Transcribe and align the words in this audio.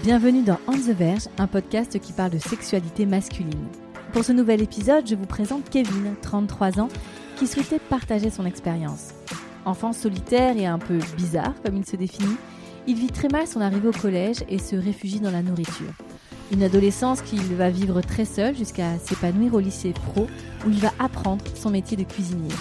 Bienvenue 0.00 0.42
dans 0.42 0.58
On 0.66 0.72
the 0.72 0.96
Verge, 0.96 1.28
un 1.36 1.46
podcast 1.46 2.00
qui 2.00 2.14
parle 2.14 2.30
de 2.30 2.38
sexualité 2.38 3.04
masculine. 3.04 3.68
Pour 4.14 4.24
ce 4.24 4.32
nouvel 4.32 4.62
épisode, 4.62 5.06
je 5.06 5.14
vous 5.14 5.26
présente 5.26 5.68
Kevin, 5.68 6.14
33 6.22 6.80
ans, 6.80 6.88
qui 7.36 7.46
souhaitait 7.46 7.78
partager 7.78 8.30
son 8.30 8.46
expérience. 8.46 9.10
Enfant 9.66 9.92
solitaire 9.92 10.56
et 10.56 10.64
un 10.64 10.78
peu 10.78 10.98
bizarre, 11.18 11.52
comme 11.62 11.76
il 11.76 11.84
se 11.84 11.96
définit, 11.96 12.36
il 12.86 12.96
vit 12.96 13.12
très 13.12 13.28
mal 13.28 13.46
son 13.46 13.60
arrivée 13.60 13.88
au 13.88 13.92
collège 13.92 14.38
et 14.48 14.58
se 14.58 14.76
réfugie 14.76 15.20
dans 15.20 15.30
la 15.30 15.42
nourriture. 15.42 15.92
Une 16.52 16.62
adolescence 16.62 17.20
qu'il 17.20 17.42
va 17.54 17.68
vivre 17.68 18.00
très 18.00 18.24
seul 18.24 18.56
jusqu'à 18.56 18.98
s'épanouir 18.98 19.52
au 19.52 19.60
lycée 19.60 19.92
pro, 19.92 20.26
où 20.66 20.70
il 20.70 20.80
va 20.80 20.92
apprendre 20.98 21.44
son 21.54 21.68
métier 21.68 21.98
de 21.98 22.04
cuisinier. 22.04 22.54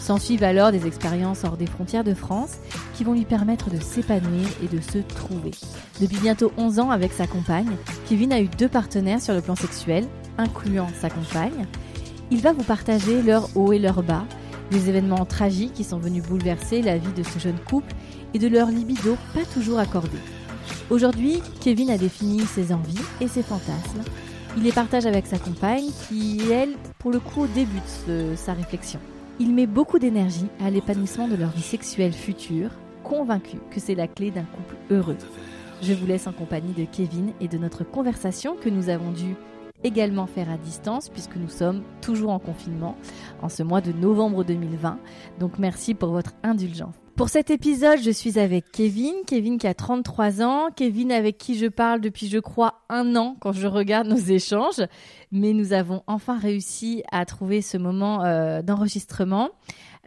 S'ensuivent 0.00 0.44
alors 0.44 0.72
des 0.72 0.86
expériences 0.86 1.44
hors 1.44 1.56
des 1.56 1.66
frontières 1.66 2.04
de 2.04 2.14
France 2.14 2.56
qui 2.94 3.04
vont 3.04 3.12
lui 3.12 3.26
permettre 3.26 3.70
de 3.70 3.78
s'épanouir 3.78 4.48
et 4.64 4.74
de 4.74 4.80
se 4.80 4.98
trouver. 4.98 5.52
Depuis 6.00 6.18
bientôt 6.18 6.52
11 6.56 6.80
ans 6.80 6.90
avec 6.90 7.12
sa 7.12 7.26
compagne, 7.26 7.76
Kevin 8.08 8.32
a 8.32 8.40
eu 8.40 8.48
deux 8.48 8.68
partenaires 8.68 9.20
sur 9.20 9.34
le 9.34 9.42
plan 9.42 9.54
sexuel, 9.54 10.06
incluant 10.38 10.88
sa 11.00 11.10
compagne. 11.10 11.66
Il 12.30 12.40
va 12.40 12.52
vous 12.52 12.64
partager 12.64 13.22
leurs 13.22 13.54
hauts 13.56 13.72
et 13.72 13.78
leurs 13.78 14.02
bas, 14.02 14.24
des 14.70 14.88
événements 14.88 15.26
tragiques 15.26 15.74
qui 15.74 15.84
sont 15.84 15.98
venus 15.98 16.22
bouleverser 16.22 16.80
la 16.80 16.96
vie 16.96 17.12
de 17.12 17.22
ce 17.22 17.38
jeune 17.38 17.58
couple 17.68 17.92
et 18.32 18.38
de 18.38 18.48
leur 18.48 18.68
libido 18.68 19.16
pas 19.34 19.44
toujours 19.52 19.80
accordé. 19.80 20.18
Aujourd'hui, 20.88 21.42
Kevin 21.60 21.90
a 21.90 21.98
défini 21.98 22.40
ses 22.40 22.72
envies 22.72 22.98
et 23.20 23.28
ses 23.28 23.42
fantasmes. 23.42 24.02
Il 24.56 24.62
les 24.62 24.72
partage 24.72 25.06
avec 25.06 25.26
sa 25.26 25.38
compagne 25.38 25.86
qui, 26.08 26.40
elle, 26.50 26.70
pour 26.98 27.10
le 27.10 27.20
coup, 27.20 27.46
débute 27.54 27.82
sa 28.36 28.54
réflexion. 28.54 28.98
Il 29.42 29.54
met 29.54 29.66
beaucoup 29.66 29.98
d'énergie 29.98 30.48
à 30.62 30.70
l'épanouissement 30.70 31.26
de 31.26 31.34
leur 31.34 31.48
vie 31.48 31.62
sexuelle 31.62 32.12
future, 32.12 32.72
convaincu 33.02 33.56
que 33.70 33.80
c'est 33.80 33.94
la 33.94 34.06
clé 34.06 34.30
d'un 34.30 34.44
couple 34.44 34.76
heureux. 34.90 35.16
Je 35.80 35.94
vous 35.94 36.06
laisse 36.06 36.26
en 36.26 36.32
compagnie 36.32 36.74
de 36.74 36.84
Kevin 36.84 37.32
et 37.40 37.48
de 37.48 37.56
notre 37.56 37.82
conversation 37.82 38.54
que 38.54 38.68
nous 38.68 38.90
avons 38.90 39.12
dû 39.12 39.34
également 39.82 40.26
faire 40.26 40.50
à 40.50 40.58
distance 40.58 41.08
puisque 41.08 41.36
nous 41.36 41.48
sommes 41.48 41.82
toujours 42.02 42.32
en 42.32 42.38
confinement 42.38 42.98
en 43.40 43.48
ce 43.48 43.62
mois 43.62 43.80
de 43.80 43.92
novembre 43.92 44.44
2020. 44.44 44.98
Donc 45.38 45.58
merci 45.58 45.94
pour 45.94 46.10
votre 46.10 46.34
indulgence. 46.42 46.99
Pour 47.20 47.28
cet 47.28 47.50
épisode, 47.50 47.98
je 48.02 48.10
suis 48.10 48.38
avec 48.38 48.72
Kevin, 48.72 49.12
Kevin 49.26 49.58
qui 49.58 49.66
a 49.66 49.74
33 49.74 50.40
ans, 50.40 50.70
Kevin 50.74 51.12
avec 51.12 51.36
qui 51.36 51.58
je 51.58 51.66
parle 51.66 52.00
depuis 52.00 52.28
je 52.28 52.38
crois 52.38 52.80
un 52.88 53.14
an 53.14 53.36
quand 53.40 53.52
je 53.52 53.66
regarde 53.66 54.06
nos 54.06 54.16
échanges, 54.16 54.80
mais 55.30 55.52
nous 55.52 55.74
avons 55.74 56.02
enfin 56.06 56.38
réussi 56.38 57.02
à 57.12 57.26
trouver 57.26 57.60
ce 57.60 57.76
moment 57.76 58.24
euh, 58.24 58.62
d'enregistrement. 58.62 59.50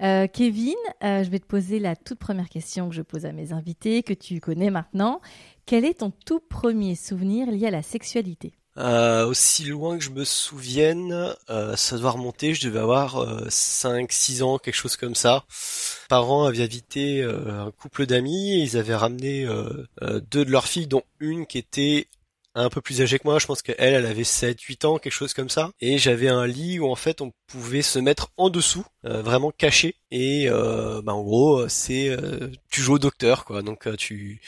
Euh, 0.02 0.26
Kevin, 0.26 0.74
euh, 1.04 1.24
je 1.24 1.30
vais 1.30 1.38
te 1.38 1.46
poser 1.46 1.78
la 1.78 1.96
toute 1.96 2.18
première 2.18 2.50
question 2.50 2.90
que 2.90 2.96
je 2.96 3.04
pose 3.04 3.28
à 3.28 3.32
mes 3.32 3.54
invités, 3.54 4.02
que 4.02 4.16
tu 4.16 4.40
connais 4.40 4.72
maintenant. 4.72 5.22
Quel 5.68 5.86
est 5.86 6.00
ton 6.00 6.12
tout 6.26 6.40
premier 6.40 6.96
souvenir 6.96 7.52
lié 7.52 7.68
à 7.68 7.72
la 7.72 7.84
sexualité? 7.84 8.56
Euh, 8.78 9.28
aussi 9.28 9.66
loin 9.66 10.00
que 10.00 10.04
je 10.04 10.10
me 10.10 10.26
souvienne, 10.26 11.36
euh, 11.52 11.76
ça 11.76 11.98
doit 11.98 12.12
remonter, 12.12 12.56
je 12.56 12.66
devais 12.68 12.80
avoir 12.80 13.18
euh, 13.18 13.48
5-6 13.50 14.42
ans, 14.42 14.58
quelque 14.58 14.74
chose 14.74 14.96
comme 14.98 15.14
ça. 15.14 15.46
Parents 16.10 16.46
avaient 16.46 16.64
invité 16.64 17.22
euh, 17.22 17.68
un 17.68 17.72
couple 17.72 18.08
d'amis, 18.08 18.64
ils 18.64 18.76
avaient 18.78 18.96
ramené 18.96 19.46
euh, 19.46 19.88
euh, 20.02 20.20
deux 20.32 20.44
de 20.44 20.50
leurs 20.52 20.66
filles, 20.68 20.88
dont 20.88 21.04
une 21.20 21.46
qui 21.46 21.60
était 21.60 22.08
un 22.56 22.70
peu 22.70 22.82
plus 22.82 23.02
âgée 23.02 23.20
que 23.20 23.28
moi, 23.28 23.40
je 23.40 23.46
pense 23.48 23.62
qu'elle, 23.62 23.76
elle 23.80 24.06
avait 24.06 24.24
7-8 24.24 24.86
ans, 24.86 24.98
quelque 25.00 25.14
chose 25.14 25.34
comme 25.34 25.50
ça. 25.50 25.72
Et 25.80 25.98
j'avais 25.98 26.30
un 26.30 26.46
lit 26.46 26.80
où 26.80 26.90
en 26.90 26.96
fait 26.96 27.22
on 27.22 27.32
pouvait 27.48 27.82
se 27.82 28.00
mettre 28.00 28.30
en 28.38 28.50
dessous, 28.50 28.86
euh, 29.06 29.22
vraiment 29.22 29.52
caché. 29.52 29.96
Et 30.12 30.48
euh, 30.50 31.02
bah, 31.04 31.14
en 31.14 31.24
gros, 31.24 31.68
c'est 31.70 32.10
euh, 32.10 32.50
tu 32.70 32.82
joues 32.82 32.96
au 32.96 33.00
docteur, 33.00 33.46
quoi. 33.46 33.62
Donc 33.62 33.88
tu 33.98 34.42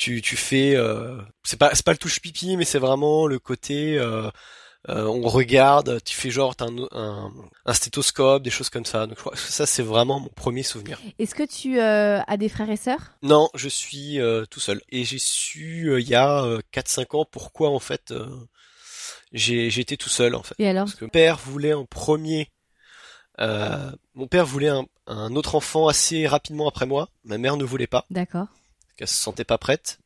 tu 0.00 0.22
tu 0.22 0.36
fais, 0.36 0.74
euh, 0.76 1.20
c'est 1.44 1.58
pas 1.58 1.70
c'est 1.74 1.84
pas 1.84 1.92
le 1.92 1.98
touche 1.98 2.20
pipi, 2.20 2.56
mais 2.56 2.64
c'est 2.64 2.78
vraiment 2.78 3.26
le 3.26 3.38
côté 3.38 3.98
euh, 3.98 4.30
euh, 4.88 5.04
on 5.04 5.28
regarde, 5.28 6.02
tu 6.04 6.14
fais 6.16 6.30
genre 6.30 6.56
t'as 6.56 6.66
un, 6.66 6.76
un, 6.92 7.30
un 7.66 7.74
stéthoscope, 7.74 8.42
des 8.42 8.50
choses 8.50 8.70
comme 8.70 8.86
ça. 8.86 9.06
Donc 9.06 9.16
je 9.18 9.20
crois 9.24 9.32
que 9.32 9.38
ça 9.38 9.66
c'est 9.66 9.82
vraiment 9.82 10.18
mon 10.18 10.30
premier 10.42 10.62
souvenir. 10.62 10.98
Est-ce 11.18 11.34
que 11.34 11.42
tu 11.58 11.78
euh, 11.78 12.20
as 12.26 12.36
des 12.38 12.48
frères 12.48 12.70
et 12.70 12.78
sœurs? 12.86 13.12
Non, 13.22 13.50
je 13.54 13.68
suis 13.68 14.18
euh, 14.20 14.46
tout 14.46 14.60
seul. 14.60 14.80
Et 14.88 15.04
j'ai 15.04 15.18
su 15.18 15.90
euh, 15.90 16.00
il 16.00 16.08
y 16.08 16.14
a 16.14 16.44
euh, 16.44 16.60
4-5 16.72 17.16
ans 17.18 17.26
pourquoi 17.30 17.68
en 17.68 17.78
fait 17.78 18.10
euh, 18.10 18.26
j'ai 19.32 19.68
j'étais 19.70 19.98
tout 19.98 20.08
seul 20.08 20.34
en 20.34 20.42
fait. 20.42 20.54
Et 20.58 20.66
alors? 20.68 20.86
Parce 20.86 20.94
que 20.96 21.04
mon 21.04 21.10
père 21.10 21.36
voulait 21.36 21.72
un 21.72 21.84
premier. 21.84 22.48
euh, 23.40 23.90
mon 24.14 24.26
père 24.26 24.46
voulait 24.46 24.68
un, 24.68 24.86
un 25.06 25.34
autre 25.36 25.54
enfant 25.56 25.88
assez 25.88 26.26
rapidement 26.26 26.68
après 26.68 26.86
moi. 26.86 27.08
Ma 27.24 27.36
mère 27.38 27.56
ne 27.58 27.64
voulait 27.64 27.86
pas, 27.86 28.06
D'accord. 28.10 28.46
Qu'elle 29.00 29.08
se 29.08 29.14
sentait 29.14 29.44
pas 29.44 29.58
prête. 29.58 29.98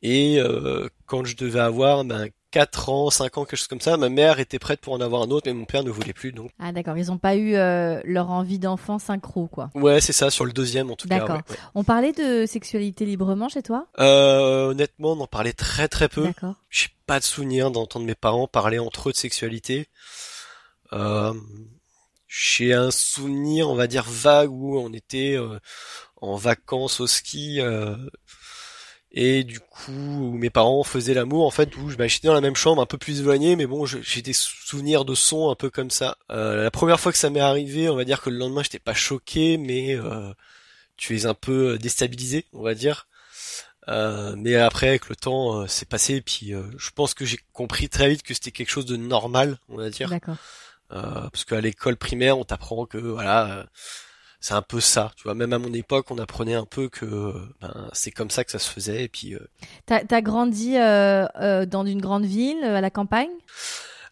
Et 0.00 0.38
euh, 0.38 0.88
quand 1.06 1.24
je 1.24 1.36
devais 1.36 1.58
avoir 1.58 2.04
ben, 2.04 2.28
4 2.52 2.88
ans, 2.88 3.10
5 3.10 3.36
ans, 3.36 3.44
quelque 3.44 3.58
chose 3.58 3.66
comme 3.66 3.80
ça, 3.80 3.96
ma 3.96 4.08
mère 4.08 4.38
était 4.38 4.60
prête 4.60 4.80
pour 4.80 4.92
en 4.92 5.00
avoir 5.00 5.22
un 5.22 5.30
autre, 5.30 5.48
mais 5.48 5.52
mon 5.52 5.64
père 5.64 5.82
ne 5.82 5.90
voulait 5.90 6.12
plus. 6.12 6.30
Donc 6.30 6.52
Ah 6.60 6.70
d'accord, 6.70 6.96
ils 6.96 7.08
n'ont 7.08 7.18
pas 7.18 7.34
eu 7.34 7.56
euh, 7.56 8.00
leur 8.04 8.30
envie 8.30 8.60
d'enfant 8.60 9.00
synchro 9.00 9.48
quoi. 9.48 9.70
ouais, 9.74 10.00
c'est 10.00 10.12
ça 10.12 10.30
sur 10.30 10.44
le 10.44 10.52
deuxième 10.52 10.92
en 10.92 10.94
tout 10.94 11.08
cas. 11.08 11.18
D'accord. 11.18 11.36
ouais, 11.36 11.42
ouais. 11.50 11.56
On 11.74 11.82
parlait 11.82 12.12
de 12.12 12.46
sexualité 12.46 13.04
librement 13.04 13.48
chez 13.48 13.62
toi? 13.62 13.88
Euh, 13.98 14.68
honnêtement, 14.68 15.12
on 15.12 15.20
en 15.20 15.26
parlait 15.26 15.52
très 15.52 15.88
très 15.88 16.08
peu. 16.08 16.22
D'accord. 16.22 16.54
J'ai 16.70 16.88
pas 17.06 17.18
de 17.18 17.24
souvenir 17.24 17.72
d'entendre 17.72 18.06
mes 18.06 18.14
parents 18.14 18.46
parler 18.46 18.78
entre 18.78 19.08
eux 19.08 19.12
de 19.12 19.16
sexualité. 19.16 19.88
Euh, 20.92 21.34
j'ai 22.28 22.74
un 22.74 22.90
souvenir, 22.90 23.70
on 23.70 23.74
va 23.74 23.86
dire 23.86 24.04
vague, 24.06 24.50
où 24.50 24.78
on 24.78 24.92
était 24.92 25.34
euh, 25.36 25.58
en 26.20 26.36
vacances 26.36 27.00
au 27.00 27.06
ski 27.06 27.60
euh, 27.60 27.96
et 29.10 29.44
du 29.44 29.60
coup 29.60 29.92
où 29.92 30.32
mes 30.36 30.50
parents 30.50 30.82
faisaient 30.82 31.14
l'amour 31.14 31.46
en 31.46 31.50
fait 31.50 31.76
où 31.76 31.90
je 31.90 31.96
bah, 31.96 32.06
j'étais 32.06 32.28
dans 32.28 32.34
la 32.34 32.40
même 32.40 32.56
chambre 32.56 32.82
un 32.82 32.86
peu 32.86 32.98
plus 32.98 33.20
éloigné 33.20 33.56
mais 33.56 33.66
bon 33.66 33.86
j'ai 33.86 34.22
des 34.22 34.32
souvenirs 34.32 35.04
de 35.04 35.14
son 35.14 35.50
un 35.50 35.54
peu 35.54 35.70
comme 35.70 35.90
ça. 35.90 36.16
Euh, 36.30 36.62
la 36.62 36.70
première 36.70 37.00
fois 37.00 37.12
que 37.12 37.18
ça 37.18 37.30
m'est 37.30 37.40
arrivé, 37.40 37.88
on 37.88 37.96
va 37.96 38.04
dire 38.04 38.20
que 38.20 38.30
le 38.30 38.36
lendemain 38.36 38.62
j'étais 38.62 38.78
pas 38.78 38.94
choqué 38.94 39.56
mais 39.56 39.94
euh, 39.94 40.32
tu 40.98 41.16
es 41.16 41.24
un 41.24 41.34
peu 41.34 41.78
déstabilisé, 41.78 42.44
on 42.52 42.62
va 42.62 42.74
dire. 42.74 43.06
Euh, 43.88 44.34
mais 44.36 44.56
après, 44.56 44.88
avec 44.88 45.08
le 45.08 45.16
temps, 45.16 45.60
euh, 45.60 45.66
c'est 45.66 45.88
passé. 45.88 46.16
Et 46.16 46.20
puis, 46.20 46.52
euh, 46.52 46.62
je 46.76 46.90
pense 46.90 47.14
que 47.14 47.24
j'ai 47.24 47.38
compris 47.52 47.88
très 47.88 48.08
vite 48.10 48.22
que 48.22 48.34
c'était 48.34 48.50
quelque 48.50 48.70
chose 48.70 48.84
de 48.84 48.96
normal, 48.96 49.58
on 49.68 49.76
va 49.76 49.88
dire. 49.88 50.10
D'accord. 50.10 50.36
Euh, 50.92 51.28
parce 51.30 51.44
qu'à 51.44 51.60
l'école 51.60 51.96
primaire, 51.96 52.38
on 52.38 52.44
t'apprend 52.44 52.84
que 52.84 52.98
voilà, 52.98 53.50
euh, 53.50 53.64
c'est 54.40 54.54
un 54.54 54.62
peu 54.62 54.80
ça. 54.80 55.12
Tu 55.16 55.24
vois, 55.24 55.34
même 55.34 55.52
à 55.52 55.58
mon 55.58 55.72
époque, 55.72 56.10
on 56.10 56.18
apprenait 56.18 56.54
un 56.54 56.64
peu 56.64 56.88
que 56.88 57.32
ben, 57.60 57.88
c'est 57.92 58.10
comme 58.10 58.30
ça 58.30 58.44
que 58.44 58.50
ça 58.50 58.58
se 58.58 58.70
faisait. 58.70 59.04
Et 59.04 59.08
puis, 59.08 59.34
euh, 59.34 59.40
T'as 59.86 60.02
as 60.10 60.22
grandi 60.22 60.76
euh, 60.76 61.26
euh, 61.40 61.66
dans 61.66 61.84
une 61.84 62.00
grande 62.00 62.24
ville, 62.24 62.62
euh, 62.62 62.76
à 62.76 62.80
la 62.80 62.90
campagne? 62.90 63.30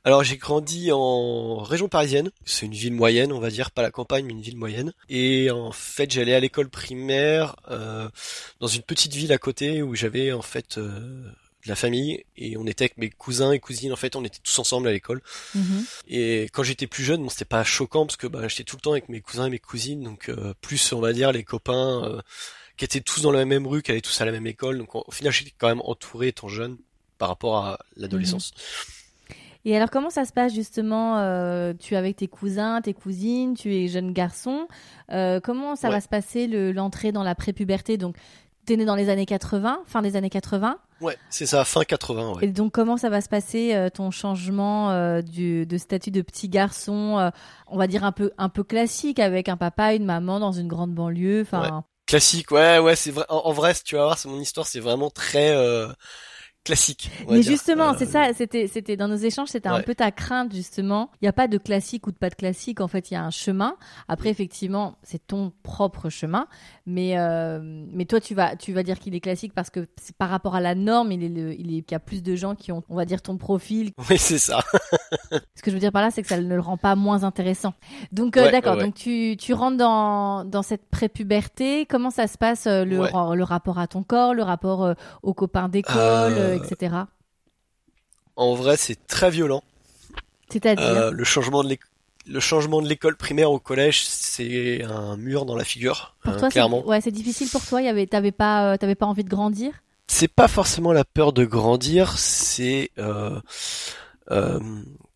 Alors 0.05 0.23
j'ai 0.23 0.37
grandi 0.37 0.93
en 0.93 1.57
région 1.59 1.89
parisienne. 1.89 2.31
C'est 2.45 2.67
une 2.67 2.73
ville 2.73 2.93
moyenne, 2.93 3.33
on 3.33 3.41
va 3.41 3.51
dire, 3.51 3.73
pas 3.73 3.83
la 3.83 3.91
campagne, 3.91 4.25
mais 4.25 4.35
une 4.35 4.41
ville 4.41 4.57
moyenne. 4.57 4.93
Et 5.09 5.51
en 5.51 5.73
fait, 5.73 6.13
j'allais 6.13 6.35
à 6.35 6.39
l'école 6.39 6.69
primaire 6.69 7.57
euh, 7.73 8.09
dans 8.61 8.69
une 8.69 8.83
petite 8.83 9.15
ville 9.15 9.33
à 9.33 9.39
côté 9.39 9.83
où 9.83 9.97
j'avais 9.97 10.33
en 10.33 10.43
fait 10.43 10.79
euh, 10.79 11.29
de 11.66 11.71
la 11.71 11.77
famille 11.77 12.24
et 12.36 12.57
on 12.57 12.66
était 12.66 12.84
avec 12.84 12.97
mes 12.98 13.10
cousins 13.10 13.53
et 13.53 13.59
cousines. 13.59 13.92
En 13.92 13.97
fait, 13.97 14.16
on 14.16 14.24
était 14.24 14.39
tous 14.42 14.59
ensemble 14.59 14.89
à 14.89 14.92
l'école. 14.92 15.21
Mhm. 15.54 15.84
Et 16.09 16.48
quand 16.53 16.63
j'étais 16.63 16.86
plus 16.86 17.04
jeune, 17.04 17.22
bon, 17.22 17.28
c'était 17.28 17.45
pas 17.45 17.63
choquant 17.65 18.07
parce 18.07 18.16
que 18.16 18.27
bah, 18.27 18.48
j'étais 18.48 18.65
tout 18.65 18.77
le 18.77 18.80
temps 18.80 18.92
avec 18.92 19.09
mes 19.09 19.21
cousins 19.21 19.47
et 19.47 19.51
mes 19.51 19.59
cousines, 19.59 20.03
donc 20.03 20.28
euh, 20.28 20.54
plus 20.60 20.92
on 20.92 21.01
va 21.01 21.13
dire 21.13 21.33
les 21.33 21.45
copains 21.45 22.04
euh, 22.04 22.21
qui 22.77 22.84
étaient 22.84 23.01
tous 23.01 23.21
dans 23.22 23.33
la 23.33 23.45
même 23.45 23.66
rue, 23.66 23.83
qui 23.83 23.91
allaient 23.91 24.01
tous 24.01 24.21
à 24.21 24.24
la 24.24 24.33
même 24.33 24.47
école. 24.47 24.78
Donc 24.78 24.95
au 24.95 25.10
final, 25.10 25.33
j'étais 25.33 25.53
quand 25.59 25.68
même 25.68 25.83
entouré 25.84 26.28
étant 26.28 26.48
jeune 26.48 26.77
par 27.18 27.28
rapport 27.28 27.57
à 27.65 27.78
l'adolescence. 27.97 28.53
Et 29.65 29.74
alors, 29.74 29.91
comment 29.91 30.10
ça 30.10 30.24
se 30.24 30.33
passe 30.33 30.54
justement 30.54 31.19
euh, 31.19 31.72
Tu 31.77 31.95
es 31.95 31.97
avec 31.97 32.15
tes 32.16 32.28
cousins, 32.28 32.80
tes 32.83 32.95
cousines, 32.95 33.54
tu 33.57 33.74
es 33.74 33.89
jeune 33.89 34.12
garçon. 34.12 34.69
Euh, 35.10 35.41
comment 35.41 35.74
ça 35.74 35.89
Ouais. 35.89 35.95
va 35.95 36.01
se 36.01 36.07
passer 36.09 36.47
le- 36.47 36.71
l'entrée 36.71 37.10
dans 37.10 37.24
la 37.24 37.34
prépuberté? 37.34 37.97
Donc, 37.97 38.15
t'es 38.66 38.77
né 38.77 38.84
dans 38.84 38.95
les 38.97 39.09
années 39.09 39.27
80, 39.27 39.80
fin 39.86 40.03
des 40.03 40.16
années 40.16 40.30
80. 40.30 40.78
Ouais, 41.01 41.16
c'est 41.30 41.47
ça, 41.47 41.65
fin 41.65 41.84
80, 41.84 42.33
ouais. 42.34 42.45
Et 42.45 42.48
donc, 42.48 42.72
comment 42.72 42.97
ça 42.97 43.09
va 43.09 43.21
se 43.21 43.28
passer 43.28 43.74
euh, 43.74 43.89
ton 43.91 44.10
changement 44.10 44.91
euh, 44.91 45.22
du, 45.22 45.66
de 45.66 45.78
statut 45.78 46.10
de 46.10 46.22
petit 46.22 46.48
garçon, 46.48 47.18
euh, 47.18 47.30
on 47.66 47.78
va 47.78 47.86
dire 47.86 48.04
un 48.04 48.13
peu 48.13 48.33
un 48.39 48.48
peu 48.48 48.65
classique, 48.65 49.18
avec 49.18 49.48
un 49.48 49.57
papa, 49.57 49.95
une 49.95 50.04
maman 50.04 50.41
dans 50.41 50.53
une 50.53 50.68
grande 50.68 50.95
banlieue. 50.95 51.42
Enfin, 51.42 51.84
Classique, 52.07 52.53
ouais, 52.53 52.78
ouais, 52.78 52.95
c'est 52.95 53.10
vrai. 53.10 53.24
En, 53.28 53.53
vrai, 53.53 53.74
tu 53.84 53.97
vas 53.97 54.04
voir, 54.04 54.18
c'est 54.18 54.28
mon 54.28 54.39
histoire, 54.39 54.65
c'est 54.65 54.78
vraiment 54.78 55.10
très 55.10 55.51
euh, 55.51 55.89
classique. 56.66 57.10
Mais 57.30 57.42
justement, 57.42 57.95
c'est 57.97 58.07
ça, 58.07 58.33
c'était, 58.34 58.66
c'était 58.66 58.97
dans 58.97 59.09
nos 59.09 59.16
échanges, 59.16 59.48
c'était 59.48 59.68
un 59.68 59.80
peu 59.83 59.95
ta 59.95 60.10
crainte 60.10 60.54
justement. 60.54 61.10
Il 61.22 61.24
n'y 61.24 61.28
a 61.28 61.33
pas 61.33 61.48
de 61.48 61.59
classique 61.59 62.07
ou 62.07 62.13
de 62.13 62.16
pas 62.16 62.28
de 62.28 62.34
classique. 62.34 62.80
En 62.80 62.89
fait, 62.89 63.10
il 63.10 63.15
y 63.15 63.16
a 63.16 63.22
un 63.22 63.30
chemin. 63.30 63.77
Après, 64.09 64.28
effectivement, 64.28 64.97
c'est 65.03 65.24
ton 65.27 65.53
propre 65.63 66.10
chemin. 66.10 66.47
Mais, 66.84 67.18
euh, 67.18 67.60
mais 67.63 68.04
toi, 68.04 68.21
tu 68.21 68.34
vas, 68.34 68.57
tu 68.57 68.72
vas 68.72 68.83
dire 68.83 68.98
qu'il 68.98 69.15
est 69.15 69.21
classique 69.21 69.53
parce 69.54 69.71
que 69.71 69.89
par 70.18 70.28
rapport 70.28 70.54
à 70.54 70.60
la 70.60 70.74
norme, 70.74 71.13
il 71.13 71.24
est, 71.24 71.28
le, 71.28 71.59
il 71.59 71.77
est, 71.77 71.83
qu'il 71.83 71.92
y 71.92 71.95
a 71.95 72.01
plus 72.01 72.22
de 72.22 72.34
gens 72.36 72.54
qui 72.54 72.72
ont, 72.72 72.83
on 72.89 72.97
va 72.97 73.04
dire, 73.04 73.22
ton 73.22 73.36
profil. 73.36 73.92
Oui, 74.09 74.19
c'est 74.19 74.39
ça. 74.39 74.60
Ce 75.57 75.62
que 75.62 75.71
je 75.71 75.72
veux 75.72 75.80
dire 75.80 75.91
par 75.91 76.03
là, 76.03 76.10
c'est 76.12 76.22
que 76.22 76.28
ça 76.28 76.41
ne 76.41 76.54
le 76.54 76.60
rend 76.60 76.77
pas 76.77 76.95
moins 76.95 77.24
intéressant. 77.24 77.74
Donc, 78.12 78.36
euh, 78.36 78.53
d'accord. 78.53 78.77
Donc, 78.77 78.95
tu, 78.95 79.36
tu 79.36 79.53
rentres 79.53 79.77
dans, 79.78 80.45
dans 80.45 80.62
cette 80.62 80.89
prépuberté. 80.89 81.86
Comment 81.86 82.10
ça 82.10 82.28
se 82.28 82.39
passe 82.39 82.66
euh, 82.66 82.84
le, 82.84 82.98
le 82.98 83.42
rapport 83.42 83.78
à 83.78 83.89
ton 83.89 84.04
corps, 84.04 84.33
le 84.33 84.42
rapport 84.42 84.95
aux 85.22 85.34
copains 85.34 85.69
d'école? 85.69 86.56
Etc. 86.57 86.97
En 88.37 88.55
vrai, 88.55 88.77
c'est 88.77 89.07
très 89.07 89.31
violent. 89.31 89.63
C'est-à-dire 90.51 90.85
euh, 90.87 91.11
le 91.11 91.25
changement 91.25 91.65
de 91.65 91.77
le 92.29 92.41
changement 92.41 92.83
de 92.83 92.89
l'école 92.89 93.17
primaire 93.17 93.53
au 93.53 93.61
collège, 93.61 94.05
c'est 94.05 94.83
un 94.83 95.17
mur 95.17 95.47
dans 95.47 95.55
la 95.55 95.63
figure. 95.63 96.17
Pour 96.23 96.33
hein, 96.33 96.37
toi, 96.39 96.49
clairement. 96.49 96.85
Ouais, 96.85 97.01
c'est 97.01 97.13
difficile 97.13 97.49
pour 97.49 97.65
toi. 97.65 97.81
Y 97.81 98.09
t'avais 98.09 98.33
pas, 98.33 98.73
euh, 98.73 98.77
t'avais 98.77 98.97
pas 98.97 99.07
envie 99.07 99.23
de 99.23 99.29
grandir? 99.29 99.73
C'est 100.09 100.29
pas 100.29 100.49
forcément 100.49 100.93
la 100.93 101.05
peur 101.05 101.33
de 101.33 101.45
grandir, 101.45 102.19
c'est 102.19 102.91
euh, 102.99 103.41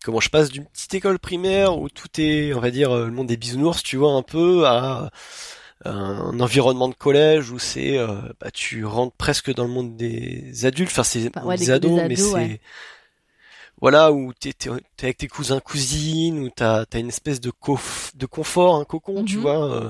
comment 0.03 0.19
je 0.21 0.29
passe 0.29 0.49
d'une 0.49 0.65
petite 0.65 0.93
école 0.93 1.19
primaire 1.19 1.77
où 1.77 1.89
tout 1.89 2.09
est, 2.17 2.53
on 2.53 2.59
va 2.59 2.71
dire, 2.71 2.95
le 2.95 3.11
monde 3.11 3.27
des 3.27 3.37
bisounours, 3.37 3.83
tu 3.83 3.97
vois, 3.97 4.13
un 4.13 4.21
peu, 4.21 4.65
à 4.65 5.11
un 5.85 6.39
environnement 6.39 6.89
de 6.89 6.93
collège 6.93 7.51
où 7.51 7.59
c'est 7.59 7.97
euh, 7.97 8.07
bah, 8.39 8.51
tu 8.51 8.85
rentres 8.85 9.15
presque 9.15 9.53
dans 9.53 9.63
le 9.63 9.69
monde 9.69 9.95
des 9.95 10.65
adultes. 10.65 10.91
Enfin 10.91 11.03
c'est 11.03 11.31
des, 11.57 11.71
ados, 11.71 12.01
mais 12.07 12.15
c'est 12.15 12.59
voilà 13.79 14.11
où 14.11 14.31
t'es 14.33 14.49
es, 14.49 14.69
avec 15.03 15.17
tes 15.17 15.27
cousins 15.27 15.59
cousines 15.59 16.39
où 16.39 16.49
t'as 16.49 16.85
as 16.93 16.99
une 16.99 17.09
espèce 17.09 17.41
de 17.41 17.51
de 18.13 18.25
confort 18.27 18.75
un 18.75 18.85
cocon 18.85 19.25
tu 19.25 19.37
mhm. 19.37 19.41
vois 19.41 19.71
euh, 19.71 19.89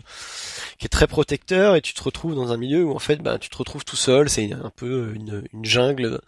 qui 0.80 0.86
est 0.86 0.90
très 0.90 1.08
protecteur 1.08 1.76
et 1.76 1.82
tu 1.82 1.94
te 1.94 2.02
retrouves 2.02 2.34
dans 2.34 2.54
un 2.54 2.58
milieu 2.58 2.86
où 2.86 2.96
en 2.96 3.00
fait 3.00 3.18
bah 3.18 3.38
tu 3.38 3.50
te 3.50 3.58
retrouves 3.58 3.84
tout 3.84 3.98
seul. 3.98 4.30
C'est 4.30 4.52
un 4.54 4.72
peu 4.76 5.14
une, 5.16 5.44
une 5.54 5.66
jungle 5.66 6.22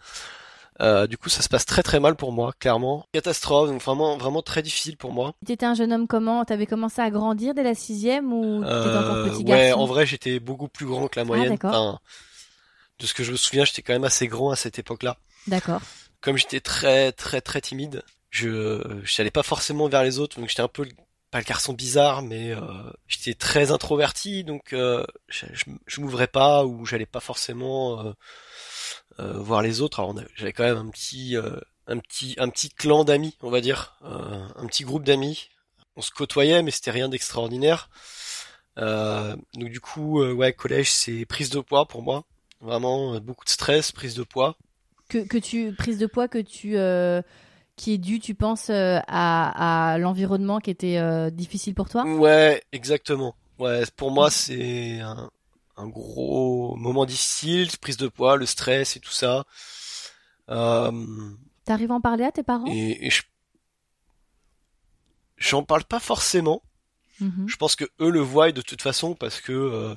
euh, 0.80 1.06
du 1.06 1.16
coup, 1.16 1.28
ça 1.28 1.42
se 1.42 1.48
passe 1.48 1.66
très 1.66 1.82
très 1.82 2.00
mal 2.00 2.16
pour 2.16 2.32
moi, 2.32 2.52
clairement. 2.58 3.06
Catastrophe, 3.12 3.70
donc 3.70 3.80
vraiment 3.80 4.16
vraiment 4.16 4.42
très 4.42 4.62
difficile 4.62 4.96
pour 4.96 5.12
moi. 5.12 5.34
Tu 5.46 5.52
étais 5.52 5.66
un 5.66 5.74
jeune 5.74 5.92
homme 5.92 6.08
comment? 6.08 6.44
T'avais 6.44 6.66
commencé 6.66 7.00
à 7.00 7.10
grandir 7.10 7.54
dès 7.54 7.62
la 7.62 7.74
sixième 7.74 8.32
ou 8.32 8.60
t'étais 8.60 8.72
encore 8.72 9.16
euh, 9.16 9.30
petit 9.30 9.44
garçon? 9.44 9.62
Ouais, 9.62 9.72
en 9.72 9.86
vrai, 9.86 10.04
j'étais 10.06 10.40
beaucoup 10.40 10.68
plus 10.68 10.86
grand 10.86 11.06
que 11.06 11.18
la 11.18 11.22
ah, 11.22 11.24
moyenne. 11.24 11.56
de 11.56 13.06
ce 13.06 13.14
que 13.14 13.22
je 13.22 13.32
me 13.32 13.36
souviens, 13.36 13.64
j'étais 13.64 13.82
quand 13.82 13.92
même 13.92 14.04
assez 14.04 14.26
grand 14.26 14.50
à 14.50 14.56
cette 14.56 14.78
époque-là. 14.78 15.16
D'accord. 15.46 15.80
Comme 16.20 16.36
j'étais 16.36 16.60
très 16.60 17.12
très 17.12 17.40
très 17.40 17.60
timide, 17.60 18.02
je 18.30 18.82
je 19.04 19.20
n'allais 19.20 19.30
pas 19.30 19.44
forcément 19.44 19.88
vers 19.88 20.02
les 20.02 20.18
autres, 20.18 20.40
donc 20.40 20.48
j'étais 20.48 20.62
un 20.62 20.68
peu 20.68 20.86
pas 21.30 21.38
le 21.38 21.44
garçon 21.44 21.72
bizarre, 21.72 22.22
mais 22.22 22.52
euh, 22.52 22.60
j'étais 23.06 23.34
très 23.34 23.70
introverti, 23.72 24.44
donc 24.44 24.68
je, 24.70 25.04
je, 25.86 26.00
m'ouvrais 26.00 26.28
pas 26.28 26.64
ou 26.64 26.86
j'allais 26.86 27.06
pas 27.06 27.18
forcément 27.18 28.06
euh, 28.06 28.12
voir 29.18 29.62
les 29.62 29.80
autres. 29.80 30.00
Alors 30.00 30.14
j'avais 30.34 30.52
quand 30.52 30.64
même 30.64 30.76
un 30.76 30.88
petit 30.88 31.36
euh, 31.36 31.56
un 31.86 31.98
petit 31.98 32.34
un 32.38 32.48
petit 32.48 32.68
clan 32.70 33.04
d'amis, 33.04 33.36
on 33.42 33.50
va 33.50 33.60
dire, 33.60 33.96
euh, 34.04 34.46
un 34.56 34.66
petit 34.66 34.84
groupe 34.84 35.04
d'amis. 35.04 35.48
On 35.96 36.02
se 36.02 36.10
côtoyait, 36.10 36.62
mais 36.62 36.70
c'était 36.70 36.90
rien 36.90 37.08
d'extraordinaire. 37.08 37.88
donc 38.76 39.70
du 39.70 39.80
coup, 39.80 40.22
ouais, 40.22 40.52
collège, 40.52 40.90
c'est 40.90 41.24
prise 41.24 41.50
de 41.50 41.60
poids 41.60 41.86
pour 41.86 42.02
moi. 42.02 42.24
Vraiment 42.60 43.20
beaucoup 43.20 43.44
de 43.44 43.50
stress, 43.50 43.92
prise 43.92 44.14
de 44.14 44.24
poids. 44.24 44.56
Que, 45.08 45.18
que 45.18 45.38
tu 45.38 45.72
prise 45.74 45.98
de 45.98 46.06
poids 46.06 46.26
que 46.26 46.38
tu 46.38 46.76
qui 47.76 47.92
est 47.92 47.98
dû, 47.98 48.18
tu 48.18 48.34
penses, 48.34 48.70
à, 48.70 49.92
à 49.92 49.98
l'environnement 49.98 50.58
qui 50.58 50.70
était 50.70 51.30
difficile 51.30 51.74
pour 51.74 51.88
toi? 51.88 52.04
Ouais, 52.04 52.60
exactement. 52.72 53.36
Ouais, 53.60 53.84
pour 53.96 54.10
moi, 54.10 54.30
c'est 54.30 54.98
un, 54.98 55.30
un 55.76 55.88
gros 55.88 56.76
moment 56.76 57.04
difficile, 57.04 57.68
prise 57.78 57.96
de 57.96 58.08
poids, 58.08 58.36
le 58.36 58.46
stress 58.46 58.96
et 58.96 59.00
tout 59.00 59.12
ça. 59.12 59.44
Euh, 60.50 60.92
T'arrives 61.64 61.90
à 61.90 61.94
en 61.94 62.00
parler 62.00 62.24
à 62.24 62.32
tes 62.32 62.42
parents? 62.42 62.66
Et, 62.68 63.10
je... 63.10 63.22
j'en 65.36 65.62
parle 65.62 65.84
pas 65.84 66.00
forcément. 66.00 66.62
Mhm. 67.20 67.46
Je 67.48 67.56
pense 67.56 67.76
que 67.76 67.84
eux 68.00 68.10
le 68.10 68.20
voient 68.20 68.52
de 68.52 68.60
toute 68.60 68.82
façon 68.82 69.14
parce 69.14 69.40
que 69.40 69.52
euh, 69.52 69.94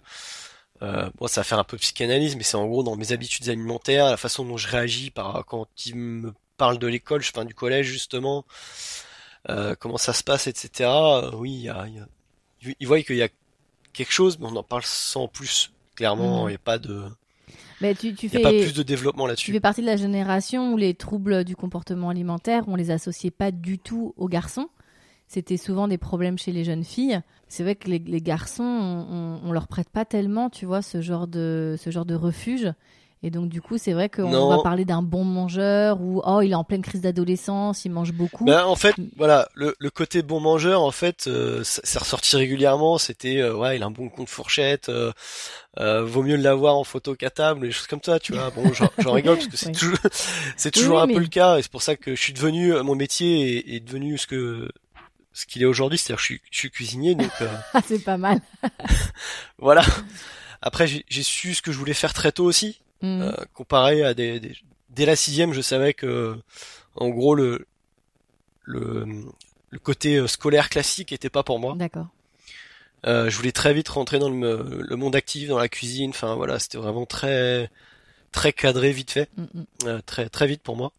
euh, 0.82 1.10
bon, 1.16 1.28
ça 1.28 1.42
va 1.42 1.46
faire 1.46 1.60
un 1.60 1.64
peu 1.64 1.78
psychanalyse, 1.78 2.36
mais 2.36 2.44
c'est 2.44 2.58
en 2.58 2.68
gros 2.68 2.84
dans 2.84 2.96
mes 2.96 3.12
habitudes 3.12 3.50
alimentaires, 3.50 4.06
la 4.06 4.18
façon 4.18 4.46
dont 4.46 4.58
je 4.58 4.68
réagis 4.68 5.10
par 5.10 5.46
quand 5.46 5.68
ils 5.86 5.96
me 5.96 6.34
parlent 6.58 6.80
de 6.80 6.88
l'école, 6.88 7.22
enfin 7.22 7.46
du 7.46 7.54
collège 7.54 7.88
justement, 7.88 8.46
euh, 9.50 9.76
comment 9.80 9.98
ça 9.98 10.14
se 10.14 10.24
passe, 10.24 10.48
etc. 10.48 10.90
Euh, 10.90 11.32
oui, 11.36 11.54
il 11.54 11.62
y 11.62 11.70
a, 11.70 11.88
y 11.88 12.00
a, 12.00 12.08
ils 12.80 12.88
voient 12.88 13.02
qu'il 13.02 13.18
y 13.18 13.24
a 13.24 13.30
quelque 13.94 14.12
chose, 14.12 14.40
mais 14.40 14.48
on 14.48 14.56
en 14.56 14.64
parle 14.64 14.84
sans 14.86 15.28
plus. 15.28 15.72
Clairement, 15.96 16.46
mm. 16.46 16.48
il 16.48 16.52
n'y 16.52 16.56
a 16.56 16.60
pas 16.60 16.78
de. 16.78 17.04
Mais 17.82 17.94
tu, 17.94 18.14
tu 18.16 18.30
fais, 18.30 18.40
a 18.40 18.42
pas 18.42 18.50
plus 18.50 18.74
de 18.74 18.84
développement 18.84 19.28
là-dessus. 19.28 19.46
Tu 19.46 19.52
fais 19.52 19.60
partie 19.60 19.82
de 19.82 19.86
la 19.86 19.98
génération 19.98 20.74
où 20.74 20.78
les 20.78 20.94
troubles 20.94 21.44
du 21.44 21.56
comportement 21.56 22.10
alimentaire, 22.10 22.64
on 22.68 22.76
les 22.76 22.92
associait 22.92 23.32
pas 23.32 23.52
du 23.52 23.78
tout 23.78 24.14
aux 24.18 24.28
garçons. 24.28 24.70
C'était 25.28 25.58
souvent 25.58 25.88
des 25.88 25.98
problèmes 25.98 26.38
chez 26.38 26.52
les 26.52 26.64
jeunes 26.64 26.86
filles. 26.86 27.22
C'est 27.50 27.64
vrai 27.64 27.76
que 27.76 27.90
les, 27.90 28.22
garçons, 28.22 28.64
on, 28.64 29.42
on, 29.44 29.52
leur 29.52 29.68
prête 29.68 29.90
pas 29.90 30.06
tellement, 30.06 30.50
tu 30.50 30.66
vois, 30.66 30.82
ce 30.82 31.02
genre 31.02 31.28
de, 31.28 31.76
ce 31.78 31.92
genre 31.92 32.06
de 32.06 32.16
refuge. 32.16 32.72
Et 33.24 33.32
donc 33.32 33.50
du 33.50 33.62
coup, 33.62 33.80
c'est 33.80 33.94
vrai 33.94 34.10
qu'on 34.10 34.48
va 34.48 34.62
parler 34.62 34.86
d'un 34.86 35.02
bon 35.02 35.24
mangeur 35.24 36.00
ou 36.02 36.22
oh 36.24 36.42
il 36.42 36.52
est 36.52 36.56
en 36.56 36.64
pleine 36.64 36.84
crise 36.84 37.02
d'adolescence, 37.02 37.84
il 37.84 37.90
mange 37.90 38.14
beaucoup. 38.14 38.46
Ben, 38.46 38.64
en 38.64 38.76
fait, 38.76 38.94
voilà, 39.16 39.50
le, 39.56 39.76
le 39.80 39.90
côté 39.90 40.22
bon 40.22 40.40
mangeur, 40.40 40.84
en 40.84 40.92
fait, 40.92 41.26
euh, 41.28 41.62
c'est 41.64 41.98
ressorti 41.98 42.36
régulièrement. 42.36 43.00
C'était 43.00 43.38
euh, 43.38 43.56
ouais, 43.56 43.78
il 43.78 43.84
a 43.84 43.88
un 43.88 43.92
bon 43.92 44.10
compte 44.10 44.30
fourchette. 44.30 44.90
Euh, 44.90 45.12
euh 45.80 46.04
vaut 46.04 46.22
mieux 46.22 46.36
l'avoir 46.36 46.76
en 46.76 46.84
photo 46.84 47.16
qu'à 47.16 47.32
table, 47.32 47.62
des 47.62 47.72
choses 47.72 47.88
comme 47.88 48.04
ça, 48.04 48.20
tu 48.20 48.34
vois. 48.34 48.52
Bon, 48.52 48.72
j'en 48.74 49.12
rigole 49.12 49.38
parce 49.38 49.48
que 49.48 49.58
c'est 49.58 49.72
toujours, 49.78 49.98
c'est 50.58 50.72
toujours 50.72 51.02
un 51.02 51.08
peu 51.08 51.20
le 51.20 51.28
cas, 51.28 51.58
et 51.58 51.64
c'est 51.64 51.72
pour 51.72 51.82
ça 51.82 51.96
que 51.96 52.14
je 52.16 52.22
suis 52.22 52.34
devenu 52.34 52.74
mon 52.84 52.96
métier 52.96 53.58
est, 53.58 53.76
est 53.76 53.80
devenu 53.80 54.18
ce 54.20 54.28
que 54.28 54.70
ce 55.34 55.46
qu'il 55.46 55.62
est 55.62 55.66
aujourd'hui, 55.66 55.98
c'est-à-dire 55.98 56.20
je 56.20 56.26
suis, 56.26 56.42
je 56.52 56.58
suis 56.58 56.72
cuisinier, 56.72 57.16
donc. 57.16 57.32
Ah, 57.74 57.82
c'est 57.86 58.04
pas 58.04 58.18
mal. 58.18 58.42
voilà. 59.58 59.84
Après, 60.62 60.88
j'ai 60.88 61.24
su 61.24 61.54
ce 61.54 61.62
que 61.62 61.72
je 61.72 61.78
voulais 61.78 61.94
faire 61.94 62.14
très 62.14 62.32
tôt 62.32 62.46
aussi. 62.46 62.80
Mm. 63.02 63.22
Euh, 63.22 63.32
comparé 63.54 64.04
à 64.04 64.14
des, 64.14 64.42
dès 64.90 65.06
la 65.06 65.16
sixième, 65.16 65.54
je 65.54 65.62
savais 65.62 65.94
que 65.94 66.38
en 66.96 67.10
gros 67.10 67.36
le 67.36 67.68
le, 68.64 69.06
le 69.70 69.80
côté 69.80 70.18
euh, 70.18 70.28
scolaire 70.28 70.70
classique 70.70 71.12
était 71.12 71.30
pas 71.30 71.44
pour 71.44 71.60
moi. 71.60 71.76
D'accord. 71.76 72.08
Euh, 73.06 73.30
je 73.30 73.38
voulais 73.38 73.52
très 73.52 73.74
vite 73.74 73.88
rentrer 73.90 74.20
dans 74.20 74.30
le, 74.30 74.82
le, 74.82 74.96
monde 74.96 75.16
actif, 75.16 75.48
dans 75.48 75.58
la 75.60 75.70
cuisine. 75.70 76.10
Enfin 76.10 76.36
voilà, 76.36 76.60
c'était 76.60 76.78
vraiment 76.78 77.06
très 77.06 77.70
très 78.32 78.52
cadré, 78.52 78.92
vite 78.92 79.12
fait, 79.12 79.30
mm, 79.38 79.44
mm. 79.54 79.66
Euh, 79.86 80.02
très 80.06 80.30
très 80.30 80.48
vite 80.48 80.62
pour 80.62 80.76
moi. 80.76 80.92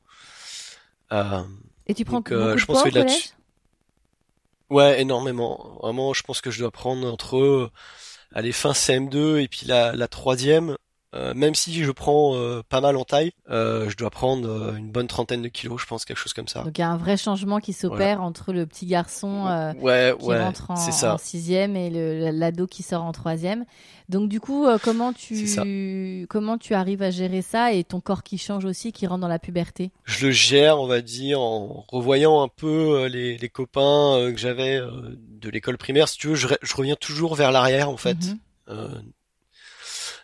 Euh, 1.13 1.43
Et 1.87 1.95
tu 1.95 2.05
prends 2.05 2.19
donc, 2.19 2.33
beaucoup 2.33 2.59
je 2.59 2.65
pense 2.65 2.83
que 2.83 3.29
Ouais, 4.71 5.01
énormément. 5.01 5.79
Vraiment, 5.83 6.13
je 6.13 6.23
pense 6.23 6.41
que 6.41 6.51
je 6.51 6.61
dois 6.61 6.71
prendre 6.71 7.11
entre 7.11 7.71
allez 8.35 8.53
fin 8.53 8.73
CM2 8.73 9.41
et 9.41 9.49
puis 9.49 9.67
la, 9.67 9.95
la 9.95 10.09
troisième. 10.09 10.77
Euh, 11.15 11.33
même 11.35 11.55
si 11.55 11.73
je 11.83 11.91
prends 11.91 12.35
euh, 12.35 12.63
pas 12.69 12.83
mal 12.83 12.97
en 12.97 13.05
taille, 13.05 13.33
euh, 13.49 13.89
je 13.89 13.97
dois 13.97 14.11
prendre 14.11 14.75
une 14.77 14.91
bonne 14.91 15.07
trentaine 15.07 15.41
de 15.41 15.49
kilos, 15.49 15.81
je 15.81 15.87
pense, 15.87 16.05
quelque 16.05 16.19
chose 16.19 16.35
comme 16.35 16.49
ça. 16.49 16.63
Donc 16.63 16.77
il 16.77 16.83
y 16.83 16.85
a 16.85 16.91
un 16.91 16.99
vrai 16.99 17.17
changement 17.17 17.61
qui 17.61 17.73
s'opère 17.73 18.21
entre 18.21 18.53
le 18.53 18.67
petit 18.67 18.85
garçon 18.85 19.75
ouais, 19.81 20.15
qui 20.19 20.35
rentre 20.35 20.71
en, 20.71 21.19
sixième 21.19 21.77
et 21.77 21.91
l'ado 22.33 22.67
qui 22.67 22.83
sort 22.83 23.05
en 23.05 23.13
troisième. 23.13 23.65
Donc 24.11 24.29
du 24.29 24.41
coup, 24.41 24.67
comment 24.83 25.13
tu 25.13 26.27
comment 26.29 26.59
tu 26.59 26.75
arrives 26.75 27.03
à 27.03 27.11
gérer 27.11 27.43
ça 27.43 27.73
et 27.73 27.85
ton 27.85 28.01
corps 28.01 28.23
qui 28.23 28.37
change 28.37 28.65
aussi, 28.65 28.93
qui 28.93 29.07
rentre 29.07 29.21
dans 29.21 29.29
la 29.29 29.39
puberté? 29.39 29.91
Je 30.05 30.27
le 30.27 30.33
gère, 30.33 30.79
on 30.79 30.87
va 30.87 31.01
dire, 31.01 31.41
en 31.41 31.85
revoyant 31.89 32.43
un 32.43 32.49
peu 32.49 33.07
les, 33.07 33.39
les 33.39 33.49
copains 33.49 34.31
que 34.31 34.39
j'avais 34.39 34.79
de 34.79 35.49
l'école 35.49 35.79
primaire. 35.79 36.09
Si 36.09 36.19
tu 36.19 36.29
veux, 36.29 36.35
je, 36.35 36.49
je, 36.61 36.77
reviens 36.77 36.97
toujours 36.97 37.35
vers 37.35 37.53
l'arrière 37.53 37.89
en 37.89 37.97
fait. 37.97 38.17
Mhm. 38.17 38.39
Euh, 38.71 38.89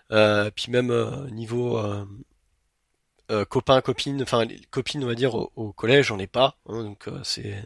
puis 0.09 0.71
même 0.71 0.91
euh, 0.91 1.29
niveau 1.31 1.79
euh, 1.79 2.05
euh, 3.31 3.45
copains, 3.45 3.81
copines, 3.81 4.23
enfin 4.23 4.47
copines 4.71 5.03
on 5.03 5.07
va 5.07 5.15
dire 5.15 5.35
au, 5.35 5.73
collège, 5.73 6.07
j'en 6.07 6.19
ai 6.19 6.27
pas. 6.27 6.57
Hein, 6.69 6.85
donc 6.85 7.09
c'est, 7.23 7.63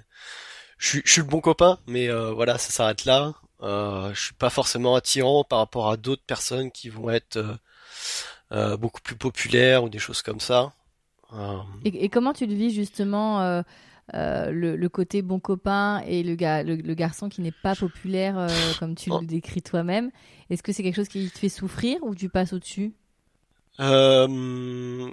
je 0.78 1.00
suis, 1.04 1.21
le 1.21 1.26
bon 1.26 1.40
copain, 1.40 1.78
mais 1.87 2.09
voilà, 2.09 2.59
ça 2.59 2.71
s'arrête 2.71 3.04
là. 3.04 3.35
Euh, 3.61 4.14
je 4.14 4.26
suis 4.26 4.35
pas 4.35 4.50
forcément 4.50 4.95
attirant 4.95 5.42
par 5.42 5.59
rapport 5.59 5.90
à 5.90 5.97
d'autres 5.97 6.23
personnes 6.25 6.71
qui 6.71 6.88
vont 6.88 7.11
être 7.11 7.59
beaucoup 8.78 9.00
plus 9.00 9.16
populaires 9.16 9.85
ou 9.85 9.88
des 9.88 9.99
choses 9.99 10.23
comme 10.23 10.40
ça. 10.40 10.73
Et, 11.85 12.04
et, 12.04 12.09
comment 12.09 12.33
tu 12.33 12.47
le 12.47 12.54
vis 12.54 12.71
justement 12.73 13.62
euh, 14.14 14.50
le, 14.50 14.88
côté 14.88 15.20
bon 15.20 15.38
copain 15.38 16.02
et 16.06 16.22
le, 16.22 16.34
gars, 16.34 16.62
le, 16.62 16.94
garçon 16.94 17.28
qui 17.28 17.42
n'est 17.42 17.52
pas 17.52 17.74
populaire 17.74 18.38
euh, 18.38 18.48
comme 18.78 18.94
tu 18.94 19.10
le 19.10 19.26
décris 19.26 19.62
toi-même. 19.62 20.10
Est-ce 20.50 20.62
que 20.62 20.72
c'est 20.72 20.82
quelque 20.82 20.96
chose 20.96 21.08
qui 21.08 21.30
te 21.30 21.38
fait 21.38 21.48
souffrir 21.48 21.98
ou 22.02 22.14
tu 22.14 22.28
passes 22.28 22.52
au-dessus? 22.52 22.94
Euh, 23.80 25.10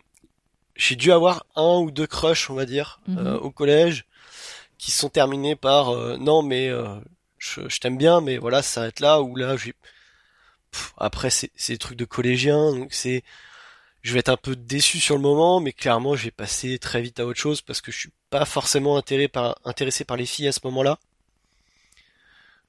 J'ai 0.76 0.96
dû 0.96 1.12
avoir 1.12 1.46
un 1.56 1.80
ou 1.80 1.92
deux 1.92 2.08
crushs, 2.08 2.50
on 2.50 2.56
va 2.56 2.66
dire, 2.66 3.02
mhm. 3.08 3.40
au 3.42 3.52
collège, 3.52 4.06
qui 4.78 4.92
sont 4.92 5.10
terminés 5.10 5.56
par 5.56 5.92
non 6.18 6.42
mais 6.42 6.70
je, 7.38 7.68
je 7.68 7.80
t'aime 7.80 7.98
bien, 7.98 8.22
mais 8.22 8.38
voilà, 8.38 8.62
ça 8.62 8.76
s'arrête 8.76 9.00
là 9.02 9.22
ou 9.22 9.36
là. 9.36 9.56
Après 10.98 11.30
c'est 11.30 11.52
des 11.68 11.78
trucs 11.78 11.98
de 11.98 12.06
collégiens, 12.06 12.72
donc 12.72 12.94
c'est 12.94 13.24
je 14.06 14.14
vais 14.14 14.20
être 14.20 14.30
un 14.30 14.38
peu 14.38 14.56
déçu 14.56 15.00
sur 15.00 15.16
le 15.16 15.22
moment, 15.22 15.60
mais 15.60 15.74
clairement, 15.74 16.16
je 16.16 16.26
vais 16.26 16.32
passer 16.32 16.78
très 16.78 17.02
vite 17.02 17.20
à 17.20 17.26
autre 17.26 17.40
chose 17.40 17.62
parce 17.62 17.82
que 17.82 17.92
je 17.92 17.98
suis 17.98 18.12
pas 18.30 18.46
forcément 18.46 18.98
intéressé 18.98 19.28
par, 19.28 19.58
intéressé 19.66 20.04
par 20.04 20.18
les 20.18 20.26
filles 20.26 20.48
à 20.48 20.52
ce 20.52 20.60
moment-là. 20.66 21.00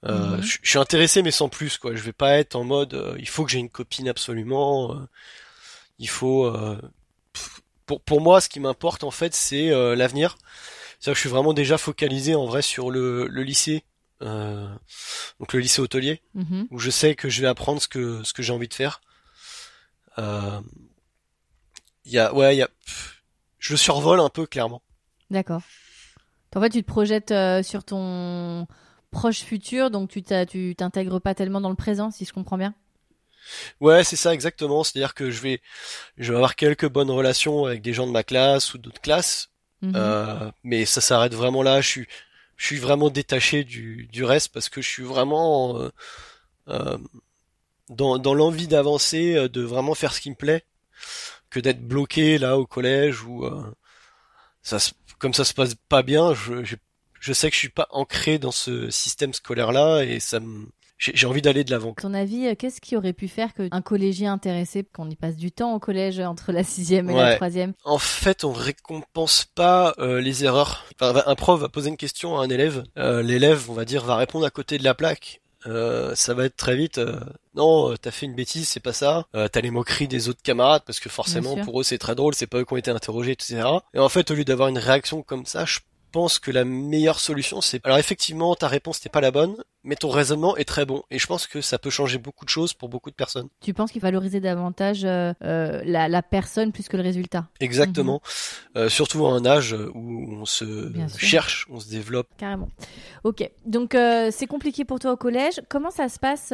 Euh, 0.04 0.40
je, 0.42 0.58
suis 0.62 0.78
intéressé 0.78 1.22
mais 1.22 1.30
sans 1.30 1.48
plus 1.48 1.78
quoi. 1.78 1.94
Je 1.94 2.02
vais 2.02 2.12
pas 2.12 2.36
être 2.36 2.54
en 2.54 2.64
mode 2.64 2.94
euh, 2.94 3.16
il 3.18 3.28
faut 3.28 3.44
que 3.44 3.50
j'ai 3.50 3.58
une 3.58 3.70
copine 3.70 4.08
absolument. 4.08 4.92
Euh, 4.92 5.08
il 5.98 6.08
faut 6.08 6.54
pour 7.86 8.00
pour 8.02 8.20
moi 8.20 8.40
ce 8.40 8.48
qui 8.48 8.60
m'importe 8.60 9.04
en 9.04 9.10
fait 9.10 9.34
c'est 9.34 9.70
l'avenir. 9.96 10.36
C'est-à-dire 10.98 11.12
que 11.12 11.16
je 11.16 11.20
suis 11.20 11.30
vraiment 11.30 11.54
déjà 11.54 11.78
focalisé 11.78 12.34
en 12.34 12.46
vrai 12.46 12.62
sur 12.62 12.90
le, 12.90 13.26
le 13.26 13.42
lycée. 13.42 13.84
donc 14.20 15.52
le 15.52 15.58
lycée 15.58 15.80
hôtelier 15.80 16.20
mm-hmm. 16.36 16.66
où 16.70 16.78
je 16.78 16.90
sais 16.90 17.14
que 17.14 17.28
je 17.28 17.40
vais 17.40 17.48
apprendre 17.48 17.80
ce 17.80 17.88
que 17.88 18.22
ce 18.22 18.32
que 18.34 18.42
j'ai 18.42 18.52
envie 18.52 18.68
de 18.68 18.74
faire. 18.74 19.00
Il 20.18 22.12
y 22.12 22.18
a 22.18 22.34
ouais 22.34 22.54
il 22.54 22.58
y 22.58 22.62
a 22.62 22.68
je 23.58 23.74
survole 23.74 24.20
un 24.20 24.28
peu 24.28 24.46
clairement. 24.46 24.82
D'accord. 25.30 25.62
En 26.56 26.60
fait, 26.60 26.70
tu 26.70 26.82
te 26.82 26.86
projettes 26.88 27.32
euh, 27.32 27.62
sur 27.62 27.84
ton 27.84 28.66
proche 29.10 29.40
futur, 29.40 29.90
donc 29.90 30.08
tu 30.08 30.22
t'intègres 30.22 31.20
pas 31.20 31.34
tellement 31.34 31.60
dans 31.60 31.68
le 31.68 31.76
présent, 31.76 32.10
si 32.10 32.24
je 32.24 32.32
comprends 32.32 32.56
bien? 32.56 32.74
Ouais, 33.80 34.04
c'est 34.04 34.16
ça 34.16 34.32
exactement. 34.32 34.82
C'est-à-dire 34.82 35.12
que 35.12 35.30
je 35.30 35.42
vais, 35.42 35.60
je 36.16 36.32
vais 36.32 36.36
avoir 36.36 36.56
quelques 36.56 36.88
bonnes 36.88 37.10
relations 37.10 37.66
avec 37.66 37.82
des 37.82 37.92
gens 37.92 38.06
de 38.06 38.12
ma 38.12 38.22
classe 38.22 38.72
ou 38.72 38.78
d'autres 38.78 39.02
classes, 39.02 39.50
mhm. 39.82 39.92
euh, 39.96 40.50
mais 40.64 40.86
ça 40.86 41.02
s'arrête 41.02 41.34
vraiment 41.34 41.62
là. 41.62 41.82
Je 41.82 41.88
suis, 41.88 42.06
je 42.56 42.64
suis 42.64 42.78
vraiment 42.78 43.10
détaché 43.10 43.62
du, 43.62 44.08
du 44.10 44.24
reste 44.24 44.48
parce 44.48 44.70
que 44.70 44.80
je 44.80 44.88
suis 44.88 45.04
vraiment 45.04 45.78
euh, 45.78 45.90
euh 46.68 46.98
dans, 47.88 48.18
dans 48.18 48.34
l'envie 48.34 48.66
d'avancer, 48.66 49.48
de 49.48 49.62
vraiment 49.62 49.94
faire 49.94 50.12
ce 50.12 50.20
qui 50.20 50.30
me 50.30 50.34
plaît, 50.34 50.64
que 51.50 51.60
d'être 51.60 51.86
bloqué 51.86 52.36
là 52.36 52.58
au 52.58 52.66
collège 52.66 53.22
ou 53.22 53.48
ça 54.60 54.80
se 54.80 54.90
comme 55.18 55.34
ça 55.34 55.44
se 55.44 55.54
passe 55.54 55.74
pas 55.88 56.02
bien, 56.02 56.34
je, 56.34 56.64
je, 56.64 56.76
je 57.20 57.32
sais 57.32 57.48
que 57.48 57.54
je 57.54 57.60
suis 57.60 57.68
pas 57.68 57.88
ancré 57.90 58.38
dans 58.38 58.52
ce 58.52 58.90
système 58.90 59.32
scolaire 59.32 59.72
là 59.72 60.02
et 60.02 60.20
ça 60.20 60.40
me 60.40 60.68
j'ai 60.98 61.26
envie 61.26 61.42
d'aller 61.42 61.62
de 61.62 61.70
l'avant. 61.70 61.92
Ton 61.92 62.14
avis, 62.14 62.46
euh, 62.46 62.54
qu'est-ce 62.54 62.80
qui 62.80 62.96
aurait 62.96 63.12
pu 63.12 63.28
faire 63.28 63.52
qu'un 63.52 63.82
collégien 63.82 64.32
intéressé, 64.32 64.82
qu'on 64.82 65.10
y 65.10 65.16
passe 65.16 65.36
du 65.36 65.52
temps 65.52 65.74
au 65.74 65.78
collège 65.78 66.20
entre 66.20 66.52
la 66.52 66.64
sixième 66.64 67.10
et 67.10 67.14
la 67.14 67.36
troisième? 67.36 67.74
En 67.84 67.98
fait, 67.98 68.44
on 68.44 68.52
récompense 68.52 69.46
pas 69.54 69.94
euh, 69.98 70.20
les 70.20 70.44
erreurs. 70.44 70.86
un 71.00 71.34
prof 71.34 71.60
va 71.60 71.68
poser 71.68 71.90
une 71.90 71.96
question 71.98 72.38
à 72.38 72.44
un 72.44 72.48
élève, 72.48 72.84
euh, 72.96 73.22
l'élève, 73.22 73.66
on 73.68 73.74
va 73.74 73.84
dire, 73.84 74.04
va 74.04 74.16
répondre 74.16 74.46
à 74.46 74.50
côté 74.50 74.78
de 74.78 74.84
la 74.84 74.94
plaque. 74.94 75.42
Euh, 75.66 76.14
ça 76.14 76.34
va 76.34 76.44
être 76.44 76.56
très 76.56 76.76
vite. 76.76 76.98
Euh, 76.98 77.18
non, 77.54 77.90
euh, 77.90 77.96
t'as 77.96 78.10
fait 78.10 78.26
une 78.26 78.34
bêtise, 78.34 78.68
c'est 78.68 78.80
pas 78.80 78.92
ça. 78.92 79.26
t'as 79.32 79.60
les 79.60 79.70
moqueries 79.70 80.08
des 80.08 80.28
autres 80.28 80.42
camarades 80.42 80.82
parce 80.86 81.00
que 81.00 81.08
forcément 81.08 81.56
pour 81.64 81.80
eux 81.80 81.84
c'est 81.84 81.98
très 81.98 82.14
drôle, 82.14 82.34
c'est 82.34 82.46
pas 82.46 82.58
eux 82.58 82.64
qui 82.64 82.72
ont 82.72 82.76
été 82.76 82.90
interrogés, 82.90 83.32
etc. 83.32 83.64
Et 83.94 83.98
en 83.98 84.08
fait, 84.08 84.30
au 84.30 84.34
lieu 84.34 84.44
d'avoir 84.44 84.68
une 84.68 84.78
réaction 84.78 85.22
comme 85.22 85.46
ça, 85.46 85.64
je 85.64 85.80
pense 86.12 86.38
que 86.38 86.50
la 86.50 86.64
meilleure 86.64 87.20
solution, 87.20 87.60
c'est... 87.60 87.84
Alors 87.84 87.98
effectivement, 87.98 88.54
ta 88.54 88.68
réponse 88.68 89.04
n'est 89.04 89.10
pas 89.10 89.20
la 89.20 89.30
bonne, 89.30 89.56
mais 89.86 89.94
ton 89.96 90.10
raisonnement 90.10 90.56
est 90.56 90.64
très 90.64 90.84
bon. 90.84 91.02
Et 91.10 91.18
je 91.18 91.26
pense 91.26 91.46
que 91.46 91.60
ça 91.60 91.78
peut 91.78 91.90
changer 91.90 92.18
beaucoup 92.18 92.44
de 92.44 92.50
choses 92.50 92.74
pour 92.74 92.88
beaucoup 92.88 93.10
de 93.10 93.14
personnes. 93.14 93.48
Tu 93.60 93.72
penses 93.72 93.92
qu'il 93.92 94.02
valoriser 94.02 94.40
davantage 94.40 95.04
euh, 95.04 95.32
euh, 95.42 95.80
la, 95.84 96.22
personne 96.22 96.72
plus 96.72 96.88
que 96.88 96.96
le 96.96 97.02
résultat 97.02 97.48
Exactement. 97.60 98.20
Mhm. 98.74 98.82
Euh, 98.82 98.88
surtout 98.88 99.26
à 99.26 99.30
un 99.30 99.46
âge 99.46 99.74
où 99.94 100.34
on 100.40 100.44
se 100.44 100.92
cherche, 101.16 101.66
on 101.70 101.78
se 101.78 101.88
développe. 101.88 102.28
Carrément. 102.36 102.68
Ok. 103.24 103.48
Donc 103.64 103.96
c'est 104.30 104.46
compliqué 104.46 104.84
pour 104.84 104.98
toi 104.98 105.12
au 105.12 105.16
collège. 105.16 105.62
Comment 105.68 105.90
ça 105.90 106.08
se 106.08 106.18
passe 106.18 106.52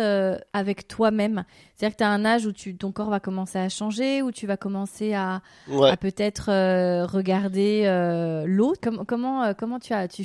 avec 0.53 0.87
toi-même? 0.87 1.45
C'est-à-dire 1.75 1.97
que 1.97 1.99
tu 1.99 2.05
as 2.05 2.11
un 2.11 2.25
âge 2.25 2.47
où 2.47 2.53
tu, 2.53 2.77
ton 2.77 2.93
corps 2.93 3.11
va 3.11 3.19
commencer 3.19 3.59
à 3.59 3.69
changer, 3.69 4.23
où 4.23 4.31
tu 4.31 4.47
vas 4.47 4.57
commencer 4.57 5.15
à, 5.15 5.41
peut-être 6.01 6.47
regarder 7.07 7.85
l'autre. 8.47 8.81
comment 9.07 9.55
comment 9.55 9.79
tu, 9.79 9.93
as, 9.93 10.07
tu, 10.07 10.25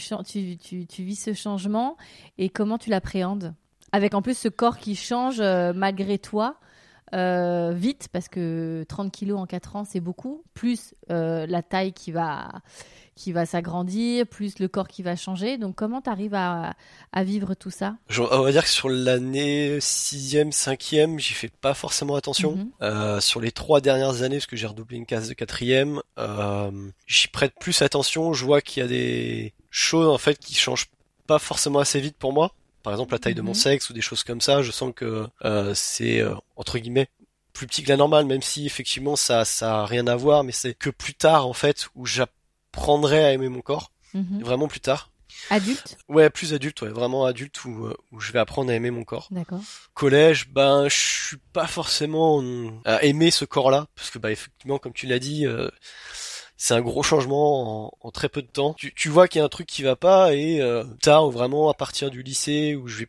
tu, 0.59 0.85
tu, 0.85 1.03
vis 1.03 1.15
ce 1.15 1.33
changement 1.33 1.97
et 2.37 2.49
comment 2.49 2.77
tu 2.77 2.89
l'appréhendes 2.97 3.53
Avec 3.91 4.13
en 4.13 4.21
plus 4.21 4.37
ce 4.37 4.47
corps 4.49 4.77
qui 4.77 4.95
change 4.95 5.39
euh, 5.39 5.73
malgré 5.73 6.17
toi. 6.17 6.55
Euh, 7.13 7.71
vite 7.73 8.09
parce 8.11 8.27
que 8.27 8.83
30 8.89 9.13
kilos 9.13 9.39
en 9.39 9.45
4 9.45 9.77
ans 9.77 9.85
c'est 9.85 10.01
beaucoup 10.01 10.43
plus 10.53 10.93
la 11.07 11.61
taille 11.61 11.93
qui 11.93 12.11
va 12.11 12.49
qui 13.17 13.31
va 13.33 13.45
s'agrandir, 13.45 14.25
plus 14.27 14.59
le 14.59 14.69
corps 14.69 14.87
qui 14.87 15.01
va 15.03 15.17
changer. 15.17 15.57
Donc 15.57 15.75
comment 15.75 16.01
tu 16.01 16.09
arrives 16.09 16.35
à, 16.35 16.75
à, 17.11 17.23
vivre 17.23 17.55
tout 17.55 17.71
ça? 17.71 17.97
On 18.17 18.41
va 18.41 18.51
dire 18.51 18.63
que 18.63 18.69
sur 18.69 18.87
l'année 18.87 19.79
6e, 19.79 20.53
5e, 20.53 21.19
j'y 21.19 21.33
fais 21.33 21.49
pas 21.49 21.73
forcément 21.73 22.15
attention. 22.15 22.55
Mhm. 22.55 22.69
euh, 22.83 23.19
sur 23.19 23.41
les 23.41 23.51
trois 23.51 23.81
dernières 23.81 24.21
années, 24.21 24.37
parce 24.37 24.45
que 24.45 24.55
j'ai 24.55 24.67
redoublé 24.67 24.97
une 24.97 25.05
case 25.05 25.27
de 25.27 25.33
4e, 25.33 25.99
euh, 26.19 26.71
j'y 27.07 27.27
prête 27.27 27.53
plus 27.59 27.81
attention. 27.81 28.33
Je 28.33 28.45
vois 28.45 28.61
qu'il 28.61 28.81
y 28.81 28.85
a 28.85 28.87
des 28.87 29.53
choses 29.71 30.07
en 30.07 30.17
fait 30.17 30.37
qui 30.37 30.53
changent 30.53 30.89
pas 31.25 31.39
forcément 31.39 31.79
assez 31.79 31.99
vite 31.99 32.15
pour 32.17 32.31
moi. 32.31 32.53
Par 32.87 32.93
exemple 32.93 33.11
la 33.11 33.19
taille 33.19 33.35
de 33.35 33.41
mon 33.41 33.49
mhm. 33.49 33.53
sexe 33.53 33.89
ou 33.89 33.93
des 33.93 33.99
choses 33.99 34.23
comme 34.23 34.39
ça. 34.39 34.61
Je 34.61 34.71
sens 34.71 34.93
que 34.95 35.27
euh, 35.43 35.73
c'est 35.75 36.21
euh, 36.21 36.33
entre 36.55 36.79
guillemets 36.79 37.09
plus 37.51 37.67
petit 37.67 37.83
que 37.83 37.89
la 37.89 37.97
normale, 37.97 38.25
même 38.25 38.41
si 38.41 38.65
effectivement 38.65 39.17
ça 39.17 39.43
ça 39.43 39.81
a 39.81 39.85
rien 39.85 40.07
à 40.07 40.15
voir, 40.15 40.45
mais 40.45 40.53
c'est 40.53 40.73
que 40.73 40.89
plus 40.89 41.13
tard 41.13 41.47
en 41.47 41.51
fait 41.51 41.89
où 41.95 42.05
j'apprends 42.05 42.31
prendrais 42.71 43.25
à 43.25 43.33
aimer 43.33 43.49
mon 43.49 43.59
corps, 43.59 43.91
mhm. 44.13 44.41
vraiment 44.41 44.69
plus 44.69 44.79
tard. 44.79 45.11
Adulte? 45.49 45.97
Ouais, 46.07 46.29
plus 46.29 46.53
adulte, 46.53 46.81
ouais, 46.81 46.91
vraiment 46.91 47.25
adulte 47.25 47.65
où, 47.65 47.87
euh, 47.87 47.97
où 48.13 48.21
je 48.21 48.31
vais 48.31 48.39
apprendre 48.39 48.71
à 48.71 48.73
aimer 48.73 48.91
mon 48.91 49.03
corps. 49.03 49.27
D'accord. 49.31 49.59
Collège, 49.93 50.47
ben 50.47 50.87
je 50.87 50.95
suis 50.95 51.37
pas 51.51 51.67
forcément 51.67 52.41
à 52.85 53.03
aimer 53.03 53.31
ce 53.31 53.43
corps-là 53.43 53.87
parce 53.97 54.11
que 54.11 54.17
bah 54.17 54.31
effectivement 54.31 54.77
comme 54.77 54.93
tu 54.93 55.07
l'as 55.07 55.19
dit 55.19 55.45
euh, 55.45 55.69
c'est 56.57 56.73
un 56.73 56.81
gros 56.81 57.03
changement 57.03 57.95
en, 58.05 58.11
très 58.11 58.29
peu 58.29 58.41
de 58.41 58.47
temps. 58.47 58.73
Tu, 58.73 58.93
tu 58.93 59.09
vois 59.09 59.27
qu'il 59.27 59.39
y 59.39 59.41
a 59.41 59.45
un 59.45 59.49
truc 59.49 59.67
qui 59.67 59.83
va 59.83 59.95
pas 59.95 60.33
et 60.33 60.59
euh, 60.59 60.83
tard 61.01 61.29
vraiment 61.29 61.69
à 61.69 61.73
partir 61.73 62.09
du 62.09 62.23
lycée 62.23 62.75
où 62.75 62.87
je 62.87 62.99
vais 62.99 63.07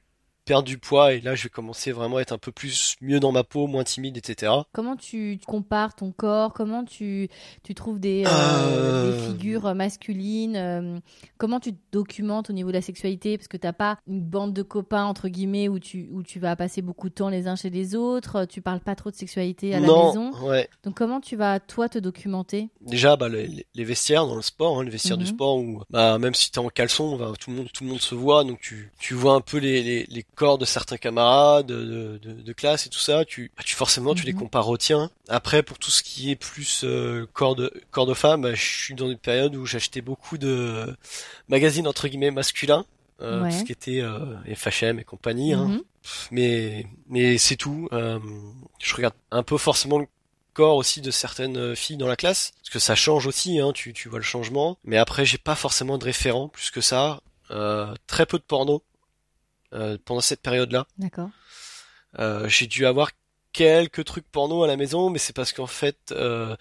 perdre 0.49 0.67
du 0.67 0.79
poids 0.79 1.13
et 1.13 1.21
là 1.21 1.35
je 1.35 1.43
vais 1.43 1.49
commencer 1.51 1.93
vraiment 1.93 2.17
à 2.17 2.21
être 2.23 2.33
un 2.33 2.39
peu 2.39 2.53
plus 2.53 2.97
mieux 3.03 3.21
dans 3.21 3.33
ma 3.33 3.45
peau, 3.45 3.67
moins 3.67 3.85
timide, 3.85 4.17
etc. 4.17 4.51
Comment 4.73 4.97
tu 4.97 5.39
compares 5.47 5.95
ton 5.95 6.11
corps? 6.11 6.55
Comment 6.55 6.85
tu, 6.85 7.29
tu 7.63 7.75
trouves 7.75 8.01
des, 8.01 8.25
euh, 8.25 8.31
euh. 8.31 9.11
des 9.11 9.27
figures 9.27 9.75
masculines 9.75 10.57
euh, 10.57 10.99
Comment 11.37 11.61
tu 11.61 11.75
te 11.75 11.79
documentes 11.93 12.49
au 12.49 12.55
niveau 12.55 12.71
de 12.71 12.77
la 12.77 12.81
sexualité? 12.81 13.37
Parce 13.37 13.47
que 13.47 13.59
t'as 13.59 13.75
pas 13.75 13.99
une 14.07 14.23
bande 14.23 14.55
de 14.55 14.63
copains 14.63 15.05
entre 15.05 15.29
guillemets 15.29 15.69
où 15.69 15.79
tu, 15.79 16.09
où 16.13 16.23
tu 16.23 16.41
vas 16.41 16.57
passer 16.57 16.81
beaucoup 16.81 17.11
de 17.11 17.15
temps 17.15 17.29
les 17.29 17.47
uns 17.47 17.57
chez 17.57 17.69
les 17.69 17.95
autres. 17.95 18.47
Tu 18.47 18.63
parles 18.63 18.81
pas 18.81 18.95
trop 18.95 19.11
de 19.11 19.17
sexualité 19.17 19.75
à 19.75 19.81
la 19.81 19.87
maison. 19.87 20.33
Ouais. 20.47 20.67
Donc 20.83 20.97
comment 20.97 21.21
tu 21.21 21.37
vas 21.37 21.61
toi 21.61 21.91
te 21.91 21.99
documenter? 21.99 22.71
Déjà 22.81 23.17
bah, 23.17 23.29
les, 23.29 23.67
les, 23.75 23.85
vestiaires 23.85 24.27
dans 24.27 24.37
le 24.37 24.43
sport, 24.43 24.79
hein, 24.79 24.85
les 24.85 24.91
vestiaires 24.91 25.19
du 25.19 25.25
mhm. 25.25 25.31
sport 25.31 25.59
où 25.59 25.83
bah, 25.91 26.19
même 26.19 26.33
si 26.33 26.51
t'es 26.51 26.59
en 26.59 26.69
caleçon, 26.69 27.19
bah, 27.19 27.33
tout 27.39 27.51
le 27.51 27.57
monde 27.57 27.69
tout 27.71 27.85
le 27.85 27.91
monde 27.91 28.01
se 28.01 28.15
voit 28.15 28.45
donc 28.45 28.61
tu, 28.61 28.91
tu 28.99 29.13
vois 29.13 29.35
un 29.35 29.43
peu 29.43 29.59
les, 29.59 29.83
les, 29.83 30.07
les 30.09 30.23
corps 30.39 30.57
de 30.57 30.65
certains 30.65 30.99
camarades 30.99 31.67
de, 31.67 32.21
de, 32.23 32.53
classe 32.53 32.87
et 32.87 32.91
tout 32.91 33.01
ça, 33.01 33.25
tu, 33.25 33.51
bah, 33.57 33.65
tu 33.67 33.75
forcément 33.75 34.15
tu 34.15 34.25
les 34.25 34.33
mhm. 34.33 34.39
compares 34.39 34.69
au 34.69 34.77
tien. 34.77 35.11
Après 35.29 35.65
pour 35.65 35.81
tout 35.81 35.91
ce 35.91 36.05
qui 36.05 36.31
est 36.31 36.37
plus 36.37 36.83
euh, 36.85 37.27
corps 37.33 37.57
de 37.57 37.73
corps 37.91 38.07
de 38.07 38.15
femme, 38.15 38.43
bah, 38.43 38.55
je 38.55 38.63
suis 38.63 38.95
dans 38.95 39.11
une 39.11 39.19
période 39.19 39.57
où 39.57 39.67
j'achetais 39.67 40.01
beaucoup 40.01 40.39
de 40.39 40.97
magazines 41.49 41.89
entre 41.89 42.07
guillemets 42.07 42.31
masculins, 42.31 42.87
euh, 43.21 43.51
tout 43.51 43.59
ce 43.59 43.65
qui 43.65 43.73
était 43.73 44.01
euh, 44.01 44.37
FHM 44.55 45.01
et 45.01 45.05
compagnie. 45.05 45.55
Hein. 45.55 45.67
Mhm. 45.67 45.83
Mais 46.31 46.87
mais 47.09 47.37
c'est 47.37 47.57
tout. 47.57 47.89
Euh, 47.93 48.21
je 48.79 48.95
regarde 48.95 49.15
un 49.33 49.43
peu 49.43 49.59
forcément 49.59 49.99
le 49.99 50.07
corps 50.55 50.77
aussi 50.77 51.01
de 51.01 51.11
certaines 51.11 51.75
filles 51.75 51.97
dans 51.97 52.07
la 52.07 52.17
classe 52.17 52.53
parce 52.63 52.71
que 52.71 52.79
ça 52.79 52.95
change 52.95 53.27
aussi 53.27 53.61
hein, 53.61 53.73
tu, 53.73 53.93
tu 53.93 54.09
vois 54.09 54.19
le 54.19 54.25
changement 54.25 54.77
mais 54.83 54.97
après 54.97 55.25
j'ai 55.25 55.39
pas 55.39 55.55
forcément 55.55 55.99
de 55.99 56.05
référent 56.05 56.49
plus 56.49 56.73
que 56.73 56.81
ça 56.81 57.21
euh, 57.51 57.95
très 58.07 58.27
peu 58.27 58.39
de 58.39 58.43
porno 58.43 58.75
euh, 58.75 58.79
pendant 60.05 60.21
cette 60.21 60.43
période-là. 60.43 60.87
D'accord. 60.99 61.31
Euh, 62.19 62.49
j'ai 62.49 62.67
dû 62.67 62.87
avoir 62.87 63.11
quelques 63.59 64.05
trucs 64.05 64.31
porno 64.31 64.63
à 64.63 64.69
la 64.69 64.77
maison, 64.77 65.11
mais 65.11 65.19
c'est 65.19 65.35
parce 65.35 65.53
qu'en 65.53 65.67
fait, 65.67 65.97
euh, 66.13 66.55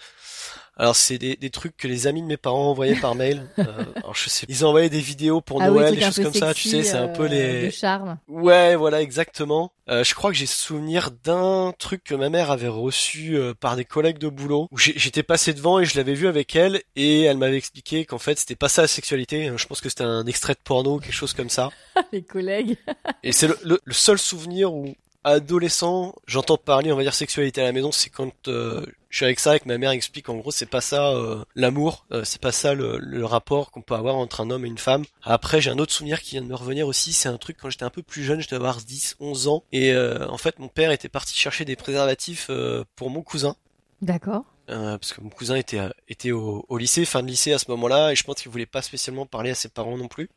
alors 0.78 0.96
c'est 0.96 1.20
des, 1.20 1.36
des, 1.36 1.52
trucs 1.52 1.78
que 1.78 1.88
les 1.88 2.08
amis 2.08 2.24
de 2.24 2.28
mes 2.28 2.38
parents 2.38 2.72
envoyaient 2.72 3.00
par 3.00 3.14
mail. 3.14 3.48
Euh, 3.60 3.64
alors 3.98 4.16
je 4.16 4.30
sais, 4.30 4.48
ils 4.50 4.66
envoyé 4.66 4.90
des 4.90 5.00
vidéos 5.00 5.40
pour 5.40 5.62
ah 5.62 5.68
Noël, 5.68 5.92
oui, 5.92 6.00
des 6.00 6.06
choses 6.06 6.24
comme 6.24 6.34
ça. 6.34 6.56
Tu 6.56 6.70
sais, 6.70 6.82
c'est 6.82 6.98
un 6.98 7.08
peu 7.08 7.26
euh, 7.26 7.28
les. 7.28 7.62
Le 7.66 7.70
charme. 7.70 8.18
Ouais, 8.28 8.76
voilà, 8.76 9.04
exactement. 9.04 9.72
Euh, 9.90 10.04
je 10.04 10.16
crois 10.16 10.32
que 10.32 10.38
j'ai 10.38 10.48
souvenir 10.48 11.12
d'un 11.24 11.72
truc 11.78 12.04
que 12.04 12.16
ma 12.16 12.30
mère 12.30 12.50
avait 12.50 12.68
reçu 12.68 13.38
euh, 13.38 13.54
par 13.54 13.76
des 13.76 13.86
collègues 13.86 14.18
de 14.18 14.28
boulot 14.28 14.68
où 14.72 14.78
j'étais 14.80 15.24
passé 15.24 15.54
devant 15.54 15.80
et 15.80 15.86
je 15.86 15.96
l'avais 15.98 16.16
vu 16.16 16.28
avec 16.28 16.56
elle 16.56 16.82
et 16.96 17.22
elle 17.22 17.38
m'avait 17.38 17.58
expliqué 17.58 18.06
qu'en 18.06 18.18
fait 18.18 18.40
c'était 18.40 18.56
pas 18.56 18.70
ça 18.70 18.82
la 18.82 18.88
sexualité. 18.88 19.52
Je 19.56 19.68
pense 19.68 19.82
que 19.82 19.90
c'était 19.90 20.04
un 20.04 20.26
extrait 20.26 20.54
de 20.54 20.60
porno, 20.64 20.98
quelque 20.98 21.14
chose 21.14 21.34
comme 21.34 21.50
ça. 21.50 21.70
les 22.12 22.24
collègues. 22.24 22.76
et 23.22 23.32
c'est 23.32 23.48
le, 23.48 23.58
le, 23.64 23.80
le, 23.84 23.94
seul 23.94 24.18
souvenir 24.18 24.74
où 24.74 24.96
adolescent, 25.24 26.16
j'entends 26.26 26.58
parler, 26.58 26.92
on 26.92 26.96
va 26.96 27.04
dire 27.04 27.14
sexualité 27.14 27.62
à 27.62 27.66
la 27.66 27.72
maison, 27.72 27.92
c'est 27.92 28.10
quand 28.10 28.48
euh, 28.48 28.86
je 29.10 29.18
suis 29.18 29.26
avec 29.26 29.40
ça, 29.40 29.56
et 29.56 29.60
que 29.60 29.68
ma 29.68 29.78
mère 29.78 29.92
explique 29.92 30.30
en 30.30 30.36
gros 30.36 30.52
c'est 30.52 30.66
pas 30.66 30.82
ça 30.82 31.10
euh, 31.10 31.44
l'amour, 31.56 32.06
euh, 32.12 32.24
c'est 32.24 32.42
pas 32.42 32.52
ça 32.52 32.74
le, 32.74 32.98
le 32.98 33.26
rapport 33.26 33.72
qu'on 33.72 33.82
peut 33.82 33.96
avoir 33.96 34.16
entre 34.16 34.42
un 34.42 34.50
homme 34.50 34.66
et 34.66 34.68
une 34.68 34.78
femme. 34.78 35.04
Après 35.24 35.62
j'ai 35.62 35.70
un 35.70 35.80
autre 35.80 35.94
souvenir 35.94 36.22
qui 36.22 36.32
vient 36.32 36.42
de 36.42 36.48
me 36.48 36.56
revenir 36.56 36.88
aussi, 36.88 37.14
c'est 37.14 37.30
un 37.30 37.38
truc 37.38 37.58
quand 37.60 37.70
j'étais 37.70 37.84
un 37.84 37.90
peu 37.90 38.04
plus 38.04 38.24
jeune, 38.24 38.42
je 38.42 38.48
devais 38.48 38.58
avoir 38.58 38.78
10, 38.78 39.18
11 39.20 39.48
ans, 39.48 39.64
et 39.72 39.96
en 39.96 40.38
fait 40.38 40.60
mon 40.60 40.68
père 40.70 40.92
était 40.92 41.10
parti 41.10 41.36
chercher 41.36 41.66
des 41.66 41.76
préservatifs 41.76 42.50
pour 42.96 43.10
mon 43.10 43.22
cousin. 43.22 43.56
D'accord. 44.02 44.44
parce 44.68 45.14
que 45.14 45.22
mon 45.22 45.30
cousin 45.30 45.56
était 45.56 45.82
était 46.08 46.32
au, 46.32 46.66
au, 46.70 46.78
lycée, 46.78 47.04
fin 47.06 47.24
de 47.24 47.28
lycée 47.28 47.54
à 47.54 47.60
ce 47.60 47.70
moment-là, 47.72 48.12
et 48.12 48.16
je 48.16 48.24
pense 48.24 48.36
qu'il 48.42 48.52
voulait 48.52 48.66
pas 48.66 48.82
spécialement 48.82 49.26
parler 49.26 49.50
à 49.52 49.56
ses 49.56 49.70
parents 49.70 49.98
non 49.98 50.08
plus. 50.08 50.30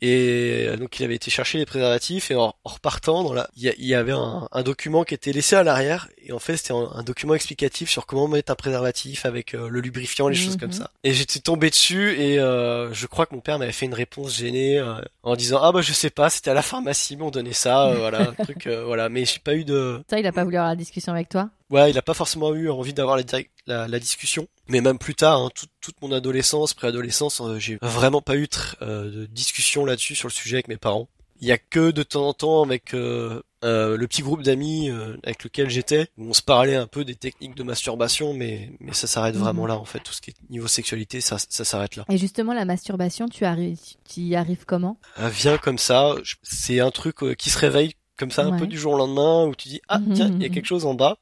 Et 0.00 0.68
donc 0.78 0.98
il 0.98 1.04
avait 1.04 1.14
été 1.14 1.30
chercher 1.30 1.58
les 1.58 1.66
préservatifs 1.66 2.30
et 2.30 2.34
en, 2.34 2.54
repartant, 2.64 3.22
dans 3.22 3.32
la, 3.32 3.48
il 3.56 3.72
y, 3.78 3.94
avait 3.94 4.12
un, 4.12 4.48
un, 4.50 4.62
document 4.62 5.04
qui 5.04 5.14
était 5.14 5.32
laissé 5.32 5.56
à 5.56 5.62
l'arrière 5.62 6.08
et 6.22 6.32
en 6.32 6.38
fait 6.38 6.56
c'était 6.56 6.72
un, 6.72 6.90
un, 6.94 7.02
document 7.02 7.34
explicatif 7.34 7.88
sur 7.88 8.04
comment 8.04 8.28
mettre 8.28 8.52
un 8.52 8.54
préservatif 8.54 9.24
avec 9.24 9.54
euh, 9.54 9.68
le 9.68 9.80
lubrifiant, 9.80 10.28
les 10.28 10.34
choses 10.34 10.56
comme 10.56 10.72
ça. 10.72 10.90
Et 11.04 11.12
j'étais 11.12 11.40
tombé 11.40 11.70
dessus 11.70 12.14
et 12.20 12.38
euh, 12.38 12.92
je 12.92 13.06
crois 13.06 13.26
que 13.26 13.34
mon 13.34 13.40
père 13.40 13.58
m'avait 13.58 13.72
fait 13.72 13.86
une 13.86 13.94
réponse 13.94 14.36
gênée 14.36 14.78
euh, 14.78 14.94
en 15.22 15.36
disant 15.36 15.60
ah 15.62 15.72
bah 15.72 15.80
je 15.80 15.92
sais 15.92 16.10
pas, 16.10 16.30
c'était 16.30 16.50
à 16.50 16.54
la 16.54 16.62
pharmacie, 16.62 17.16
m'ont 17.16 17.30
donné 17.30 17.52
ça, 17.52 17.88
euh, 17.88 17.94
voilà, 17.96 18.30
un 18.30 18.32
truc, 18.44 18.66
voilà. 18.66 19.08
Mais 19.08 19.24
j'ai 19.24 19.38
pas 19.38 19.54
eu 19.54 19.64
de. 19.64 20.02
Ça, 20.08 20.18
il 20.18 20.26
a 20.26 20.32
pas 20.32 20.44
voulu 20.44 20.56
avoir 20.56 20.70
la 20.70 20.76
discussion 20.76 21.12
avec 21.12 21.28
toi? 21.28 21.50
Ouais, 21.70 21.90
il 21.90 21.98
a 21.98 22.02
pas 22.02 22.14
forcément 22.14 22.54
eu 22.54 22.70
envie 22.70 22.92
d'avoir 22.92 23.16
la, 23.16 23.22
la, 23.66 23.88
la, 23.88 23.98
discussion. 23.98 24.46
Mais 24.68 24.80
même 24.80 24.98
plus 24.98 25.14
tard, 25.14 25.40
hein, 25.40 25.50
toute, 25.54 25.70
toute 25.80 26.00
mon 26.02 26.12
adolescence, 26.12 26.74
préadolescence, 26.74 27.40
euh, 27.40 27.58
j'ai 27.58 27.78
vraiment 27.82 28.20
pas 28.22 28.36
eu 28.36 28.48
euh, 28.82 29.10
de 29.10 29.26
discussion 29.26 29.84
là-dessus 29.84 30.14
sur 30.14 30.28
le 30.28 30.32
sujet 30.32 30.56
avec 30.56 30.68
mes 30.68 30.76
parents. 30.76 31.08
Il 31.40 31.48
y 31.48 31.52
a 31.52 31.58
que 31.58 31.90
de 31.90 32.02
temps 32.02 32.28
en 32.28 32.32
temps 32.32 32.62
avec 32.62 32.94
euh, 32.94 33.42
euh 33.64 33.96
le 33.96 34.06
petit 34.06 34.22
groupe 34.22 34.42
d'amis 34.42 34.88
avec 35.24 35.42
lequel 35.44 35.68
j'étais, 35.68 36.06
où 36.16 36.28
on 36.30 36.32
se 36.32 36.40
parlait 36.42 36.76
un 36.76 36.86
peu 36.86 37.04
des 37.04 37.16
techniques 37.16 37.56
de 37.56 37.64
masturbation, 37.64 38.32
mais 38.34 38.70
mais 38.80 38.92
ça 38.94 39.06
s'arrête 39.08 39.34
vraiment 39.36 39.62
Mhm. 39.62 39.68
là 39.68 39.76
en 39.78 39.84
fait. 39.84 39.98
Tout 39.98 40.12
ce 40.12 40.20
qui 40.20 40.30
est 40.30 40.34
niveau 40.48 40.68
sexualité, 40.68 41.20
ça 41.20 41.36
ça 41.38 41.64
s'arrête 41.64 41.96
là. 41.96 42.04
Et 42.08 42.18
justement, 42.18 42.54
la 42.54 42.64
masturbation, 42.64 43.28
tu 43.28 43.44
arrives, 43.44 43.78
tu 44.08 44.20
y 44.20 44.36
arrives 44.36 44.64
comment? 44.64 44.96
Elle 45.16 45.30
vient 45.30 45.58
comme 45.58 45.78
ça. 45.78 46.14
C'est 46.42 46.78
un 46.80 46.90
truc 46.92 47.22
euh, 47.24 47.34
qui 47.34 47.50
se 47.50 47.58
réveille 47.58 47.94
comme 48.16 48.30
ça 48.30 48.44
un 48.44 48.52
Ouais. 48.52 48.58
peu 48.60 48.66
du 48.68 48.78
jour 48.78 48.92
au 48.92 48.96
lendemain, 48.96 49.44
où 49.44 49.54
tu 49.56 49.68
dis 49.68 49.80
ah 49.88 49.98
tiens 50.14 50.30
il 50.36 50.40
y 50.42 50.46
a 50.46 50.48
quelque 50.50 50.66
chose 50.66 50.86
en 50.86 50.94
bas. 50.94 51.18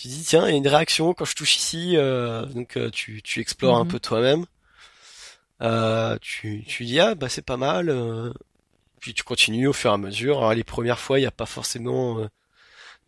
Tu 0.00 0.06
dis 0.08 0.22
tiens 0.24 0.46
il 0.46 0.52
y 0.52 0.54
a 0.54 0.56
une 0.56 0.68
réaction 0.68 1.12
quand 1.12 1.24
je 1.24 1.34
touche 1.34 1.56
ici, 1.56 1.96
euh, 1.96 2.46
donc 2.46 2.76
euh, 2.76 2.88
tu 2.90 3.20
tu 3.22 3.40
explores 3.40 3.76
un 3.76 3.84
Mhm. 3.84 3.88
peu 3.90 3.98
toi-même. 4.00 4.46
Euh, 5.60 6.16
tu 6.20 6.64
tu 6.66 6.84
dis 6.84 7.00
ah 7.00 7.14
bah 7.14 7.28
c'est 7.28 7.42
pas 7.44 7.56
mal. 7.56 7.88
euh, 7.88 8.32
puis 9.00 9.14
tu 9.14 9.24
continues 9.24 9.68
au 9.68 9.72
fur 9.72 9.90
et 9.90 9.94
à 9.94 9.98
mesure. 9.98 10.38
Alors 10.38 10.54
les 10.54 10.64
premières 10.64 11.00
fois 11.00 11.18
il 11.20 11.22
y 11.22 11.26
a 11.26 11.30
pas 11.32 11.46
forcément 11.46 12.20
euh, 12.20 12.28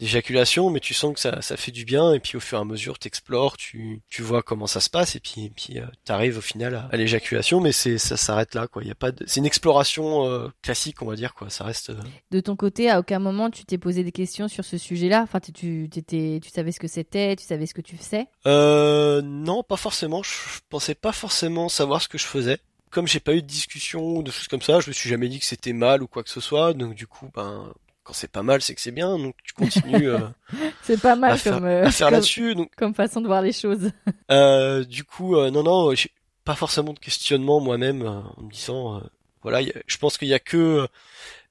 d'éjaculation, 0.01 0.71
mais 0.71 0.81
tu 0.81 0.95
sens 0.95 1.15
que 1.15 1.21
ça 1.21 1.41
ça 1.43 1.57
fait 1.57 1.71
du 1.71 1.85
bien. 1.85 2.13
Et 2.15 2.19
puis 2.21 2.37
au 2.37 2.41
fur 2.41 2.59
et 2.59 2.61
à 2.61 2.65
mesure 2.65 2.99
t'explores, 2.99 3.57
tu 3.57 4.03
tu 4.09 4.23
vois 4.23 4.43
comment 4.43 4.67
ça 4.67 4.81
se 4.81 4.91
passe 4.91 5.15
et 5.15 5.21
puis 5.21 5.45
et 5.47 5.51
puis 5.51 5.79
euh, 5.79 5.87
t'arrives 6.05 6.39
au 6.39 6.41
final 6.41 6.75
à, 6.75 6.89
à 6.91 6.97
l'éjaculation. 6.97 7.61
Mais 7.61 7.73
c'est 7.73 7.99
ça 7.99 8.17
s'arrête 8.17 8.55
là 8.55 8.67
quoi. 8.67 8.83
Y 8.83 8.91
a 8.91 8.95
pas 8.97 9.13
de... 9.13 9.25
c'est 9.27 9.39
une 9.41 9.47
exploration 9.47 10.27
euh, 10.27 10.49
classique 10.63 11.03
on 11.03 11.07
va 11.07 11.15
dire 11.15 11.35
quoi. 11.35 11.51
Ça 11.51 11.65
reste. 11.65 11.91
euh, 11.91 12.01
De 12.33 12.41
ton 12.41 12.57
côté, 12.57 12.91
à 12.91 12.99
aucun 12.99 13.19
moment 13.21 13.51
tu 13.51 13.65
t'es 13.65 13.79
posé 13.79 14.03
des 14.03 14.13
questions 14.13 14.49
sur 14.49 14.65
ce 14.65 14.79
sujet-là? 14.79 15.23
Enfin, 15.23 15.39
tu, 15.41 15.53
tu, 15.53 15.89
t'étais- 15.91 16.41
tu 16.43 16.51
savais 16.51 16.73
ce 16.73 16.81
que 16.81 16.89
c'était, 16.89 17.37
tu 17.37 17.45
savais 17.45 17.67
ce 17.67 17.75
que 17.75 17.81
tu 17.83 17.97
faisais? 17.97 18.27
Euh, 18.47 19.23
non, 19.23 19.63
pas 19.63 19.77
forcément. 19.77 20.23
Je, 20.23 20.31
je 20.31 20.61
pensais 20.69 20.95
pas 20.95 21.13
forcément 21.13 21.69
savoir 21.69 22.01
ce 22.03 22.09
que 22.09 22.19
je 22.19 22.25
faisais. 22.27 22.59
Comme 22.91 23.07
j'ai 23.07 23.21
pas 23.21 23.35
eu 23.35 23.43
de 23.43 23.47
discussion 23.47 24.03
ou 24.17 24.23
de 24.25 24.31
choses 24.33 24.49
comme 24.49 24.63
ça, 24.63 24.81
je 24.81 24.89
me 24.89 24.93
suis 24.93 25.09
jamais 25.09 25.29
dit 25.29 25.39
que 25.39 25.45
c'était 25.47 25.73
mal 25.73 26.03
ou 26.03 26.09
quoi 26.09 26.25
que 26.25 26.31
ce 26.31 26.41
soit. 26.41 26.73
Donc 26.75 26.95
du 26.95 27.07
coup, 27.07 27.29
ben, 27.35 27.73
quand 28.03 28.13
c'est 28.13 28.31
pas 28.31 28.43
mal, 28.43 28.61
c'est 28.63 28.75
que 28.75 28.81
c'est 28.81 28.91
bien. 28.93 29.19
Donc 29.19 29.35
tu 29.45 29.53
continues 29.53 30.09
euh, 30.09 30.21
C'est 30.83 31.01
pas 31.01 31.17
mal 31.17 31.33
à 31.33 31.37
faire, 31.37 31.55
comme, 31.55 31.65
euh, 31.65 31.85
à 31.85 31.91
faire 31.91 32.11
là-dessus. 32.11 32.55
Donc 32.55 32.71
comme 32.77 32.95
façon 32.95 33.21
de 33.21 33.27
voir 33.27 33.43
les 33.43 33.53
choses. 33.53 33.91
euh, 34.31 34.85
du 34.85 35.05
coup, 35.05 35.37
euh, 35.37 35.51
non, 35.51 35.63
non, 35.63 35.95
j'ai 35.95 36.11
pas 36.45 36.55
forcément 36.55 36.93
de 36.93 36.99
questionnement 36.99 37.61
moi-même 37.61 38.03
euh, 38.03 38.21
en 38.37 38.43
me 38.43 38.51
disant, 38.51 39.03
voilà, 39.43 39.63
y 39.63 39.71
a- 39.71 39.83
je 39.87 39.97
pense 39.99 40.19
qu'il 40.19 40.29
y 40.29 40.35
a 40.35 40.39
que 40.39 40.87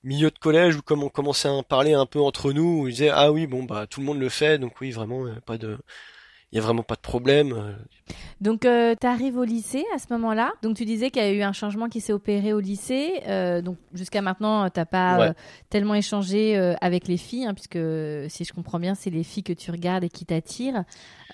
milieu 0.03 0.31
de 0.31 0.39
collège 0.39 0.75
où 0.77 0.81
comme 0.81 1.03
on 1.03 1.09
commençait 1.09 1.49
à 1.49 1.53
en 1.53 1.63
parler 1.63 1.93
un 1.93 2.05
peu 2.05 2.19
entre 2.19 2.53
nous, 2.53 2.81
où 2.81 2.87
ils 2.87 2.91
disaient 2.93 3.09
ah 3.09 3.31
oui 3.31 3.47
bon 3.47 3.63
bah 3.63 3.85
tout 3.87 3.99
le 3.99 4.05
monde 4.05 4.19
le 4.19 4.29
fait, 4.29 4.57
donc 4.57 4.79
oui 4.81 4.91
vraiment 4.91 5.25
pas 5.45 5.57
de, 5.57 5.77
il 6.51 6.55
y 6.55 6.59
a 6.59 6.61
vraiment 6.63 6.83
pas 6.83 6.95
de 6.95 7.01
problème. 7.01 7.53
euh, 7.53 7.73
Donc, 8.41 8.65
euh, 8.65 8.95
tu 8.99 9.05
arrives 9.05 9.37
au 9.37 9.43
lycée 9.43 9.85
à 9.93 9.99
ce 9.99 10.05
moment-là. 10.11 10.51
Donc, 10.63 10.75
tu 10.77 10.85
disais 10.85 11.11
qu'il 11.11 11.21
y 11.21 11.25
a 11.25 11.31
eu 11.31 11.41
un 11.43 11.53
changement 11.53 11.89
qui 11.89 12.01
s'est 12.01 12.13
opéré 12.13 12.53
au 12.53 12.59
lycée. 12.59 13.21
Euh, 13.27 13.61
donc, 13.61 13.77
jusqu'à 13.93 14.21
maintenant, 14.21 14.67
tu 14.69 14.79
n'as 14.79 14.85
pas 14.85 15.19
Ouais. 15.19 15.27
euh, 15.27 15.33
tellement 15.69 15.93
échangé 15.93 16.57
avec 16.81 17.07
les 17.07 17.17
filles, 17.17 17.45
hein, 17.45 17.53
puisque 17.53 17.77
si 18.31 18.45
je 18.45 18.53
comprends 18.53 18.79
bien, 18.79 18.95
c'est 18.95 19.09
les 19.11 19.23
filles 19.23 19.43
que 19.43 19.53
tu 19.53 19.69
regardes 19.71 20.03
et 20.03 20.09
qui 20.09 20.25
t'attirent. 20.25 20.83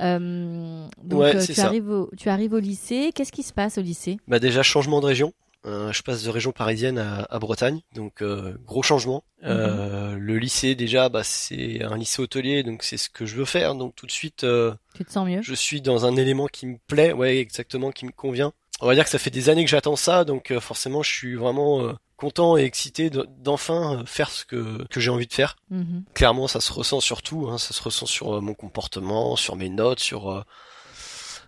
Donc, 0.01 0.91
Ouais, 1.21 1.45
tu, 1.45 1.53
ça. 1.53 1.65
arrives 1.67 1.89
au, 1.89 2.09
tu 2.17 2.29
arrives 2.29 2.53
au 2.53 2.59
lycée. 2.59 3.11
Qu'est-ce 3.15 3.31
qui 3.31 3.43
se 3.43 3.53
passe 3.53 3.77
au 3.77 3.81
lycée? 3.81 4.17
Bah 4.27 4.39
déjà 4.39 4.63
changement 4.63 4.99
de 4.99 5.05
région. 5.05 5.31
Euh, 5.65 5.91
je 5.91 6.03
passe 6.03 6.21
de 6.23 6.29
région 6.29 6.51
parisienne 6.51 6.97
à, 6.99 7.23
à 7.29 7.39
Bretagne, 7.39 7.81
donc 7.93 8.21
euh, 8.21 8.55
gros 8.65 8.83
changement. 8.83 9.23
Euh, 9.43 10.15
le 10.15 10.37
lycée 10.37 10.75
déjà, 10.75 11.09
bah 11.09 11.23
c'est 11.23 11.83
un 11.83 11.97
lycée 11.97 12.21
hôtelier, 12.21 12.61
donc 12.63 12.83
c'est 12.83 12.97
ce 12.97 13.09
que 13.09 13.25
je 13.25 13.35
veux 13.35 13.45
faire. 13.45 13.73
Donc 13.75 13.95
tout 13.95 14.05
de 14.05 14.11
suite, 14.11 14.43
euh, 14.43 14.73
Tu 14.95 15.03
te 15.05 15.11
sens 15.11 15.27
mieux? 15.27 15.41
je 15.41 15.53
suis 15.55 15.81
dans 15.81 16.05
un 16.05 16.15
élément 16.15 16.47
qui 16.47 16.67
me 16.67 16.77
plaît, 16.87 17.13
ouais 17.13 17.37
exactement, 17.37 17.91
qui 17.91 18.05
me 18.05 18.11
convient. 18.11 18.53
On 18.81 18.87
va 18.87 18.93
dire 18.93 19.05
que 19.05 19.09
ça 19.09 19.19
fait 19.19 19.29
des 19.31 19.49
années 19.49 19.63
que 19.63 19.69
j'attends 19.71 19.95
ça, 19.95 20.23
donc 20.25 20.53
forcément 20.59 21.01
je 21.01 21.11
suis 21.11 21.35
vraiment 21.35 21.93
content 22.17 22.57
et 22.57 22.63
excité 22.63 23.09
de- 23.09 23.27
d'enfin 23.39 24.03
faire 24.05 24.29
ce 24.29 24.45
que 24.45 24.85
que 24.89 24.99
j'ai 24.99 25.09
envie 25.09 25.27
de 25.27 25.33
faire. 25.33 25.55
Mhm. 25.71 26.03
Clairement, 26.13 26.47
ça 26.47 26.59
se 26.61 26.71
ressent 26.73 26.99
sur 26.99 27.21
tout, 27.21 27.47
hein, 27.49 27.57
ça 27.57 27.73
se 27.73 27.81
ressent 27.81 28.05
sur 28.05 28.41
mon 28.41 28.53
comportement, 28.53 29.35
sur 29.35 29.55
mes 29.55 29.69
notes, 29.69 29.99
sur 30.01 30.29
euh, 30.29 30.41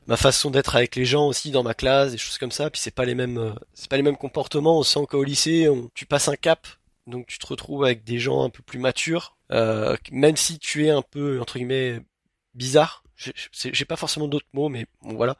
ma 0.08 0.18
façon 0.18 0.50
d'être 0.50 0.76
avec 0.76 0.96
les 0.96 1.06
gens 1.06 1.28
aussi 1.28 1.52
dans 1.52 1.64
ma 1.64 1.74
classe, 1.74 2.12
des 2.12 2.18
choses 2.18 2.38
comme 2.38 2.52
ça. 2.52 2.70
Puis 2.70 2.82
c'est 2.82 2.92
pas 2.92 3.06
les 3.06 3.16
mêmes, 3.16 3.38
euh, 3.38 3.54
c'est 3.74 3.90
pas 3.90 3.98
les 3.98 4.04
mêmes 4.04 4.18
comportements. 4.18 4.80
On 4.80 4.84
sent 4.84 5.06
qu'au 5.10 5.24
lycée, 5.24 5.68
tu 5.94 6.06
passes 6.06 6.28
un 6.28 6.36
cap, 6.36 6.68
donc 7.06 7.28
tu 7.28 7.38
te 7.38 7.48
retrouves 7.48 7.84
avec 7.84 8.04
des 8.04 8.20
gens 8.20 8.44
un 8.44 8.50
peu 8.50 8.64
plus 8.64 8.80
matures, 8.80 9.38
euh, 9.52 9.96
même 10.12 10.38
si 10.38 10.60
tu 10.60 10.86
es 10.86 10.90
un 10.90 11.02
peu 11.02 11.40
entre 11.42 11.58
guillemets 11.58 12.02
bizarre. 12.56 13.04
J'ai 13.52 13.86
pas 13.86 13.96
forcément 13.96 14.28
d'autres 14.28 14.48
mots, 14.54 14.70
mais 14.70 14.86
bon 15.02 15.16
voilà. 15.16 15.38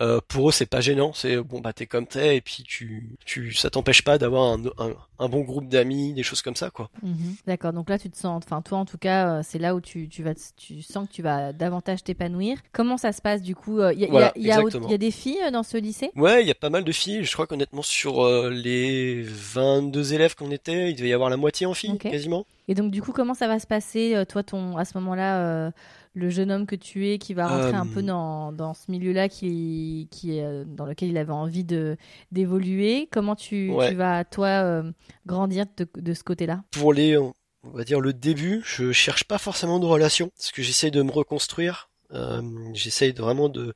Euh, 0.00 0.20
pour 0.28 0.48
eux, 0.48 0.52
c'est 0.52 0.66
pas 0.66 0.80
gênant. 0.80 1.12
C'est 1.12 1.36
bon, 1.38 1.60
bah 1.60 1.72
t'es 1.72 1.86
comme 1.86 2.06
t'es, 2.06 2.36
et 2.36 2.40
puis 2.40 2.62
tu, 2.66 3.08
tu, 3.24 3.52
ça 3.52 3.68
t'empêche 3.70 4.02
pas 4.02 4.16
d'avoir 4.18 4.52
un, 4.52 4.62
un, 4.78 4.92
un 5.18 5.28
bon 5.28 5.40
groupe 5.40 5.68
d'amis, 5.68 6.12
des 6.12 6.22
choses 6.22 6.40
comme 6.42 6.54
ça, 6.54 6.70
quoi. 6.70 6.88
Mhm. 7.02 7.34
D'accord, 7.46 7.72
donc 7.72 7.90
là 7.90 7.98
tu 7.98 8.08
te 8.08 8.16
sens, 8.16 8.42
enfin 8.44 8.62
toi 8.62 8.78
en 8.78 8.84
tout 8.84 8.98
cas, 8.98 9.38
euh, 9.38 9.40
c'est 9.44 9.58
là 9.58 9.74
où 9.74 9.80
tu, 9.80 10.08
tu 10.08 10.22
vas, 10.22 10.34
tu 10.56 10.82
sens 10.82 11.08
que 11.08 11.12
tu 11.12 11.22
vas 11.22 11.52
davantage 11.52 12.04
t'épanouir. 12.04 12.58
Comment 12.72 12.96
ça 12.96 13.12
se 13.12 13.20
passe 13.20 13.42
du 13.42 13.56
coup 13.56 13.78
Il 13.80 13.98
y, 13.98 14.04
a- 14.04 14.06
y 14.06 14.06
a- 14.06 14.10
Voilà, 14.10 14.32
y 14.36 14.50
a- 14.52 14.58
exactement. 14.58 14.88
y 14.88 14.94
a 14.94 14.98
des 14.98 15.10
filles 15.10 15.38
euh, 15.44 15.50
dans 15.50 15.62
ce 15.64 15.76
lycée? 15.76 16.10
Ouais, 16.14 16.42
il 16.42 16.46
y 16.48 16.52
a 16.52 16.54
pas 16.54 16.70
mal 16.70 16.84
de 16.84 16.92
filles. 16.92 17.24
Je 17.24 17.32
crois 17.32 17.46
qu'honnêtement, 17.48 17.82
sur 17.82 18.24
euh, 18.24 18.50
les 18.50 19.22
22 19.22 20.14
élèves 20.14 20.34
qu'on 20.36 20.50
était, 20.50 20.90
il 20.90 20.94
devait 20.96 21.08
y 21.08 21.12
avoir 21.12 21.30
la 21.30 21.36
moitié 21.36 21.66
en 21.66 21.74
filles, 21.74 21.98
quasiment. 21.98 22.46
Et 22.68 22.74
donc 22.74 22.90
du 22.90 23.00
coup, 23.02 23.12
comment 23.12 23.34
ça 23.34 23.48
va 23.48 23.58
se 23.58 23.66
passer 23.66 24.14
euh, 24.14 24.24
Toi, 24.24 24.42
ton, 24.42 24.76
à 24.76 24.84
ce 24.84 24.96
moment-là, 24.98 25.38
euh, 25.42 25.70
le 26.18 26.28
jeune 26.30 26.50
homme 26.50 26.66
que 26.66 26.76
tu 26.76 27.08
es, 27.08 27.18
qui 27.18 27.32
va 27.32 27.46
rentrer 27.46 27.74
un 27.76 27.86
Euh, 27.86 27.94
peu 27.94 28.02
dans, 28.02 28.52
dans 28.52 28.74
ce 28.74 28.90
milieu-là, 28.90 29.28
qui, 29.28 30.08
qui 30.10 30.36
est, 30.36 30.44
euh, 30.44 30.64
dans 30.66 30.84
lequel 30.84 31.08
il 31.10 31.16
avait 31.16 31.32
envie 31.32 31.64
de 31.64 31.96
d'évoluer. 32.32 33.08
Comment 33.10 33.36
tu, 33.36 33.70
Ouais. 33.70 33.90
tu 33.90 33.94
vas 33.94 34.24
toi 34.24 34.48
euh, 34.48 34.92
grandir 35.26 35.64
de, 35.76 35.86
de 35.96 36.14
ce 36.14 36.22
côté-là? 36.22 36.62
Pour 36.72 36.92
les, 36.92 37.16
on 37.16 37.34
va 37.64 37.84
dire 37.84 38.00
le 38.00 38.12
début, 38.12 38.60
je 38.64 38.92
cherche 38.92 39.24
pas 39.24 39.38
forcément 39.38 39.78
de 39.78 39.86
relation, 39.86 40.30
parce 40.36 40.52
que 40.52 40.62
j'essaye 40.62 40.90
de 40.90 41.02
me 41.02 41.10
reconstruire. 41.10 41.90
Euh, 42.12 42.42
j'essaye 42.74 43.12
vraiment 43.12 43.48
de 43.48 43.74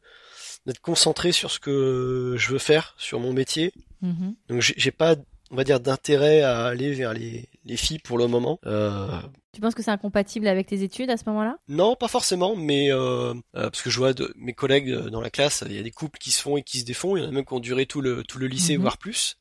d'être 0.65 0.81
concentré 0.81 1.33
sur 1.33 1.51
ce 1.51 1.59
que 1.59 2.35
je 2.39 2.53
veux 2.53 2.59
faire, 2.59 2.95
sur 2.97 3.19
mon 3.19 3.33
métier. 3.33 3.73
Mhm. 4.01 4.35
Donc 4.49 4.61
j'ai 4.61 4.93
pas, 4.93 5.17
on 5.53 5.57
va 5.57 5.65
dire, 5.65 5.79
d'intérêt 5.81 6.41
à 6.43 6.65
aller 6.65 6.93
vers 6.95 7.13
les, 7.13 7.49
les 7.65 7.77
filles 7.77 7.99
pour 8.01 8.19
le 8.19 8.27
moment. 8.27 8.59
Euh, 8.67 9.07
Tu 9.53 9.61
penses 9.61 9.75
que 9.75 9.83
c'est 9.83 9.91
incompatible 9.91 10.49
avec 10.49 10.67
tes 10.67 10.83
études 10.83 11.11
à 11.11 11.17
ce 11.17 11.25
moment-là? 11.27 11.59
Non, 11.69 11.95
pas 11.95 12.09
forcément, 12.09 12.57
mais 12.57 12.91
euh, 12.91 13.35
euh, 13.35 13.35
parce 13.71 13.83
que 13.83 13.91
je 13.91 13.99
vois 13.99 14.15
de, 14.15 14.33
mes 14.37 14.55
collègues 14.55 14.91
dans 15.09 15.21
la 15.21 15.31
classe, 15.31 15.63
il 15.67 15.77
y 15.77 15.79
a 15.79 15.83
des 15.83 15.91
couples 15.91 16.19
qui 16.19 16.31
se 16.33 16.41
font 16.43 16.57
et 16.57 16.63
qui 16.63 16.81
se 16.81 16.85
défont, 16.85 17.17
il 17.17 17.23
y 17.23 17.27
en 17.27 17.29
a 17.29 17.33
même 17.33 17.45
qui 17.45 17.53
ont 17.53 17.61
duré 17.61 17.87
tout 17.87 18.01
le 18.01 18.25
tout 18.25 18.39
le 18.39 18.47
lycée 18.47 18.77
Mhm. 18.77 18.81
voire 18.83 18.97
plus. 18.99 19.37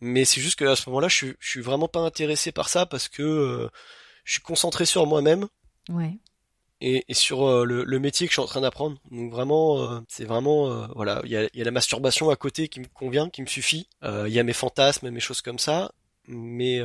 Mais 0.00 0.24
c'est 0.24 0.40
juste 0.40 0.58
qu'à 0.58 0.74
ce 0.76 0.88
moment-là, 0.90 1.08
je 1.08 1.26
je 1.38 1.48
suis 1.48 1.60
vraiment 1.60 1.86
pas 1.88 2.00
intéressé 2.00 2.50
par 2.50 2.68
ça 2.68 2.84
parce 2.84 3.08
que 3.08 3.70
je 4.24 4.32
suis 4.32 4.42
concentré 4.42 4.84
sur 4.84 5.06
moi-même. 5.06 5.46
Ouais. 5.88 6.18
Et, 6.86 7.02
et 7.08 7.14
sur 7.14 7.48
euh, 7.48 7.64
le, 7.64 7.82
le, 7.82 7.98
métier 7.98 8.26
que 8.26 8.30
je 8.30 8.34
suis 8.34 8.42
en 8.42 8.46
train 8.46 8.60
d'apprendre. 8.60 8.98
Donc 9.10 9.32
vraiment, 9.32 9.80
euh, 9.80 10.00
c'est 10.06 10.26
vraiment, 10.26 10.70
euh, 10.70 10.86
voilà, 10.94 11.22
il 11.24 11.30
y 11.30 11.36
a, 11.36 11.48
y 11.54 11.62
a, 11.62 11.64
la 11.64 11.70
masturbation 11.70 12.28
à 12.28 12.36
côté 12.36 12.68
qui 12.68 12.78
me 12.78 12.84
convient, 12.92 13.30
qui 13.30 13.40
me 13.40 13.46
suffit. 13.46 13.88
Il 14.02 14.28
y 14.28 14.38
a 14.38 14.42
mes 14.42 14.52
fantasmes, 14.52 15.08
mes 15.08 15.20
choses 15.20 15.40
comme 15.40 15.58
ça. 15.58 15.92
Mais 16.28 16.82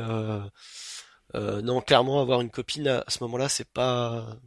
non, 1.34 1.80
clairement, 1.82 2.22
avoir 2.22 2.40
une 2.40 2.48
copine 2.48 2.88
à, 2.88 3.04
à 3.06 3.10
ce 3.10 3.22
moment-là, 3.24 3.50
c'est 3.50 3.68
pas, 3.68 4.38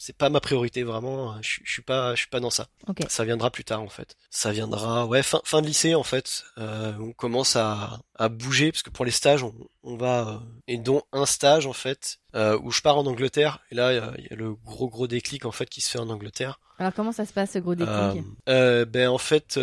c'est 0.00 0.16
pas 0.16 0.30
ma 0.30 0.40
priorité 0.40 0.82
vraiment. 0.82 1.36
Je, 1.42 1.60
je, 1.62 1.70
suis 1.70 1.82
pas, 1.82 2.14
je 2.14 2.20
suis 2.20 2.28
pas 2.30 2.40
dans 2.40 2.48
ça. 2.48 2.68
Okay. 2.88 3.04
Ça 3.10 3.22
viendra 3.26 3.50
plus 3.50 3.64
tard 3.64 3.82
en 3.82 3.90
fait. 3.90 4.16
Ça 4.30 4.50
viendra, 4.50 5.04
ouais, 5.04 5.22
fin, 5.22 5.42
fin 5.44 5.60
de 5.60 5.66
lycée 5.66 5.94
en 5.94 6.02
fait. 6.02 6.42
Euh, 6.56 6.94
on 6.98 7.12
commence 7.12 7.54
à, 7.54 8.00
à 8.14 8.30
bouger 8.30 8.72
parce 8.72 8.82
que 8.82 8.88
pour 8.88 9.04
les 9.04 9.10
stages, 9.10 9.42
on, 9.42 9.54
on 9.82 9.98
va 9.98 10.26
euh, 10.26 10.38
et 10.68 10.78
dont 10.78 11.02
un 11.12 11.26
stage 11.26 11.66
en 11.66 11.74
fait 11.74 12.16
euh, 12.34 12.58
où 12.62 12.70
je 12.70 12.80
pars 12.80 12.96
en 12.96 13.04
Angleterre. 13.04 13.60
Et 13.70 13.74
là, 13.74 13.92
il 14.16 14.24
y, 14.24 14.28
y, 14.28 14.32
a 14.32 14.36
le 14.36 14.54
gros 14.54 14.88
gros 14.88 15.06
déclic 15.06 15.44
en 15.44 15.52
fait 15.52 15.68
qui 15.68 15.82
se 15.82 15.90
fait 15.90 15.98
en 15.98 16.08
Angleterre. 16.08 16.60
Alors 16.78 16.94
comment 16.94 17.12
ça 17.12 17.26
se 17.26 17.34
passe 17.34 17.50
ce 17.50 17.58
gros 17.58 17.74
déclic 17.74 18.24
Ben 18.46 19.08
en 19.08 19.18
fait. 19.18 19.58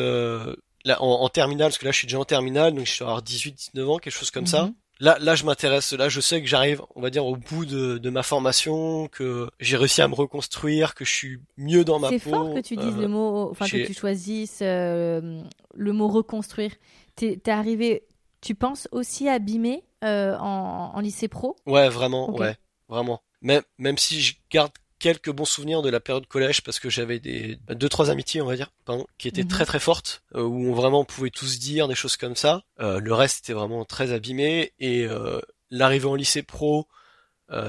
Là, 0.85 1.01
en, 1.01 1.07
en 1.07 1.29
terminale, 1.29 1.69
parce 1.69 1.79
que 1.79 1.85
là 1.85 1.91
je 1.91 1.97
suis 1.97 2.07
déjà 2.07 2.19
en 2.19 2.25
terminale, 2.25 2.75
donc 2.75 2.85
je 2.85 2.91
suis 2.91 3.03
avoir 3.03 3.23
18-19 3.23 3.85
ans, 3.85 3.97
quelque 3.97 4.13
chose 4.13 4.29
comme 4.29 4.43
mm 4.43 4.45
-hmm. 4.45 4.49
ça. 4.49 4.69
Là, 4.99 5.17
là, 5.19 5.35
je 5.35 5.45
m'intéresse. 5.45 5.93
Là, 5.93 6.09
je 6.09 6.19
sais 6.19 6.41
que 6.41 6.47
j'arrive, 6.47 6.81
on 6.95 7.01
va 7.01 7.09
dire, 7.09 7.25
au 7.25 7.35
bout 7.35 7.65
de, 7.65 7.97
de 7.97 8.09
ma 8.09 8.23
formation, 8.23 9.07
que 9.07 9.49
j'ai 9.59 9.77
réussi 9.77 10.01
à 10.01 10.07
me 10.07 10.15
reconstruire, 10.15 10.95
que 10.95 11.05
je 11.05 11.11
suis 11.11 11.39
mieux 11.57 11.83
dans 11.83 11.99
ma 11.99 12.09
peau. 12.09 12.13
C'est 12.17 12.29
fort 12.29 12.53
que 12.53 12.59
tu 12.59 12.75
dises 12.75 12.95
euh, 12.97 13.01
le 13.01 13.07
mot, 13.07 13.49
enfin 13.51 13.67
que 13.67 13.85
tu 13.85 13.93
choisisses 13.93 14.59
euh, 14.61 15.41
le 15.73 15.93
mot 15.93 16.07
reconstruire. 16.07 16.71
T'es 17.15 17.39
es 17.45 17.49
arrivé, 17.49 18.07
tu 18.41 18.55
penses 18.55 18.87
aussi 18.91 19.29
abîmé 19.29 19.83
euh, 20.03 20.35
en, 20.37 20.91
en, 20.93 20.99
lycée 20.99 21.27
pro? 21.27 21.55
Ouais, 21.65 21.89
vraiment, 21.89 22.29
okay. 22.29 22.39
ouais, 22.39 22.55
vraiment. 22.89 23.21
Même, 23.41 23.63
même 23.77 23.97
si 23.97 24.21
je 24.21 24.35
garde 24.49 24.71
quelques 24.99 25.31
bons 25.31 25.45
souvenirs 25.45 25.81
de 25.81 25.89
la 25.89 25.99
période 25.99 26.25
collège 26.27 26.61
parce 26.61 26.79
que 26.79 26.89
j'avais 26.89 27.19
des 27.19 27.57
bah, 27.67 27.75
deux 27.75 27.89
trois 27.89 28.09
amitiés 28.09 28.41
on 28.41 28.45
va 28.45 28.55
dire 28.55 28.71
pardon, 28.85 29.05
qui 29.17 29.27
étaient 29.27 29.43
mmh. 29.43 29.47
très 29.47 29.65
très 29.65 29.79
fortes 29.79 30.23
euh, 30.35 30.41
où 30.41 30.69
on 30.69 30.73
vraiment 30.73 31.05
pouvait 31.05 31.29
tous 31.29 31.59
dire 31.59 31.87
des 31.87 31.95
choses 31.95 32.17
comme 32.17 32.35
ça. 32.35 32.63
Euh, 32.79 32.99
le 32.99 33.13
reste 33.13 33.45
était 33.45 33.53
vraiment 33.53 33.85
très 33.85 34.11
abîmé 34.11 34.73
et 34.79 35.05
euh, 35.05 35.39
l'arrivée 35.69 36.07
en 36.07 36.15
lycée 36.15 36.43
pro 36.43 36.87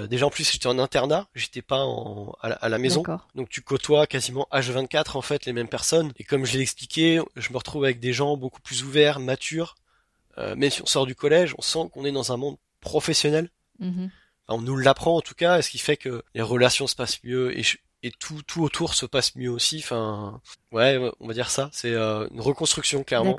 déjà 0.09 0.27
en 0.27 0.31
plus 0.31 0.51
j'étais 0.51 0.67
en 0.67 0.77
internat 0.81 1.29
j'étais 1.37 1.63
pas 1.63 1.85
en, 1.85 2.35
à, 2.41 2.49
la, 2.49 2.55
à 2.57 2.69
la 2.69 2.79
maison. 2.79 3.05
Donc 3.37 3.49
tu 3.49 3.63
côtoies 3.63 4.09
quasiment 4.09 4.49
H24 4.51 5.17
en 5.17 5.23
fait 5.23 5.47
les 5.47 5.53
mêmes 5.53 5.69
personnes 5.69 6.13
et 6.17 6.25
comme 6.25 6.45
je 6.45 6.55
l'ai 6.55 6.63
expliqué 6.63 7.21
je 7.37 7.53
me 7.53 7.59
retrouve 7.59 7.85
avec 7.85 8.01
des 8.01 8.13
gens 8.13 8.37
beaucoup 8.37 8.61
plus 8.61 8.83
ouverts 8.83 9.21
matures. 9.21 9.77
Même 10.37 10.71
si 10.71 10.83
on 10.83 10.87
sort 10.87 11.07
du 11.07 11.15
collège 11.15 11.55
on 11.59 11.63
sent 11.63 11.91
qu'on 11.93 12.05
est 12.05 12.13
dans 12.13 12.33
un 12.33 12.37
monde 12.37 12.57
professionnel. 12.81 13.51
Mmh 13.79 14.07
on 14.49 14.61
nous 14.61 14.77
l'apprend 14.77 15.17
en 15.17 15.21
tout 15.21 15.35
cas, 15.35 15.61
ce 15.63 15.71
qui 15.71 15.79
fait 15.79 15.97
que 15.97 16.23
les 16.35 16.43
relations 16.43 16.87
se 16.87 16.97
passent 16.97 17.23
mieux 17.25 17.57
et, 17.59 17.65
et 18.03 18.11
tout, 18.11 18.43
tout 18.43 18.63
autour 18.63 18.95
se 18.95 19.07
passe 19.07 19.37
mieux 19.37 19.51
aussi. 19.51 19.79
Enfin, 19.79 20.41
ouais, 20.73 20.99
on 21.21 21.29
va 21.29 21.35
dire 21.35 21.51
ça. 21.51 21.69
C'est 21.73 21.93
euh, 21.93 22.27
une 22.33 22.41
reconstruction 22.41 23.05
clairement. 23.05 23.37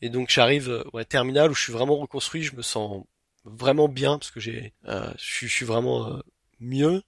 Et 0.00 0.08
donc 0.08 0.30
j'arrive 0.30 0.68
euh, 0.68 0.84
ouais, 0.92 1.04
terminal 1.04 1.50
où 1.50 1.54
je 1.54 1.62
suis 1.62 1.72
vraiment 1.72 1.96
reconstruit, 1.96 2.42
je 2.42 2.56
me 2.56 2.62
sens 2.62 3.04
vraiment 3.44 3.88
bien 3.88 4.18
parce 4.18 4.30
que 4.30 4.40
j'ai, 4.40 4.72
euh, 4.88 5.10
je, 5.18 5.46
suis 5.46 5.64
vraiment 5.66 6.08
euh, 6.08 6.20
mieux. 6.60 7.02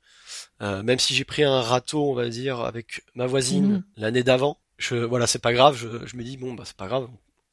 Euh, 0.63 0.83
même 0.83 0.99
si 0.99 1.15
j'ai 1.15 1.25
pris 1.25 1.45
un 1.45 1.61
râteau, 1.61 2.11
on 2.11 2.15
va 2.15 2.29
dire, 2.29 2.61
avec 2.61 3.03
ma 3.15 3.27
voisine 3.27 3.67
Mhm. 3.69 3.85
l'année 3.97 4.23
d'avant. 4.23 4.59
Je, 4.79 4.97
voilà, 4.97 5.27
c'est 5.27 5.39
pas 5.41 5.53
grave. 5.53 5.77
Je, 5.77 6.07
je 6.07 6.17
me 6.17 6.23
dis 6.25 6.37
bon 6.37 6.55
bah 6.55 6.65
c'est 6.67 6.77
pas 6.77 6.89
grave. 6.89 7.09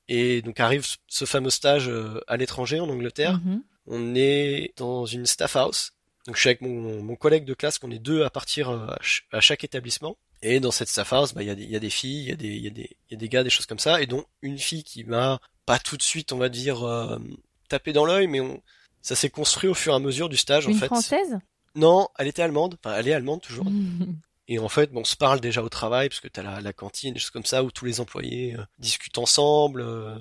Et 0.08 0.41
donc 0.41 0.60
arrive 0.60 0.86
ce 1.08 1.26
fameux 1.26 1.52
stage 1.52 1.91
à 2.28 2.38
l'étranger 2.38 2.80
en 2.80 2.89
Angleterre. 2.89 3.39
Mhm. 3.45 3.62
On 3.91 4.15
est 4.15 4.73
dans 4.77 5.06
une 5.06 5.25
staff 5.25 5.58
house. 5.58 5.91
Donc 6.25 6.36
je 6.36 6.41
suis 6.41 6.49
avec 6.49 6.62
mon, 6.62 7.04
mon 7.04 7.15
collègue 7.15 7.45
de 7.45 7.54
classe, 7.54 7.77
qu'on 7.77 7.91
est 7.91 7.99
deux 7.99 8.23
à 8.23 8.30
partir 8.30 8.69
euh, 8.69 8.88
à, 8.88 8.97
ch 9.01 9.27
à 9.32 9.41
chaque 9.41 9.63
établissement. 9.63 10.17
Et 10.41 10.60
dans 10.60 10.71
cette 10.71 10.88
staff 10.88 11.12
house, 11.12 11.34
bah, 11.34 11.43
il 11.43 11.47
y, 11.47 11.51
a 11.51 11.56
des, 11.56 11.65
y 11.65 11.75
a 11.75 11.80
des 11.80 11.89
filles, 11.89 12.23
il 12.23 12.30
y, 12.30 12.32
a 12.32 12.36
des, 12.36 12.47
y, 12.47 12.67
a 12.67 12.69
des, 12.69 12.97
y 13.12 13.13
a 13.13 13.17
des 13.17 13.30
gars, 13.30 13.43
des 13.43 13.49
choses 13.49 13.65
comme 13.65 13.80
ça. 13.80 14.01
Et 14.01 14.08
dont 14.08 14.23
une 14.41 14.58
fille 14.58 14.84
qui 14.84 15.04
m'a 15.04 15.39
pas 15.65 15.77
tout 15.77 15.97
de 15.97 16.01
suite, 16.01 16.32
on 16.32 16.38
va 16.38 16.49
dire, 16.49 16.88
euh, 16.88 17.19
tapé 17.67 17.91
dans 17.93 18.06
l'œil, 18.06 18.27
mais 18.27 18.39
on, 18.39 18.62
ça 19.01 19.15
s'est 19.15 19.30
construit 19.30 19.69
au 19.69 19.73
fur 19.73 19.93
et 19.93 19.95
à 19.95 19.99
mesure 19.99 20.30
du 20.30 20.38
stage 20.38 20.65
une 20.65 20.75
en 20.75 20.80
fait. 20.80 20.86
française? 20.86 21.39
Non, 21.75 22.08
elle 22.17 22.27
était 22.27 22.41
allemande. 22.41 22.77
Enfin, 22.84 22.95
elle 22.97 23.08
est 23.08 23.13
allemande 23.13 23.41
toujours. 23.41 23.67
Et 24.47 24.60
en 24.60 24.67
fait, 24.67 24.91
bon, 24.91 25.01
on 25.01 25.06
se 25.06 25.15
parle 25.15 25.39
déjà 25.39 25.63
au 25.63 25.69
travail, 25.69 26.10
parce 26.10 26.19
que 26.19 26.27
t'as 26.27 26.43
la, 26.43 26.60
la 26.60 26.73
cantine, 26.73 27.13
des 27.13 27.19
choses 27.19 27.30
comme 27.30 27.45
ça, 27.45 27.63
où 27.63 27.71
tous 27.71 27.86
les 27.86 28.01
employés 28.01 28.56
euh, 28.56 28.63
discutent 28.80 29.17
ensemble, 29.17 29.80
euh, 29.80 30.17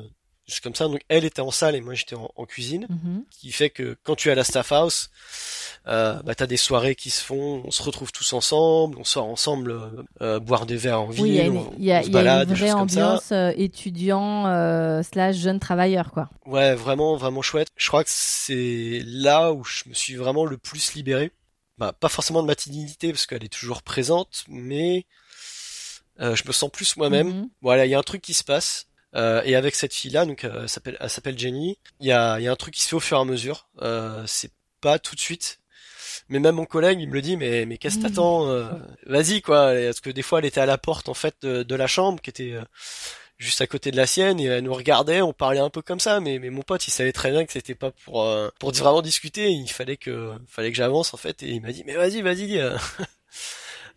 comme 0.62 0.74
ça. 0.74 0.86
Donc 0.88 1.00
elle 1.08 1.24
était 1.24 1.40
en 1.42 1.50
salle 1.52 1.76
et 1.76 1.80
moi 1.80 1.94
j'étais 1.94 2.16
en, 2.16 2.30
en, 2.34 2.44
cuisine, 2.46 2.86
Mhm. 2.88 3.24
qui 3.30 3.52
fait 3.52 3.70
que 3.70 3.96
quand 4.02 4.16
tu 4.16 4.28
es 4.28 4.32
à 4.32 4.34
la 4.34 4.42
staff 4.44 4.72
house, 4.72 5.10
euh, 5.86 6.14
bah 6.24 6.34
t'as 6.34 6.46
des 6.46 6.56
soirées 6.56 6.94
qui 6.96 7.10
se 7.10 7.22
font, 7.22 7.62
on 7.64 7.70
se 7.70 7.82
retrouve 7.82 8.10
tous 8.12 8.32
ensemble, 8.32 8.98
on 8.98 9.04
sort 9.04 9.26
ensemble 9.26 9.70
euh, 9.70 9.88
euh, 10.22 10.40
boire 10.40 10.66
des 10.66 10.76
verres 10.76 11.02
en 11.02 11.06
ville, 11.08 11.22
Oui, 11.22 11.28
il 11.30 11.34
y 11.36 11.40
a 11.40 11.44
une, 11.44 11.56
on, 11.58 11.72
y 11.78 11.92
a- 11.92 12.00
on 12.00 12.02
se 12.02 12.08
il 12.08 12.12
y 12.12 12.16
a 12.16 12.18
balade, 12.18 12.48
une 12.48 12.54
des 12.54 12.58
vraie 12.60 12.70
choses 12.70 12.78
comme 12.78 12.88
ça. 12.88 13.06
ambiance 13.08 13.32
euh, 13.32 13.52
étudiant 13.56 14.46
euh, 14.48 15.02
slash 15.02 15.36
jeune 15.36 15.60
travailleur, 15.60 16.10
quoi. 16.10 16.28
Ouais, 16.46 16.74
vraiment, 16.74 17.16
vraiment 17.16 17.42
chouette. 17.42 17.68
Je 17.76 17.86
crois 17.88 18.02
que 18.02 18.10
c'est 18.12 19.02
là 19.06 19.52
où 19.52 19.62
je 19.64 19.84
me 19.88 19.94
suis 19.94 20.16
vraiment 20.16 20.44
le 20.46 20.56
plus 20.58 20.94
libéré. 20.94 21.30
Bah, 21.78 21.92
pas 21.98 22.08
forcément 22.10 22.42
de 22.42 22.46
ma 22.46 22.54
timidité 22.54 23.10
parce 23.12 23.24
qu'elle 23.26 23.42
est 23.44 23.48
toujours 23.48 23.82
présente, 23.82 24.44
mais 24.48 25.06
euh, 26.20 26.36
je 26.36 26.42
me 26.46 26.52
sens 26.52 26.70
plus 26.70 26.96
moi-même. 26.96 27.28
Mhm. 27.28 27.48
Voilà, 27.62 27.86
il 27.86 27.90
y 27.90 27.94
a 27.94 27.98
un 27.98 28.02
truc 28.02 28.20
qui 28.20 28.34
se 28.34 28.44
passe. 28.44 28.86
Euh, 29.16 29.42
et 29.44 29.56
avec 29.56 29.74
cette 29.74 29.92
fille-là, 29.94 30.24
donc 30.24 30.44
euh, 30.44 30.62
elle 30.62 30.68
s'appelle, 30.68 30.96
elle 31.00 31.10
s'appelle 31.10 31.38
Jenny. 31.38 31.78
Il 32.00 32.06
y 32.06 32.12
a, 32.12 32.38
y 32.40 32.46
a 32.48 32.52
un 32.52 32.56
truc 32.56 32.74
qui 32.74 32.82
se 32.82 32.88
fait 32.90 32.96
au 32.96 33.00
fur 33.00 33.16
et 33.18 33.20
à 33.20 33.24
mesure. 33.24 33.68
Euh, 33.82 34.22
c'est 34.26 34.52
pas 34.80 34.98
tout 34.98 35.14
de 35.14 35.20
suite. 35.20 35.58
Mais 36.28 36.38
même 36.38 36.54
mon 36.56 36.64
collègue, 36.64 37.00
il 37.00 37.08
me 37.08 37.14
le 37.14 37.22
dit, 37.22 37.36
mais 37.36 37.66
mais 37.66 37.76
qu'est-ce 37.78 37.96
que 37.96 38.02
Mhm. 38.02 38.08
t'attends 38.08 38.48
euh, 38.48 38.68
Vas-y 39.06 39.42
quoi. 39.42 39.72
Parce 39.74 40.00
que 40.00 40.10
des 40.10 40.22
fois, 40.22 40.38
elle 40.38 40.44
était 40.44 40.60
à 40.60 40.66
la 40.66 40.78
porte 40.78 41.08
en 41.08 41.14
fait 41.14 41.34
de, 41.42 41.62
de 41.64 41.74
la 41.74 41.86
chambre 41.88 42.20
qui 42.20 42.30
était 42.30 42.52
euh, 42.52 42.62
juste 43.38 43.60
à 43.60 43.66
côté 43.66 43.90
de 43.90 43.96
la 43.96 44.06
sienne 44.06 44.38
et 44.38 44.44
elle 44.44 44.62
nous 44.64 44.74
regardait, 44.74 45.22
on 45.22 45.32
parlait 45.32 45.58
un 45.60 45.70
peu 45.70 45.82
comme 45.82 45.98
ça, 46.00 46.20
mais, 46.20 46.38
mais 46.38 46.50
mon 46.50 46.62
pote 46.62 46.86
il 46.86 46.90
savait 46.92 47.12
très 47.12 47.30
bien 47.32 47.44
que 47.46 47.52
c'était 47.52 47.74
pas 47.74 47.90
pour 48.04 48.22
euh, 48.24 48.48
pour 48.60 48.70
vraiment 48.72 49.02
discuter, 49.02 49.50
il 49.50 49.68
fallait 49.68 49.96
que 49.96 50.32
fallait 50.46 50.70
que 50.70 50.76
j'avance 50.76 51.14
en 51.14 51.16
fait 51.16 51.42
et 51.42 51.48
il 51.50 51.60
m'a 51.62 51.72
dit 51.72 51.82
mais 51.86 51.94
vas-y 51.96 52.22
vas-y. 52.22 52.60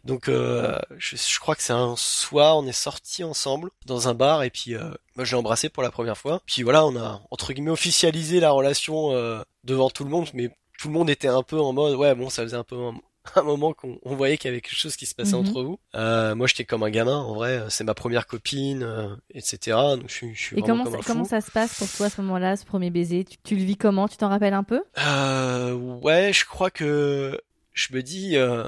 euh. 0.05 0.07
Donc 0.07 0.27
euh, 0.29 0.77
je, 0.97 1.15
je 1.15 1.39
crois 1.39 1.55
que 1.55 1.61
c'est 1.63 1.73
un 1.73 1.95
soir 1.97 2.57
on 2.57 2.65
est 2.67 2.71
sortis 2.71 3.23
ensemble 3.23 3.69
dans 3.85 4.07
un 4.07 4.13
bar 4.13 4.43
et 4.43 4.49
puis 4.49 4.75
euh, 4.75 4.89
moi 5.15 5.25
je 5.25 5.31
l'ai 5.31 5.37
embrassé 5.39 5.69
pour 5.69 5.83
la 5.83 5.91
première 5.91 6.17
fois. 6.17 6.41
Puis 6.45 6.63
voilà 6.63 6.85
on 6.85 6.95
a 6.97 7.21
entre 7.31 7.53
guillemets 7.53 7.71
officialisé 7.71 8.39
la 8.39 8.51
relation 8.51 9.11
euh, 9.13 9.41
devant 9.63 9.89
tout 9.89 10.03
le 10.03 10.09
monde, 10.09 10.27
mais 10.33 10.49
tout 10.79 10.87
le 10.89 10.93
monde 10.93 11.09
était 11.09 11.27
un 11.29 11.43
peu 11.43 11.59
en 11.59 11.71
mode 11.73 11.95
ouais 11.95 12.15
bon 12.15 12.29
ça 12.29 12.43
faisait 12.43 12.57
un 12.57 12.63
peu 12.65 12.75
un, 12.75 12.93
un 13.37 13.43
moment 13.43 13.71
qu'on 13.71 13.97
on 14.03 14.15
voyait 14.17 14.37
qu'il 14.37 14.49
y 14.49 14.53
avait 14.53 14.59
quelque 14.59 14.75
chose 14.77 14.97
qui 14.97 15.05
se 15.05 15.15
passait 15.15 15.37
Mhm. 15.37 15.47
entre 15.47 15.63
vous. 15.63 15.79
Euh, 15.95 16.35
moi 16.35 16.47
j'étais 16.47 16.65
comme 16.65 16.83
un 16.83 16.89
gamin 16.89 17.15
en 17.19 17.33
vrai, 17.35 17.63
c'est 17.69 17.85
ma 17.85 17.93
première 17.93 18.27
copine, 18.27 18.83
euh, 18.83 19.15
etc. 19.33 19.77
Donc 19.97 20.09
je 20.09 20.25
je 20.33 20.37
suis 20.41 20.57
Et 20.57 20.61
vraiment 20.61 20.83
comment, 20.83 20.83
comme 20.83 20.91
ça, 20.91 20.97
un 20.97 21.01
fou. 21.01 21.07
comment 21.13 21.23
ça 21.23 21.39
se 21.39 21.49
passe 21.51 21.75
pour 21.77 21.89
toi 21.89 22.07
à 22.07 22.09
ce 22.09 22.19
moment-là, 22.21 22.57
ce 22.57 22.65
premier 22.65 22.89
baiser? 22.89 23.23
Tu, 23.23 23.37
tu 23.41 23.55
le 23.55 23.63
vis 23.63 23.77
comment? 23.77 24.09
Tu 24.09 24.17
t'en 24.17 24.27
rappelles 24.27 24.53
un 24.53 24.63
peu? 24.63 24.83
Euh, 24.97 25.71
ouais, 25.73 26.33
je 26.33 26.43
crois 26.45 26.71
que 26.71 27.39
je 27.71 27.93
me 27.93 28.03
dis, 28.03 28.35
euh, 28.35 28.65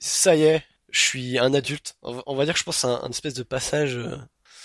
ça 0.00 0.34
y 0.34 0.42
est, 0.42 0.64
je 0.90 1.00
suis 1.00 1.38
un 1.38 1.54
adulte. 1.54 1.94
On 2.02 2.34
va- 2.34 2.44
dire 2.44 2.54
que 2.54 2.58
je 2.60 2.64
pense 2.64 2.78
c'est 2.78 2.88
un, 2.88 3.00
un 3.02 3.10
espèce 3.10 3.34
de 3.34 3.42
passage, 3.44 3.96
euh, 3.96 4.16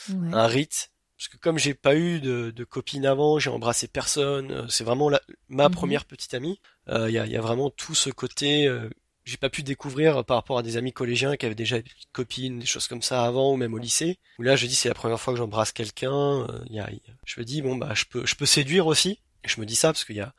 Ouais. 0.09 0.33
un 0.33 0.47
rite. 0.47 0.91
Parce 1.17 1.27
que 1.29 1.37
comme 1.37 1.57
j'ai 1.57 1.73
pas 1.75 1.95
eu 1.95 2.19
de, 2.19 2.51
de 2.51 2.63
copine 2.63 3.05
avant, 3.05 3.39
j'ai 3.39 3.49
embrassé 3.49 3.87
personne, 3.87 4.51
euh, 4.51 4.67
c'est 4.67 4.83
vraiment 4.83 5.09
la, 5.09 5.21
ma 5.49 5.69
Mhm. 5.69 5.75
première 5.75 6.05
petite 6.05 6.33
amie. 6.33 6.59
Euh, 6.89 7.09
Il 7.09 7.13
y 7.13 7.19
a, 7.19 7.25
il 7.25 7.31
y 7.31 7.37
a 7.37 7.41
vraiment 7.41 7.69
tout 7.69 7.95
ce 7.95 8.09
côté, 8.09 8.67
euh, 8.67 8.89
j'ai 9.23 9.37
pas 9.37 9.49
pu 9.49 9.63
découvrir 9.63 10.23
par 10.25 10.37
rapport 10.37 10.57
à 10.57 10.63
des 10.63 10.77
amis 10.77 10.91
collégiens 10.93 11.35
qui 11.37 11.45
avaient 11.45 11.55
déjà 11.55 11.79
des 11.79 11.89
copines, 12.11 12.59
des 12.59 12.65
choses 12.65 12.87
comme 12.87 13.01
ça 13.01 13.23
avant 13.25 13.53
ou 13.53 13.55
même 13.55 13.73
au 13.73 13.77
lycée. 13.77 14.19
Où 14.39 14.43
là, 14.43 14.55
je 14.55 14.67
dis 14.67 14.75
c'est 14.75 14.89
la 14.89 14.93
première 14.95 15.19
fois 15.19 15.33
que 15.33 15.37
j'embrasse 15.37 15.71
quelqu'un. 15.71 16.11
euh, 16.49 16.59
il 16.69 16.75
y 16.75 16.79
a, 16.79 16.89
il 16.91 16.97
y 16.97 17.11
a- 17.11 17.15
je 17.25 17.39
me 17.39 17.45
dis 17.45 17.61
bon 17.61 17.75
bah 17.77 17.91
je 17.95 18.05
peux, 18.05 18.25
je 18.25 18.35
peux 18.35 18.45
séduire 18.45 18.85
aussi. 18.87 19.19
Et 19.43 19.47
je 19.47 19.59
me 19.61 19.65
dis 19.65 19.75
ça 19.75 19.89
parce 19.93 20.03
qu'il 20.05 20.15
y 20.17 20.21
a, 20.21 20.33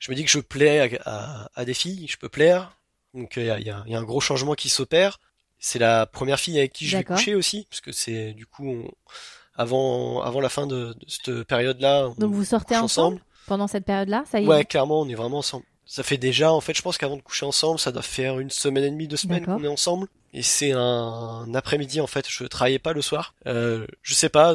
je 0.00 0.10
me 0.10 0.16
dis 0.16 0.24
que 0.24 0.30
je 0.30 0.40
plais 0.40 0.98
à, 1.04 1.44
à, 1.44 1.50
à 1.54 1.64
des 1.64 1.74
filles, 1.74 2.06
je 2.08 2.16
peux 2.16 2.28
plaire. 2.28 2.72
Donc 3.16 3.34
il 3.36 3.44
y 3.46 3.50
a, 3.50 3.58
y 3.58 3.70
a- 3.70 3.82
y 3.86 3.94
a 3.94 3.98
un 3.98 4.02
gros 4.04 4.20
changement 4.20 4.54
qui 4.54 4.68
s'opère. 4.68 5.18
C'est 5.58 5.78
la 5.78 6.06
première 6.06 6.38
fille 6.38 6.58
avec 6.58 6.72
qui 6.72 6.86
je 6.86 6.96
vais 6.98 7.02
coucher 7.16 7.34
aussi, 7.34 7.66
parce 7.70 7.80
que 7.80 7.90
c'est 7.92 8.32
du 8.34 8.46
coup 8.46 8.68
on- 8.68 8.90
avant 9.54 10.22
avant 10.22 10.40
la 10.40 10.48
fin 10.48 10.66
de, 10.66 10.92
de 10.92 11.04
cette 11.08 11.42
période-là. 11.44 12.08
on 12.08 12.14
Donc 12.20 12.32
vous 12.34 12.44
sortez 12.44 12.76
ensemble 12.76 13.20
pendant 13.46 13.66
cette 13.66 13.84
période-là 13.84 14.24
Ça 14.30 14.40
y 14.40 14.44
est? 14.44 14.46
Ouais, 14.48 14.64
clairement, 14.64 15.00
on 15.00 15.08
est 15.08 15.14
vraiment 15.14 15.38
ensemble. 15.38 15.64
Ça 15.88 16.02
fait 16.02 16.18
déjà, 16.18 16.52
en 16.52 16.60
fait, 16.60 16.76
je 16.76 16.82
pense 16.82 16.98
qu'avant 16.98 17.16
de 17.16 17.22
coucher 17.22 17.46
ensemble, 17.46 17.78
ça 17.78 17.92
doit 17.92 18.02
faire 18.02 18.40
une 18.40 18.50
semaine 18.50 18.82
et 18.82 18.90
demie, 18.90 19.06
deux 19.06 19.16
semaines 19.16 19.44
qu'on 19.56 19.64
est 19.64 19.68
ensemble. 19.68 20.08
Et 20.32 20.42
c'est 20.42 20.72
un, 20.72 21.46
après-midi, 21.54 22.00
en 22.00 22.08
fait. 22.08 22.26
Je 22.28 22.42
travaillais 22.44 22.80
pas 22.80 22.92
le 22.92 23.02
soir. 23.02 23.34
Euh, 23.46 23.86
je 24.02 24.12
sais 24.14 24.28
pas, 24.28 24.54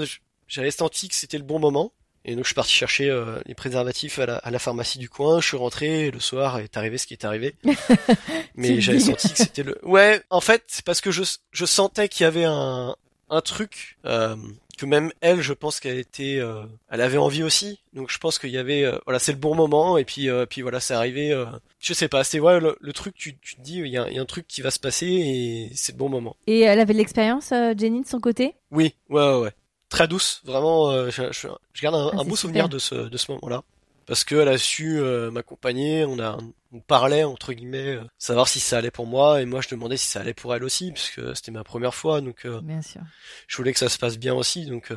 j'avais 0.49 0.71
senti 0.71 1.07
que 1.07 1.15
c'était 1.15 1.37
le 1.37 1.45
bon 1.45 1.57
moment. 1.57 1.93
Et 2.25 2.35
donc, 2.35 2.43
je 2.43 2.49
suis 2.49 2.55
parti 2.55 2.71
chercher 2.73 3.09
euh, 3.09 3.39
les 3.45 3.55
préservatifs 3.55 4.19
à 4.19 4.25
la, 4.25 4.35
à 4.37 4.51
la 4.51 4.59
pharmacie 4.59 4.99
du 4.99 5.09
coin. 5.09 5.41
Je 5.41 5.47
suis 5.47 5.57
rentré, 5.57 6.07
et 6.07 6.11
le 6.11 6.19
soir 6.19 6.59
est 6.59 6.77
arrivé 6.77 6.97
ce 6.97 7.07
qui 7.07 7.13
est 7.13 7.25
arrivé. 7.25 7.55
Mais 8.55 8.79
j'avais 8.81 8.99
senti 8.99 9.29
que 9.31 9.37
c'était 9.37 9.63
le... 9.63 9.77
Ouais, 9.83 10.21
en 10.29 10.41
fait, 10.41 10.63
c'est 10.67 10.85
parce 10.85 11.01
que 11.01 11.11
je, 11.11 11.23
je 11.51 11.65
sentais 11.65 12.09
qu'il 12.09 12.23
y 12.23 12.27
avait 12.27 12.45
un, 12.45 12.95
un 13.29 13.41
truc 13.41 13.97
euh, 14.05 14.35
que 14.77 14.85
même 14.85 15.11
elle, 15.21 15.41
je 15.41 15.53
pense 15.53 15.79
qu'elle 15.79 15.97
était, 15.97 16.37
euh, 16.39 16.63
elle 16.89 17.01
avait 17.01 17.17
envie 17.17 17.43
aussi. 17.43 17.79
Donc 17.93 18.11
je 18.11 18.17
pense 18.17 18.39
qu'il 18.39 18.49
y 18.49 18.57
avait, 18.57 18.83
euh, 18.83 18.97
voilà, 19.05 19.19
c'est 19.19 19.31
le 19.31 19.37
bon 19.37 19.55
moment 19.55 19.97
et 19.97 20.05
puis 20.05 20.29
euh, 20.29 20.45
puis 20.45 20.61
voilà, 20.61 20.79
c'est 20.79 20.93
arrivé. 20.93 21.31
euh, 21.31 21.45
je 21.79 21.93
sais 21.93 22.07
pas, 22.07 22.23
c'est 22.23 22.39
ouais 22.39 22.59
le, 22.59 22.77
le 22.79 22.93
truc, 22.93 23.15
tu, 23.15 23.37
tu 23.37 23.55
te 23.55 23.61
dis, 23.61 23.77
il 23.79 23.87
y 23.87 23.97
a, 23.97 24.07
il 24.09 24.15
y 24.15 24.19
a 24.19 24.21
un 24.21 24.25
truc 24.25 24.47
qui 24.47 24.61
va 24.61 24.69
se 24.71 24.79
passer 24.79 25.07
et 25.07 25.69
c'est 25.75 25.91
le 25.93 25.97
bon 25.97 26.09
moment. 26.09 26.35
Et 26.47 26.61
elle 26.61 26.79
avait 26.79 26.93
de 26.93 26.97
l'expérience, 26.99 27.49
Jenny, 27.77 28.01
de 28.01 28.07
son 28.07 28.19
côté? 28.19 28.55
Oui, 28.71 28.93
ouais, 29.09 29.21
ouais, 29.23 29.39
ouais. 29.39 29.51
Très 29.91 30.07
douce, 30.07 30.41
vraiment. 30.45 30.89
euh, 30.89 31.09
je, 31.11 31.31
je, 31.31 31.47
je 31.73 31.81
garde 31.81 31.95
un, 31.95 32.07
Ah, 32.13 32.21
un 32.21 32.23
beau 32.23 32.35
super. 32.35 32.37
souvenir 32.37 32.69
de 32.69 32.79
ce 32.79 32.95
de 32.95 33.17
ce 33.17 33.31
moment-là 33.33 33.61
parce 34.07 34.23
qu'elle 34.23 34.47
a 34.47 34.57
su 34.57 34.99
euh, 34.99 35.29
m'accompagner. 35.31 36.05
On 36.05 36.17
a 36.19 36.37
on 36.73 36.79
parlait 36.79 37.25
entre 37.25 37.51
guillemets, 37.51 37.95
euh, 37.97 38.01
savoir 38.17 38.47
si 38.47 38.61
ça 38.61 38.77
allait 38.77 38.91
pour 38.91 39.05
moi 39.05 39.41
et 39.41 39.45
moi 39.45 39.59
je 39.61 39.67
demandais 39.69 39.97
si 39.97 40.07
ça 40.07 40.21
allait 40.21 40.33
pour 40.33 40.55
elle 40.55 40.63
aussi 40.63 40.91
puisque 40.93 41.35
c'était 41.35 41.51
ma 41.51 41.63
première 41.65 41.93
fois, 41.93 42.21
donc 42.21 42.47
Bien 42.63 42.81
sûr. 42.81 43.01
je 43.47 43.57
voulais 43.57 43.73
que 43.73 43.79
ça 43.79 43.89
se 43.89 43.97
passe 43.99 44.17
bien 44.17 44.33
aussi. 44.33 44.65
Donc 44.65 44.91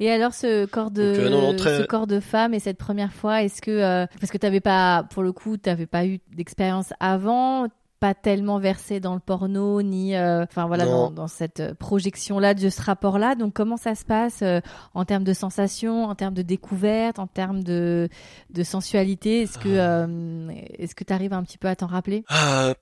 Et 0.00 0.10
alors 0.10 0.32
ce 0.32 0.64
corps 0.64 0.90
de 0.90 1.16
Donc, 1.20 1.30
non, 1.30 1.42
non, 1.42 1.54
très- 1.54 1.76
ce 1.78 1.82
corps 1.82 2.06
de 2.06 2.20
femme 2.20 2.54
et 2.54 2.58
cette 2.60 2.78
première 2.78 3.12
fois, 3.12 3.42
est-ce 3.42 3.60
que 3.60 4.06
parce 4.18 4.32
que 4.32 4.38
t'avais 4.38 4.60
pas 4.62 5.06
pour 5.12 5.22
le 5.22 5.32
coup 5.32 5.58
t'avais 5.58 5.86
pas 5.86 6.06
eu 6.06 6.20
d'expérience 6.32 6.94
avant, 7.00 7.66
pas 8.00 8.14
tellement 8.14 8.58
versé 8.58 8.98
dans 8.98 9.12
le 9.14 9.20
porno 9.20 9.82
ni 9.82 10.16
euh, 10.16 10.42
enfin 10.44 10.66
voilà 10.66 10.86
dans, 10.86 11.10
dans 11.10 11.28
cette 11.28 11.74
projection 11.74 12.38
là 12.38 12.54
de 12.54 12.68
ce 12.70 12.80
rapport 12.82 13.18
là. 13.18 13.34
Donc 13.34 13.52
comment 13.52 13.76
ça 13.76 13.94
se 13.94 14.04
passe 14.06 14.40
euh, 14.42 14.60
en 14.94 15.04
termes 15.04 15.24
de 15.24 15.34
sensations, 15.34 16.04
en 16.06 16.14
termes 16.14 16.32
de 16.34 16.42
découverte, 16.42 17.18
en 17.18 17.26
termes 17.26 17.62
de 17.62 18.08
de 18.48 18.62
sensualité? 18.64 19.42
Est-ce 19.42 19.58
que 19.58 19.68
Ah. 19.78 20.04
euh, 20.06 20.48
est-ce 20.78 20.94
que 20.94 21.04
t'arrives 21.04 21.34
un 21.34 21.42
petit 21.44 21.58
peu 21.58 21.68
à 21.68 21.76
t'en 21.76 21.86
rappeler? 21.86 22.24
Euh, 22.32 22.72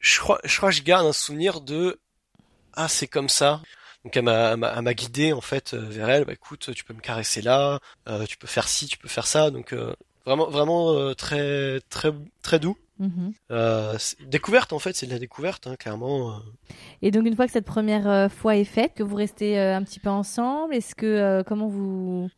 je 0.00 0.18
crois, 0.20 0.40
je 0.44 0.56
crois 0.56 0.70
que 0.70 0.76
je 0.76 0.82
garde 0.82 1.06
un 1.06 1.12
souvenir 1.12 1.60
de 1.60 2.00
ah 2.72 2.88
c'est 2.88 3.06
comme 3.06 3.28
ça. 3.28 3.60
Donc 4.04 4.16
elle 4.16 4.24
m'a, 4.24 4.56
m'a, 4.56 4.80
m'a 4.82 4.94
guidé 4.94 5.32
en 5.32 5.40
fait 5.40 5.74
euh, 5.74 5.78
vers 5.88 6.08
elle. 6.10 6.24
Bah 6.24 6.32
écoute, 6.32 6.70
tu 6.74 6.84
peux 6.84 6.94
me 6.94 7.00
caresser 7.00 7.40
là, 7.42 7.78
euh, 8.08 8.24
tu 8.26 8.36
peux 8.36 8.46
faire 8.46 8.68
ci, 8.68 8.86
tu 8.86 8.98
peux 8.98 9.08
faire 9.08 9.26
ça. 9.26 9.50
Donc 9.50 9.72
euh, 9.72 9.94
vraiment, 10.26 10.48
vraiment 10.50 10.92
euh, 10.92 11.14
très, 11.14 11.80
très, 11.90 12.10
très 12.42 12.58
doux. 12.58 12.76
Mhm. 12.98 13.32
Euh, 13.50 13.96
découverte 14.28 14.72
en 14.72 14.78
fait, 14.78 14.94
c'est 14.94 15.06
de 15.06 15.12
la 15.12 15.18
découverte, 15.18 15.66
hein, 15.66 15.76
clairement. 15.76 16.30
euh. 16.30 16.34
Et 17.02 17.10
donc 17.10 17.26
une 17.26 17.34
fois 17.36 17.46
que 17.46 17.52
cette 17.52 17.64
première 17.64 18.08
euh, 18.08 18.28
fois 18.28 18.56
est 18.56 18.64
faite, 18.64 18.92
que 18.94 19.02
vous 19.02 19.16
restez 19.16 19.58
euh, 19.58 19.76
un 19.76 19.82
petit 19.82 20.00
peu 20.00 20.10
ensemble, 20.10 20.74
est-ce 20.74 20.94
que 20.94 21.42
comment 21.46 21.68
vous 21.68 22.28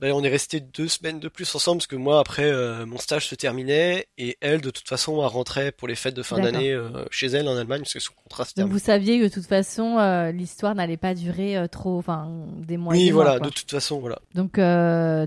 ben, 0.00 0.12
on 0.12 0.22
est 0.24 0.28
resté 0.28 0.60
deux 0.60 0.88
semaines 0.88 1.20
de 1.20 1.28
plus 1.28 1.54
ensemble 1.54 1.78
parce 1.78 1.86
que 1.86 1.96
moi 1.96 2.18
après 2.18 2.44
euh, 2.44 2.84
mon 2.84 2.98
stage 2.98 3.28
se 3.28 3.34
terminait 3.36 4.06
et 4.18 4.36
elle 4.40 4.60
de 4.60 4.70
toute 4.70 4.88
façon 4.88 5.20
elle 5.20 5.28
rentrait 5.28 5.70
pour 5.72 5.86
les 5.88 5.94
fêtes 5.94 6.14
de 6.16 6.22
fin 6.22 6.40
d'année 6.40 6.72
euh, 6.72 7.04
chez 7.10 7.28
elle 7.28 7.48
en 7.48 7.56
Allemagne 7.56 7.80
parce 7.82 7.94
que 7.94 8.00
son 8.00 8.12
contrat 8.22 8.44
se 8.44 8.50
Donc 8.50 8.54
termine. 8.56 8.72
vous 8.72 8.78
saviez 8.80 9.18
que 9.20 9.24
de 9.24 9.28
toute 9.32 9.46
façon 9.46 9.96
euh, 9.98 10.32
l'histoire 10.32 10.74
n'allait 10.74 10.96
pas 10.96 11.14
durer 11.14 11.64
trop, 11.70 11.96
enfin 11.96 12.28
des 12.58 12.76
mois. 12.76 12.92
Oui 12.92 13.06
des 13.06 13.12
voilà, 13.12 13.38
de 13.38 13.48
toute 13.48 13.70
façon 13.70 14.00
voilà. 14.00 14.18
Donc 14.34 14.54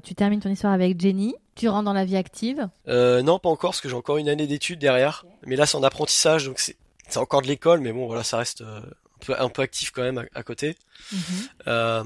tu 0.04 0.16
termines 0.16 0.42
ton 0.42 0.50
histoire 0.50 0.74
avec 0.74 1.00
Jenny, 1.00 1.34
tu 1.58 1.70
rentres 1.70 1.84
dans 1.86 1.94
la 1.94 2.06
vie 2.06 2.16
active. 2.18 2.68
Euh, 2.88 3.22
non 3.22 3.40
pas 3.40 3.50
encore 3.50 3.72
parce 3.72 3.82
que 3.82 3.90
j'ai 3.90 3.96
encore 3.96 4.18
une 4.18 4.30
année 4.30 4.48
d'études 4.48 4.80
derrière. 4.80 5.26
Mais 5.46 5.56
là 5.56 5.66
c'est 5.66 5.78
en 5.78 5.84
apprentissage 5.84 6.46
donc 6.46 6.60
c'est 6.60 6.76
encore 7.18 7.42
de 7.42 7.48
l'école 7.48 7.80
mais 7.82 7.92
bon 7.94 8.06
voilà 8.08 8.24
ça 8.24 8.38
reste 8.38 8.62
euh, 8.62 8.80
un 8.82 9.26
peu 9.26 9.36
un 9.42 9.50
peu 9.50 9.62
actif 9.62 9.92
quand 9.92 10.04
même 10.04 10.18
à, 10.20 10.24
à 10.40 10.44
côté. 10.44 10.76
Mhm. 11.12 11.20
Euh, 11.68 12.04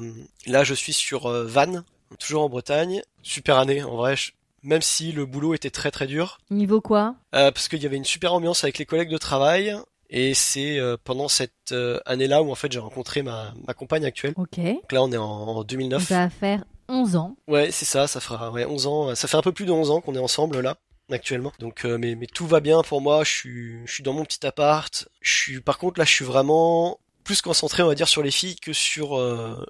là 0.47 0.63
je 0.63 0.73
suis 0.73 0.93
sur 0.93 1.29
Vannes, 1.29 1.83
toujours 2.19 2.43
en 2.43 2.49
Bretagne. 2.49 3.01
Super 3.23 3.57
année 3.57 3.83
en 3.83 3.95
vrai. 3.95 4.15
je- 4.15 4.31
Même 4.63 4.81
si 4.81 5.11
le 5.11 5.25
boulot 5.25 5.53
était 5.55 5.71
très 5.71 5.91
très 5.91 6.07
dur, 6.07 6.37
Niveau 6.51 6.81
quoi? 6.81 7.15
Parce 7.31 7.67
qu'il 7.67 7.81
y 7.81 7.85
avait 7.85 7.97
une 7.97 8.05
super 8.05 8.33
ambiance 8.33 8.63
avec 8.63 8.77
les 8.77 8.85
collègues 8.85 9.09
de 9.11 9.17
travail. 9.17 9.75
Et 10.13 10.33
c'est 10.33 10.77
pendant 11.05 11.29
cette 11.29 11.73
année-là 12.05 12.43
où 12.43 12.51
en 12.51 12.55
fait 12.55 12.69
j'ai 12.71 12.79
rencontré 12.79 13.21
ma, 13.23 13.53
ma 13.65 13.73
compagne 13.73 14.03
actuelle. 14.05 14.33
Ok. 14.35 14.59
Donc 14.59 14.91
là 14.91 15.01
on 15.03 15.11
est 15.11 15.17
en, 15.17 15.23
en 15.25 15.53
Donc 15.55 15.67
2009. 15.67 16.05
ça 16.05 16.19
va 16.25 16.29
faire 16.29 16.63
11 16.91 17.15
ans. 17.15 17.37
Ouais 17.47 17.71
c'est 17.71 17.85
ça, 17.85 18.07
ça 18.07 18.19
fera 18.19 18.51
ouais, 18.51 18.65
11 18.65 18.87
ans. 18.87 19.15
Ça 19.15 19.27
fait 19.27 19.37
un 19.37 19.41
peu 19.41 19.51
plus 19.51 19.65
de 19.65 19.71
11 19.71 19.91
ans 19.91 20.01
qu'on 20.01 20.15
est 20.15 20.19
ensemble 20.19 20.59
là 20.59 20.77
actuellement. 21.11 21.51
Donc 21.59 21.85
euh, 21.85 21.97
mais, 21.97 22.15
tout 22.27 22.47
va 22.47 22.59
bien 22.59 22.81
pour 22.83 23.01
moi. 23.01 23.23
Je 23.23 23.31
suis, 23.85 24.03
dans 24.03 24.13
mon 24.13 24.25
petit 24.25 24.45
appart. 24.45 25.07
Je 25.21 25.33
suis 25.33 25.61
par 25.61 25.77
contre 25.77 25.99
là 25.99 26.05
je 26.05 26.11
suis 26.11 26.25
vraiment 26.25 26.99
plus 27.23 27.41
concentré 27.41 27.83
on 27.83 27.87
va 27.87 27.95
dire 27.95 28.07
sur 28.07 28.23
les 28.23 28.31
filles 28.31 28.55
que 28.55 28.73
sur 28.73 29.17
euh, 29.17 29.63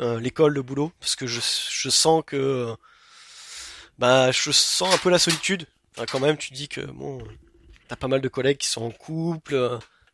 euh, 0.00 0.20
l'école, 0.20 0.54
le 0.54 0.62
boulot, 0.62 0.92
parce 1.00 1.16
que 1.16 1.26
je, 1.26 1.40
je 1.40 1.88
sens 1.88 2.22
que 2.26 2.74
bah 3.98 4.30
je 4.30 4.50
sens 4.52 4.94
un 4.94 4.98
peu 4.98 5.10
la 5.10 5.18
solitude. 5.18 5.66
Enfin, 5.96 6.06
quand 6.10 6.20
même 6.20 6.36
tu 6.36 6.52
dis 6.52 6.68
que 6.68 6.80
bon 6.82 7.18
t'as 7.88 7.96
pas 7.96 8.08
mal 8.08 8.20
de 8.20 8.28
collègues 8.28 8.58
qui 8.58 8.68
sont 8.68 8.82
en 8.82 8.90
couple. 8.90 9.54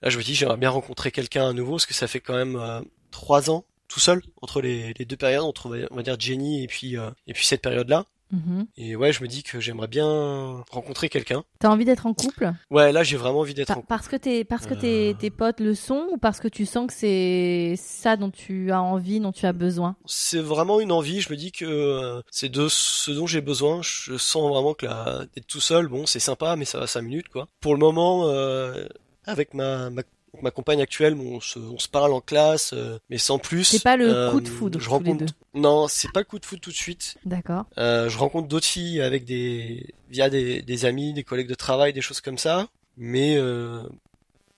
Là, 0.02 0.10
je 0.10 0.18
me 0.18 0.22
dis, 0.22 0.34
j'aimerais 0.34 0.58
bien 0.58 0.70
rencontrer 0.70 1.10
quelqu'un 1.10 1.48
à 1.48 1.52
nouveau, 1.52 1.72
parce 1.72 1.86
que 1.86 1.94
ça 1.94 2.06
fait 2.06 2.20
quand 2.20 2.34
même 2.34 2.84
trois 3.10 3.50
ans 3.50 3.64
tout 3.94 4.00
seul 4.00 4.20
entre 4.42 4.60
les, 4.60 4.92
les 4.98 5.04
deux 5.04 5.16
périodes, 5.16 5.44
entre 5.44 5.86
on 5.90 5.94
va- 5.94 6.02
dire 6.02 6.16
Jenny 6.18 6.64
et 6.64 6.66
puis 6.66 6.96
euh, 6.98 7.10
et 7.28 7.32
puis 7.32 7.46
cette 7.46 7.62
période-là. 7.62 8.06
Mhm. 8.32 8.66
Et 8.76 8.96
ouais, 8.96 9.12
je 9.12 9.22
me 9.22 9.28
dis 9.28 9.44
que 9.44 9.60
j'aimerais 9.60 9.86
bien 9.86 10.64
rencontrer 10.70 11.08
quelqu'un. 11.08 11.44
T'as 11.60 11.68
envie 11.68 11.84
d'être 11.84 12.06
en 12.06 12.14
couple? 12.14 12.50
Ouais, 12.70 12.90
là, 12.90 13.04
j'ai 13.04 13.16
vraiment 13.16 13.40
envie 13.40 13.54
d'être 13.54 13.70
en 13.70 13.74
couple. 13.74 13.86
Parce 13.86 14.08
que 14.08 14.16
tes 14.16 14.42
parce 14.44 14.66
que 14.66 14.74
tes, 14.74 15.10
Euh. 15.10 15.14
tes 15.14 15.30
potes 15.30 15.60
le 15.60 15.74
sont 15.76 16.08
ou 16.10 16.16
parce 16.16 16.40
que 16.40 16.48
tu 16.48 16.66
sens 16.66 16.88
que 16.88 16.92
c'est 16.92 17.74
ça 17.78 18.16
dont 18.16 18.30
tu 18.30 18.72
as 18.72 18.82
envie, 18.82 19.20
dont 19.20 19.30
tu 19.30 19.46
as 19.46 19.52
besoin? 19.52 19.94
C'est 20.06 20.40
vraiment 20.40 20.80
une 20.80 20.90
envie. 20.90 21.20
Je 21.20 21.30
me 21.30 21.36
dis 21.36 21.52
que 21.52 21.64
euh, 21.64 22.22
c'est 22.30 22.48
de 22.48 22.66
ce 22.68 23.12
dont 23.12 23.26
j'ai 23.28 23.42
besoin. 23.42 23.80
Je 23.82 24.16
sens 24.16 24.50
vraiment 24.50 24.74
que 24.74 24.86
la 24.86 25.26
d'être 25.36 25.46
tout 25.46 25.60
seul, 25.60 25.86
bon, 25.86 26.04
c'est 26.06 26.18
sympa, 26.18 26.56
mais 26.56 26.64
ça 26.64 26.80
va 26.80 26.88
cinq 26.88 27.02
minutes, 27.02 27.28
quoi. 27.28 27.46
Pour 27.60 27.74
le 27.74 27.78
moment, 27.78 28.26
euh, 28.28 28.84
avec 29.26 29.54
ma, 29.54 29.90
ma 29.90 30.02
ma 30.42 30.50
compagne 30.50 30.80
actuelle, 30.82 31.14
on 31.14 31.40
se, 31.40 31.58
on 31.58 31.78
se 31.78 31.88
parle 31.88 32.12
en 32.12 32.20
classe, 32.20 32.72
euh, 32.72 32.98
mais 33.10 33.18
sans 33.18 33.38
plus. 33.38 33.64
C'est 33.64 33.82
pas 33.82 33.96
le 33.96 34.08
Euh, 34.08 34.30
coup 34.30 34.40
de 34.40 34.48
foudre 34.48 34.78
Je 34.80 34.84
les 34.86 34.90
rencontre. 34.90 35.24
deux. 35.26 35.60
Non, 35.60 35.86
c'est 35.88 36.10
pas 36.12 36.20
le 36.20 36.24
coup 36.24 36.38
de 36.38 36.46
foot 36.46 36.60
tout 36.60 36.70
de 36.70 36.74
suite. 36.76 37.16
D'accord. 37.24 37.64
Euh, 37.78 38.08
je 38.08 38.18
rencontre 38.18 38.48
d'autres 38.48 38.66
filles 38.66 39.00
avec 39.00 39.24
des 39.24 39.94
via 40.10 40.30
des, 40.30 40.62
des 40.62 40.84
amis, 40.84 41.12
des 41.12 41.24
collègues 41.24 41.48
de 41.48 41.54
travail, 41.54 41.92
des 41.92 42.00
choses 42.00 42.20
comme 42.20 42.38
ça. 42.38 42.68
Mais 42.96 43.36
euh, 43.36 43.82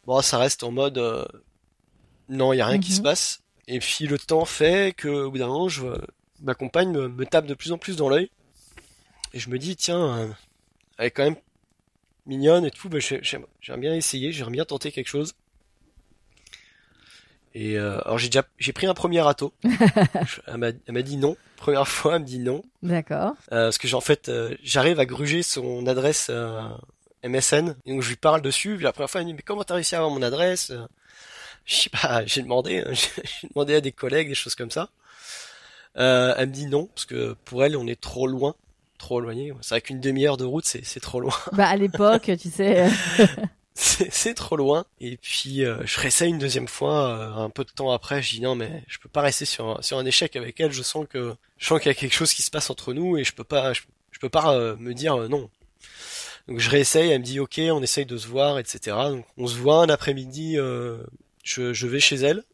bon, 0.06 0.20
ça 0.22 0.38
reste 0.38 0.62
en 0.62 0.70
mode 0.70 0.98
euh, 0.98 1.24
non, 2.28 2.52
il 2.52 2.56
y 2.58 2.60
a 2.60 2.66
rien 2.66 2.78
qui 2.78 2.90
Mhm. 2.92 2.96
se 2.96 3.02
passe. 3.02 3.40
Et 3.68 3.78
puis 3.78 4.06
le 4.06 4.18
temps 4.18 4.44
fait 4.44 4.94
que 4.96 5.08
au 5.08 5.30
bout 5.30 5.38
d'un 5.38 5.46
moment, 5.48 5.68
je 5.68 5.86
ma 6.42 6.54
compagne 6.54 6.90
me, 6.92 7.08
me 7.08 7.24
tape 7.26 7.46
de 7.46 7.54
plus 7.54 7.72
en 7.72 7.78
plus 7.78 7.96
dans 7.96 8.08
l'œil 8.08 8.30
et 9.32 9.38
je 9.38 9.48
me 9.50 9.58
dis 9.58 9.74
tiens, 9.76 10.34
elle 10.98 11.06
est 11.06 11.10
quand 11.10 11.24
même 11.24 11.36
mignonne 12.26 12.64
et 12.64 12.70
tout. 12.70 12.88
Bah, 12.88 12.98
j'ai- 12.98 13.20
j'aime- 13.22 13.46
bien 13.78 13.94
essayer, 13.94 14.32
j'aimerais 14.32 14.52
bien 14.52 14.64
tenter 14.64 14.92
quelque 14.92 15.08
chose. 15.08 15.34
Et 17.58 17.78
euh, 17.78 17.98
alors 18.04 18.18
j'ai 18.18 18.28
déjà 18.28 18.44
j'ai 18.58 18.74
pris 18.74 18.86
un 18.86 18.92
premier 18.92 19.22
râteau. 19.22 19.54
Elle 20.46 20.56
m'a 20.58 20.66
elle 20.68 20.92
m'a 20.94 21.00
dit 21.00 21.16
non. 21.16 21.36
Première 21.56 21.88
fois, 21.88 22.16
elle 22.16 22.20
me 22.20 22.26
dit 22.26 22.38
non. 22.38 22.62
D'accord. 22.82 23.32
Euh, 23.50 23.68
parce 23.68 23.78
que 23.78 23.88
j'ai 23.88 23.94
en 23.96 24.02
fait, 24.02 24.28
euh, 24.28 24.54
j'arrive 24.62 25.00
à 25.00 25.06
gruger 25.06 25.42
son 25.42 25.86
adresse 25.86 26.26
euh, 26.28 26.60
MSN, 27.24 27.74
et 27.86 27.92
donc 27.92 28.02
je 28.02 28.10
lui 28.10 28.16
parle 28.16 28.42
dessus. 28.42 28.74
Puis 28.76 28.84
la 28.84 28.92
première 28.92 29.08
fois, 29.08 29.22
elle 29.22 29.26
me 29.26 29.30
dit 29.32 29.36
mais 29.36 29.42
comment 29.42 29.64
t'as 29.64 29.72
réussi 29.74 29.94
à 29.94 29.98
avoir 29.98 30.12
mon 30.12 30.20
adresse 30.20 30.68
Euh, 30.70 30.84
Je 31.64 31.74
sais 31.76 31.88
pas, 31.90 32.22
j'ai 32.26 32.42
demandé, 32.42 32.80
hein, 32.86 32.90
j'ai 32.92 33.48
demandé 33.48 33.74
à 33.74 33.80
des 33.80 33.90
collègues, 33.92 34.28
des 34.28 34.34
choses 34.34 34.54
comme 34.54 34.70
ça. 34.70 34.90
Euh, 35.96 36.34
elle 36.36 36.48
me 36.50 36.52
dit 36.52 36.66
non 36.66 36.86
parce 36.94 37.06
que 37.06 37.34
pour 37.46 37.64
elle, 37.64 37.74
on 37.78 37.86
est 37.86 37.98
trop 37.98 38.26
loin, 38.26 38.54
trop 38.98 39.18
éloigné. 39.20 39.54
C'est 39.62 39.70
vrai 39.76 39.80
qu'une 39.80 40.00
demi-heure 40.00 40.36
de 40.36 40.44
route, 40.44 40.66
c'est 40.66 40.84
c'est 40.84 41.00
trop 41.00 41.20
loin. 41.20 41.34
Bah 41.52 41.68
à 41.68 41.76
l'époque, 41.76 42.30
tu 42.38 42.50
sais. 42.50 42.86
C'est 43.78 44.34
trop 44.34 44.56
loin. 44.56 44.86
Et 45.00 45.18
puis 45.18 45.64
euh, 45.64 45.84
je 45.84 46.00
réessaye 46.00 46.30
une 46.30 46.38
deuxième 46.38 46.66
fois, 46.68 47.08
euh, 47.08 47.34
un 47.34 47.50
peu 47.50 47.62
de 47.62 47.70
temps 47.70 47.92
après, 47.92 48.22
je 48.22 48.30
dis 48.30 48.40
non 48.40 48.54
mais 48.54 48.82
je 48.88 48.98
peux 48.98 49.08
pas 49.08 49.20
rester 49.20 49.44
sur 49.44 49.78
un, 49.78 49.82
sur 49.82 49.98
un 49.98 50.06
échec 50.06 50.34
avec 50.34 50.58
elle. 50.60 50.72
Je 50.72 50.82
sens 50.82 51.06
que 51.08 51.34
je 51.58 51.66
sens 51.66 51.78
qu'il 51.78 51.90
y 51.90 51.94
a 51.94 51.94
quelque 51.94 52.14
chose 52.14 52.32
qui 52.32 52.42
se 52.42 52.50
passe 52.50 52.70
entre 52.70 52.94
nous 52.94 53.18
et 53.18 53.24
je 53.24 53.34
peux 53.34 53.44
pas 53.44 53.74
je, 53.74 53.82
je 54.12 54.18
peux 54.18 54.30
pas 54.30 54.54
euh, 54.54 54.76
me 54.78 54.94
dire 54.94 55.14
euh, 55.20 55.28
non. 55.28 55.50
Donc 56.48 56.58
je 56.60 56.70
réessaye, 56.70 57.10
elle 57.10 57.20
me 57.20 57.24
dit 57.24 57.38
ok, 57.38 57.60
on 57.70 57.82
essaye 57.82 58.06
de 58.06 58.16
se 58.16 58.28
voir, 58.28 58.58
etc. 58.58 58.96
Donc 59.10 59.26
on 59.36 59.46
se 59.46 59.56
voit 59.56 59.82
un 59.82 59.88
après-midi, 59.90 60.58
euh, 60.58 60.98
je, 61.44 61.72
je 61.74 61.86
vais 61.86 62.00
chez 62.00 62.16
elle, 62.16 62.44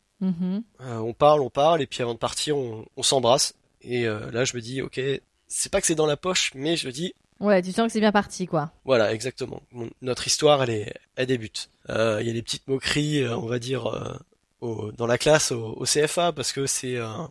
euh, 0.80 0.96
on 0.98 1.12
parle, 1.14 1.40
on 1.40 1.50
parle 1.50 1.82
et 1.82 1.86
puis 1.86 2.02
avant 2.02 2.14
de 2.14 2.18
partir 2.18 2.56
on, 2.56 2.84
on 2.96 3.02
s'embrasse. 3.02 3.54
Et 3.82 4.06
euh, 4.08 4.30
là 4.32 4.44
je 4.44 4.56
me 4.56 4.60
dis 4.60 4.82
ok, 4.82 5.00
c'est 5.46 5.70
pas 5.70 5.80
que 5.80 5.86
c'est 5.86 5.94
dans 5.94 6.06
la 6.06 6.16
poche, 6.16 6.50
mais 6.56 6.76
je 6.76 6.86
me 6.88 6.92
dis 6.92 7.14
Ouais, 7.42 7.60
tu 7.60 7.72
sens 7.72 7.86
que 7.88 7.92
c'est 7.92 8.00
bien 8.00 8.12
parti, 8.12 8.46
quoi. 8.46 8.70
voilà, 8.84 9.12
exactement. 9.12 9.60
Notre 10.00 10.26
histoire, 10.26 10.62
elle 10.62 10.70
est, 10.70 10.94
elle 11.16 11.26
débute. 11.26 11.68
Euh, 11.90 12.18
Il 12.22 12.26
y 12.26 12.30
a 12.30 12.32
des 12.32 12.42
petites 12.42 12.66
moqueries, 12.68 13.22
euh, 13.22 13.36
on 13.36 13.46
va 13.46 13.58
dire, 13.58 13.86
euh, 13.86 14.16
au- 14.60 14.92
dans 14.92 15.06
la 15.06 15.18
classe, 15.18 15.52
au, 15.52 15.74
au 15.76 15.84
CFA, 15.84 16.32
parce 16.32 16.52
que 16.52 16.66
c'est 16.66 16.98
un, 16.98 17.30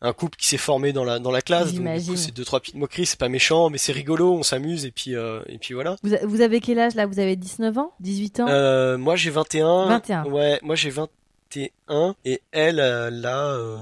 un 0.00 0.12
couple 0.12 0.36
qui 0.38 0.48
s'est 0.48 0.56
formé 0.58 0.92
dans 0.92 1.04
la 1.04 1.18
dans 1.18 1.30
la 1.30 1.42
classe. 1.42 1.64
Donc 1.66 1.70
du 1.72 1.76
J'imagine. 1.76 2.12
coup, 2.14 2.16
c'est 2.18 2.32
deux 2.34 2.44
trois 2.44 2.60
petites 2.60 2.74
moqueries. 2.76 3.06
C'est 3.06 3.18
pas 3.18 3.28
méchant, 3.28 3.68
mais 3.70 3.78
c'est 3.78 3.92
rigolo. 3.92 4.32
On 4.34 4.42
s'amuse 4.42 4.84
et 4.86 4.90
puis 4.90 5.14
euh, 5.14 5.40
et 5.46 5.58
puis 5.58 5.74
voilà. 5.74 5.96
Vous, 6.02 6.14
a- 6.14 6.24
vous 6.26 6.40
avez 6.40 6.60
quel 6.60 6.78
âge 6.78 6.94
là? 6.94 7.06
Vous 7.06 7.18
avez 7.20 7.36
19 7.36 7.76
ans? 7.78 7.92
18 8.00 8.40
ans? 8.40 8.96
Moi, 8.98 9.16
j'ai 9.16 9.30
21. 9.30 9.86
21. 9.88 10.24
Ouais, 10.24 10.58
moi 10.62 10.74
j'ai 10.74 10.90
21 10.90 12.14
et 12.24 12.40
elle, 12.52 12.80
elle 12.80 13.24
a 13.26 13.46
euh, 13.48 13.78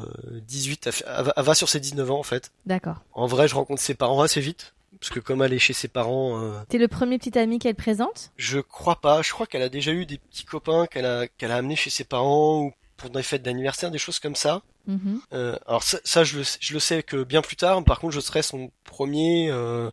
18. 0.47 0.87
Elle, 0.89 0.93
fait- 0.93 1.05
elle 1.07 1.25
va- 1.25 1.33
elle 1.37 1.45
va 1.45 1.55
sur 1.55 1.69
ses 1.69 1.81
19 1.81 2.11
ans 2.11 2.19
en 2.19 2.23
fait. 2.25 2.51
D'accord. 2.67 2.97
En 3.13 3.27
vrai, 3.27 3.49
je 3.49 3.55
rencontre 3.55 3.81
ses 3.81 3.95
parents 3.95 4.23
assez 4.23 4.41
vite. 4.41 4.75
Parce 5.03 5.11
que 5.11 5.19
comme 5.19 5.43
elle 5.43 5.53
est 5.53 5.59
chez 5.59 5.73
ses 5.73 5.89
parents, 5.89 6.41
euh, 6.41 6.53
T'es 6.69 6.79
le 6.79 6.87
premier 6.87 7.19
petit 7.19 7.37
ami 7.37 7.59
qu'elle 7.59 7.75
présente 7.75 8.31
Je 8.37 8.61
crois 8.61 9.01
pas. 9.01 9.21
Je 9.23 9.33
crois 9.33 9.47
qu'elle 9.49 9.63
a 9.63 9.69
déjà 9.69 9.91
eu 9.91 10.07
des 10.07 10.19
petits 10.19 10.45
copains 10.45 10.87
qu'elle 10.87 11.07
a 11.07 11.27
qu'elle 11.27 11.51
a 11.51 11.57
amenés 11.57 11.75
chez 11.75 11.91
ses 11.91 12.05
parents 12.05 12.61
ou 12.61 12.73
pour 12.97 13.11
des 13.11 13.25
fêtes 13.25 13.43
d'anniversaire, 13.43 13.91
des 13.91 13.99
choses 13.99 14.21
comme 14.21 14.37
ça. 14.37 14.63
Mhm. 14.87 15.21
Euh, 15.33 15.57
alors 15.67 15.83
ça, 15.83 15.99
ça, 16.05 16.23
je, 16.23 16.39
le, 16.39 16.45
sais- 16.45 16.59
je 16.61 16.73
le 16.73 16.79
sais 16.79 17.03
que 17.03 17.25
bien 17.25 17.43
plus 17.43 17.57
tard. 17.57 17.83
Par 17.83 17.99
contre, 17.99 18.15
je 18.15 18.21
serai 18.21 18.43
son 18.43 18.71
premier 18.85 19.49
euh, 19.51 19.91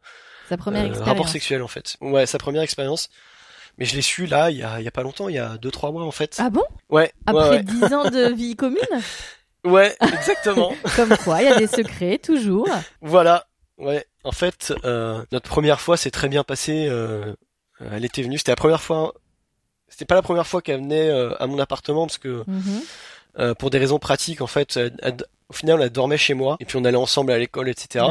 Sa 0.48 0.58
première 0.58 0.86
expérience. 0.86 1.10
rapport 1.10 1.28
sexuel 1.28 1.64
en 1.64 1.68
fait. 1.68 1.96
Ouais, 2.02 2.28
sa 2.28 2.38
première 2.38 2.62
expérience. 2.62 3.10
Mais 3.80 3.86
je 3.86 3.96
l'ai 3.96 4.04
su 4.04 4.28
là, 4.28 4.52
il 4.52 4.58
y 4.58 4.64
a, 4.64 4.80
il 4.80 4.84
y 4.86 4.88
a 4.88 4.92
pas 4.92 5.02
longtemps, 5.02 5.28
il 5.28 5.34
y 5.36 5.40
a 5.40 5.58
deux 5.58 5.72
trois 5.72 5.92
mois 5.92 6.04
en 6.04 6.12
fait. 6.12 6.36
Ah 6.38 6.52
bon? 6.52 6.64
Ouais, 6.90 7.12
Après 7.26 7.50
ouais, 7.50 7.64
dix 7.64 7.84
ans 7.96 8.12
de 8.12 8.32
vie 8.36 8.56
commune? 8.56 8.78
Ouais, 9.64 9.96
exactement. 10.02 10.72
Comme 10.96 11.18
quoi, 11.18 11.42
il 11.42 11.46
y 11.46 11.52
a 11.52 11.58
des 11.58 11.66
secrets, 11.68 12.20
toujours. 12.20 12.68
voilà. 13.02 13.48
Ouais. 13.80 14.06
En 14.24 14.32
fait, 14.32 14.74
euh, 14.86 15.24
notre 15.32 15.50
première 15.50 15.80
fois 15.82 15.98
s'est 15.98 16.12
très 16.12 16.28
bien 16.30 16.44
passée. 16.44 16.88
Euh, 16.90 17.34
elle 17.92 18.04
était 18.06 18.22
venue. 18.22 18.38
C'était 18.38 18.52
la 18.52 18.56
première 18.58 18.82
fois. 18.82 19.14
C'était 19.88 20.06
pas 20.06 20.16
la 20.16 20.22
première 20.22 20.46
fois 20.46 20.62
qu'elle 20.62 20.82
venait 20.82 21.10
euh, 21.10 21.34
à 21.42 21.48
mon 21.48 21.58
appartement 21.60 22.06
parce 22.06 22.18
que 22.18 22.44
Mhm. 22.48 22.82
euh, 23.40 23.54
pour 23.56 23.70
des 23.70 23.78
raisons 23.80 24.00
pratiques, 24.00 24.42
en 24.42 24.48
fait, 24.48 24.76
elle- 24.78 24.98
elle- 25.02 25.18
au 25.50 25.54
final, 25.54 25.82
elle 25.82 25.90
dormait 25.90 26.18
chez 26.18 26.34
moi 26.36 26.58
et 26.60 26.66
puis 26.66 26.78
on 26.78 26.86
allait 26.86 26.98
ensemble 26.98 27.32
à 27.32 27.40
l'école, 27.40 27.70
etc. 27.70 28.06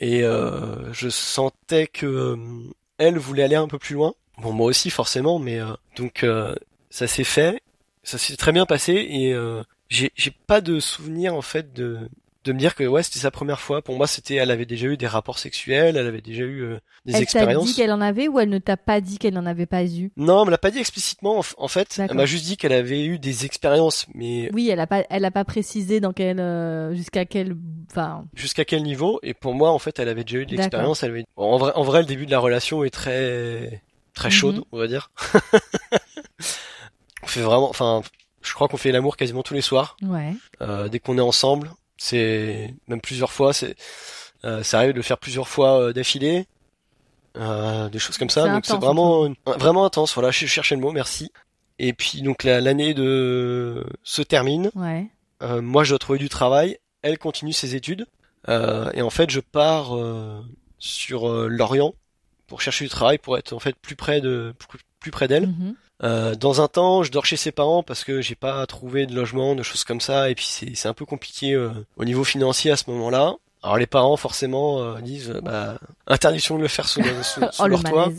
Et 0.00 0.22
euh, 0.24 0.92
je 0.92 1.08
sentais 1.08 1.86
que 1.86 2.36
elle 2.98 3.18
voulait 3.18 3.42
aller 3.44 3.54
un 3.56 3.68
peu 3.68 3.78
plus 3.78 3.94
loin. 3.94 4.14
Bon, 4.38 4.52
moi 4.52 4.66
aussi 4.66 4.90
forcément, 4.90 5.38
mais 5.38 5.60
euh, 5.60 5.66
donc 5.96 6.24
euh, 6.24 6.54
ça 6.88 7.06
s'est 7.06 7.24
fait, 7.24 7.62
ça 8.02 8.16
s'est 8.18 8.36
très 8.36 8.52
bien 8.52 8.64
passé 8.66 8.92
et 8.94 9.32
euh, 9.34 9.62
j'ai 9.88 10.10
j'ai 10.16 10.30
pas 10.30 10.60
de 10.62 10.80
souvenir 10.80 11.34
en 11.34 11.42
fait 11.42 11.72
de 11.74 11.98
de 12.44 12.52
me 12.54 12.58
dire 12.58 12.74
que 12.74 12.84
ouais 12.84 13.02
c'était 13.02 13.18
sa 13.18 13.30
première 13.30 13.60
fois. 13.60 13.82
Pour 13.82 13.96
moi 13.96 14.06
c'était 14.06 14.36
elle 14.36 14.50
avait 14.50 14.64
déjà 14.66 14.86
eu 14.86 14.96
des 14.96 15.06
rapports 15.06 15.38
sexuels, 15.38 15.96
elle 15.96 16.06
avait 16.06 16.20
déjà 16.22 16.44
eu 16.44 16.62
euh, 16.62 16.74
des 17.04 17.12
Elle 17.12 17.14
t'a 17.14 17.20
expériences. 17.22 17.66
dit 17.66 17.74
qu'elle 17.74 17.92
en 17.92 18.00
avait 18.00 18.28
ou 18.28 18.40
elle 18.40 18.48
ne 18.48 18.58
t'a 18.58 18.76
pas 18.78 19.00
dit 19.00 19.18
qu'elle 19.18 19.34
n'en 19.34 19.44
avait 19.46 19.66
pas 19.66 19.84
eu? 19.84 20.10
Non, 20.16 20.40
elle 20.40 20.46
me 20.46 20.50
l'a 20.50 20.58
pas 20.58 20.70
dit 20.70 20.78
explicitement 20.78 21.42
en, 21.58 21.68
fait. 21.68 21.98
Elle 21.98 22.14
m'a 22.16 22.26
juste 22.26 22.44
dit 22.46 22.56
qu'elle 22.56 22.72
avait 22.72 23.04
eu 23.04 23.18
des 23.18 23.44
expériences, 23.44 24.06
mais 24.14 24.50
Oui, 24.54 24.70
elle 24.70 24.80
a 24.80 24.86
pas, 24.86 25.04
elle 25.10 25.24
a 25.26 25.30
pas 25.30 25.44
précisé 25.44 26.00
dans 26.00 26.12
quel, 26.12 26.40
euh, 26.40 26.94
jusqu'à 26.94 27.26
quel, 27.26 27.54
enfin, 27.90 28.24
jusqu'à 28.34 28.64
quel 28.64 28.82
niveau 28.82 29.20
Et 29.22 29.34
pour 29.34 29.54
moi 29.54 29.70
en 29.70 29.78
fait 29.78 29.98
elle 29.98 30.08
avait 30.08 30.24
déjà 30.24 30.38
eu 30.38 30.46
de 30.46 30.56
l'expérience. 30.56 31.02
Elle 31.02 31.10
avait... 31.10 31.24
en 31.36 31.58
vrai, 31.58 31.72
en 31.74 31.82
vrai 31.82 32.00
le 32.00 32.06
début 32.06 32.26
de 32.26 32.30
la 32.30 32.38
relation 32.38 32.84
est 32.84 32.90
très 32.90 33.82
très 34.14 34.30
chaude, 34.30 34.56
Mhm. 34.56 34.64
on 34.72 34.78
va 34.78 34.86
dire. 34.86 35.10
on 37.22 37.26
fait 37.26 37.40
vraiment, 37.42 37.68
enfin, 37.68 38.02
je 38.42 38.54
crois 38.54 38.68
qu'on 38.68 38.76
fait 38.76 38.92
l'amour 38.92 39.16
quasiment 39.16 39.42
tous 39.42 39.54
les 39.54 39.60
soirs. 39.60 39.96
ouais. 40.02 40.34
Euh, 40.62 40.88
dès 40.88 40.98
qu'on 40.98 41.18
est 41.18 41.22
ensemble, 41.22 41.70
c'est 42.02 42.74
même 42.88 43.00
plusieurs 43.02 43.30
fois. 43.30 43.52
C'est, 43.52 43.76
euh, 44.44 44.62
ça 44.62 44.78
arrive 44.78 44.92
de 44.92 44.96
le 44.96 45.02
faire 45.02 45.18
plusieurs 45.18 45.48
fois 45.48 45.78
euh, 45.80 45.92
d'affilée, 45.92 46.46
euh, 47.36 47.88
des 47.90 47.98
choses 47.98 48.16
comme 48.18 48.30
ça. 48.30 48.46
Donc 48.54 48.64
c'est 48.66 48.72
vraiment, 48.86 49.28
vraiment 49.58 49.84
intense. 49.84 50.14
Voilà, 50.14 50.30
je 50.30 50.46
cherchais 50.46 50.74
le 50.74 50.80
mot. 50.80 50.92
Merci. 50.92 51.30
Et 51.78 51.92
puis 51.92 52.22
donc 52.22 52.42
la- 52.42 52.60
l'année 52.60 52.94
de 52.94 53.84
se 54.02 54.22
termine. 54.22 54.70
Ouais. 54.74 55.06
Euh, 55.42 55.60
moi, 55.62 55.84
je 55.84 55.90
dois 55.90 55.98
trouver 55.98 56.18
du 56.18 56.28
travail. 56.30 56.78
Elle 57.02 57.18
continue 57.18 57.52
ses 57.52 57.74
études. 57.74 58.06
Euh, 58.48 58.90
et 58.94 59.02
en 59.02 59.10
fait, 59.10 59.30
je 59.30 59.40
pars 59.40 59.94
euh, 59.96 60.40
sur 60.78 61.28
euh, 61.30 61.48
Lorient 61.48 61.94
pour 62.46 62.62
chercher 62.62 62.84
du 62.86 62.90
travail, 62.90 63.18
pour 63.18 63.36
être 63.38 63.52
en 63.52 63.58
fait 63.58 63.76
plus 63.76 63.96
près 63.96 64.20
de 64.22 64.54
plus, 64.58 64.78
plus 64.98 65.10
près 65.10 65.28
d'elle. 65.28 65.48
Mhm. 65.48 65.74
Euh, 66.02 66.34
dans 66.34 66.62
un 66.62 66.68
temps, 66.68 67.02
je 67.02 67.10
dors 67.10 67.26
chez 67.26 67.36
ses 67.36 67.52
parents 67.52 67.82
parce 67.82 68.04
que 68.04 68.20
j'ai 68.20 68.34
pas 68.34 68.66
trouvé 68.66 69.06
de 69.06 69.14
logement, 69.14 69.54
de 69.54 69.62
choses 69.62 69.84
comme 69.84 70.00
ça, 70.00 70.30
et 70.30 70.34
puis 70.34 70.46
c'est 70.48 70.74
c'est 70.74 70.88
un 70.88 70.94
peu 70.94 71.04
compliqué 71.04 71.52
euh, 71.52 71.70
au 71.96 72.04
niveau 72.04 72.24
financier 72.24 72.70
à 72.70 72.76
ce 72.76 72.84
moment-là. 72.90 73.34
Alors 73.62 73.76
les 73.76 73.86
parents 73.86 74.16
forcément 74.16 74.80
euh, 74.80 75.00
disent 75.00 75.38
bah 75.42 75.78
interdiction 76.06 76.56
de 76.56 76.62
le 76.62 76.68
faire 76.68 76.88
sous, 76.88 77.02
sous, 77.22 77.40
sous 77.40 77.62
Oh 77.62 77.64
le 77.66 77.72
leur 77.72 77.82
toit. 77.82 78.08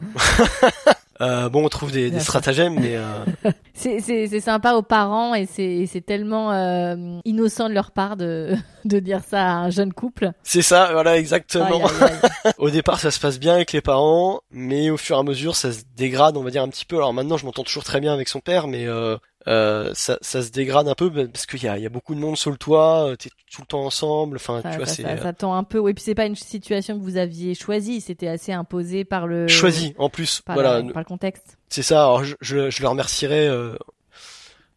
Euh, 1.20 1.48
bon, 1.48 1.64
on 1.64 1.68
trouve 1.68 1.92
des, 1.92 2.18
stratagèmes, 2.20 2.78
mais 2.80 2.96
euh, 2.96 3.24
C'est, 3.74 4.00
c'est, 4.00 4.26
c'est 4.26 4.40
sympa 4.40 4.74
aux 4.74 4.82
parents 4.82 5.34
et 5.34 5.46
c'est, 5.46 5.86
c'est 5.86 6.02
tellement 6.02 6.52
euh, 6.52 7.18
innocent 7.24 7.68
de 7.68 7.74
leur 7.74 7.92
part 7.92 8.16
de, 8.18 8.54
de 8.84 8.98
dire 8.98 9.22
ça 9.26 9.42
à 9.42 9.52
un 9.52 9.70
jeune 9.70 9.92
couple. 9.94 10.32
c'est 10.42 10.60
ça, 10.60 10.90
voilà 10.92 11.16
exactement. 11.16 11.86
Aïe, 11.86 11.94
aïe, 12.02 12.12
aïe. 12.44 12.52
Au 12.58 12.68
départ, 12.68 13.00
ça 13.00 13.10
se 13.10 13.18
passe 13.18 13.38
bien 13.38 13.54
avec 13.54 13.72
les 13.72 13.80
parents, 13.80 14.40
mais 14.50 14.90
au 14.90 14.98
fur 14.98 15.16
et 15.16 15.18
à 15.20 15.22
mesure, 15.22 15.56
ça 15.56 15.72
se 15.72 15.82
dégrade, 15.96 16.36
on 16.36 16.42
va 16.42 16.50
dire 16.50 16.62
un 16.62 16.68
petit 16.68 16.84
peu. 16.84 16.96
Alors 16.96 17.14
maintenant, 17.14 17.38
je 17.38 17.46
m'entends 17.46 17.64
toujours 17.64 17.84
très 17.84 18.00
bien 18.00 18.12
avec 18.12 18.28
son 18.28 18.40
père, 18.40 18.66
mais 18.66 18.86
euh, 19.48 19.90
ça, 19.94 20.18
ça 20.20 20.42
se 20.42 20.50
dégrade 20.50 20.86
un 20.88 20.94
peu 20.94 21.10
parce 21.28 21.46
qu'il 21.46 21.62
y 21.62 21.68
a, 21.68 21.78
y 21.78 21.86
a 21.86 21.88
beaucoup 21.88 22.14
de 22.14 22.20
monde 22.20 22.36
sur 22.36 22.50
le 22.50 22.56
toit, 22.58 23.06
euh, 23.08 23.16
t'es 23.16 23.30
tout 23.50 23.62
le 23.62 23.66
temps 23.66 23.84
ensemble. 23.84 24.36
Enfin, 24.36 24.60
Ça, 24.62 24.70
tu 24.70 24.76
vois, 24.76 24.86
ça, 24.86 24.94
c'est 24.94 25.02
ça, 25.02 25.08
euh, 25.10 25.22
ça 25.22 25.32
tend 25.32 25.54
un 25.54 25.64
peu. 25.64 25.78
Oui, 25.78 25.94
puis 25.94 26.04
c'est 26.04 26.14
pas 26.14 26.26
une 26.26 26.36
situation 26.36 26.98
que 26.98 27.02
vous 27.02 27.16
aviez 27.16 27.54
choisie, 27.54 28.00
c'était 28.00 28.28
assez 28.28 28.52
imposé 28.52 29.04
par 29.04 29.26
le 29.26 29.48
choisi 29.48 29.94
en 29.98 30.10
plus. 30.10 30.42
par, 30.42 30.54
voilà, 30.56 30.82
la- 30.82 30.92
par 30.92 31.02
le 31.02 31.06
contexte. 31.06 31.56
c'est 31.70 31.82
ça. 31.82 32.02
Alors 32.02 32.22
je, 32.24 32.36
je, 32.40 32.68
je 32.70 32.82
le 32.82 32.88
remercierai 32.88 33.46
euh, 33.48 33.76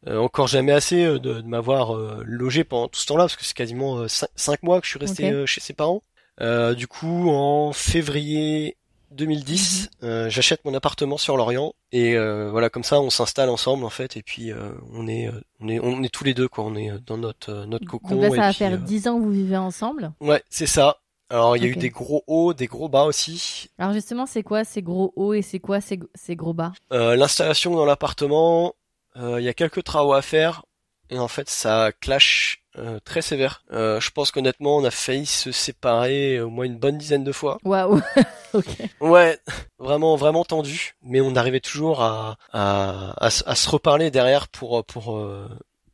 euh, 0.08 0.17
encore 0.19 0.47
jamais 0.47 0.71
assez 0.73 1.04
de, 1.06 1.17
de 1.17 1.41
m'avoir 1.41 1.95
euh, 1.95 2.21
logé 2.26 2.63
pendant 2.63 2.88
tout 2.88 2.99
ce 2.99 3.06
temps-là, 3.08 3.23
parce 3.23 3.36
que 3.36 3.45
c'est 3.45 3.54
quasiment 3.56 3.97
euh, 3.99 4.08
cinq, 4.08 4.30
cinq 4.36 4.63
mois 4.63 4.80
que 4.80 4.86
je 4.86 4.91
suis 4.91 4.99
resté 4.99 5.45
chez 5.45 5.62
ses 5.62 5.73
parents. 5.73 6.04
Euh, 6.41 6.73
du 6.73 6.88
coup, 6.88 7.30
en 7.30 7.73
février 7.73 8.76
2010, 9.13 9.89
Mhm. 10.02 10.08
euh, 10.10 10.30
j'achète 10.30 10.63
mon 10.65 10.73
appartement 10.73 11.17
sur 11.17 11.38
Lorient 11.38 11.73
et 11.91 12.15
euh, 12.15 12.49
voilà 12.52 12.69
comme 12.69 12.84
ça 12.84 12.99
on 12.99 13.10
s'installe 13.10 13.49
ensemble 13.49 13.86
en 13.86 13.89
fait 13.89 14.17
et 14.17 14.23
puis 14.23 14.52
euh, 14.52 14.71
on 14.91 15.08
est 15.08 15.28
euh, 15.28 15.41
on 15.60 15.67
est 15.69 15.80
on 15.80 16.04
est 16.04 16.10
tous 16.13 16.23
les 16.23 16.34
deux 16.34 16.47
quoi 16.47 16.63
on 16.65 16.76
est 16.76 16.91
euh, 16.91 16.97
dans 17.06 17.17
notre 17.17 17.52
euh, 17.52 17.65
notre 17.65 17.86
cocon 17.86 18.15
Donc 18.15 18.21
là, 18.21 18.28
et 18.28 18.32
ça 18.32 18.41
va 18.41 18.47
puis, 18.49 18.58
faire 18.58 18.73
euh, 18.73 18.78
10 18.78 19.08
ans 19.08 19.17
que 19.19 19.23
vous 19.23 19.32
vivez 19.32 19.58
ensemble. 19.58 20.12
ouais 20.19 20.43
c'est 20.49 20.67
ça 20.67 20.97
alors 21.30 21.56
il 21.58 21.63
y 21.63 21.65
a 21.65 21.69
eu 21.69 21.76
des 21.76 21.89
gros 21.89 22.23
hauts 22.28 22.54
des 22.54 22.67
gros 22.67 22.89
bas 22.89 23.04
aussi 23.06 23.67
Alors 23.80 23.93
justement, 23.93 24.26
c'est 24.26 24.43
quoi 24.43 24.63
ces 24.63 24.82
gros 24.84 25.13
hauts 25.15 25.34
et 25.34 25.41
c'est 25.41 25.60
quoi 25.60 25.82
ces, 25.82 25.99
ces 26.13 26.36
gros 26.36 26.54
bas? 26.54 26.73
Euh, 26.91 27.15
l'installation 27.15 27.73
dans 27.76 27.86
l'appartement 27.86 28.73
euh, 29.15 29.39
il 29.39 29.43
y 29.45 29.49
a 29.49 29.54
quelques 29.54 29.84
travaux 29.84 30.13
à 30.13 30.21
faire 30.21 30.63
et 31.10 31.17
en 31.19 31.28
fait 31.28 31.49
ça 31.49 31.91
clash 32.02 32.62
euh, 32.77 32.99
très 33.05 33.21
sévère 33.21 33.63
Euh, 33.71 33.99
je 33.99 34.09
pense 34.12 34.31
qu'honnêtement 34.31 34.77
on 34.77 34.83
a 34.83 34.91
failli 34.91 35.25
se 35.25 35.51
séparer 35.51 36.39
au 36.39 36.49
moins 36.49 36.65
une 36.65 36.77
bonne 36.77 36.97
dizaine 36.97 37.23
de 37.23 37.31
fois 37.31 37.57
Waouh. 37.63 38.01
ok. 38.53 38.65
Ouais, 39.01 39.38
vraiment, 39.79 40.15
vraiment 40.15 40.43
tendu, 40.45 40.95
mais 41.03 41.21
on 41.21 41.36
arrivait 41.36 41.59
toujours 41.59 42.01
à, 42.01 42.38
à, 42.51 43.13
à, 43.23 43.29
se- 43.29 43.43
à 43.45 43.55
se 43.55 43.69
reparler 43.69 44.12
derrière 44.12 44.47
pour, 44.47 44.83
pour, 44.86 45.15
euh, 45.17 45.47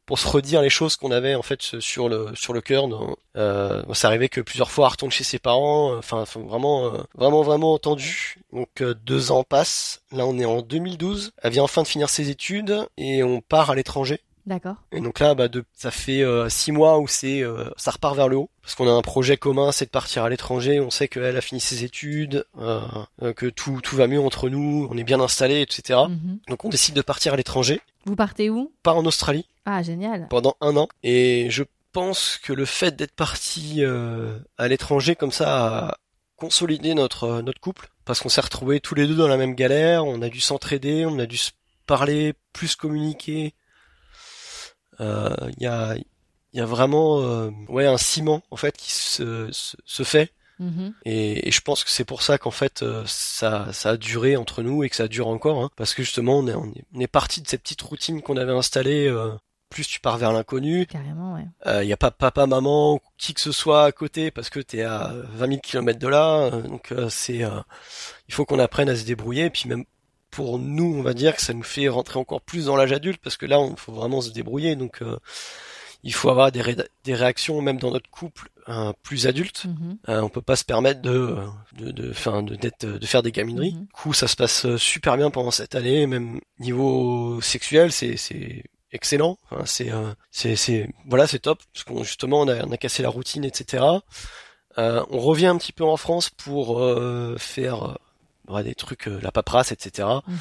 pour 0.05 0.17
se 0.19 0.27
redire 0.27 0.61
les 0.61 0.69
choses 0.69 0.95
qu'on 0.95 1.11
avait 1.11 1.35
en 1.35 1.41
fait 1.43 1.61
sur 1.79 2.09
le, 2.09 2.31
sur 2.35 2.51
le 2.53 2.61
cœur. 2.61 2.85
Euh, 3.37 3.83
ça 3.93 4.07
arrivait 4.07 4.29
que 4.29 4.41
plusieurs 4.41 4.71
fois, 4.71 4.89
retourne 4.89 5.11
chez 5.11 5.23
ses 5.23 5.37
parents, 5.39 5.95
enfin, 5.97 6.21
enfin, 6.21 6.39
vraiment, 6.41 6.85
euh, 6.87 6.97
vraiment, 7.15 7.43
vraiment 7.43 7.77
tendu. 7.77 8.37
Donc 8.51 8.81
euh, 8.81 8.95
deux 9.05 9.31
ans 9.31 9.43
passent. 9.43 10.01
Là, 10.11 10.25
on 10.25 10.37
est 10.39 10.45
en 10.45 10.61
2012. 10.61 11.31
Elle 11.43 11.51
vient 11.51 11.63
enfin 11.63 11.83
de 11.83 11.87
finir 11.87 12.09
ses 12.09 12.29
études 12.31 12.87
et 12.97 13.21
on 13.23 13.39
part 13.41 13.69
à 13.69 13.75
l'étranger. 13.75 14.19
D'accord. 14.49 14.77
Et 14.91 14.99
donc 14.99 15.19
là, 15.19 15.35
bah, 15.35 15.47
de, 15.47 15.63
ça 15.73 15.91
fait 15.91 16.23
euh, 16.23 16.49
six 16.49 16.71
mois 16.71 16.97
où 16.97 17.07
c'est, 17.07 17.43
euh, 17.43 17.65
ça 17.77 17.91
repart 17.91 18.15
vers 18.15 18.27
le 18.27 18.35
haut, 18.37 18.49
parce 18.63 18.73
qu'on 18.73 18.87
a 18.87 18.91
un 18.91 19.03
projet 19.03 19.37
commun, 19.37 19.71
c'est 19.71 19.85
de 19.85 19.91
partir 19.91 20.23
à 20.23 20.29
l'étranger. 20.29 20.79
On 20.79 20.89
sait 20.89 21.07
qu'elle 21.07 21.37
a 21.37 21.41
fini 21.41 21.61
ses 21.61 21.83
études, 21.83 22.45
euh, 22.59 22.81
euh, 23.21 23.31
que 23.31 23.45
tout 23.45 23.79
tout 23.83 23.95
va 23.95 24.07
mieux 24.07 24.19
entre 24.19 24.49
nous, 24.49 24.87
on 24.89 24.97
est 24.97 25.03
bien 25.03 25.19
installés, 25.19 25.61
etc. 25.61 25.99
Mhm. 26.09 26.39
Donc 26.47 26.65
on 26.65 26.69
décide 26.69 26.95
de 26.95 27.03
partir 27.03 27.33
à 27.33 27.37
l'étranger, 27.37 27.79
Vous 28.05 28.15
partez 28.15 28.49
où? 28.49 28.71
Part 28.81 28.97
en 28.97 29.05
Australie 29.05 29.45
Ah, 29.65 29.83
génial. 29.83 30.27
pendant 30.31 30.55
un 30.61 30.75
an. 30.77 30.87
Et 31.03 31.47
je 31.51 31.63
pense 31.93 32.39
que 32.41 32.51
le 32.51 32.65
fait 32.65 32.95
d'être 32.95 33.15
parti 33.15 33.83
euh, 33.83 34.39
à 34.57 34.67
l'étranger 34.67 35.15
comme 35.15 35.31
ça 35.31 35.87
a 35.87 35.97
consolidé 36.37 36.95
notre 36.95 37.25
euh, 37.25 37.41
notre 37.43 37.61
couple, 37.61 37.89
parce 38.03 38.19
qu'on 38.19 38.29
s'est 38.29 38.41
retrouvés 38.41 38.79
tous 38.79 38.95
les 38.95 39.05
deux 39.05 39.15
dans 39.15 39.27
la 39.27 39.37
même 39.37 39.53
galère. 39.53 40.05
On 40.05 40.23
a 40.23 40.29
dû 40.29 40.39
s'entraider, 40.39 41.05
on 41.05 41.19
a 41.19 41.27
dû 41.27 41.37
se 41.37 41.51
parler, 41.85 42.33
plus 42.53 42.75
communiquer. 42.75 43.53
Euh, 44.99 45.35
Il 45.57 45.63
y 45.63 45.67
a 45.67 45.95
y 46.53 46.59
a 46.61 46.65
vraiment 46.65 47.21
euh, 47.21 47.51
ouais 47.67 47.85
un 47.85 47.97
ciment 47.97 48.41
en 48.51 48.55
fait 48.55 48.75
qui 48.75 48.91
se 48.91 49.51
se, 49.51 49.77
se 49.85 50.03
fait. 50.03 50.31
Mhm. 50.59 50.93
Et, 51.05 51.47
et 51.47 51.51
je 51.51 51.61
pense 51.61 51.83
que 51.85 51.89
c'est 51.89 52.03
pour 52.05 52.21
ça 52.21 52.37
qu'en 52.37 52.51
fait 52.51 52.83
euh, 52.83 53.03
ça, 53.05 53.71
ça 53.71 53.91
a 53.91 53.97
duré 53.97 54.35
entre 54.35 54.61
nous 54.61 54.83
et 54.83 54.89
que 54.89 54.95
ça 54.95 55.07
dure 55.07 55.27
encore, 55.27 55.63
hein, 55.63 55.69
parce 55.77 55.93
que 55.93 56.03
justement 56.03 56.39
on 56.39 56.47
est, 56.47 56.55
on 56.55 56.65
est, 56.73 56.83
on 56.93 56.99
est 56.99 57.07
parti 57.07 57.41
de 57.41 57.47
ces 57.47 57.57
petites 57.57 57.81
routines 57.81 58.21
qu'on 58.21 58.35
avait 58.37 58.51
installées. 58.51 59.07
euh, 59.07 59.31
plus 59.69 59.87
tu 59.87 59.99
pars 59.99 60.17
vers 60.17 60.33
l'inconnu, 60.33 60.87
Carrément, 60.87 61.35
ouais. 61.35 61.83
il 61.83 61.87
y 61.87 61.93
a 61.93 61.97
pas 61.97 62.09
papa, 62.09 62.47
maman, 62.47 62.95
ou 62.95 62.99
qui 63.19 63.35
que 63.35 63.39
ce 63.39 63.51
soit 63.51 63.83
à 63.85 63.91
côté 63.91 64.31
parce 64.31 64.49
que 64.49 64.59
t'es 64.59 64.81
à 64.81 65.13
20 65.35 65.47
000 65.47 65.59
kilomètres 65.61 65.99
de 65.99 66.07
là, 66.07 66.39
euh, 66.45 66.61
donc 66.63 66.91
euh, 66.91 67.07
c'est, 67.11 67.43
euh, 67.43 67.61
il 68.27 68.33
faut 68.33 68.45
qu'on 68.45 68.57
apprenne 68.57 68.89
à 68.89 68.95
se 68.95 69.05
débrouiller. 69.05 69.45
Et 69.45 69.49
puis 69.51 69.69
même 69.69 69.85
pour 70.31 70.59
nous, 70.59 70.95
on 70.97 71.01
va 71.01 71.13
dire 71.13 71.35
que 71.35 71.41
ça 71.41 71.53
nous 71.53 71.63
fait 71.63 71.87
rentrer 71.89 72.19
encore 72.19 72.41
plus 72.41 72.65
dans 72.65 72.75
l'âge 72.75 72.91
adulte 72.91 73.21
parce 73.23 73.37
que 73.37 73.45
là, 73.45 73.59
on 73.59 73.75
faut 73.75 73.91
vraiment 73.93 74.21
se 74.21 74.29
débrouiller. 74.31 74.75
Donc 74.75 75.01
euh, 75.01 75.17
il 76.03 76.13
faut 76.13 76.29
avoir 76.29 76.51
des, 76.51 76.61
ré- 76.61 76.77
des 77.03 77.15
réactions 77.15 77.61
même 77.61 77.77
dans 77.77 77.91
notre 77.91 78.09
couple 78.09 78.49
euh, 78.69 78.93
plus 79.03 79.27
adultes. 79.27 79.65
Mhm. 79.65 79.97
Euh, 80.09 80.21
on 80.21 80.29
peut 80.29 80.41
pas 80.41 80.55
se 80.55 80.63
permettre 80.63 81.01
de 81.01 81.35
de 81.77 81.91
de, 81.91 82.11
enfin, 82.11 82.43
de, 82.43 82.55
de 82.55 83.05
faire 83.05 83.23
des 83.23 83.31
gamineries. 83.31 83.73
Mhm. 83.73 83.81
Du 83.81 83.91
coup, 83.93 84.13
ça 84.13 84.27
se 84.27 84.35
passe 84.35 84.65
euh, 84.65 84.77
super 84.77 85.17
bien 85.17 85.29
pendant 85.31 85.51
cette 85.51 85.75
année, 85.75 86.07
même 86.07 86.39
niveau 86.59 87.41
sexuel, 87.41 87.91
c'est 87.91 88.15
c'est 88.17 88.63
excellent. 88.91 89.37
Enfin, 89.49 89.63
c'est 89.65 89.91
euh, 89.91 90.13
c'est 90.31 90.55
c'est 90.55 90.89
voilà, 91.07 91.27
c'est 91.27 91.39
top 91.39 91.59
parce 91.73 91.83
qu'on 91.83 92.03
justement 92.03 92.41
on 92.41 92.47
a 92.47 92.65
on 92.65 92.71
a 92.71 92.77
cassé 92.77 93.03
la 93.03 93.09
routine, 93.09 93.43
etc. 93.43 93.83
Euh, 94.77 95.03
on 95.09 95.19
revient 95.19 95.47
un 95.47 95.57
petit 95.57 95.73
peu 95.73 95.83
en 95.83 95.97
France 95.97 96.29
pour 96.29 96.79
euh, 96.79 97.35
faire 97.39 97.97
ouais, 98.49 98.63
des 98.63 98.75
trucs, 98.75 99.07
euh, 99.07 99.19
la 99.21 99.31
paperasse, 99.31 99.71
etc. 99.71 100.07
Mhm. 100.27 100.37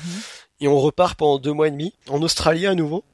Et 0.60 0.68
on 0.68 0.78
repart 0.80 1.16
pendant 1.18 1.38
deux 1.38 1.52
mois 1.52 1.68
et 1.68 1.70
demi 1.70 1.94
en 2.08 2.20
Australie 2.22 2.66
à 2.66 2.74
nouveau. 2.74 3.04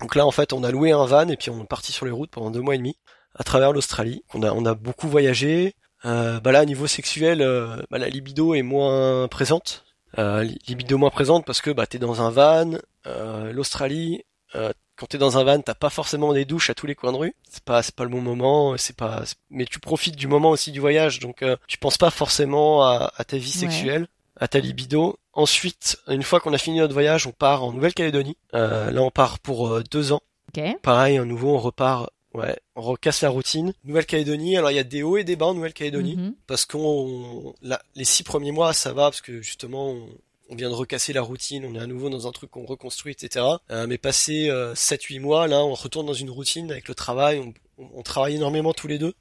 Donc 0.00 0.14
là, 0.14 0.26
en 0.26 0.30
fait, 0.30 0.52
on 0.52 0.62
a 0.64 0.70
loué 0.70 0.92
un 0.92 1.04
van 1.06 1.28
et 1.28 1.36
puis 1.36 1.50
on 1.50 1.62
est 1.62 1.66
parti 1.66 1.92
sur 1.92 2.06
les 2.06 2.12
routes 2.12 2.30
pendant 2.30 2.50
deux 2.50 2.60
mois 2.60 2.74
et 2.74 2.78
demi 2.78 2.96
à 3.34 3.44
travers 3.44 3.72
l'Australie. 3.72 4.22
On 4.34 4.42
a, 4.42 4.52
on 4.52 4.64
a 4.64 4.74
beaucoup 4.74 5.08
voyagé. 5.08 5.74
Euh, 6.04 6.40
bah 6.40 6.52
là, 6.52 6.64
niveau 6.64 6.86
sexuel, 6.86 7.40
euh, 7.42 7.76
bah, 7.90 7.98
la 7.98 8.08
libido 8.08 8.54
est 8.54 8.62
moins 8.62 9.28
présente. 9.28 9.84
Euh, 10.18 10.48
libido 10.68 10.96
moins 10.98 11.10
présente 11.10 11.44
parce 11.44 11.60
que 11.60 11.70
bah 11.70 11.86
t'es 11.86 11.98
dans 11.98 12.22
un 12.22 12.30
van. 12.30 12.78
Euh, 13.06 13.52
L'Australie, 13.52 14.22
euh, 14.54 14.72
quand 14.96 15.06
t'es 15.06 15.18
dans 15.18 15.36
un 15.36 15.44
van, 15.44 15.60
t'as 15.60 15.74
pas 15.74 15.90
forcément 15.90 16.32
des 16.32 16.44
douches 16.44 16.70
à 16.70 16.74
tous 16.74 16.86
les 16.86 16.94
coins 16.94 17.12
de 17.12 17.18
rue. 17.18 17.34
C'est 17.50 17.64
pas, 17.64 17.82
c'est 17.82 17.94
pas 17.94 18.04
le 18.04 18.10
bon 18.10 18.22
moment. 18.22 18.76
C'est 18.78 18.96
pas, 18.96 19.24
mais 19.50 19.64
tu 19.66 19.80
profites 19.80 20.16
du 20.16 20.26
moment 20.28 20.50
aussi 20.50 20.70
du 20.72 20.80
voyage, 20.80 21.18
donc 21.18 21.42
euh, 21.42 21.56
tu 21.66 21.76
penses 21.78 21.98
pas 21.98 22.10
forcément 22.10 22.82
à, 22.84 23.12
à 23.16 23.24
ta 23.24 23.36
vie 23.36 23.52
Ouais. 23.52 23.58
sexuelle, 23.60 24.06
à 24.38 24.48
ta 24.48 24.58
libido. 24.58 25.18
Ensuite, 25.32 25.98
une 26.08 26.22
fois 26.22 26.40
qu'on 26.40 26.52
a 26.52 26.58
fini 26.58 26.78
notre 26.78 26.92
voyage, 26.94 27.26
on 27.26 27.32
part 27.32 27.62
en 27.64 27.72
Nouvelle-Calédonie. 27.72 28.36
Euh, 28.54 28.90
là, 28.90 29.02
on 29.02 29.10
part 29.10 29.38
pour 29.38 29.68
euh, 29.68 29.82
deux 29.90 30.12
ans. 30.12 30.20
Ok. 30.56 30.62
Pareil, 30.82 31.18
à 31.18 31.24
nouveau, 31.24 31.54
on 31.54 31.58
repart, 31.58 32.10
ouais, 32.34 32.56
on 32.74 32.80
recasse 32.82 33.20
la 33.22 33.28
routine. 33.28 33.72
Nouvelle-Calédonie, 33.84 34.56
alors 34.56 34.70
il 34.70 34.74
y 34.76 34.78
a 34.78 34.84
des 34.84 35.02
hauts 35.02 35.16
et 35.16 35.24
des 35.24 35.36
bas 35.36 35.46
en 35.46 35.54
Nouvelle-Calédonie, 35.54 36.16
Mhm. 36.16 36.34
parce 36.46 36.64
qu'on, 36.64 37.54
les 37.94 38.04
six 38.04 38.22
premiers 38.22 38.52
mois, 38.52 38.72
ça 38.72 38.92
va, 38.92 39.04
parce 39.10 39.20
que 39.20 39.40
justement, 39.42 39.90
on, 39.90 40.08
on 40.50 40.54
vient 40.54 40.70
de 40.70 40.74
recasser 40.74 41.12
la 41.12 41.22
routine, 41.22 41.64
on 41.66 41.74
est 41.74 41.80
à 41.82 41.86
nouveau 41.86 42.08
dans 42.08 42.26
un 42.28 42.32
truc 42.32 42.50
qu'on 42.50 42.64
reconstruit, 42.66 43.12
etc. 43.12 43.44
Euh, 43.70 43.86
mais 43.86 43.98
passé 43.98 44.48
euh, 44.48 44.74
7-8 44.74 45.18
mois, 45.20 45.48
là, 45.48 45.58
on 45.64 45.74
retourne 45.74 46.06
dans 46.06 46.12
une 46.14 46.30
routine 46.30 46.70
avec 46.70 46.88
le 46.88 46.94
travail, 46.94 47.38
on, 47.38 47.52
on- 47.82 47.90
on 47.96 48.02
travaille 48.02 48.36
énormément 48.36 48.72
tous 48.72 48.86
les 48.86 48.98
deux. 48.98 49.12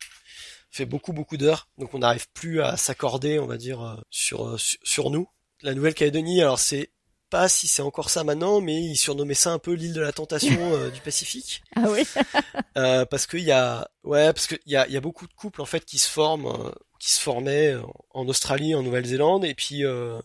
Fait 0.75 0.85
beaucoup 0.85 1.13
beaucoup 1.13 1.37
d'heures, 1.37 1.69
donc 1.77 1.93
on 1.93 1.99
n'arrive 1.99 2.27
plus 2.33 2.61
à 2.61 2.75
s'accorder, 2.75 3.39
on 3.39 3.45
va 3.45 3.55
dire, 3.55 3.81
euh, 3.81 3.95
sur, 4.09 4.45
euh, 4.45 4.57
sur, 4.57 5.09
nous. 5.09 5.29
La 5.61 5.73
Nouvelle-Calédonie, 5.73 6.41
alors 6.41 6.59
c'est 6.59 6.91
pas 7.29 7.47
si 7.47 7.69
c'est 7.69 7.81
encore 7.81 8.09
ça 8.09 8.25
maintenant, 8.25 8.59
mais 8.59 8.83
ils 8.83 8.97
surnommaient 8.97 9.35
ça 9.35 9.53
un 9.53 9.57
peu 9.57 9.71
l'île 9.71 9.93
de 9.93 10.01
la 10.01 10.11
tentation 10.11 10.59
euh, 10.73 10.89
du 10.89 10.99
Pacifique. 10.99 11.63
Ah 11.77 11.85
oui. 11.87 12.03
Euh, 12.77 13.05
parce 13.05 13.25
qu'il 13.25 13.39
y 13.39 13.53
a, 13.53 13.89
ouais, 14.03 14.33
parce 14.33 14.47
qu'il 14.47 14.59
y 14.65 14.75
a, 14.75 14.85
il 14.85 14.93
y 14.93 14.97
a 14.97 14.99
beaucoup 14.99 15.27
de 15.27 15.33
couples 15.33 15.61
en 15.61 15.65
fait 15.65 15.85
qui 15.85 15.97
se 15.97 16.09
forment, 16.09 16.47
euh, 16.47 16.71
qui 16.99 17.09
se 17.09 17.21
formaient 17.21 17.73
en 18.09 18.27
Australie, 18.27 18.75
en 18.75 18.83
Nouvelle-Zélande, 18.83 19.45
et 19.45 19.55
puis 19.55 19.85
euh, 19.85 20.19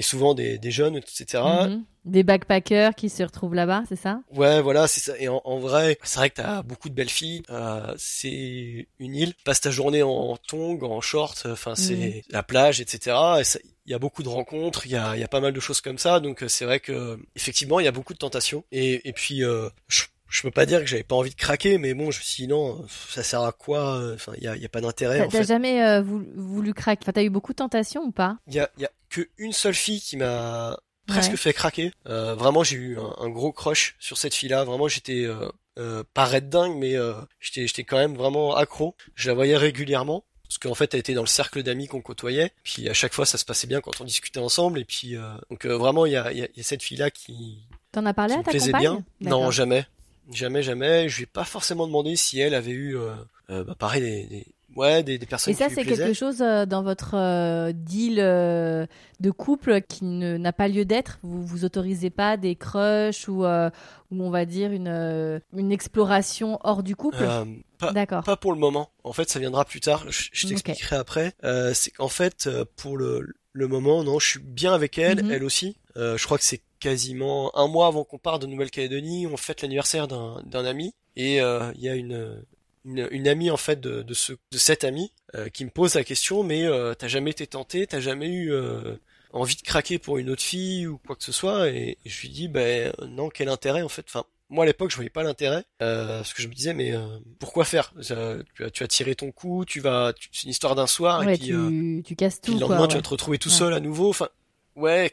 et 0.00 0.02
souvent 0.02 0.32
des, 0.32 0.56
des 0.56 0.70
jeunes, 0.70 0.96
etc. 0.96 1.42
Mhm. 1.68 1.84
Des 2.06 2.22
backpackers 2.22 2.94
qui 2.94 3.10
se 3.10 3.22
retrouvent 3.22 3.54
là-bas, 3.54 3.82
c'est 3.86 3.96
ça? 3.96 4.22
Ouais, 4.32 4.62
voilà, 4.62 4.86
c'est 4.86 5.00
ça. 5.00 5.12
Et 5.18 5.28
en, 5.28 5.42
en 5.44 5.58
vrai, 5.58 5.98
c'est 6.02 6.18
vrai 6.18 6.30
que 6.30 6.36
t'as 6.36 6.62
beaucoup 6.62 6.88
de 6.88 6.94
belles 6.94 7.10
filles. 7.10 7.42
Euh, 7.50 7.92
c'est 7.98 8.88
une 8.98 9.14
île. 9.14 9.34
Passe 9.44 9.60
ta 9.60 9.70
journée 9.70 10.02
en 10.02 10.38
tongs, 10.38 10.78
en 10.82 11.02
short. 11.02 11.42
Enfin, 11.44 11.74
c'est 11.74 12.24
la 12.30 12.42
plage, 12.42 12.80
etc. 12.80 13.14
Et 13.40 13.42
il 13.84 13.92
y 13.92 13.94
a 13.94 13.98
beaucoup 13.98 14.22
de 14.22 14.30
rencontres. 14.30 14.86
Il 14.86 14.92
y 14.92 14.96
a, 14.96 15.18
y 15.18 15.22
a 15.22 15.28
pas 15.28 15.40
mal 15.40 15.52
de 15.52 15.60
choses 15.60 15.82
comme 15.82 15.98
ça. 15.98 16.18
Donc, 16.18 16.42
euh, 16.42 16.48
c'est 16.48 16.64
vrai 16.64 16.80
que 16.80 17.18
effectivement, 17.36 17.78
il 17.78 17.84
y 17.84 17.88
a 17.88 17.92
beaucoup 17.92 18.14
de 18.14 18.18
tentations. 18.18 18.64
Et, 18.72 19.06
et 19.06 19.12
puis, 19.12 19.44
euh, 19.44 19.68
je, 19.86 20.04
je 20.30 20.42
peux 20.42 20.50
pas 20.50 20.64
dire 20.66 20.80
que 20.80 20.86
j'avais 20.86 21.02
pas 21.02 21.16
envie 21.16 21.30
de 21.30 21.34
craquer, 21.34 21.76
mais 21.78 21.92
bon, 21.94 22.10
je 22.10 22.18
me 22.20 22.24
suis 22.24 22.44
dit 22.44 22.48
non, 22.48 22.84
ça 23.10 23.22
sert 23.22 23.42
à 23.42 23.52
quoi 23.52 24.00
Enfin, 24.14 24.32
il 24.38 24.44
y 24.44 24.48
a, 24.48 24.56
y 24.56 24.64
a 24.64 24.68
pas 24.68 24.80
d'intérêt. 24.80 25.26
T'as 25.30 25.42
jamais 25.42 25.82
euh, 25.82 26.00
voulu, 26.02 26.26
voulu 26.36 26.74
craquer 26.74 27.00
Enfin, 27.02 27.12
t'as 27.12 27.22
eu 27.22 27.30
beaucoup 27.30 27.52
de 27.52 27.56
tentations 27.56 28.02
ou 28.02 28.12
pas? 28.12 28.38
Il 28.46 28.54
y 28.54 28.60
a, 28.60 28.70
y 28.78 28.84
a 28.84 28.90
que 29.10 29.28
une 29.38 29.52
seule 29.52 29.74
fille 29.74 30.00
qui 30.00 30.16
m'a 30.16 30.78
presque 31.06 31.32
Ouais. 31.32 31.36
fait 31.36 31.52
craquer. 31.52 31.92
Euh, 32.06 32.34
vraiment, 32.34 32.62
j'ai 32.62 32.76
eu 32.76 32.98
un, 32.98 33.14
un 33.24 33.28
gros 33.28 33.52
crush 33.52 33.96
sur 33.98 34.16
cette 34.18 34.34
fille-là. 34.34 34.64
Vraiment, 34.64 34.86
j'étais 34.86 35.24
euh, 35.24 35.48
euh, 35.78 36.04
pas 36.14 36.24
raide 36.26 36.48
dingue, 36.48 36.76
mais 36.76 36.94
euh, 36.96 37.14
j'étais, 37.40 37.66
j'étais 37.66 37.82
quand 37.84 37.96
même 37.98 38.14
vraiment 38.14 38.54
accro. 38.54 38.94
Je 39.16 39.28
la 39.28 39.34
voyais 39.34 39.56
régulièrement. 39.56 40.24
Parce 40.44 40.58
qu'en 40.58 40.74
fait, 40.74 40.94
elle 40.94 41.00
était 41.00 41.14
dans 41.14 41.22
le 41.22 41.28
cercle 41.28 41.62
d'amis 41.62 41.86
qu'on 41.86 42.00
côtoyait. 42.00 42.52
Puis 42.64 42.88
à 42.88 42.92
chaque 42.92 43.12
fois, 43.14 43.24
ça 43.24 43.38
se 43.38 43.44
passait 43.44 43.68
bien 43.68 43.80
quand 43.80 44.00
on 44.00 44.04
discutait 44.04 44.40
ensemble. 44.40 44.80
Et 44.80 44.84
puis, 44.84 45.16
euh, 45.16 45.22
donc 45.48 45.64
euh, 45.64 45.76
vraiment, 45.76 46.06
il 46.06 46.12
y 46.12 46.16
a, 46.16 46.32
y 46.32 46.42
a- 46.42 46.48
y 46.56 46.60
a 46.60 46.62
cette 46.64 46.82
fille-là 46.82 47.10
qui, 47.12 47.58
T'en 47.92 48.04
as 48.06 48.14
parlé 48.14 48.34
à 48.34 48.42
ta 48.42 48.50
compagne 48.52 48.80
bien. 48.80 49.04
Non, 49.20 49.50
jamais, 49.52 49.86
jamais, 50.32 50.62
jamais. 50.62 51.08
Je 51.08 51.16
lui 51.18 51.22
ai 51.24 51.26
pas 51.26 51.44
forcément 51.44 51.86
demandé 51.86 52.16
si 52.16 52.40
elle 52.40 52.54
avait 52.54 52.70
eu, 52.72 52.96
euh, 52.96 53.12
euh, 53.50 53.64
bah, 53.64 53.74
pareil, 53.78 54.00
des, 54.02 54.24
des- 54.26 54.46
ouais, 54.76 55.02
des, 55.02 55.18
des 55.18 55.26
personnes 55.26 55.52
Et 55.52 55.56
ça, 55.56 55.68
c'est 55.68 55.84
quelque 55.84 56.12
chose 56.12 56.40
euh, 56.42 56.66
dans 56.66 56.82
votre 56.82 57.14
euh, 57.16 57.72
deal 57.72 58.18
euh, 58.20 58.86
de 59.20 59.30
couple 59.30 59.80
qui 59.82 60.04
ne- 60.04 60.36
n'a 60.36 60.52
pas 60.52 60.68
lieu 60.68 60.84
d'être? 60.84 61.18
Vous 61.22 61.44
vous 61.44 61.64
autorisez 61.64 62.10
pas 62.10 62.36
des 62.36 62.54
crushs 62.56 63.28
ou, 63.28 63.44
euh, 63.44 63.70
ou 64.10 64.22
on 64.22 64.30
va 64.30 64.44
dire 64.44 64.72
une, 64.72 64.88
euh, 64.88 65.40
une 65.56 65.72
exploration 65.72 66.58
hors 66.62 66.82
du 66.82 66.96
couple? 66.96 67.22
Euh, 67.22 67.44
pas, 67.78 67.92
D'accord. 67.92 68.22
Pas 68.24 68.36
pour 68.36 68.52
le 68.52 68.58
moment. 68.58 68.90
En 69.04 69.12
fait, 69.12 69.28
ça 69.30 69.38
viendra 69.40 69.64
plus 69.64 69.80
tard. 69.80 70.04
Je, 70.10 70.28
je 70.32 70.46
t'expliquerai 70.46 70.96
après. 70.96 71.32
Euh, 71.44 71.72
c'est 71.74 71.90
qu'en 71.90 72.08
fait, 72.08 72.48
pour 72.76 72.96
le, 72.96 73.26
le 73.52 73.66
moment, 73.68 74.04
non, 74.04 74.18
je 74.18 74.26
suis 74.28 74.38
bien 74.40 74.72
avec 74.74 74.98
elle, 74.98 75.24
Mhm. 75.24 75.30
elle 75.32 75.44
aussi. 75.44 75.76
Euh, 75.96 76.16
je 76.16 76.24
crois 76.24 76.38
que 76.38 76.44
c'est 76.44 76.62
quasiment 76.78 77.56
un 77.58 77.66
mois 77.68 77.86
avant 77.88 78.04
qu'on 78.04 78.18
parte 78.18 78.42
de 78.42 78.46
Nouvelle-Calédonie. 78.46 79.26
On 79.26 79.36
fête 79.36 79.62
l'anniversaire 79.62 80.08
d'un 80.08 80.40
d'un 80.46 80.64
ami 80.64 80.94
et 81.16 81.40
euh, 81.42 81.72
il 81.74 81.80
y 81.82 81.88
a 81.88 81.94
une, 81.94 82.42
une 82.84 83.08
une 83.10 83.28
amie 83.28 83.50
en 83.50 83.56
fait 83.56 83.80
de 83.80 84.02
de 84.02 84.14
ce 84.14 84.32
de 84.52 84.58
cet 84.58 84.84
ami 84.84 85.12
euh, 85.34 85.48
qui 85.48 85.64
me 85.64 85.70
pose 85.70 85.94
la 85.94 86.04
question. 86.04 86.42
Mais 86.44 86.64
euh, 86.64 86.94
t'as 86.94 87.08
jamais 87.08 87.32
été 87.32 87.46
tenté 87.46 87.86
T'as 87.86 88.00
jamais 88.00 88.28
eu 88.28 88.52
euh, 88.52 88.94
envie 89.32 89.56
de 89.56 89.62
craquer 89.62 89.98
pour 89.98 90.18
une 90.18 90.30
autre 90.30 90.42
fille 90.42 90.86
ou 90.86 90.98
quoi 90.98 91.16
que 91.16 91.24
ce 91.24 91.32
soit? 91.32 91.68
Et, 91.70 91.98
et 92.04 92.08
je 92.08 92.20
lui 92.22 92.28
dis, 92.30 92.48
ben 92.48 92.92
non, 93.08 93.28
quel 93.28 93.48
intérêt 93.48 93.82
en 93.82 93.88
fait? 93.88 94.04
Enfin, 94.08 94.24
moi 94.50 94.64
à 94.64 94.66
l'époque 94.66 94.90
je 94.90 94.96
voyais 94.96 95.08
pas 95.10 95.22
l'intérêt 95.22 95.64
euh, 95.80 96.18
parce 96.18 96.34
que 96.34 96.42
je 96.42 96.48
me 96.48 96.52
disais 96.54 96.74
mais 96.74 96.92
euh, 96.92 97.18
pourquoi 97.38 97.64
faire? 97.64 97.92
Ça, 98.02 98.34
tu, 98.54 98.64
as, 98.64 98.70
tu 98.70 98.82
as 98.82 98.88
tiré 98.88 99.14
ton 99.14 99.30
coup 99.32 99.64
tu 99.64 99.80
vas 99.80 100.12
tu- 100.12 100.28
c'est 100.32 100.44
une 100.44 100.50
histoire 100.50 100.74
d'un 100.74 100.86
soir 100.86 101.20
ouais, 101.20 101.34
et 101.34 101.38
puis, 101.38 101.46
tu, 101.46 101.54
euh, 101.54 102.02
tu 102.04 102.16
casses 102.16 102.40
puis 102.42 102.52
tout. 102.54 102.58
le 102.58 102.66
quoi, 102.66 102.74
lendemain 102.76 102.88
tu 102.88 102.92
ouais. 102.94 102.98
vas 102.98 103.02
te 103.02 103.08
retrouver 103.08 103.38
tout 103.38 103.48
Ouais. 103.48 103.54
seul 103.54 103.72
à 103.72 103.80
nouveau 103.80 104.10
enfin 104.10 104.28
ouais 104.76 105.12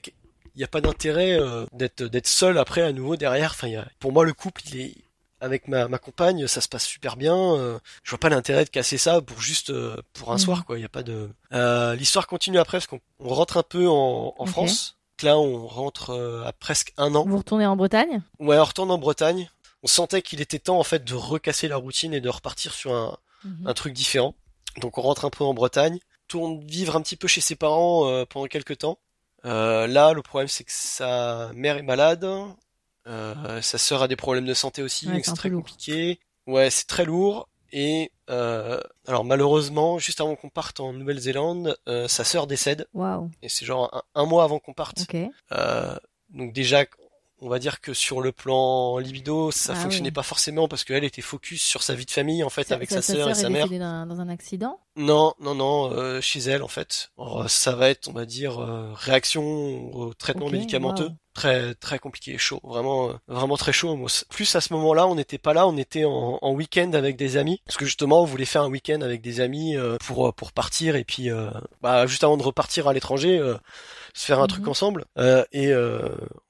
il 0.55 0.61
y 0.61 0.63
a 0.63 0.67
pas 0.67 0.81
d'intérêt 0.81 1.39
euh, 1.39 1.65
d'être 1.71 2.03
d'être 2.03 2.27
seul 2.27 2.57
après 2.57 2.81
à 2.81 2.91
nouveau 2.91 3.15
derrière 3.15 3.51
enfin 3.51 3.67
y 3.67 3.75
a, 3.75 3.87
pour 3.99 4.11
moi 4.11 4.25
le 4.25 4.33
couple 4.33 4.61
il 4.73 4.81
est 4.81 4.95
avec 5.39 5.67
ma, 5.67 5.87
ma 5.87 5.99
compagne 5.99 6.47
ça 6.47 6.61
se 6.61 6.67
passe 6.67 6.85
super 6.85 7.15
bien 7.15 7.35
euh, 7.37 7.77
je 8.03 8.09
vois 8.09 8.17
pas 8.19 8.29
l'intérêt 8.29 8.65
de 8.65 8.69
casser 8.71 8.97
ça 8.97 9.21
pour 9.21 9.39
juste 9.39 9.69
euh, 9.69 9.95
pour 10.13 10.31
un 10.31 10.35
Mhm. 10.35 10.39
soir 10.39 10.65
quoi 10.65 10.79
il 10.79 10.81
y 10.81 10.85
a 10.85 10.89
pas 10.89 11.03
de 11.03 11.29
euh, 11.53 11.93
l'histoire 11.95 12.25
continue 12.25 12.57
après 12.57 12.77
parce 12.79 12.87
qu'on 12.87 12.99
on 13.19 13.29
rentre 13.35 13.57
un 13.57 13.63
peu 13.63 13.87
en, 13.87 14.33
en. 14.35 14.45
France 14.47 14.96
là 15.23 15.37
on 15.37 15.67
rentre 15.67 16.11
euh, 16.11 16.43
à 16.45 16.53
presque 16.53 16.93
un 16.97 17.15
an 17.15 17.25
Vous 17.25 17.37
retournez 17.37 17.65
en 17.65 17.75
Bretagne? 17.75 18.21
Ouais, 18.39 18.57
on 18.57 18.63
retourne 18.63 18.91
en 18.91 18.97
Bretagne. 18.97 19.49
On 19.83 19.87
sentait 19.87 20.21
qu'il 20.21 20.41
était 20.41 20.59
temps 20.59 20.79
en 20.79 20.83
fait 20.83 21.03
de 21.03 21.13
recasser 21.13 21.67
la 21.67 21.77
routine 21.77 22.13
et 22.13 22.21
de 22.21 22.29
repartir 22.29 22.73
sur 22.73 22.93
un, 22.93 23.17
Mhm. 23.43 23.67
un 23.67 23.73
truc 23.73 23.93
différent. 23.93 24.33
Donc 24.81 24.97
on 24.97 25.01
rentre 25.01 25.25
un 25.25 25.29
peu 25.29 25.43
en 25.43 25.53
Bretagne, 25.53 25.99
tourne 26.27 26.59
vivre 26.65 26.95
un 26.95 27.01
petit 27.01 27.15
peu 27.15 27.27
chez 27.27 27.41
ses 27.41 27.55
parents 27.55 28.07
euh, 28.07 28.25
pendant 28.25 28.47
quelques 28.47 28.79
temps. 28.79 28.97
Euh, 29.45 29.85
là, 29.87 30.13
le 30.13 30.21
problème 30.23 30.47
c'est 30.47 30.63
que 30.63 30.71
sa 30.73 31.51
mère 31.53 31.77
est 31.77 31.83
malade, 31.83 32.27
euh, 33.07 33.61
sa 33.61 33.77
sœur 33.77 34.01
a 34.01 34.07
des 34.07 34.15
problèmes 34.15 34.45
de 34.45 34.53
santé 34.53 34.81
aussi, 34.81 35.07
Ouais, 35.07 35.13
donc 35.13 35.25
c'est 35.25 35.33
très 35.33 35.49
lourd. 35.49 35.61
compliqué. 35.63 36.19
Ouais, 36.47 36.69
c'est 36.69 36.87
très 36.87 37.05
lourd. 37.05 37.47
Et 37.71 38.11
euh, 38.29 38.79
alors 39.07 39.23
malheureusement, 39.25 39.99
juste 39.99 40.21
avant 40.21 40.35
qu'on 40.35 40.49
parte 40.49 40.79
en 40.79 40.93
Nouvelle-Zélande, 40.93 41.77
euh, 41.87 42.07
sa 42.07 42.23
sœur 42.23 42.47
décède. 42.47 42.87
Waouh. 42.93 43.29
Et 43.41 43.49
c'est 43.49 43.65
genre 43.65 43.89
un, 44.15 44.21
un 44.21 44.25
mois 44.25 44.43
avant 44.43 44.59
qu'on 44.59 44.73
parte. 44.73 45.01
Ok. 45.01 45.17
Euh, 45.51 45.95
donc 46.29 46.53
déjà, 46.53 46.85
on 47.39 47.49
va 47.49 47.59
dire 47.59 47.81
que 47.81 47.93
sur 47.93 48.19
le 48.19 48.31
plan 48.31 48.97
libido, 48.97 49.51
ça 49.51 49.73
Ah 49.75 49.79
fonctionnait 49.79 50.07
oui. 50.09 50.11
pas 50.13 50.23
forcément 50.23 50.67
parce 50.67 50.83
qu'elle 50.83 51.03
était 51.03 51.21
focus 51.21 51.61
sur 51.61 51.83
sa 51.83 51.93
vie 51.93 52.05
de 52.05 52.11
famille 52.11 52.43
en 52.43 52.49
fait 52.49 52.71
avec 52.71 52.89
sa- 52.89 53.01
sœur 53.03 53.29
et 53.29 53.35
sa 53.35 53.49
mère. 53.49 53.67
dans, 53.69 54.07
dans 54.07 54.19
un 54.21 54.27
accident? 54.29 54.79
Non, 54.95 55.33
non, 55.39 55.53
non, 55.53 55.91
euh, 55.93 56.19
chez 56.19 56.39
elle 56.39 56.63
en 56.63 56.67
fait. 56.67 57.11
Alors, 57.17 57.47
ça 57.49 57.75
va 57.75 57.89
être, 57.89 58.07
on 58.07 58.13
va 58.13 58.25
dire, 58.25 58.59
euh, 58.59 58.91
réaction 58.95 59.93
au 59.95 60.13
traitement 60.15 60.49
médicamenteux. 60.49 61.09
wow. 61.09 61.15
Très, 61.37 61.75
très 61.75 61.99
compliqué, 61.99 62.35
chaud, 62.39 62.59
vraiment, 62.63 63.09
euh, 63.09 63.13
vraiment 63.27 63.57
très 63.57 63.71
chaud. 63.71 63.95
Moi, 63.95 64.09
plus 64.29 64.55
à 64.55 64.59
ce 64.59 64.73
moment-là, 64.73 65.05
on 65.05 65.13
n'était 65.13 65.37
pas 65.37 65.53
là, 65.53 65.67
on 65.67 65.77
était 65.77 66.03
en, 66.03 66.39
en 66.41 66.51
week-end 66.51 66.91
avec 66.93 67.15
des 67.15 67.37
amis, 67.37 67.61
parce 67.63 67.77
que 67.77 67.85
justement, 67.85 68.23
on 68.23 68.25
voulait 68.25 68.45
faire 68.45 68.63
un 68.63 68.69
week-end 68.69 69.01
avec 69.01 69.21
des 69.21 69.39
amis 69.39 69.75
euh, 69.77 69.97
pour 70.03 70.27
euh, 70.27 70.31
pour 70.31 70.51
partir 70.51 70.95
et 70.95 71.03
puis, 71.03 71.29
euh, 71.29 71.51
bah, 71.83 72.07
juste 72.07 72.23
avant 72.23 72.37
de 72.37 72.41
repartir 72.41 72.87
à 72.87 72.93
l'étranger, 72.93 73.37
euh, 73.37 73.53
se 74.15 74.25
faire 74.25 74.39
un 74.39 74.45
Mhm. 74.45 74.47
truc 74.47 74.67
ensemble. 74.67 75.05
Euh, 75.19 75.45
et 75.51 75.67
euh, 75.67 75.99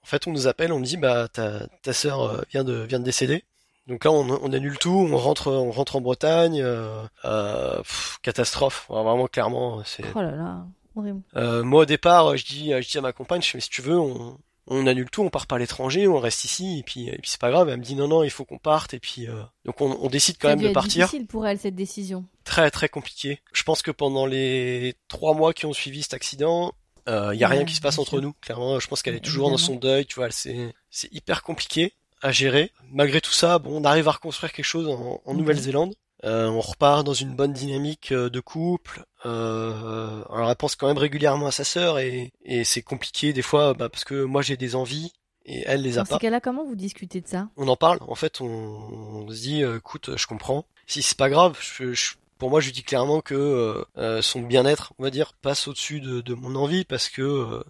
en 0.03 0.05
fait, 0.05 0.25
on 0.25 0.31
nous 0.31 0.47
appelle, 0.47 0.71
on 0.71 0.79
me 0.79 0.85
dit, 0.85 0.95
bah, 0.95 1.27
ta 1.27 1.67
ta 1.83 1.91
sœur 1.91 2.45
vient 2.51 2.63
de 2.63 2.73
vient 2.83 2.99
de 2.99 3.03
décéder. 3.03 3.43
Donc 3.87 4.05
là, 4.05 4.11
on, 4.11 4.39
on 4.41 4.53
annule 4.53 4.77
tout, 4.77 5.05
on 5.11 5.17
rentre, 5.17 5.51
on 5.51 5.71
rentre 5.71 5.97
en 5.97 6.01
Bretagne. 6.01 6.61
Euh, 6.61 7.03
euh, 7.25 7.75
pff, 7.79 8.19
catastrophe, 8.21 8.85
vraiment 8.87 9.27
clairement. 9.27 9.81
C'est. 9.83 10.05
Oh 10.15 10.21
là 10.21 10.31
là, 10.31 10.65
horrible. 10.95 11.21
Euh, 11.35 11.61
moi 11.63 11.81
au 11.81 11.85
départ, 11.85 12.37
je 12.37 12.45
dis, 12.45 12.71
je 12.71 12.89
dis 12.89 12.97
à 12.97 13.01
ma 13.01 13.11
compagne, 13.11 13.41
je 13.41 13.49
fais, 13.49 13.57
mais 13.57 13.61
si 13.61 13.69
tu 13.69 13.81
veux, 13.81 13.99
on, 13.99 14.37
on 14.67 14.85
annule 14.87 15.09
tout, 15.09 15.23
on 15.23 15.29
part 15.29 15.47
pas 15.47 15.55
à 15.55 15.59
l'étranger, 15.59 16.07
on 16.07 16.19
reste 16.19 16.43
ici, 16.43 16.79
et 16.79 16.83
puis, 16.83 17.07
et 17.07 17.17
puis 17.17 17.29
c'est 17.29 17.39
pas 17.39 17.49
grave. 17.51 17.69
Elle 17.69 17.77
me 17.79 17.83
dit 17.83 17.95
non, 17.95 18.07
non, 18.07 18.23
il 18.23 18.29
faut 18.29 18.45
qu'on 18.45 18.57
parte, 18.57 18.93
et 18.93 18.99
puis 18.99 19.27
euh, 19.27 19.41
donc 19.65 19.79
on, 19.81 19.97
on 20.01 20.09
décide 20.09 20.37
quand 20.39 20.49
Ça 20.49 20.55
même 20.55 20.67
de 20.67 20.73
partir. 20.73 21.05
difficile 21.05 21.27
pour 21.27 21.45
elle 21.47 21.57
cette 21.59 21.75
décision. 21.75 22.25
Très 22.43 22.69
très 22.71 22.89
compliqué. 22.89 23.39
Je 23.53 23.63
pense 23.63 23.81
que 23.81 23.91
pendant 23.91 24.25
les 24.25 24.95
trois 25.07 25.33
mois 25.33 25.53
qui 25.53 25.65
ont 25.65 25.73
suivi 25.73 26.03
cet 26.03 26.13
accident, 26.13 26.73
il 27.07 27.11
y 27.11 27.13
a 27.13 27.47
Ouais, 27.49 27.55
rien 27.55 27.63
qui 27.65 27.73
se 27.73 27.79
passe 27.81 27.97
entre 27.99 28.09
sûr. 28.11 28.21
nous. 28.21 28.33
Clairement, 28.41 28.79
je 28.81 28.87
pense 28.89 29.01
qu'elle 29.01 29.15
est 29.15 29.21
toujours 29.23 29.49
dans 29.49 29.57
son 29.57 29.75
deuil, 29.75 30.05
tu 30.05 30.15
vois. 30.15 30.29
C'est 30.31 30.73
c'est 30.89 31.11
hyper 31.13 31.41
compliqué 31.41 31.93
à 32.21 32.31
gérer. 32.33 32.71
Malgré 32.91 33.21
tout 33.21 33.31
ça, 33.31 33.59
bon, 33.59 33.79
on 33.81 33.85
arrive 33.85 34.07
à 34.09 34.11
reconstruire 34.11 34.51
quelque 34.51 34.65
chose 34.65 34.87
en, 34.89 35.21
en 35.23 35.31
Ok. 35.31 35.37
Nouvelle-Zélande. 35.37 35.93
Euh, 36.23 36.47
on 36.49 36.61
repart 36.61 37.03
dans 37.03 37.13
une 37.13 37.35
bonne 37.35 37.53
dynamique 37.53 38.11
euh, 38.11 38.29
de 38.29 38.39
couple. 38.39 39.05
Euh, 39.25 40.23
alors 40.31 40.49
elle 40.49 40.55
pense 40.55 40.75
quand 40.75 40.87
même 40.87 40.97
régulièrement 40.97 41.47
à 41.47 41.51
sa 41.51 41.63
sœur 41.63 41.99
et, 41.99 42.31
et 42.43 42.63
c'est 42.63 42.81
compliqué 42.81 43.33
des 43.33 43.41
fois 43.41 43.73
bah, 43.73 43.89
parce 43.89 44.03
que 44.03 44.23
moi 44.23 44.41
j'ai 44.41 44.57
des 44.57 44.75
envies 44.75 45.11
et 45.45 45.63
elle 45.67 45.81
les 45.81 45.97
a 45.97 46.01
Dans 46.01 46.07
pas. 46.07 46.15
ces 46.15 46.19
cas-là, 46.21 46.41
comment 46.41 46.65
vous 46.65 46.75
discutez 46.75 47.21
de 47.21 47.27
ça? 47.27 47.49
On 47.55 47.67
en 47.67 47.75
parle. 47.77 47.99
En 48.07 48.15
fait, 48.15 48.41
on, 48.41 48.45
on 48.47 49.29
se 49.29 49.35
dit, 49.41 49.63
euh, 49.63 49.77
écoute, 49.77 50.17
je 50.17 50.27
comprends. 50.27 50.65
Si 50.87 51.01
c'est 51.01 51.17
pas 51.17 51.29
grave, 51.29 51.57
je, 51.61 51.93
je- 51.93 52.15
pour 52.37 52.49
moi, 52.49 52.59
je 52.61 52.71
dis 52.71 52.83
clairement 52.83 53.21
que 53.21 53.33
euh, 53.35 53.83
euh, 53.97 54.21
son 54.21 54.41
bien-être, 54.41 54.93
on 54.99 55.03
va 55.03 55.09
dire, 55.09 55.33
passe 55.41 55.67
au-dessus 55.67 55.99
de, 55.99 56.21
de 56.21 56.33
mon 56.33 56.55
envie 56.55 56.85
parce 56.85 57.09
que 57.09 57.21
euh, 57.21 57.63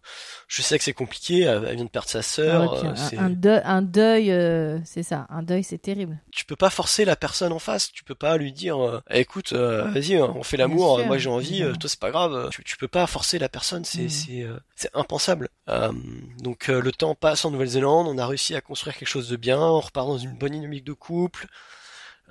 je 0.47 0.61
sais 0.61 0.78
que 0.78 0.84
c'est 0.84 0.93
compliqué. 0.93 1.41
Elle, 1.41 1.76
vient 1.76 1.86
de 1.86 1.89
perdre 1.89 2.09
sa 2.09 2.20
Ah 2.20 2.22
sœur. 2.22 2.74
ouais, 2.84 2.89
euh, 2.89 3.20
un, 3.20 3.30
deuil, 3.30 3.61
un 3.63 3.82
deuil, 3.82 4.32
euh, 4.32 4.80
c'est 4.86 5.03
ça, 5.03 5.26
un 5.30 5.43
deuil, 5.43 5.63
c'est 5.63 5.78
terrible. 5.78 6.20
tu 6.32 6.45
peux 6.45 6.55
pas 6.55 6.70
forcer 6.70 7.05
la 7.05 7.15
personne 7.15 7.51
en 7.51 7.59
face. 7.59 7.91
Tu 7.91 8.03
peux 8.03 8.15
pas 8.15 8.38
lui 8.38 8.51
dire, 8.51 9.01
Eh, 9.09 9.20
écoute, 9.22 9.53
euh, 9.53 9.84
vas-y, 9.91 10.18
on 10.22 10.43
fait 10.43 10.57
l'amour. 10.57 11.03
Moi, 11.05 11.18
j'ai 11.18 11.30
envie. 11.30 11.47
euh, 11.47 11.53
évidemment. 11.55 11.78
toi, 11.78 11.89
c'est 11.89 11.99
pas 11.99 12.11
grave. 12.11 12.49
Tu, 12.51 12.63
tu 12.63 12.78
peux 12.78 12.88
pas 12.88 13.07
forcer 13.07 13.39
la 13.39 13.49
personne. 13.49 13.86
C'est 13.86 14.03
Mhm. 14.03 14.09
c'est 14.09 14.43
euh, 14.43 14.57
impensable. 14.93 15.49
Euh, 15.70 15.91
donc 16.39 16.70
euh, 16.70 16.82
le 16.82 16.91
temps 16.91 17.15
passe 17.15 17.43
en 17.45 17.51
Nouvelle-Zélande. 17.51 18.07
On 18.07 18.18
a 18.18 18.26
réussi 18.28 18.55
à 18.55 18.61
construire 18.61 18.95
quelque 18.97 19.07
chose 19.09 19.28
de 19.30 19.36
bien. 19.36 19.59
On 19.59 19.80
repart 19.80 20.07
dans 20.07 20.18
une 20.18 20.38
bonne 20.38 20.51
dynamique 20.53 20.84
de 20.86 20.93
couple. 20.93 21.47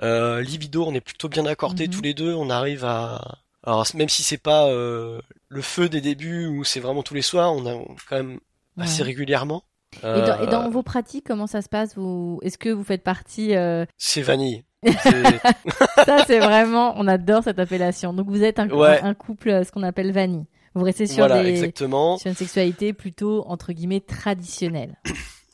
Euh, 0.02 0.40
libido, 0.42 0.84
on 0.86 0.94
est 0.94 1.00
plutôt 1.00 1.28
bien 1.28 1.46
accordés 1.46 1.86
Mhm. 1.86 1.92
tous 1.94 2.02
les 2.02 2.14
deux. 2.14 2.34
On 2.34 2.50
arrive 2.50 2.84
à 2.84 3.38
alors 3.64 3.84
même 3.94 4.08
si 4.08 4.22
c'est 4.22 4.36
pas 4.38 4.66
euh, 4.68 5.20
le 5.48 5.60
feu 5.62 5.88
des 5.88 6.00
débuts 6.00 6.46
où 6.46 6.62
c'est 6.62 6.78
vraiment 6.80 7.02
tous 7.02 7.14
les 7.14 7.22
soirs, 7.22 7.52
on 7.52 7.66
a 7.66 7.74
quand 8.08 8.16
même 8.16 8.38
assez 8.78 9.02
régulièrement. 9.02 9.64
Et, 9.98 10.02
dans, 10.02 10.12
et 10.40 10.42
Euh, 10.42 10.46
dans 10.46 10.70
vos 10.70 10.82
pratiques, 10.82 11.24
comment 11.26 11.46
ça 11.48 11.62
se 11.62 11.68
passe? 11.68 11.96
Vous... 11.96 12.38
Est-ce 12.42 12.58
que 12.58 12.68
vous 12.68 12.84
faites 12.84 13.02
partie 13.02 13.56
euh, 13.56 13.84
c'est 13.96 14.22
vanille. 14.22 14.62
Ça, 16.04 16.24
c'est 16.26 16.38
vraiment, 16.38 16.94
on 16.96 17.08
adore 17.08 17.42
cette 17.42 17.58
appellation. 17.58 18.12
Donc, 18.12 18.28
vous 18.28 18.42
êtes 18.44 18.58
un, 18.60 18.68
Ouais. 18.70 19.00
un, 19.02 19.08
un 19.08 19.14
couple, 19.14 19.48
euh, 19.50 19.64
ce 19.64 19.72
qu'on 19.72 19.82
appelle 19.82 20.12
vanille. 20.12 20.44
Vous 20.74 20.84
restez 20.84 21.06
sur, 21.06 21.26
voilà, 21.26 21.42
des, 21.42 21.48
exactement. 21.50 22.18
sur 22.18 22.28
une 22.28 22.36
sexualité 22.36 22.92
plutôt, 22.92 23.44
entre 23.48 23.72
guillemets, 23.72 24.00
traditionnelle. 24.00 24.96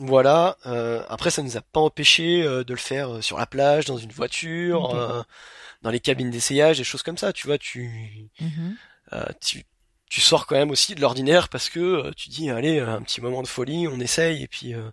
Voilà. 0.07 0.57
euh, 0.67 1.03
après, 1.09 1.31
ça 1.31 1.43
nous 1.43 1.57
a 1.57 1.61
pas 1.61 1.81
empêché 1.81 2.43
euh, 2.43 2.65
de 2.65 2.73
le 2.75 2.79
faire 2.79 3.15
euh, 3.17 3.21
sur 3.21 3.39
la 3.39 3.47
plage, 3.47 3.85
dans 3.87 3.99
une 3.99 4.13
voiture, 4.13 4.85
Ok. 4.85 4.95
euh, 4.95 5.23
dans 5.83 5.91
les 5.91 6.01
cabines 6.01 6.31
d'essayage, 6.31 6.79
des 6.79 6.85
choses 6.85 7.03
comme 7.03 7.19
ça. 7.19 7.33
Tu 7.33 7.47
vois, 7.47 7.59
tu, 7.59 8.31
Mhm. 8.41 8.77
euh, 9.13 9.25
tu, 9.41 9.65
tu 10.11 10.21
sors 10.21 10.47
quand 10.47 10.57
même 10.57 10.71
aussi 10.71 10.95
de 10.95 11.01
l'ordinaire 11.01 11.49
parce 11.49 11.69
que 11.71 11.81
euh, 11.81 12.11
tu 12.17 12.29
dis, 12.29 12.51
allez, 12.51 12.79
un 12.81 13.03
petit 13.03 13.21
moment 13.21 13.43
de 13.43 13.49
folie, 13.49 13.89
on 13.89 13.99
essaye, 14.01 14.43
et 14.43 14.49
puis, 14.49 14.75
euh, 14.75 14.91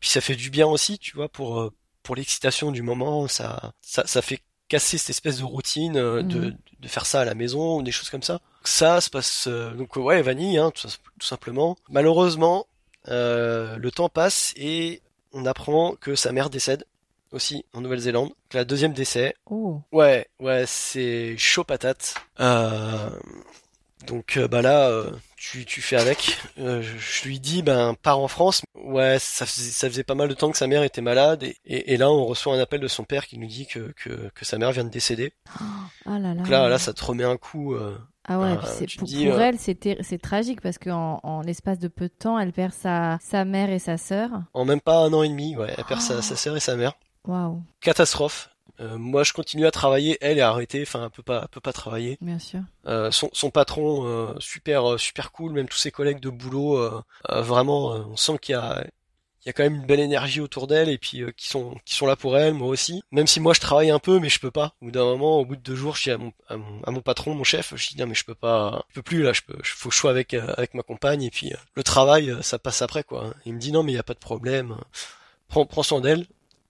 puis 0.00 0.10
ça 0.10 0.20
fait 0.20 0.36
du 0.36 0.50
bien 0.50 0.66
aussi, 0.66 0.98
tu 0.98 1.16
vois, 1.16 1.28
pour 1.28 1.70
pour 2.02 2.16
l'excitation 2.16 2.72
du 2.72 2.82
moment. 2.82 3.28
Ça, 3.28 3.72
ça, 3.80 4.04
ça 4.08 4.22
fait 4.22 4.40
casser 4.68 4.98
cette 4.98 5.10
espèce 5.10 5.38
de 5.38 5.44
routine 5.44 5.96
euh, 5.96 6.22
de, 6.22 6.38
Mhm. 6.46 6.58
de 6.80 6.88
faire 6.88 7.06
ça 7.06 7.20
à 7.20 7.24
la 7.24 7.34
maison 7.34 7.76
ou 7.78 7.82
des 7.82 7.92
choses 7.92 8.10
comme 8.10 8.22
ça. 8.24 8.40
Ça 8.64 9.00
se 9.00 9.08
passe 9.10 9.46
euh, 9.46 9.70
donc 9.74 9.94
ouais, 9.96 10.20
vanille, 10.22 10.58
hein, 10.58 10.72
tout, 10.72 10.88
tout 10.88 11.26
simplement. 11.26 11.76
Malheureusement, 11.90 12.66
euh, 13.08 13.76
le 13.76 13.90
temps 13.90 14.08
passe 14.08 14.52
et 14.56 15.00
on 15.32 15.46
apprend 15.46 15.94
que 16.00 16.14
sa 16.14 16.32
mère 16.32 16.50
décède 16.50 16.84
aussi 17.32 17.64
en 17.72 17.80
Nouvelle-Zélande. 17.80 18.30
La 18.52 18.64
deuxième 18.64 18.92
décès. 18.92 19.34
Oh, 19.46 19.80
Ouais, 19.92 20.28
ouais, 20.40 20.64
c'est 20.66 21.34
chaud 21.38 21.64
patate. 21.64 22.14
Euh, 22.40 23.08
donc 24.06 24.36
euh, 24.36 24.48
bah 24.48 24.62
là, 24.62 24.88
euh, 24.90 25.10
tu, 25.36 25.64
tu 25.64 25.80
fais 25.80 25.96
avec. 25.96 26.36
Euh, 26.58 26.82
je, 26.82 27.24
lui 27.26 27.38
dis, 27.40 27.62
ben 27.62 27.94
pars 28.02 28.18
en 28.18 28.28
France. 28.28 28.62
Ouais, 28.74 29.18
ça 29.20 29.46
faisait, 29.46 29.70
ça 29.70 29.88
faisait 29.88 30.02
pas 30.04 30.14
mal 30.16 30.28
de 30.28 30.34
temps 30.34 30.50
que 30.50 30.58
sa 30.58 30.66
mère 30.66 30.82
était 30.82 31.00
malade 31.00 31.44
et, 31.44 31.56
et, 31.64 31.94
et 31.94 31.96
là 31.96 32.10
on 32.10 32.26
reçoit 32.26 32.54
un 32.54 32.58
appel 32.58 32.80
de 32.80 32.88
son 32.88 33.04
père 33.04 33.26
qui 33.26 33.38
nous 33.38 33.46
dit 33.46 33.66
que, 33.66 33.92
que, 33.96 34.28
que 34.34 34.44
sa 34.44 34.58
mère 34.58 34.72
vient 34.72 34.84
de 34.84 34.90
décéder. 34.90 35.32
ah 36.04 36.18
là 36.18 36.18
là. 36.18 36.34
Donc 36.34 36.48
là, 36.48 36.68
là, 36.68 36.78
ça 36.78 36.92
te 36.92 37.02
remet 37.04 37.24
un 37.24 37.36
coup. 37.36 37.74
euh, 37.74 37.96
Ah 38.24 38.38
ouais, 38.38 38.52
euh, 38.52 38.86
pour, 38.98 39.06
dis, 39.06 39.26
pour 39.26 39.34
euh, 39.34 39.40
elle, 39.40 39.58
c'est, 39.58 40.22
tragique 40.22 40.60
parce 40.60 40.78
qu'en 40.78 41.18
en, 41.22 41.40
l'espace 41.40 41.78
de 41.78 41.88
peu 41.88 42.04
de 42.04 42.14
temps, 42.16 42.38
elle 42.38 42.52
perd 42.52 42.72
sa, 42.72 43.18
sa 43.20 43.44
mère 43.44 43.70
et 43.70 43.80
sa 43.80 43.96
sœur. 43.96 44.30
en 44.54 44.64
même 44.64 44.80
pas 44.80 44.98
un 44.98 45.12
an 45.12 45.22
et 45.22 45.28
demi, 45.28 45.56
ouais, 45.56 45.74
elle 45.76 45.84
perd 45.84 46.00
sa, 46.00 46.22
sa 46.22 46.36
sœur 46.36 46.56
et 46.56 46.60
sa 46.60 46.76
mère. 46.76 46.92
Waouh, 47.26 47.62
Catastrophe. 47.80 48.48
Euh, 48.80 48.96
moi, 48.96 49.22
je 49.22 49.32
continue 49.32 49.66
à 49.66 49.70
travailler, 49.70 50.18
elle 50.20 50.38
est 50.38 50.42
arrêtée, 50.42 50.82
enfin, 50.82 51.04
elle 51.04 51.10
peut 51.10 51.22
pas, 51.22 51.40
elle 51.42 51.48
peut 51.48 51.60
pas 51.60 51.72
travailler. 51.72 52.18
bien 52.20 52.38
sûr. 52.38 52.60
Euh, 52.86 53.10
son, 53.10 53.28
son 53.32 53.50
patron, 53.50 54.06
euh, 54.06 54.34
super, 54.38 54.98
super 54.98 55.30
cool, 55.30 55.52
même 55.52 55.68
tous 55.68 55.76
ses 55.78 55.90
collègues 55.90 56.20
de 56.20 56.30
boulot, 56.30 56.78
vraiment, 57.28 57.90
on 57.90 58.16
sent 58.16 58.38
qu'il 58.40 58.54
y 58.54 58.56
a, 58.56 58.84
il 59.44 59.48
y 59.48 59.50
a 59.50 59.52
quand 59.52 59.64
même 59.64 59.74
une 59.76 59.86
belle 59.86 60.00
énergie 60.00 60.40
autour 60.40 60.66
d'elle 60.68 60.88
et 60.88 60.98
puis 60.98 61.22
euh, 61.22 61.32
qui 61.36 61.48
sont, 61.48 61.74
qui 61.84 61.94
sont 61.94 62.06
là 62.06 62.14
pour 62.16 62.38
elle, 62.38 62.54
moi 62.54 62.68
aussi. 62.68 63.02
Même 63.10 63.26
si 63.26 63.40
moi 63.40 63.54
je 63.54 63.60
travaille 63.60 63.90
un 63.90 63.98
peu, 63.98 64.20
mais 64.20 64.28
je 64.28 64.38
peux 64.38 64.50
pas. 64.52 64.74
Au 64.80 64.84
bout 64.86 64.90
d'un 64.92 65.04
moment, 65.04 65.38
au 65.40 65.44
bout 65.44 65.56
de 65.56 65.60
deux 65.62 65.74
jours, 65.74 65.96
je 65.96 66.04
dis 66.04 66.10
à 66.12 66.18
mon, 66.18 66.32
à 66.48 66.56
mon, 66.56 66.82
à 66.84 66.90
mon 66.92 67.00
patron, 67.00 67.34
mon 67.34 67.42
chef, 67.44 67.74
je 67.76 67.88
dis 67.90 67.96
non 67.98 68.06
mais 68.06 68.14
je 68.14 68.24
peux 68.24 68.34
pas, 68.36 68.84
je 68.90 68.94
peux 68.94 69.02
plus 69.02 69.22
là, 69.22 69.32
je 69.32 69.40
peux, 69.42 69.56
je- 69.62 69.72
faut 69.74 69.88
que 69.88 69.94
je 69.94 70.00
sois 70.00 70.10
avec, 70.12 70.34
euh, 70.34 70.52
avec 70.56 70.74
ma 70.74 70.82
compagne 70.82 71.22
et 71.24 71.30
puis 71.30 71.52
euh, 71.52 71.56
le 71.74 71.82
travail, 71.82 72.30
euh, 72.30 72.40
ça 72.42 72.58
passe 72.58 72.82
après 72.82 73.02
quoi. 73.04 73.34
Il 73.44 73.54
me 73.54 73.58
dit 73.58 73.72
non 73.72 73.82
mais 73.82 73.92
il 73.92 73.96
y 73.96 73.98
a 73.98 74.02
pas 74.04 74.14
de 74.14 74.18
problème, 74.20 74.76
prends, 75.48 75.66
prends 75.66 75.82
soin 75.82 76.00
d'elle. 76.00 76.26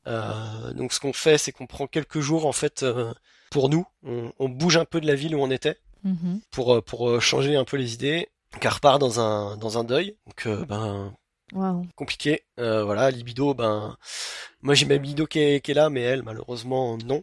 Euh, 0.06 0.72
donc 0.72 0.92
ce 0.92 0.98
qu'on 1.00 1.12
fait, 1.12 1.38
c'est 1.38 1.52
qu'on 1.52 1.66
prend 1.66 1.86
quelques 1.86 2.20
jours 2.20 2.46
en 2.46 2.52
fait 2.52 2.82
euh, 2.82 3.12
pour 3.50 3.68
nous, 3.68 3.86
on, 4.04 4.32
on 4.38 4.48
bouge 4.48 4.76
un 4.76 4.84
peu 4.84 5.00
de 5.00 5.06
la 5.06 5.14
ville 5.14 5.34
où 5.36 5.42
on 5.42 5.50
était 5.50 5.78
Mhm. 6.04 6.40
pour 6.50 6.82
pour 6.82 7.22
changer 7.22 7.54
un 7.54 7.64
peu 7.64 7.76
les 7.76 7.94
idées 7.94 8.28
car 8.60 8.80
part 8.80 8.98
dans 8.98 9.20
un 9.20 9.56
dans 9.56 9.78
un 9.78 9.84
deuil 9.84 10.16
donc 10.26 10.66
ben 10.66 11.14
Waouh. 11.52 11.86
compliqué 11.96 12.44
euh, 12.58 12.82
voilà 12.84 13.10
libido 13.10 13.52
ben 13.54 13.96
moi 14.62 14.74
j'ai 14.74 14.86
ma 14.86 14.94
libido 14.94 15.26
qui 15.26 15.38
est, 15.38 15.60
qui 15.64 15.72
est 15.72 15.74
là 15.74 15.90
mais 15.90 16.00
elle 16.00 16.22
malheureusement 16.22 16.96
non 17.04 17.22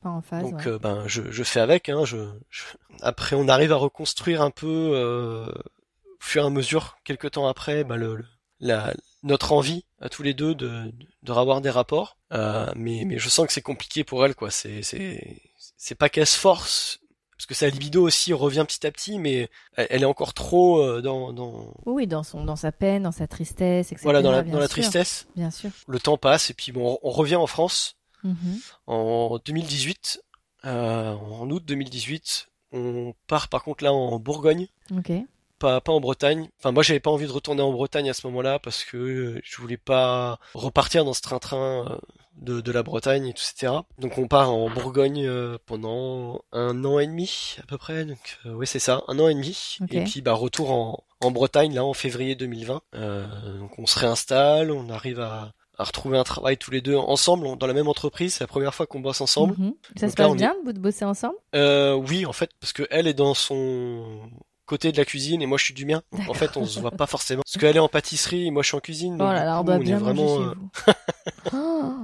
Pas 0.00 0.10
en 0.10 0.22
phase. 0.22 0.42
donc 0.42 0.54
ouais. 0.60 0.66
euh, 0.68 0.78
ben 0.78 1.04
je 1.08 1.22
je 1.30 1.42
fais 1.42 1.60
avec 1.60 1.88
hein 1.88 2.04
je, 2.04 2.18
je- 2.50 2.64
après 3.02 3.34
on 3.36 3.48
arrive 3.48 3.72
à 3.72 3.76
reconstruire 3.76 4.42
un 4.42 4.50
peu 4.50 4.92
euh, 4.94 5.46
au 5.46 6.16
fur 6.20 6.44
et 6.44 6.46
à 6.46 6.50
mesure 6.50 6.96
quelques 7.04 7.32
temps 7.32 7.48
après 7.48 7.82
ben, 7.84 7.96
le, 7.96 8.16
le- 8.16 8.24
la 8.60 8.94
notre 9.24 9.52
envie 9.52 9.84
à 10.00 10.08
tous 10.08 10.22
les 10.22 10.34
deux 10.34 10.54
de 10.54 10.92
de 11.22 11.32
revoir 11.32 11.60
des 11.60 11.70
rapports 11.70 12.16
euh, 12.32 12.70
mais 12.76 13.02
mais 13.04 13.18
je 13.18 13.28
sens 13.28 13.46
que 13.46 13.52
c'est 13.52 13.60
compliqué 13.62 14.04
pour 14.04 14.24
elle 14.24 14.34
quoi 14.36 14.50
c'est 14.50 14.82
c'est 14.82 15.42
c'est 15.76 15.96
pas 15.96 16.08
qu'elle 16.08 16.26
se 16.26 16.38
force 16.38 17.00
parce 17.36 17.46
que 17.46 17.54
sa 17.54 17.68
libido 17.68 18.02
aussi 18.02 18.32
revient 18.32 18.64
petit 18.66 18.86
à 18.86 18.90
petit 18.90 19.18
mais 19.18 19.48
elle, 19.76 20.02
est 20.02 20.06
encore 20.06 20.34
trop 20.34 20.78
euh, 20.80 21.00
dans 21.02 21.32
dans 21.32 21.74
Oui, 21.86 22.06
dans, 22.06 22.22
son, 22.22 22.44
dans 22.44 22.56
sa 22.56 22.72
peine, 22.72 23.02
dans 23.04 23.12
sa 23.12 23.26
tristesse, 23.26 23.92
etc. 23.92 24.02
voilà 24.04 24.22
dans 24.22 24.30
la 24.30 24.42
dans 24.42 24.58
la 24.58 24.68
tristesse 24.68 25.26
Bien 25.36 25.50
sûr. 25.50 25.70
le 25.88 25.98
temps 25.98 26.16
passe 26.18 26.50
et 26.50 26.54
puis 26.54 26.72
bon 26.72 26.98
on 27.02 27.10
revient 27.10 27.36
en 27.36 27.46
France 27.46 27.96
Mhm. 28.24 28.58
en 28.86 29.38
2018, 29.44 30.22
euh, 30.64 31.12
en 31.12 31.50
août 31.50 31.62
2018, 31.66 32.48
on 32.72 33.12
part 33.26 33.48
par 33.48 33.62
contre 33.62 33.84
là 33.84 33.92
en 33.92 34.18
Bourgogne, 34.18 34.68
Ok. 34.96 35.12
pas, 35.58 35.82
pas 35.82 35.92
en 35.92 36.00
Bretagne. 36.00 36.48
Enfin 36.58 36.72
moi 36.72 36.82
j'avais 36.82 37.00
pas 37.00 37.10
envie 37.10 37.26
de 37.26 37.32
retourner 37.32 37.60
en 37.60 37.70
Bretagne 37.70 38.08
à 38.08 38.14
ce 38.14 38.26
moment-là 38.28 38.58
parce 38.58 38.82
que 38.84 39.40
je 39.44 39.56
voulais 39.60 39.76
pas 39.76 40.38
repartir 40.54 41.04
dans 41.04 41.12
ce 41.12 41.20
train-train 41.20 41.86
euh, 41.90 41.98
de, 42.36 42.60
de 42.60 42.72
la 42.72 42.82
Bretagne, 42.82 43.28
et 43.28 43.32
tout, 43.32 43.42
etc. 43.54 43.72
Donc 43.98 44.18
on 44.18 44.26
part 44.28 44.50
en 44.52 44.68
Bourgogne 44.70 45.24
euh, 45.26 45.56
pendant 45.66 46.42
un 46.52 46.84
an 46.84 46.98
et 46.98 47.06
demi 47.06 47.56
à 47.62 47.66
peu 47.66 47.78
près. 47.78 48.04
Donc 48.04 48.38
euh, 48.46 48.52
oui 48.54 48.66
c'est 48.66 48.78
ça, 48.78 49.02
un 49.08 49.18
an 49.18 49.28
et 49.28 49.34
demi. 49.34 49.78
Et 49.90 50.04
puis 50.04 50.20
bah 50.20 50.32
retour 50.32 50.70
en, 50.72 51.04
en 51.20 51.30
Bretagne 51.30 51.74
là 51.74 51.84
en 51.84 51.94
février 51.94 52.34
2020. 52.34 52.82
Euh, 52.94 53.26
donc 53.58 53.78
on 53.78 53.86
se 53.86 53.98
réinstalle, 53.98 54.70
on 54.70 54.88
arrive 54.90 55.20
à 55.20 55.52
à 55.76 55.82
retrouver 55.82 56.16
un 56.16 56.22
travail 56.22 56.56
tous 56.56 56.70
les 56.70 56.80
deux 56.80 56.94
ensemble 56.94 57.46
on- 57.48 57.56
dans 57.56 57.66
la 57.66 57.72
même 57.72 57.88
entreprise. 57.88 58.34
C'est 58.34 58.44
la 58.44 58.48
première 58.48 58.72
fois 58.72 58.86
qu'on 58.86 59.00
bosse 59.00 59.20
ensemble. 59.20 59.54
Mhm. 59.58 59.74
Ça 59.96 60.06
Donc 60.06 60.10
se 60.12 60.16
passe 60.16 60.32
est- 60.32 60.36
bien 60.36 60.54
de 60.64 60.70
de 60.70 60.78
bosser 60.78 61.04
ensemble? 61.04 61.34
Euh, 61.56 61.94
oui, 61.94 62.26
en 62.26 62.32
fait, 62.32 62.50
parce 62.60 62.72
que 62.72 62.84
elle 62.90 63.08
est 63.08 63.12
dans 63.14 63.34
son 63.34 64.20
côté 64.66 64.92
de 64.92 64.96
la 64.96 65.04
cuisine 65.04 65.42
et 65.42 65.46
moi 65.46 65.58
je 65.58 65.64
suis 65.64 65.74
du 65.74 65.84
mien. 65.86 66.02
Donc, 66.12 66.28
en 66.28 66.34
fait, 66.34 66.56
on 66.56 66.64
se 66.66 66.80
voit 66.80 66.90
pas 66.90 67.06
forcément. 67.08 67.42
Parce 67.44 67.58
qu'elle 67.58 67.76
est 67.76 67.80
en 67.80 67.88
pâtisserie 67.88 68.46
et 68.46 68.50
moi 68.50 68.62
je 68.62 68.68
suis 68.68 68.76
en 68.76 68.80
cuisine. 68.80 69.14
Oh 69.14 69.18
Donc, 69.18 69.32
là 69.32 69.40
du 69.40 69.46
là, 69.46 69.56
on 69.56 69.60
coup, 69.60 69.66
doit 69.66 69.74
on 69.76 69.78
bien 69.80 69.96
est 69.96 70.00
vraiment, 70.00 70.40
euh. 70.40 70.54
Oh, 71.52 71.94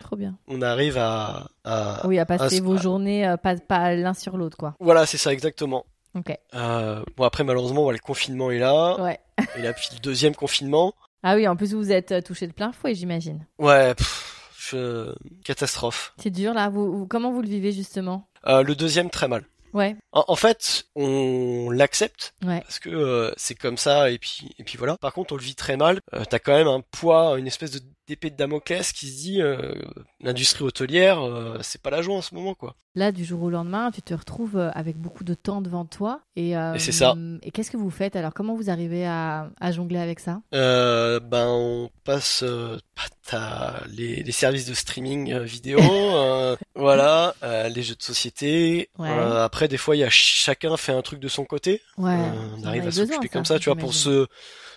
trop 0.00 0.16
bien. 0.16 0.36
on 0.48 0.62
arrive 0.62 0.98
à, 0.98 1.48
à- 1.64 2.06
Oui, 2.06 2.18
à 2.18 2.26
passer 2.26 2.58
se- 2.58 2.62
vos 2.62 2.76
journées 2.76 3.26
euh, 3.26 3.36
pas, 3.36 3.56
pas 3.56 3.94
l'un 3.94 4.14
sur 4.14 4.36
l'autre, 4.36 4.56
quoi. 4.56 4.74
Voilà, 4.80 5.06
c'est 5.06 5.18
ça 5.18 5.32
exactement. 5.32 5.84
Ok. 6.14 6.34
Euh, 6.54 7.02
bon 7.18 7.24
après 7.24 7.44
malheureusement 7.44 7.82
voilà, 7.82 7.98
le 8.00 8.06
confinement 8.06 8.50
est 8.50 8.58
là 8.58 8.98
Ouais. 9.02 9.18
et 9.58 9.60
là 9.62 9.74
puis 9.74 9.88
le 9.92 9.98
deuxième 9.98 10.34
confinement. 10.34 10.94
Ah 11.22 11.34
oui, 11.34 11.46
en 11.46 11.56
plus 11.56 11.74
vous 11.74 11.92
êtes 11.92 12.24
touché 12.24 12.46
de 12.46 12.52
plein 12.52 12.72
fouet, 12.72 12.94
j'imagine. 12.94 13.44
Ouais, 13.58 13.94
pff, 13.94 14.50
je- 14.58 15.14
catastrophe. 15.44 16.14
C'est 16.18 16.30
dur 16.30 16.54
là. 16.54 16.70
Vous, 16.70 17.00
vous- 17.00 17.06
comment 17.06 17.32
vous 17.32 17.42
le 17.42 17.48
vivez 17.48 17.72
justement? 17.72 18.28
Euh, 18.46 18.62
le 18.62 18.74
deuxième 18.74 19.10
très 19.10 19.28
mal. 19.28 19.44
Ouais. 19.72 19.96
En, 20.12 20.24
en 20.28 20.36
fait, 20.36 20.84
on 20.94 21.70
l'accepte 21.70 22.34
Ouais. 22.44 22.60
parce 22.62 22.78
que 22.78 22.88
euh, 22.90 23.32
c'est 23.36 23.54
comme 23.54 23.76
ça 23.76 24.10
et 24.10 24.18
puis 24.18 24.54
et 24.58 24.64
puis 24.64 24.78
voilà. 24.78 24.96
Par 24.98 25.12
contre, 25.12 25.32
on 25.34 25.36
le 25.36 25.42
vit 25.42 25.54
très 25.54 25.76
mal. 25.76 26.00
Euh, 26.14 26.24
T'as 26.28 26.38
quand 26.38 26.54
même 26.56 26.68
un 26.68 26.80
poids, 26.80 27.38
une 27.38 27.46
espèce 27.46 27.70
de 27.72 27.80
d'épée 28.06 28.30
de 28.30 28.36
Damoclès 28.36 28.92
qui 28.92 29.08
se 29.08 29.16
dit 29.16 29.42
euh, 29.42 29.74
l'industrie 30.20 30.64
hôtelière, 30.64 31.20
euh, 31.20 31.58
c'est 31.62 31.80
pas 31.82 31.90
la 31.90 32.02
joie 32.02 32.16
en 32.16 32.22
ce 32.22 32.34
moment 32.34 32.54
quoi. 32.54 32.74
Là, 32.94 33.12
du 33.12 33.26
jour 33.26 33.42
au 33.42 33.50
lendemain, 33.50 33.90
tu 33.90 34.00
te 34.00 34.14
retrouves 34.14 34.56
euh, 34.56 34.70
avec 34.72 34.96
beaucoup 34.96 35.22
de 35.22 35.34
temps 35.34 35.60
devant 35.60 35.84
toi. 35.84 36.22
Et, 36.34 36.56
euh, 36.56 36.74
Et 36.74 36.78
c'est 36.78 36.92
ça. 36.92 37.14
Et 37.42 37.50
qu'est-ce 37.50 37.70
que 37.70 37.76
vous 37.76 37.90
faites? 37.90 38.16
Alors 38.16 38.32
Comment 38.32 38.54
vous 38.54 38.70
arrivez 38.70 39.04
à, 39.06 39.50
à 39.60 39.72
jongler 39.72 39.98
avec 39.98 40.20
ça? 40.20 40.40
Ben 40.52 41.46
on 41.48 41.90
passe 42.04 42.42
bah, 42.42 43.02
t'as 43.26 43.84
les, 43.88 44.22
les 44.22 44.32
services 44.32 44.66
de 44.66 44.74
streaming 44.74 45.36
vidéo, 45.40 45.78
voilà, 46.74 47.34
les 47.74 47.82
jeux 47.82 47.96
de 47.96 48.02
société. 48.02 48.88
Ouais. 48.98 49.08
Après 49.10 49.68
des 49.68 49.76
fois 49.76 49.96
il 49.96 50.00
y 50.00 50.04
a 50.04 50.10
chacun 50.10 50.76
fait 50.76 50.92
un 50.92 51.02
truc 51.02 51.20
de 51.20 51.28
son 51.28 51.44
côté. 51.44 51.82
Ouais. 51.98 52.16
On 52.58 52.64
arrive 52.64 52.86
à 52.86 52.90
s'occuper 52.92 53.28
comme 53.28 53.44
ça, 53.44 53.54
ça, 53.54 53.60
tu 53.60 53.68
vois, 53.68 53.76
pour 53.76 53.94
se 53.94 54.26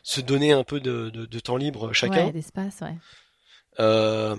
se 0.09 0.21
donner 0.21 0.53
un 0.53 0.63
peu 0.63 0.79
de, 0.79 1.11
de, 1.11 1.27
de 1.27 1.39
temps 1.39 1.55
libre 1.55 1.93
chacun. 1.93 2.25
Ouais, 2.25 2.31
d'espace, 2.31 2.81
ouais. 2.81 2.95
Euh, 3.79 4.35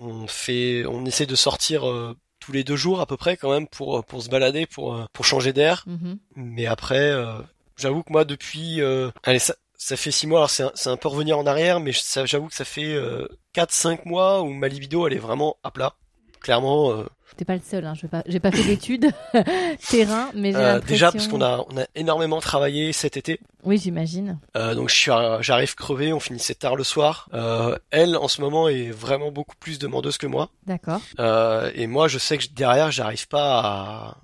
on 0.00 0.26
fait, 0.26 0.84
on 0.84 1.06
essaie 1.06 1.24
de 1.24 1.34
sortir 1.34 1.88
euh, 1.88 2.14
tous 2.40 2.52
les 2.52 2.62
deux 2.62 2.76
jours 2.76 3.00
à 3.00 3.06
peu 3.06 3.16
près 3.16 3.38
quand 3.38 3.50
même 3.50 3.66
pour 3.66 4.04
pour 4.04 4.22
se 4.22 4.28
balader, 4.28 4.66
pour 4.66 4.94
euh, 4.94 5.06
pour 5.14 5.24
changer 5.24 5.54
d'air. 5.54 5.84
Mhm. 5.86 6.18
Mais 6.36 6.66
après, 6.66 7.10
euh, 7.10 7.38
j'avoue 7.78 8.02
que 8.02 8.12
moi 8.12 8.26
depuis, 8.26 8.82
euh, 8.82 9.10
allez 9.22 9.38
ça. 9.38 9.54
Ça 9.78 9.96
fait 9.96 10.12
six 10.12 10.28
mois, 10.28 10.38
alors 10.38 10.50
c'est 10.76 10.88
un, 10.90 10.96
peu 10.96 11.08
revenir 11.08 11.36
en 11.36 11.44
arrière, 11.44 11.80
mais 11.80 11.90
j'avoue 12.24 12.46
que 12.46 12.54
ça 12.54 12.64
fait 12.64 12.94
euh, 12.94 13.26
4-5 13.52 14.06
mois 14.06 14.42
où 14.42 14.52
ma 14.52 14.68
libido 14.68 15.08
elle 15.08 15.14
est 15.14 15.18
vraiment 15.18 15.56
à 15.64 15.72
plat. 15.72 15.96
Clairement, 16.40 16.92
euh, 16.92 17.04
T'es 17.36 17.44
pas 17.44 17.54
le 17.54 17.62
seul, 17.64 17.84
hein. 17.86 17.94
Je 17.94 18.06
pas, 18.06 18.22
j'ai 18.26 18.40
pas 18.40 18.50
fait 18.52 18.62
d'études 18.64 19.10
terrain, 19.88 20.30
mais 20.34 20.52
j'ai 20.52 20.58
euh, 20.58 20.80
déjà 20.80 21.10
parce 21.10 21.28
qu'on 21.28 21.40
a 21.42 21.64
on 21.70 21.78
a 21.80 21.86
énormément 21.94 22.40
travaillé 22.40 22.92
cet 22.92 23.16
été, 23.16 23.40
Oui, 23.64 23.78
j'imagine. 23.78 24.38
Euh, 24.56 24.74
donc 24.74 24.90
je 24.90 24.94
suis, 24.94 25.10
j'arrive 25.40 25.74
crevé, 25.74 26.12
on 26.12 26.20
finissait 26.20 26.54
tard 26.54 26.76
le 26.76 26.84
soir. 26.84 27.28
Euh, 27.32 27.76
elle, 27.90 28.16
en 28.16 28.28
ce 28.28 28.40
moment, 28.42 28.68
est 28.68 28.90
vraiment 28.90 29.30
beaucoup 29.32 29.56
plus 29.56 29.78
demandeuse 29.78 30.18
que 30.18 30.26
moi. 30.26 30.50
D'accord. 30.66 31.00
Euh, 31.18 31.70
et 31.74 31.86
moi, 31.86 32.06
je 32.08 32.18
sais 32.18 32.36
que 32.38 32.44
derrière, 32.52 32.90
j'arrive 32.90 33.26
pas 33.28 33.60
à, 33.60 34.16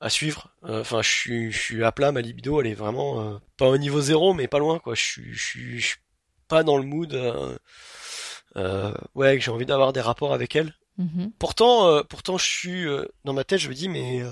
à 0.00 0.10
suivre. 0.10 0.48
Euh, 0.64 0.80
Enfin, 0.80 1.00
je 1.02 1.08
suis, 1.10 1.52
je 1.52 1.58
suis 1.58 1.84
à 1.84 1.92
plat. 1.92 2.10
Ma 2.12 2.20
libido, 2.20 2.60
elle 2.60 2.66
est 2.66 2.74
vraiment 2.74 3.20
euh, 3.20 3.38
pas 3.56 3.68
au 3.68 3.78
niveau 3.78 4.00
zéro, 4.00 4.34
mais 4.34 4.48
pas 4.48 4.58
loin, 4.58 4.78
quoi. 4.80 4.94
Je 4.94 5.02
suis, 5.02 5.32
je 5.32 5.44
suis, 5.44 5.80
je 5.80 5.86
suis 5.86 5.98
pas 6.48 6.64
dans 6.64 6.76
le 6.76 6.84
mood. 6.84 7.12
Euh, 8.56 8.92
ouais, 9.14 9.38
que 9.38 9.44
j'ai 9.44 9.50
envie 9.50 9.66
d'avoir 9.66 9.92
des 9.92 10.00
rapports 10.00 10.34
avec 10.34 10.56
elle. 10.56 10.74
Mhm. 10.98 11.32
Pourtant, 11.38 11.86
euh, 11.88 12.02
pourtant, 12.02 12.38
je 12.38 12.44
suis 12.46 12.86
euh, 12.86 13.04
dans 13.24 13.32
ma 13.32 13.44
tête, 13.44 13.60
je 13.60 13.68
me 13.68 13.74
dis, 13.74 13.88
mais 13.88 14.20
euh, 14.22 14.30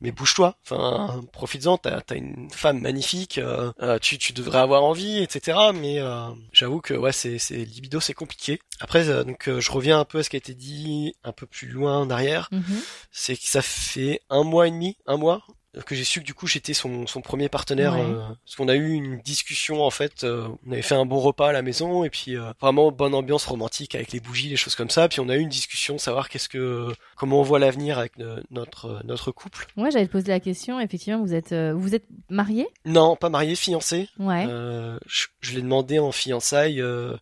mais 0.00 0.10
bouge-toi. 0.10 0.56
Enfin, 0.64 1.22
profites-en. 1.32 1.78
T'as 1.78 2.00
t'as 2.00 2.16
une 2.16 2.50
femme 2.50 2.80
magnifique. 2.80 3.38
euh, 3.38 3.72
euh, 3.80 3.98
tu 4.00 4.18
tu 4.18 4.32
devrais 4.32 4.58
avoir 4.58 4.82
envie, 4.82 5.18
etc. 5.22 5.58
Mais 5.72 6.00
euh, 6.00 6.28
j'avoue 6.52 6.80
que 6.80 6.92
ouais, 6.94 7.12
c'est 7.12 7.38
c'est 7.38 7.64
libido, 7.64 8.00
c'est 8.00 8.14
compliqué. 8.14 8.58
Après, 8.80 9.08
euh, 9.08 9.22
donc 9.22 9.48
euh, 9.48 9.60
je 9.60 9.70
reviens 9.70 10.00
un 10.00 10.04
peu 10.04 10.18
à 10.18 10.22
ce 10.24 10.30
qui 10.30 10.36
a 10.36 10.38
été 10.38 10.54
dit 10.54 11.14
un 11.22 11.32
peu 11.32 11.46
plus 11.46 11.68
loin 11.68 11.98
en 11.98 12.10
arrière. 12.10 12.48
Mhm. 12.50 12.80
C'est 13.12 13.36
que 13.36 13.46
ça 13.46 13.62
fait 13.62 14.20
un 14.28 14.42
mois 14.42 14.66
et 14.66 14.70
demi, 14.72 14.96
un 15.06 15.16
mois 15.16 15.42
que 15.86 15.94
j'ai 15.94 16.04
su 16.04 16.20
que 16.20 16.24
du 16.26 16.34
coup 16.34 16.46
j'étais 16.46 16.74
son, 16.74 17.06
son 17.06 17.20
premier 17.22 17.48
partenaire 17.48 17.94
Ouais. 17.94 18.02
euh, 18.02 18.20
parce 18.44 18.56
qu'on 18.56 18.68
a 18.68 18.74
eu 18.74 18.90
une 18.92 19.18
discussion 19.20 19.82
en 19.82 19.90
fait 19.90 20.22
euh, 20.24 20.46
on 20.66 20.72
avait 20.72 20.82
fait 20.82 20.94
un 20.94 21.06
bon 21.06 21.18
repas 21.18 21.48
à 21.48 21.52
la 21.52 21.62
maison 21.62 22.04
et 22.04 22.10
puis 22.10 22.36
euh, 22.36 22.52
vraiment 22.60 22.92
bonne 22.92 23.14
ambiance 23.14 23.46
romantique 23.46 23.94
avec 23.94 24.12
les 24.12 24.20
bougies 24.20 24.48
les 24.50 24.56
choses 24.56 24.74
comme 24.74 24.90
ça 24.90 25.08
puis 25.08 25.20
on 25.20 25.28
a 25.30 25.36
eu 25.36 25.40
une 25.40 25.48
discussion 25.48 25.96
savoir 25.96 26.28
qu'est-ce 26.28 26.48
que 26.50 26.88
comment 27.16 27.40
on 27.40 27.42
voit 27.42 27.58
l'avenir 27.58 27.98
avec 27.98 28.12
euh, 28.20 28.42
notre 28.50 29.00
notre 29.04 29.30
couple 29.30 29.66
Ouais, 29.78 29.90
j'allais 29.90 30.06
te 30.06 30.12
poser 30.12 30.28
la 30.28 30.40
question. 30.40 30.78
Effectivement, 30.80 31.22
vous 31.24 31.32
êtes, 31.34 31.52
euh, 31.52 31.72
vous 31.74 31.94
êtes 31.94 32.04
marié? 32.28 32.66
Non 32.84 33.16
pas 33.16 33.30
marié 33.30 33.54
fiancé 33.56 34.08
Ouais. 34.18 34.44
euh, 34.46 34.98
je, 35.06 35.26
je 35.40 35.54
l'ai 35.54 35.62
demandé 35.62 35.98
en 35.98 36.12
fiançailles 36.12 36.80
euh, 36.82 37.16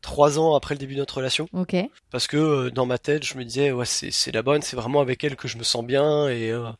trois 0.00 0.38
ans 0.38 0.54
après 0.54 0.74
le 0.74 0.78
début 0.78 0.94
de 0.94 1.00
notre 1.00 1.18
relation 1.18 1.46
Ok. 1.52 1.76
parce 2.10 2.26
que 2.26 2.38
euh, 2.38 2.70
dans 2.70 2.86
ma 2.86 2.96
tête 2.96 3.24
je 3.26 3.36
me 3.36 3.44
disais 3.44 3.70
ouais 3.72 3.84
c'est 3.84 4.10
c'est 4.10 4.32
la 4.32 4.40
bonne 4.42 4.62
c'est 4.62 4.76
vraiment 4.76 5.00
avec 5.02 5.22
elle 5.24 5.36
que 5.36 5.46
je 5.48 5.58
me 5.58 5.62
sens 5.64 5.84
bien 5.84 6.28
et 6.28 6.50
euh, 6.50 6.70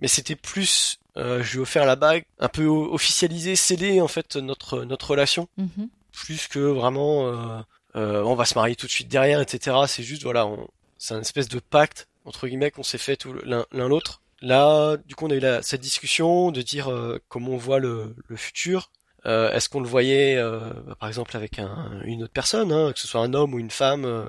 mais 0.00 0.08
c'était 0.08 0.36
plus 0.36 0.98
euh, 1.16 1.42
je 1.42 1.52
lui 1.52 1.58
ai 1.58 1.62
offert 1.62 1.84
la 1.86 1.96
bague 1.96 2.24
un 2.38 2.48
peu 2.48 2.66
officialisé 2.66 3.56
scellé 3.56 4.00
en 4.00 4.08
fait 4.08 4.36
notre 4.36 4.84
notre 4.84 5.10
relation. 5.10 5.48
Mhm. 5.56 5.88
plus 6.12 6.48
que 6.48 6.58
vraiment 6.58 7.26
euh, 7.28 7.60
euh, 7.96 8.22
on 8.24 8.34
va 8.34 8.44
se 8.44 8.54
marier 8.54 8.76
tout 8.76 8.86
de 8.86 8.90
suite 8.92 9.08
derrière 9.08 9.40
etc 9.40 9.76
c'est 9.86 10.02
juste 10.02 10.22
voilà 10.22 10.46
on, 10.46 10.68
c'est 10.98 11.14
un 11.14 11.20
espèce 11.20 11.48
de 11.48 11.58
pacte 11.60 12.06
entre 12.24 12.46
guillemets 12.46 12.70
qu'on 12.70 12.82
s'est 12.82 12.98
fait 12.98 13.24
l'un 13.44 13.64
l'un 13.72 13.88
l'autre. 13.88 14.20
Là 14.42 14.96
du 15.06 15.14
coup 15.14 15.26
on 15.26 15.30
a 15.30 15.34
eu 15.34 15.40
la- 15.40 15.62
cette 15.62 15.80
discussion 15.80 16.50
de 16.52 16.62
dire 16.62 16.90
euh, 16.90 17.18
comment 17.28 17.50
on 17.52 17.56
voit 17.56 17.78
le, 17.80 18.14
le 18.28 18.36
futur. 18.36 18.90
Euh, 19.26 19.52
est-ce 19.52 19.68
qu'on 19.68 19.80
le 19.80 19.88
voyait 19.88 20.36
euh, 20.36 20.60
bah, 20.86 20.94
par 20.98 21.08
exemple 21.08 21.36
avec 21.36 21.58
un, 21.58 22.00
une 22.04 22.22
autre 22.22 22.32
personne 22.32 22.72
hein, 22.72 22.92
que 22.92 22.98
ce 23.00 23.06
soit 23.08 23.20
un 23.20 23.34
homme 23.34 23.52
ou 23.54 23.58
une 23.58 23.70
femme 23.70 24.04
euh, 24.06 24.24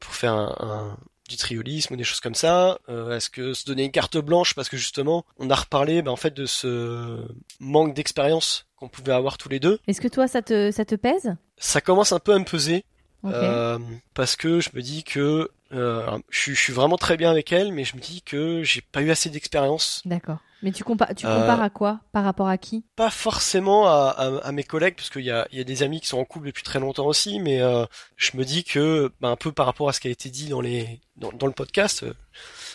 pour 0.00 0.14
faire 0.14 0.32
un, 0.34 0.54
un- 0.60 0.98
du 1.28 1.36
triolisme 1.36 1.94
ou 1.94 1.96
des 1.96 2.04
choses 2.04 2.20
comme 2.20 2.34
ça. 2.34 2.78
Euh, 2.88 3.16
Est-ce 3.16 3.30
que 3.30 3.54
se 3.54 3.64
donner 3.64 3.84
une 3.84 3.90
carte 3.90 4.18
blanche 4.18 4.54
parce 4.54 4.68
que 4.68 4.76
justement 4.76 5.24
on 5.38 5.50
a 5.50 5.54
reparlé 5.54 6.02
bah, 6.02 6.10
en 6.10 6.16
fait 6.16 6.34
de 6.34 6.46
ce 6.46 7.24
manque 7.60 7.94
d'expérience 7.94 8.66
qu'on 8.76 8.88
pouvait 8.88 9.12
avoir 9.12 9.38
tous 9.38 9.48
les 9.48 9.60
deux. 9.60 9.78
Est-ce 9.86 10.00
que 10.00 10.08
toi, 10.08 10.28
ça 10.28 10.42
te, 10.42 10.70
ça 10.70 10.84
te 10.84 10.94
pèse? 10.94 11.34
Ça 11.56 11.80
commence 11.80 12.12
un 12.12 12.18
peu 12.18 12.34
à 12.34 12.38
me 12.38 12.44
peser. 12.44 12.84
Euh, 13.26 13.78
parce 14.12 14.36
que 14.36 14.60
je 14.60 14.68
me 14.74 14.82
dis 14.82 15.02
que 15.02 15.50
euh, 15.72 16.18
je 16.28 16.52
suis 16.52 16.72
vraiment 16.74 16.98
très 16.98 17.16
bien 17.16 17.30
avec 17.30 17.52
elle 17.52 17.72
mais 17.72 17.84
je 17.84 17.96
me 17.96 18.00
dis 18.02 18.20
que 18.20 18.62
j'ai 18.62 18.82
pas 18.82 19.00
eu 19.00 19.10
assez 19.10 19.30
d'expérience. 19.30 20.02
D'accord. 20.04 20.40
Mais 20.64 20.72
tu 20.72 20.82
compares, 20.82 21.14
tu 21.14 21.26
Euh, 21.26 21.40
compares 21.40 21.62
à 21.62 21.70
quoi 21.70 22.00
Par 22.12 22.24
rapport 22.24 22.48
à 22.48 22.58
qui? 22.58 22.84
pas 22.96 23.10
forcément 23.10 23.86
à, 23.86 24.08
à- 24.16 24.38
à 24.38 24.50
mes 24.52 24.64
collègues 24.64 24.96
parce 24.96 25.10
qu'il 25.10 25.22
y 25.22 25.30
a, 25.30 25.46
y 25.52 25.60
a 25.60 25.64
des 25.64 25.82
amis 25.84 26.00
qui 26.00 26.08
sont 26.08 26.18
en 26.18 26.24
couple 26.24 26.46
depuis 26.46 26.62
très 26.64 26.80
longtemps 26.80 27.06
aussi 27.06 27.38
mais 27.38 27.60
euh, 27.60 27.84
je 28.16 28.36
me 28.36 28.44
dis 28.44 28.64
que 28.64 29.12
bah, 29.20 29.28
un 29.28 29.36
peu 29.36 29.52
par 29.52 29.66
rapport 29.66 29.88
à 29.88 29.92
ce 29.92 30.00
qui 30.00 30.08
a 30.08 30.10
été 30.10 30.30
dit 30.30 30.48
dans 30.48 30.60
les 30.60 31.00
dans, 31.16 31.30
dans 31.32 31.46
le 31.46 31.52
podcast 31.52 32.02
euh, 32.02 32.14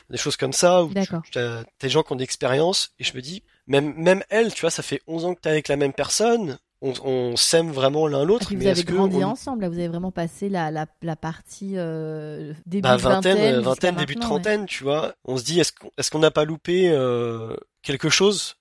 des 0.10 0.18
choses 0.18 0.38
comme 0.38 0.54
ça 0.54 0.84
où 0.84 0.94
tu 0.94 1.40
as 1.40 1.64
des 1.82 1.90
gens 1.90 2.04
qui 2.04 2.14
ont 2.14 2.16
de 2.16 2.22
l'expérience 2.22 2.92
et 3.00 3.04
je 3.04 3.14
me 3.16 3.22
dis 3.22 3.44
même 3.68 3.94
même 3.96 4.24
elle 4.30 4.54
tu 4.54 4.62
vois 4.62 4.72
ça 4.72 4.84
fait 4.84 5.02
11 5.08 5.26
ans 5.26 5.34
que 5.36 5.42
t'es 5.42 5.50
avec 5.50 5.68
la 5.68 5.76
même 5.76 5.94
personne 5.94 6.58
on, 6.82 6.94
on 7.04 7.36
s'aime 7.36 7.72
vraiment 7.72 8.08
l'un 8.08 8.24
Et 8.24 8.26
l'autre 8.26 8.48
mais 8.52 8.60
vous 8.60 8.68
avez 8.68 8.84
que 8.84 8.94
grandi 8.94 9.18
on- 9.18 9.30
ensemble, 9.30 9.62
là, 9.64 9.70
vous 9.70 9.78
avez 9.78 9.88
vraiment 9.88 10.12
passé 10.12 10.50
la, 10.50 10.72
la, 10.72 10.86
la 11.02 11.16
partie 11.16 11.74
euh, 11.76 12.54
début 12.66 12.82
bah, 12.84 12.96
de 12.96 13.02
vingtaine, 13.02 13.36
vingtaine, 13.38 13.62
vingtaine, 13.62 13.96
début 13.96 14.16
de 14.16 14.20
ouais. 14.20 14.26
trentaine, 14.26 14.66
tu 14.66 14.84
vois. 14.84 15.14
On 15.26 15.38
se 15.38 15.44
dit, 15.44 15.60
est-ce 15.60 15.72
qu'on 15.74 15.92
est-ce 15.98 16.10
qu'on 16.12 16.20
n'a 16.20 16.32
pas 16.32 16.46
loupé 16.46 16.90
euh, 16.90 17.56
quelque 17.82 18.10
chose 18.10 18.56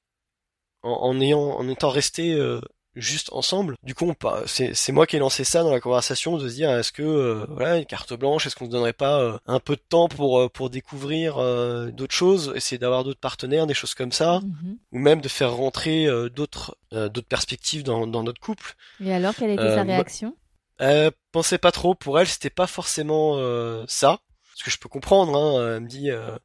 en, 0.83 0.91
en 0.91 1.21
ayant, 1.21 1.41
en 1.41 1.69
étant 1.69 1.91
resté 1.91 2.33
euh, 2.35 2.61
juste 3.01 3.31
ensemble 3.33 3.77
Du 3.83 3.95
coup, 3.95 4.13
c'est 4.47 4.93
moi 4.93 5.07
qui 5.07 5.17
ai 5.17 5.19
lancé 5.19 5.45
ça 5.45 5.63
dans 5.63 5.71
la 5.71 5.81
conversation 5.81 6.37
de 6.37 6.49
se 6.49 6.55
dire, 6.55 6.71
est-ce 6.71 6.93
que 6.93 7.03
euh, 7.03 7.47
voilà 7.51 7.77
une 7.79 7.87
carte 7.87 8.13
blanche, 8.15 8.47
est-ce 8.47 8.57
qu'on 8.57 8.67
se 8.67 8.71
donnerait 8.71 8.93
pas 8.93 9.21
euh, 9.21 9.39
un 9.47 9.61
peu 9.61 9.77
de 9.77 9.83
temps 9.89 10.09
pour 10.09 10.41
euh, 10.41 10.49
pour 10.49 10.71
découvrir 10.71 11.39
euh, 11.39 11.91
d'autres 11.91 12.15
choses, 12.15 12.53
essayer 12.55 12.79
d'avoir 12.79 13.05
d'autres 13.05 13.21
partenaires, 13.21 13.67
des 13.67 13.75
choses 13.75 13.95
comme 13.95 14.13
ça, 14.13 14.41
Mhm. 14.43 14.77
ou 14.93 14.99
même 14.99 15.21
de 15.21 15.29
faire 15.29 15.53
rentrer 15.53 16.07
euh, 16.07 16.29
d'autres 16.29 16.77
euh, 16.93 17.09
d'autres 17.09 17.29
perspectives 17.29 17.83
dans 17.85 18.07
dans 18.07 18.23
notre 18.23 18.41
couple. 18.41 18.75
Et 19.05 19.13
alors, 19.13 19.35
quelle 19.35 19.59
Euh, 19.59 19.75
sa 19.77 19.83
réaction? 19.83 20.37
Elle 20.79 21.11
pensait 21.33 21.59
pas 21.59 21.73
trop. 21.73 21.95
Pour 21.95 22.19
elle, 22.21 22.27
c'était 22.29 22.51
pas 22.51 22.67
forcément 22.67 23.35
euh, 23.37 23.85
ça. 23.89 24.21
Ce 24.55 24.65
que 24.65 24.71
je 24.71 24.79
peux 24.79 24.89
comprendre. 24.89 25.37
Hein. 25.37 25.75
Elle 25.77 25.83
me 25.83 25.89
dit, 25.89 26.11
euh, 26.11 26.37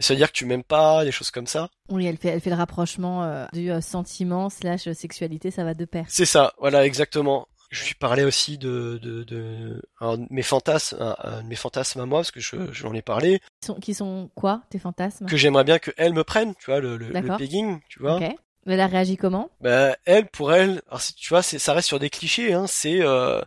ça 0.00 0.14
veut 0.14 0.18
dire 0.18 0.28
que 0.28 0.36
tu 0.36 0.46
m'aimes 0.46 0.64
pas, 0.64 1.04
des 1.04 1.12
choses 1.12 1.30
comme 1.30 1.46
ça? 1.46 1.68
Oui, 1.88 2.06
elle 2.06 2.16
fait, 2.16 2.28
elle 2.28 2.40
fait 2.40 2.50
le 2.50 2.56
rapprochement 2.56 3.24
euh, 3.24 3.46
du 3.52 3.70
euh, 3.70 3.80
sentiment 3.80 4.50
slash 4.50 4.90
sexualité, 4.92 5.50
ça 5.50 5.64
va 5.64 5.74
de 5.74 5.84
pair. 5.84 6.04
C'est 6.08 6.26
ça. 6.26 6.52
Voilà, 6.58 6.84
exactement. 6.84 7.48
Je 7.70 7.86
lui 7.86 7.94
parlais 7.94 8.22
aussi 8.24 8.56
de, 8.56 9.00
de, 9.02 9.24
de 9.24 9.82
mes 10.30 10.42
fantasmes, 10.42 10.98
euh, 11.00 11.14
euh, 11.24 11.42
de 11.42 11.46
mes 11.48 11.56
fantasmes 11.56 12.00
à 12.00 12.06
moi, 12.06 12.20
parce 12.20 12.30
que 12.30 12.38
je, 12.38 12.72
je 12.72 12.84
l'en 12.84 12.94
ai 12.94 13.02
parlé, 13.02 13.40
Qui 13.60 13.66
sont, 13.66 13.74
qui 13.74 13.94
sont 13.94 14.30
quoi, 14.34 14.62
tes 14.70 14.78
fantasmes? 14.78 15.26
Que 15.26 15.36
j'aimerais 15.36 15.64
bien 15.64 15.78
que 15.80 15.90
elle 15.96 16.12
me 16.12 16.22
prenne, 16.22 16.54
tu 16.54 16.66
vois, 16.66 16.78
le, 16.80 16.96
le, 16.96 17.08
le 17.08 17.36
pegging, 17.36 17.80
tu 17.88 18.00
vois. 18.00 18.16
Ok. 18.16 18.36
Mais 18.66 18.74
elle 18.74 18.80
a 18.80 18.86
réagi 18.86 19.16
comment? 19.16 19.50
Bah, 19.60 19.96
elle, 20.04 20.26
pour 20.28 20.52
elle, 20.52 20.82
alors, 20.88 21.02
tu 21.16 21.28
vois, 21.30 21.42
ça 21.42 21.72
reste 21.74 21.88
sur 21.88 21.98
des 21.98 22.10
clichés, 22.10 22.54
hein. 22.54 22.66
C'est, 22.66 23.02
euh, 23.02 23.42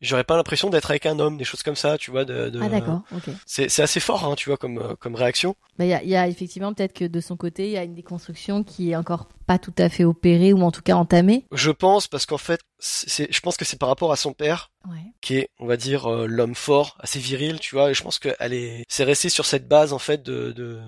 j'aurais 0.00 0.24
pas 0.24 0.36
l'impression 0.36 0.70
d'être 0.70 0.90
avec 0.90 1.06
un 1.06 1.18
homme, 1.18 1.36
des 1.36 1.44
choses 1.44 1.62
comme 1.62 1.76
ça, 1.76 1.98
tu 1.98 2.10
vois. 2.10 2.24
De, 2.24 2.48
de- 2.50 2.60
Ah 2.62 2.68
d'accord, 2.68 3.02
ok. 3.14 3.30
C'est, 3.46 3.68
c'est 3.68 3.82
assez 3.82 4.00
fort, 4.00 4.24
hein, 4.24 4.34
tu 4.36 4.48
vois, 4.48 4.56
comme, 4.56 4.78
euh, 4.78 4.94
comme 4.96 5.14
réaction. 5.14 5.54
Bah, 5.78 5.84
Il 5.84 5.88
y, 5.90 5.94
a, 5.94 6.02
y 6.04 6.16
a 6.16 6.26
effectivement 6.28 6.72
peut-être 6.74 6.92
que 6.92 7.04
de 7.04 7.20
son 7.20 7.36
côté, 7.36 7.66
il 7.66 7.72
y 7.72 7.76
a 7.78 7.84
une 7.84 7.94
déconstruction 7.94 8.64
qui 8.64 8.90
est 8.90 8.96
encore 8.96 9.28
pas 9.46 9.58
tout 9.58 9.74
à 9.78 9.88
fait 9.88 10.04
opérée 10.04 10.52
ou 10.52 10.62
en 10.62 10.70
tout 10.70 10.82
cas 10.82 10.94
entamée. 10.94 11.46
Je 11.52 11.70
pense 11.70 12.06
parce 12.06 12.26
qu'en 12.26 12.38
fait, 12.38 12.60
c'est, 12.78 13.32
je 13.32 13.40
pense 13.40 13.56
que 13.56 13.64
c'est 13.64 13.78
par 13.78 13.88
rapport 13.88 14.12
à 14.12 14.16
son 14.16 14.32
père, 14.32 14.70
Ouais. 14.88 14.96
qui 15.20 15.36
est, 15.36 15.48
on 15.58 15.66
va 15.66 15.76
dire, 15.76 16.06
euh, 16.10 16.26
l'homme 16.26 16.54
fort, 16.54 16.96
assez 17.00 17.18
viril, 17.18 17.58
tu 17.60 17.74
vois. 17.74 17.90
Et 17.90 17.94
je 17.94 18.02
pense 18.02 18.18
qu'elle 18.18 18.52
est, 18.54 18.84
c'est 18.88 19.04
resté 19.04 19.28
sur 19.28 19.44
cette 19.44 19.68
base 19.68 19.92
en 19.92 19.98
fait 19.98 20.22
de 20.22 20.52
de, 20.52 20.80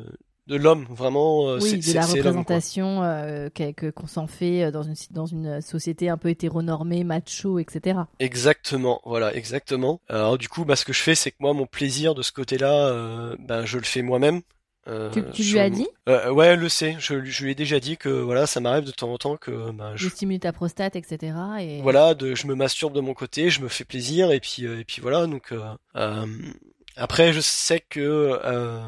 de 0.48 0.56
l'homme, 0.56 0.86
vraiment. 0.90 1.48
euh, 1.50 1.58
oui, 1.60 1.80
c'est, 1.82 1.90
de 1.92 1.94
la 1.94 2.04
représentation 2.06 3.02
euh, 3.02 3.48
qu'on 3.94 4.06
s'en 4.06 4.26
fait 4.26 4.64
euh, 4.64 4.70
dans 4.70 4.82
une 4.82 4.94
dans 5.10 5.26
une 5.26 5.60
société 5.60 6.08
un 6.08 6.16
peu 6.16 6.28
hétéronormée, 6.30 7.04
macho, 7.04 7.58
etc. 7.58 8.00
Exactement, 8.18 9.00
voilà, 9.04 9.34
exactement. 9.34 10.00
Alors 10.08 10.38
du 10.38 10.48
coup, 10.48 10.64
bah, 10.64 10.76
ce 10.76 10.84
que 10.84 10.92
je 10.92 11.00
fais, 11.02 11.14
c'est 11.14 11.30
que 11.30 11.36
moi, 11.40 11.52
mon 11.52 11.66
plaisir 11.66 12.14
de 12.14 12.22
ce 12.22 12.32
côté-là, 12.32 12.88
euh, 12.88 13.36
ben, 13.38 13.64
je 13.64 13.78
le 13.78 13.84
fais 13.84 14.02
moi-même. 14.02 14.40
Euh, 14.88 15.10
Tu, 15.10 15.22
tu 15.30 15.42
lui 15.52 15.60
as 15.60 15.70
dit? 15.70 15.86
Euh, 16.08 16.32
Ouais, 16.32 16.48
elle 16.48 16.58
le 16.58 16.68
sait. 16.68 16.96
Je, 16.98 17.14
lui- 17.14 17.30
je 17.30 17.44
lui 17.44 17.52
ai 17.52 17.54
déjà 17.54 17.78
dit 17.78 17.96
que 17.96 18.08
voilà, 18.08 18.48
ça 18.48 18.58
m'arrive 18.58 18.82
de 18.84 18.90
temps 18.90 19.12
en 19.12 19.16
temps 19.18 19.36
que 19.36 19.70
ben, 19.70 19.92
je, 19.94 20.06
de 20.08 20.10
stimuler 20.10 20.40
ta 20.40 20.52
prostate, 20.52 20.96
etc. 20.96 21.34
Et 21.60 21.80
voilà, 21.82 22.14
de, 22.14 22.34
je 22.34 22.48
me 22.48 22.56
masturbe 22.56 22.92
de 22.92 23.00
mon 23.00 23.14
côté, 23.14 23.48
je 23.48 23.60
me 23.60 23.68
fais 23.68 23.84
plaisir 23.84 24.32
et 24.32 24.40
puis 24.40 24.64
et 24.64 24.84
puis 24.84 25.00
voilà. 25.00 25.28
Donc 25.28 25.52
euh, 25.52 25.60
euh, 25.94 26.26
après, 26.96 27.32
je 27.32 27.38
sais 27.38 27.78
que 27.78 28.00
euh, 28.44 28.80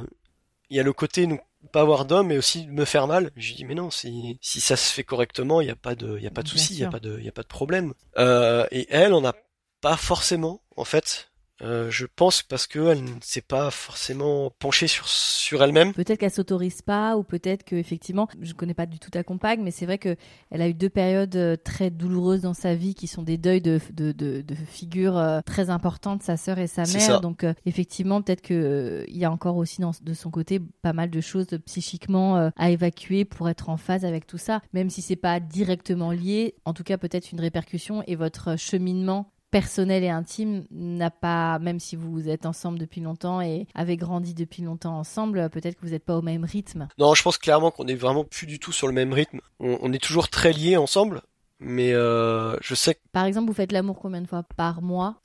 il 0.74 0.76
y 0.76 0.80
a 0.80 0.82
le 0.82 0.92
côté 0.92 1.28
donc 1.28 1.40
pas 1.72 1.82
avoir 1.82 2.04
d'homme 2.04 2.26
mais 2.26 2.36
aussi 2.36 2.66
me 2.66 2.84
faire 2.84 3.06
mal. 3.06 3.30
Je 3.36 3.48
lui 3.48 3.54
dis 3.54 3.64
mais 3.64 3.76
non, 3.76 3.90
si 3.90 4.38
si 4.40 4.60
ça 4.60 4.76
se 4.76 4.92
fait 4.92 5.04
correctement, 5.04 5.60
il 5.60 5.68
y 5.68 5.70
a 5.70 5.76
pas 5.76 5.94
de 5.94 6.16
il 6.18 6.24
y 6.24 6.26
a 6.26 6.32
pas 6.32 6.42
de 6.42 6.48
souci, 6.48 6.74
il 6.74 6.80
y 6.80 6.84
a 6.84 6.90
pas 6.90 6.98
de 6.98 7.16
il 7.20 7.24
y 7.24 7.28
a 7.28 7.32
pas 7.32 7.42
de 7.42 7.48
problème. 7.48 7.94
Euh, 8.18 8.66
et 8.72 8.88
elle, 8.90 9.14
on 9.14 9.20
n'a 9.20 9.34
pas 9.80 9.96
forcément 9.96 10.62
en 10.76 10.84
fait. 10.84 11.30
Euh, 11.62 11.88
je 11.90 12.06
pense 12.06 12.42
parce 12.42 12.66
qu'elle 12.66 13.04
ne 13.04 13.20
s'est 13.20 13.40
pas 13.40 13.70
forcément 13.70 14.50
penchée 14.58 14.88
sur 14.88 15.06
sur 15.06 15.62
elle-même. 15.62 15.92
Peut-être 15.92 16.18
qu'elle 16.18 16.32
s'autorise 16.32 16.82
pas, 16.82 17.16
ou 17.16 17.22
peut-être 17.22 17.62
que 17.62 17.76
effectivement, 17.76 18.28
je 18.40 18.54
connais 18.54 18.74
pas 18.74 18.86
du 18.86 18.98
tout 18.98 19.10
ta 19.10 19.22
compagne, 19.22 19.62
mais 19.62 19.70
c'est 19.70 19.86
vrai 19.86 19.98
que 19.98 20.16
elle 20.50 20.62
a 20.62 20.68
eu 20.68 20.74
deux 20.74 20.88
périodes 20.88 21.36
euh, 21.36 21.56
très 21.56 21.90
douloureuses 21.90 22.40
dans 22.40 22.54
sa 22.54 22.74
vie, 22.74 22.94
qui 22.94 23.06
sont 23.06 23.22
des 23.22 23.38
deuils 23.38 23.60
de 23.60 23.78
de, 23.92 24.10
de, 24.10 24.40
de 24.40 24.54
figures 24.54 25.16
euh, 25.16 25.40
très 25.46 25.70
importantes, 25.70 26.22
sa 26.24 26.36
sœur 26.36 26.58
et 26.58 26.66
sa 26.66 26.82
mère. 26.82 27.20
Donc 27.20 27.46
effectivement, 27.66 28.20
peut-être 28.20 28.42
que 28.42 29.04
il 29.06 29.16
y 29.16 29.24
a 29.24 29.30
encore 29.30 29.56
aussi 29.56 29.80
dans, 29.80 29.92
de 30.02 30.14
son 30.14 30.30
côté 30.30 30.60
pas 30.82 30.92
mal 30.92 31.10
de 31.10 31.20
choses 31.20 31.46
psychiquement 31.66 32.50
à 32.56 32.70
évacuer 32.70 33.24
pour 33.24 33.48
être 33.48 33.68
en 33.68 33.76
phase 33.76 34.04
avec 34.04 34.26
tout 34.26 34.38
ça, 34.38 34.60
même 34.72 34.90
si 34.90 35.02
c'est 35.02 35.16
pas 35.16 35.38
directement 35.40 36.10
lié. 36.10 36.54
En 36.64 36.72
tout 36.74 36.82
cas, 36.82 36.98
peut-être 36.98 37.32
une 37.32 37.40
répercussion 37.40 38.02
et 38.06 38.16
votre 38.16 38.56
cheminement 38.58 39.30
personnel 39.54 40.02
et 40.02 40.08
intime 40.08 40.64
n'a 40.72 41.12
pas, 41.12 41.60
même 41.60 41.78
si 41.78 41.94
vous 41.94 42.28
êtes 42.28 42.44
ensemble 42.44 42.76
depuis 42.76 43.00
longtemps 43.00 43.40
et 43.40 43.68
avez 43.76 43.96
grandi 43.96 44.34
depuis 44.34 44.62
longtemps 44.62 44.98
ensemble, 44.98 45.48
peut-être 45.48 45.76
que 45.76 45.86
vous 45.86 45.92
n'êtes 45.92 46.04
pas 46.04 46.16
au 46.16 46.22
même 46.22 46.42
rythme. 46.42 46.88
Non, 46.98 47.14
je 47.14 47.22
pense 47.22 47.38
clairement 47.38 47.70
qu'on 47.70 47.86
est 47.86 47.94
vraiment 47.94 48.24
plus 48.24 48.48
du 48.48 48.58
tout 48.58 48.72
sur 48.72 48.88
le 48.88 48.92
même 48.92 49.12
rythme. 49.12 49.38
On, 49.60 49.92
est 49.92 50.02
toujours 50.02 50.28
très 50.28 50.52
liés 50.52 50.76
ensemble, 50.76 51.22
mais 51.60 51.92
euh, 51.92 52.56
je 52.62 52.74
sais 52.74 52.96
que... 52.96 53.00
Par 53.12 53.26
exemple, 53.26 53.46
vous 53.46 53.54
faites 53.54 53.70
l'amour 53.70 54.00
combien 54.00 54.22
de 54.22 54.26
fois 54.26 54.42
par 54.56 54.82
mois? 54.82 55.20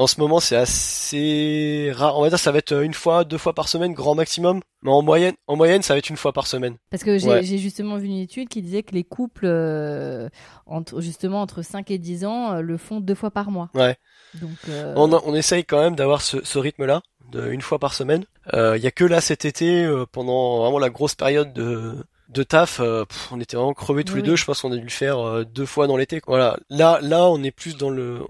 En 0.00 0.06
ce 0.06 0.18
moment, 0.18 0.40
c'est 0.40 0.56
assez 0.56 1.92
rare. 1.94 2.18
On 2.18 2.22
va 2.22 2.30
dire 2.30 2.38
ça 2.38 2.50
va 2.50 2.58
être 2.58 2.72
une 2.82 2.94
fois, 2.94 3.24
deux 3.24 3.36
fois 3.36 3.52
par 3.52 3.68
semaine, 3.68 3.92
grand 3.92 4.14
maximum. 4.14 4.62
Mais 4.82 4.90
en 4.90 5.02
moyenne, 5.02 5.34
en 5.46 5.56
moyenne, 5.56 5.82
ça 5.82 5.92
va 5.92 5.98
être 5.98 6.08
une 6.08 6.16
fois 6.16 6.32
par 6.32 6.46
semaine. 6.46 6.76
Parce 6.90 7.04
que 7.04 7.18
j'ai 7.18 7.58
justement 7.58 7.98
vu 7.98 8.06
une 8.06 8.16
étude 8.16 8.48
qui 8.48 8.62
disait 8.62 8.82
que 8.82 8.94
les 8.94 9.04
couples, 9.04 9.44
euh, 9.44 10.30
entre, 10.64 11.02
justement 11.02 11.42
entre 11.42 11.60
5 11.60 11.90
et 11.90 11.98
10 11.98 12.24
ans, 12.24 12.52
euh, 12.54 12.60
le 12.62 12.78
font 12.78 13.00
deux 13.00 13.14
fois 13.14 13.30
par 13.30 13.50
mois. 13.50 13.68
Ouais. 13.74 13.94
Donc, 14.40 14.56
euh... 14.70 14.94
on, 14.96 15.12
on, 15.12 15.34
essaye 15.34 15.66
quand 15.66 15.80
même 15.82 15.96
d'avoir 15.96 16.22
ce, 16.22 16.38
ce 16.44 16.58
rythme-là, 16.58 17.02
de 17.30 17.50
une 17.50 17.60
fois 17.60 17.78
par 17.78 17.92
semaine. 17.92 18.24
Il 18.54 18.80
y 18.80 18.86
a 18.86 18.90
que 18.90 19.04
là 19.04 19.20
cet 19.20 19.44
été, 19.44 19.86
pendant 20.12 20.60
vraiment 20.62 20.78
la 20.78 20.88
grosse 20.88 21.14
période 21.14 21.52
de 21.52 21.94
de 22.30 22.42
taf, 22.44 22.80
on 23.32 23.40
était 23.40 23.56
vraiment 23.56 23.74
crevés 23.74 24.04
tous 24.04 24.16
les 24.16 24.22
deux. 24.22 24.36
Je 24.36 24.44
pense 24.44 24.62
qu'on 24.62 24.72
a 24.72 24.76
dû 24.76 24.84
le 24.84 24.88
faire 24.88 25.44
deux 25.44 25.66
fois 25.66 25.86
dans 25.88 25.96
l'été. 25.96 26.22
Voilà. 26.26 26.56
Là, 26.70 27.00
là, 27.02 27.28
on 27.28 27.42
est 27.42 27.50
plus 27.50 27.76
dans 27.76 27.90
le, 27.90 28.20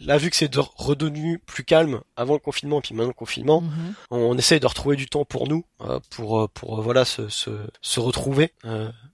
là, 0.00 0.18
vu 0.18 0.30
que 0.30 0.36
c'est 0.36 0.54
redevenu 0.54 1.38
plus 1.38 1.64
calme 1.64 2.00
avant 2.16 2.34
le 2.34 2.40
confinement, 2.40 2.80
puis 2.80 2.94
maintenant 2.94 3.08
le 3.08 3.14
confinement, 3.14 3.60
mhm. 3.60 3.94
on, 4.10 4.38
essaye 4.38 4.60
de 4.60 4.66
retrouver 4.66 4.96
du 4.96 5.06
temps 5.06 5.24
pour 5.24 5.48
nous, 5.48 5.64
euh, 5.82 6.00
pour 6.10 6.40
euh, 6.40 6.48
pour 6.52 6.78
euh, 6.78 6.82
voilà 6.82 7.04
se 7.04 7.28
se, 7.28 7.50
se 7.80 8.00
retrouver. 8.00 8.52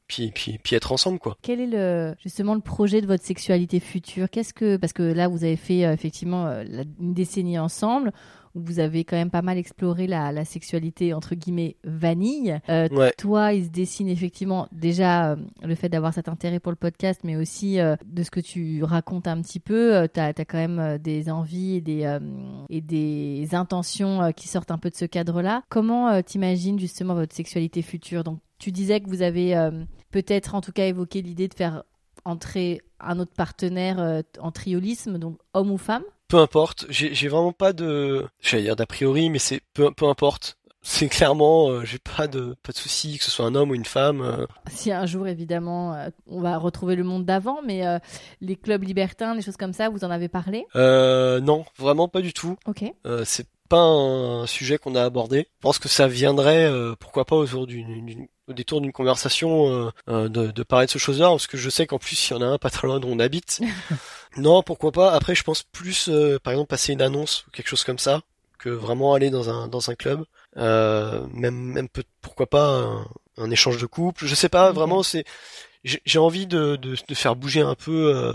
puis, 0.07 0.31
puis, 0.33 0.59
puis 0.59 0.77
être 0.77 0.93
ensemble 0.93 1.19
quoi. 1.19 1.37
Quel 1.43 1.61
est 1.61 1.67
le 1.67 2.15
justement 2.23 2.55
le 2.55 2.61
projet 2.61 3.01
de 3.01 3.07
votre 3.07 3.25
sexualité 3.25 3.81
future? 3.81 4.29
Qu'est-ce 4.31 4.55
que 4.55 4.77
parce 4.77 4.93
que 4.93 5.03
là 5.03 5.29
vous 5.29 5.45
avez 5.45 5.57
fait 5.57 5.81
effectivement 5.81 6.49
une 7.01 7.15
décennie 7.15 7.59
ensemble, 7.59 8.13
vous 8.55 8.79
avez 8.79 9.05
quand 9.05 9.17
même 9.17 9.31
pas 9.31 9.43
mal 9.43 9.59
exploré 9.59 10.07
la, 10.07 10.33
la 10.33 10.45
sexualité 10.45 11.13
entre 11.13 11.35
guillemets 11.35 11.77
vanille. 11.85 12.61
Euh, 12.69 13.11
Toi, 13.19 13.53
il 13.53 13.65
se 13.65 13.71
dessine 13.71 14.09
effectivement 14.09 14.69
déjà 14.73 15.33
euh, 15.33 15.37
le 15.63 15.75
fait 15.75 15.89
d'avoir 15.89 16.15
cet 16.15 16.29
intérêt 16.29 16.61
pour 16.61 16.73
le 16.73 16.77
podcast, 16.77 17.21
mais 17.25 17.37
aussi 17.37 17.81
euh, 17.81 17.97
de 18.07 18.23
ce 18.23 18.31
que 18.31 18.41
tu 18.41 18.83
racontes 18.85 19.27
un 19.27 19.41
petit 19.41 19.61
peu. 19.61 20.09
Tu 20.13 20.21
as, 20.21 20.33
quand 20.35 20.59
même 20.59 20.99
des 20.99 21.31
envies 21.31 21.77
et 21.77 21.81
des, 21.81 22.19
et 22.69 22.81
des 22.81 23.49
intentions 23.55 24.33
qui 24.33 24.49
sortent 24.49 24.71
un 24.71 24.79
peu 24.79 24.91
de 24.91 24.95
ce 24.95 25.05
cadre-là. 25.05 25.63
Comment 25.69 26.23
t'imagines 26.23 26.79
justement 26.79 27.15
votre 27.15 27.35
sexualité 27.35 27.83
future? 27.83 28.25
Donc, 28.25 28.41
tu 28.59 28.73
disais 28.73 29.01
que 29.01 29.09
vous 29.09 29.23
avez 29.23 29.55
peut-être 30.11 30.55
en 30.55 30.61
tout 30.61 30.73
cas 30.73 30.87
évoqué 30.87 31.23
l'idée 31.23 31.49
de 31.49 31.55
faire 31.55 31.85
entrer 32.25 32.81
un 33.01 33.19
autre 33.19 33.33
partenaire 33.35 34.23
en 34.39 34.51
triolisme, 34.51 35.19
donc 35.19 35.39
homme 35.55 35.71
ou 35.71 35.79
femme? 35.79 36.05
Peu 36.29 36.39
importe. 36.39 36.87
J'ai 36.89 37.29
vraiment 37.29 37.53
pas 37.53 37.73
de, 37.73 38.27
j'allais 38.41 38.65
dire 38.65 38.77
d'a 38.77 38.87
priori, 38.87 39.31
mais 39.31 39.39
c'est 39.39 39.61
peu, 39.73 39.91
peu 39.93 40.07
importe. 40.07 40.59
C'est 40.87 41.09
clairement, 41.09 41.71
euh, 41.71 41.85
j'ai 41.87 41.99
pas 41.99 42.27
de 42.27 42.55
pas 42.63 42.73
de 42.73 42.77
souci 42.77 43.17
que 43.17 43.25
ce 43.25 43.31
soit 43.31 43.47
un 43.47 43.55
homme 43.55 43.71
ou 43.71 43.75
une 43.75 43.87
femme. 43.87 44.21
Euh. 44.21 44.47
Si 44.71 44.93
un 44.93 45.07
jour 45.07 45.27
évidemment 45.27 45.95
euh, 45.95 46.11
on 46.27 46.43
va 46.43 46.59
retrouver 46.59 46.95
le 46.95 47.05
monde 47.05 47.25
d'avant, 47.25 47.61
mais 47.65 47.85
les 48.43 48.57
clubs 48.57 48.83
libertins, 48.83 49.35
des 49.35 49.41
choses 49.41 49.57
comme 49.57 49.73
ça, 49.73 49.89
vous 49.89 50.05
en 50.05 50.11
avez 50.11 50.29
parlé? 50.29 50.67
Non, 50.75 51.65
vraiment 51.79 52.07
pas 52.07 52.21
du 52.21 52.35
tout. 52.35 52.57
Ok. 52.67 52.85
c'est 53.25 53.47
pas 53.71 53.81
un 53.81 54.47
sujet 54.47 54.77
qu'on 54.77 54.95
a 54.95 55.03
abordé. 55.03 55.49
Je 55.57 55.61
pense 55.63 55.79
que 55.79 55.89
ça 55.89 56.07
viendrait, 56.07 56.71
pourquoi 57.01 57.25
pas, 57.25 57.37
autour 57.37 57.67
d'une 57.67 58.29
au 58.47 58.53
détour 58.53 58.83
d'une 58.83 58.93
conversation 58.93 59.91
de, 60.07 60.29
de 60.29 60.63
parler 60.63 60.85
de 60.85 60.91
ce 60.91 60.99
chose-là, 60.99 61.29
parce 61.29 61.47
que 61.47 61.57
je 61.57 61.71
sais 61.71 61.87
qu'en 61.87 61.99
plus 61.99 62.29
il 62.29 62.35
y 62.35 62.37
en 62.37 62.43
a 62.43 62.47
un 62.47 62.59
pas 62.59 62.69
très 62.69 62.87
loin 62.87 63.01
d'où 63.01 63.09
on 63.09 63.19
habite. 63.21 63.63
Non, 64.37 64.63
pourquoi 64.63 64.93
pas. 64.93 65.13
Après, 65.13 65.35
je 65.35 65.43
pense 65.43 65.63
plus, 65.63 66.09
euh, 66.09 66.39
par 66.39 66.53
exemple, 66.53 66.69
passer 66.69 66.93
une 66.93 67.03
annonce 67.03 67.45
ou 67.47 67.51
quelque 67.51 67.69
chose 67.69 67.85
comme 67.85 67.99
ça, 67.99 68.23
que 68.59 68.69
vraiment 68.69 69.15
aller 69.15 69.31
dans 69.31 69.51
un 69.51 69.69
dans 69.69 69.91
un 69.91 69.95
club. 69.95 70.25
Euh, 70.57 71.27
même 71.33 71.55
même 71.55 71.89
peut, 71.89 72.05
pourquoi 72.21 72.47
pas 72.47 72.87
un, 73.37 73.51
échange 73.51 73.81
de 73.81 73.87
couple. 73.87 74.27
Je 74.27 74.35
sais 74.35 74.49
pas. 74.49 74.73
Vraiment, 74.73 75.03
c'est 75.03 75.25
j'ai 75.85 76.19
envie 76.19 76.47
de, 76.47 76.77
de, 76.77 76.97
de, 77.07 77.15
faire 77.15 77.37
bouger 77.37 77.61
un 77.61 77.75
peu 77.75 78.17
euh, 78.17 78.33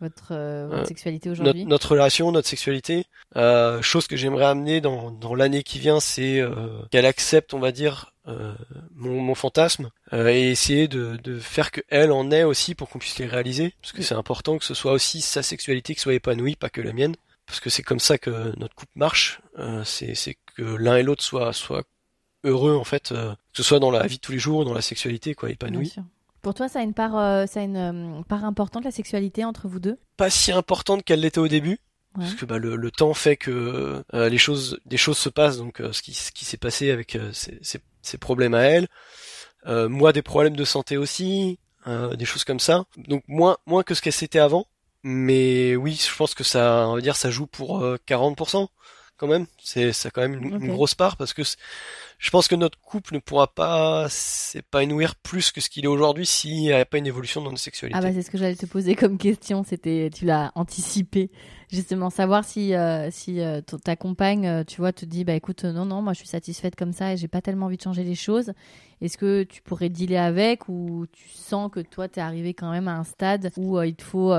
votre, 0.00 0.28
euh, 0.30 0.68
votre 0.70 0.86
sexualité 0.86 1.30
aujourd'hui? 1.30 1.64
Notre, 1.64 1.92
relation, 1.92 2.30
notre 2.30 2.46
sexualité. 2.46 3.06
chose 3.80 4.06
que 4.06 4.16
j'aimerais 4.16 4.44
amener 4.44 4.80
dans, 4.80 5.10
dans 5.10 5.34
l'année 5.34 5.64
qui 5.64 5.80
vient, 5.80 5.98
c'est 5.98 6.40
qu'elle 6.90 7.06
accepte, 7.06 7.54
on 7.54 7.58
va 7.58 7.72
dire, 7.72 8.11
euh, 8.28 8.54
mon, 8.94 9.20
mon, 9.20 9.34
fantasme 9.34 9.90
euh, 10.12 10.28
et 10.28 10.50
essayer 10.50 10.86
de, 10.86 11.16
de 11.24 11.38
faire 11.40 11.72
que 11.72 11.80
elle 11.88 12.12
en 12.12 12.30
ait 12.30 12.44
aussi 12.44 12.74
pour 12.74 12.88
qu'on 12.88 13.00
puisse 13.00 13.18
les 13.18 13.26
réaliser 13.26 13.74
parce 13.80 13.92
que 13.92 14.02
c'est 14.02 14.14
important 14.14 14.58
que 14.58 14.64
ce 14.64 14.74
soit 14.74 14.92
aussi 14.92 15.20
sa 15.20 15.42
sexualité 15.42 15.94
qui 15.94 16.00
soit 16.00 16.14
épanouie 16.14 16.54
pas 16.54 16.70
que 16.70 16.80
la 16.80 16.92
mienne 16.92 17.16
parce 17.46 17.58
que 17.58 17.68
c'est 17.68 17.82
comme 17.82 17.98
ça 17.98 18.18
que 18.18 18.56
notre 18.58 18.76
couple 18.76 18.92
marche 18.94 19.40
euh, 19.58 19.82
c'est 19.84 20.36
que 20.56 20.62
l'un 20.62 20.98
et 20.98 21.02
l'autre 21.02 21.24
soient 21.24 21.52
soient 21.52 21.82
heureux 22.44 22.76
en 22.76 22.84
fait 22.84 23.08
que 23.08 23.34
ce 23.54 23.64
soit 23.64 23.80
dans 23.80 23.90
la 23.90 24.06
vie 24.06 24.16
de 24.16 24.20
tous 24.20 24.32
les 24.32 24.38
jours 24.38 24.64
dans 24.64 24.74
la 24.74 24.82
sexualité 24.82 25.34
quoi 25.34 25.50
épanoui 25.50 25.92
pour 26.42 26.54
toi 26.54 26.68
ça 26.68 26.78
a 26.78 26.82
une 26.82 26.94
part 26.94 27.48
ça 27.48 27.58
a 27.58 27.62
une 27.64 28.22
part 28.28 28.44
importante 28.44 28.84
la 28.84 28.92
sexualité 28.92 29.44
entre 29.44 29.66
vous 29.66 29.80
deux? 29.80 29.98
Pas 30.16 30.30
si 30.30 30.52
importante 30.52 31.02
qu'elle 31.02 31.20
l'était 31.20 31.40
au 31.40 31.48
début 31.48 31.80
parce 32.14 32.34
que 32.34 32.44
bah, 32.44 32.58
le, 32.58 32.76
le, 32.76 32.90
temps 32.90 33.14
fait 33.14 33.36
que 33.36 34.04
euh, 34.12 34.28
les 34.28 34.38
choses, 34.38 34.78
des 34.84 34.96
choses 34.96 35.18
se 35.18 35.28
passent. 35.28 35.56
Donc, 35.58 35.80
euh, 35.80 35.92
ce 35.92 36.02
qui, 36.02 36.12
ce 36.12 36.30
qui 36.30 36.44
s'est 36.44 36.58
passé 36.58 36.90
avec 36.90 37.16
euh, 37.16 37.30
ces, 37.32 37.58
ces, 37.62 37.80
problèmes 38.18 38.54
à 38.54 38.62
elle, 38.62 38.88
moi 39.66 40.12
des 40.12 40.22
problèmes 40.22 40.56
de 40.56 40.64
santé 40.64 40.96
aussi, 40.96 41.58
des 41.86 42.24
choses 42.24 42.44
comme 42.44 42.60
ça. 42.60 42.84
Donc 42.96 43.24
moins, 43.28 43.56
moins 43.66 43.82
que 43.82 43.94
ce 43.94 44.02
qu'elle 44.02 44.12
s'était 44.12 44.38
avant. 44.38 44.66
Mais 45.04 45.74
oui, 45.74 45.94
je 45.94 46.16
pense 46.16 46.32
que 46.34 46.44
ça, 46.44 46.86
on 46.86 46.94
va 46.94 47.00
dire, 47.00 47.16
ça 47.16 47.30
joue 47.30 47.46
pour 47.46 47.84
40% 48.06 48.68
quand 49.22 49.28
même. 49.28 49.46
C'est, 49.62 49.92
ça 49.92 50.10
quand 50.10 50.20
même 50.20 50.34
une, 50.34 50.64
une 50.64 50.72
grosse 50.72 50.96
part 50.96 51.16
parce 51.16 51.32
que 51.32 51.42
je 52.18 52.30
pense 52.30 52.48
que 52.48 52.56
notre 52.56 52.78
couple 52.80 53.14
ne 53.14 53.20
pourra 53.20 53.46
pas 53.46 54.08
s'épanouir 54.08 55.14
plus 55.14 55.52
que 55.52 55.60
ce 55.60 55.70
qu'il 55.70 55.84
est 55.84 55.88
aujourd'hui 55.88 56.26
s'il 56.26 56.56
n'y 56.56 56.72
a 56.72 56.84
pas 56.84 56.98
une 56.98 57.06
évolution 57.06 57.40
dans 57.40 57.50
notre 57.50 57.62
sexualité. 57.62 57.96
Ah 57.96 58.02
bah 58.02 58.12
c'est 58.12 58.22
ce 58.22 58.32
que 58.32 58.38
j'allais 58.38 58.56
te 58.56 58.66
poser 58.66 58.96
comme 58.96 59.18
question, 59.18 59.62
c'était 59.62 60.10
tu 60.12 60.24
l'as 60.24 60.50
anticipé. 60.56 61.30
Justement 61.70 62.10
savoir 62.10 62.44
si 62.44 62.74
euh, 62.74 63.10
si 63.12 63.40
euh, 63.40 63.60
ta 63.60 63.94
compagne 63.94 64.46
euh, 64.46 64.64
tu 64.64 64.80
vois 64.80 64.92
te 64.92 65.04
dit 65.04 65.22
bah 65.22 65.34
écoute 65.34 65.64
non 65.64 65.84
non, 65.84 66.02
moi 66.02 66.14
je 66.14 66.18
suis 66.18 66.28
satisfaite 66.28 66.74
comme 66.74 66.92
ça 66.92 67.12
et 67.12 67.16
j'ai 67.16 67.28
pas 67.28 67.42
tellement 67.42 67.66
envie 67.66 67.76
de 67.76 67.82
changer 67.82 68.02
les 68.02 68.16
choses. 68.16 68.52
Est-ce 69.00 69.18
que 69.18 69.44
tu 69.44 69.62
pourrais 69.62 69.88
dealer 69.88 70.16
avec 70.16 70.68
ou 70.68 71.06
tu 71.12 71.28
sens 71.28 71.70
que 71.70 71.80
toi 71.80 72.08
tu 72.08 72.18
es 72.18 72.22
arrivé 72.22 72.54
quand 72.54 72.72
même 72.72 72.88
à 72.88 72.96
un 72.96 73.04
stade 73.04 73.52
où 73.56 73.80
il 73.82 73.94
te 73.94 74.02
faut 74.02 74.32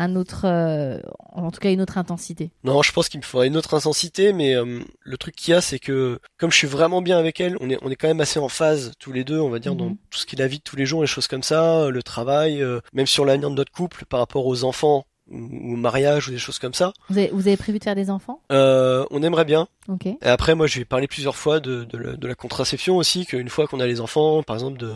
un 0.00 0.16
autre, 0.16 0.46
euh, 0.46 0.98
en 1.32 1.50
tout 1.50 1.60
cas 1.60 1.70
une 1.70 1.82
autre 1.82 1.98
intensité. 1.98 2.50
Non, 2.64 2.82
je 2.82 2.90
pense 2.90 3.10
qu'il 3.10 3.20
me 3.20 3.24
faudrait 3.24 3.48
une 3.48 3.56
autre 3.56 3.74
intensité, 3.74 4.32
mais 4.32 4.54
euh, 4.54 4.80
le 5.00 5.16
truc 5.18 5.36
qu'il 5.36 5.52
y 5.52 5.54
a, 5.54 5.60
c'est 5.60 5.78
que 5.78 6.18
comme 6.38 6.50
je 6.50 6.56
suis 6.56 6.66
vraiment 6.66 7.02
bien 7.02 7.18
avec 7.18 7.38
elle, 7.38 7.56
on 7.60 7.68
est, 7.68 7.78
on 7.82 7.90
est 7.90 7.96
quand 7.96 8.08
même 8.08 8.22
assez 8.22 8.40
en 8.40 8.48
phase 8.48 8.92
tous 8.98 9.12
les 9.12 9.24
deux, 9.24 9.38
on 9.38 9.50
va 9.50 9.58
dire, 9.58 9.74
dans 9.74 9.90
mhm. 9.90 9.96
tout 10.08 10.18
ce 10.18 10.26
qui 10.26 10.36
est 10.36 10.38
la 10.38 10.48
vie 10.48 10.58
de 10.58 10.62
tous 10.62 10.76
les 10.76 10.86
jours, 10.86 11.02
les 11.02 11.06
choses 11.06 11.26
comme 11.26 11.42
ça, 11.42 11.90
le 11.90 12.02
travail, 12.02 12.62
euh, 12.62 12.80
même 12.94 13.06
sur 13.06 13.26
l'avenir 13.26 13.50
de 13.50 13.56
notre 13.56 13.72
couple 13.72 14.06
par 14.06 14.20
rapport 14.20 14.46
aux 14.46 14.64
enfants 14.64 15.04
ou 15.30 15.74
au 15.74 15.76
mariage 15.76 16.28
ou 16.28 16.30
des 16.32 16.38
choses 16.38 16.58
comme 16.58 16.74
ça. 16.74 16.92
Vous 17.10 17.18
avez, 17.18 17.28
vous 17.28 17.46
avez 17.46 17.58
prévu 17.58 17.78
de 17.78 17.84
faire 17.84 17.94
des 17.94 18.08
enfants? 18.08 18.40
On 18.48 19.22
aimerait 19.22 19.44
bien. 19.44 19.68
Ok. 19.86 20.06
Et 20.06 20.16
après, 20.22 20.54
moi, 20.54 20.66
je 20.66 20.82
parler 20.82 21.06
plusieurs 21.08 21.36
fois 21.36 21.60
de, 21.60 21.84
de, 21.84 22.16
de 22.16 22.26
la 22.26 22.34
contraception 22.34 22.96
aussi, 22.96 23.26
qu'une 23.26 23.50
fois 23.50 23.66
qu'on 23.68 23.80
a 23.80 23.86
les 23.86 24.00
enfants, 24.00 24.42
par 24.42 24.56
exemple, 24.56 24.78
de, 24.78 24.94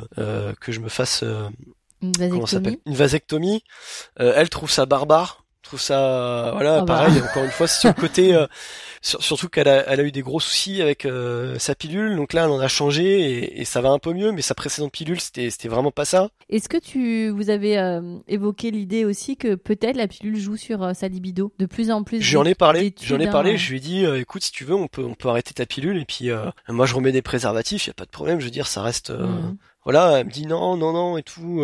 que 0.61 0.73
je 0.73 0.81
me 0.81 0.89
fasse 0.89 1.23
une 2.05 2.41
vasectomie. 2.41 2.81
Une 2.87 2.95
vasectomie? 2.95 3.65
Euh, 4.21 4.33
elle 4.37 4.49
trouve 4.49 4.71
ça 4.71 4.87
barbare. 4.87 5.44
Trouve 5.65 5.81
ça, 5.81 6.51
voilà, 6.53 6.81
oh, 6.83 6.85
bah. 6.85 6.95
pareil. 6.95 7.23
Encore 7.23 7.45
une 7.45 7.51
fois, 7.51 7.67
sur 7.67 7.89
le 7.89 7.95
côté, 8.01 8.35
euh, 8.35 8.47
surtout 9.01 9.49
qu'elle 9.49 9.67
a, 9.67 9.89
elle 9.89 9.99
a 9.99 10.03
eu 10.03 10.13
des 10.13 10.21
gros 10.21 10.39
soucis 10.39 10.83
avec 10.83 11.07
euh, 11.07 11.59
sa 11.59 11.75
pilule. 11.75 12.17
Donc 12.17 12.35
là, 12.35 12.45
elle 12.45 12.51
en 12.51 12.61
a 12.61 12.69
changé 12.69 13.05
et, 13.05 13.61
et, 13.63 13.65
ça 13.65 13.81
va 13.81 13.89
un 13.89 13.99
peu 13.99 14.13
mieux. 14.13 14.31
Mais 14.31 14.43
sa 14.43 14.55
précédente 14.55 14.93
pilule, 14.93 15.19
c'était, 15.21 15.49
c'était 15.49 15.69
vraiment 15.69 15.91
pas 15.91 16.05
ça. 16.05 16.29
Est-ce 16.51 16.69
que 16.69 16.77
tu, 16.77 17.31
vous 17.31 17.49
avez 17.49 17.99
évoqué 18.29 18.71
l'idée 18.71 19.07
aussi 19.07 19.39
que 19.39 19.55
peut-être 19.55 19.97
la 19.97 20.07
pilule 20.07 20.39
joue 20.39 20.59
sur 20.59 20.95
sa 20.95 21.09
libido 21.09 21.51
de 21.59 21.65
plus 21.65 21.91
en 21.91 22.03
plus. 22.03 22.21
J'en 22.21 22.45
ai 22.45 22.55
parlé. 22.55 22.95
J'en 23.03 23.19
ai 23.19 23.31
parlé. 23.31 23.53
Hein. 23.53 23.57
Je 23.57 23.71
lui 23.71 23.79
ai 23.79 23.81
dit, 23.81 24.05
écoute, 24.05 24.45
si 24.45 24.53
tu 24.53 24.65
veux, 24.65 24.75
on 24.75 24.87
peut, 24.87 25.03
on 25.03 25.15
peut 25.15 25.31
arrêter 25.31 25.55
ta 25.55 25.65
pilule 25.65 25.97
et 25.97 26.05
puis 26.05 26.29
moi, 26.69 26.85
je 26.85 26.95
remets 26.95 27.13
des 27.13 27.23
préservatifs. 27.23 27.87
Y 27.87 27.91
a 27.91 27.95
pas 27.95 28.05
de 28.05 28.11
problème. 28.11 28.39
Je 28.39 28.45
veux 28.45 28.51
dire, 28.51 28.67
ça 28.67 28.83
reste. 28.83 29.11
Mmh. 29.11 29.57
Voilà, 29.85 30.19
elle 30.19 30.27
me 30.27 30.31
dit 30.31 30.47
non, 30.47 30.77
non, 30.77 30.93
non 30.93 31.17
et 31.17 31.23
tout. 31.23 31.63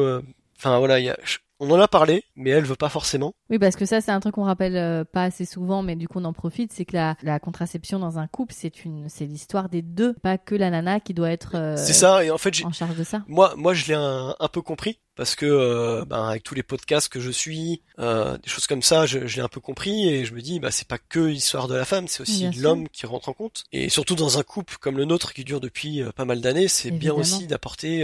Enfin 0.56 0.78
voilà, 0.78 0.98
il 1.00 1.04
y 1.04 1.10
a, 1.10 1.16
On 1.60 1.70
en 1.70 1.78
a 1.78 1.86
parlé, 1.88 2.24
mais 2.36 2.50
elle 2.50 2.64
veut 2.64 2.74
pas 2.74 2.88
forcément. 2.88 3.34
Oui, 3.50 3.58
parce 3.58 3.76
que 3.76 3.84
ça, 3.84 4.00
c'est 4.00 4.10
un 4.10 4.18
truc 4.20 4.34
qu'on 4.34 4.44
rappelle 4.44 4.76
euh, 4.76 5.04
pas 5.04 5.24
assez 5.24 5.44
souvent, 5.44 5.82
mais 5.82 5.94
du 5.94 6.08
coup, 6.08 6.18
on 6.18 6.24
en 6.24 6.32
profite. 6.32 6.72
C'est 6.72 6.84
que 6.86 6.96
la, 6.96 7.16
la 7.22 7.38
contraception 7.38 7.98
dans 7.98 8.18
un 8.18 8.26
couple, 8.26 8.54
c'est 8.56 8.84
une, 8.84 9.08
c'est 9.08 9.26
l'histoire 9.26 9.68
des 9.68 9.82
deux, 9.82 10.14
pas 10.22 10.38
que 10.38 10.54
la 10.54 10.70
nana 10.70 11.00
qui 11.00 11.14
doit 11.14 11.30
être 11.30 11.52
euh, 11.56 11.76
C'est 11.76 11.92
ça, 11.92 12.24
et 12.24 12.30
en 12.30 12.38
fait, 12.38 12.54
j'ai- 12.54 12.64
en 12.64 12.72
charge 12.72 12.96
de 12.96 13.04
ça. 13.04 13.22
moi, 13.28 13.54
moi, 13.56 13.74
je 13.74 13.86
l'ai 13.86 13.94
un, 13.94 14.34
un 14.40 14.48
peu 14.48 14.62
compris 14.62 14.98
parce 15.16 15.34
que 15.34 15.44
euh, 15.44 16.04
ben, 16.06 16.24
avec 16.28 16.42
tous 16.44 16.54
les 16.54 16.62
podcasts 16.62 17.10
que 17.12 17.20
je 17.20 17.30
suis, 17.30 17.82
euh, 17.98 18.38
des 18.38 18.48
choses 18.48 18.66
comme 18.66 18.80
ça, 18.80 19.04
je, 19.04 19.26
je 19.26 19.36
l'ai 19.36 19.42
un 19.42 19.48
peu 19.48 19.60
compris 19.60 20.08
et 20.08 20.24
je 20.24 20.32
me 20.32 20.40
dis, 20.40 20.60
bah 20.60 20.70
c'est 20.70 20.88
pas 20.88 20.96
que 20.96 21.20
l'histoire 21.20 21.68
de 21.68 21.74
la 21.74 21.84
femme, 21.84 22.08
c'est 22.08 22.22
aussi 22.22 22.48
l'homme 22.58 22.88
qui 22.88 23.04
rentre 23.04 23.28
en 23.28 23.34
compte. 23.34 23.64
Et 23.72 23.90
surtout 23.90 24.14
dans 24.14 24.38
un 24.38 24.42
couple 24.42 24.76
comme 24.80 24.96
le 24.96 25.04
nôtre 25.04 25.34
qui 25.34 25.44
dure 25.44 25.60
depuis 25.60 26.00
euh, 26.02 26.10
pas 26.12 26.24
mal 26.24 26.40
d'années, 26.40 26.68
c'est 26.68 26.90
bien 26.90 27.12
aussi 27.12 27.46
d'apporter 27.46 28.02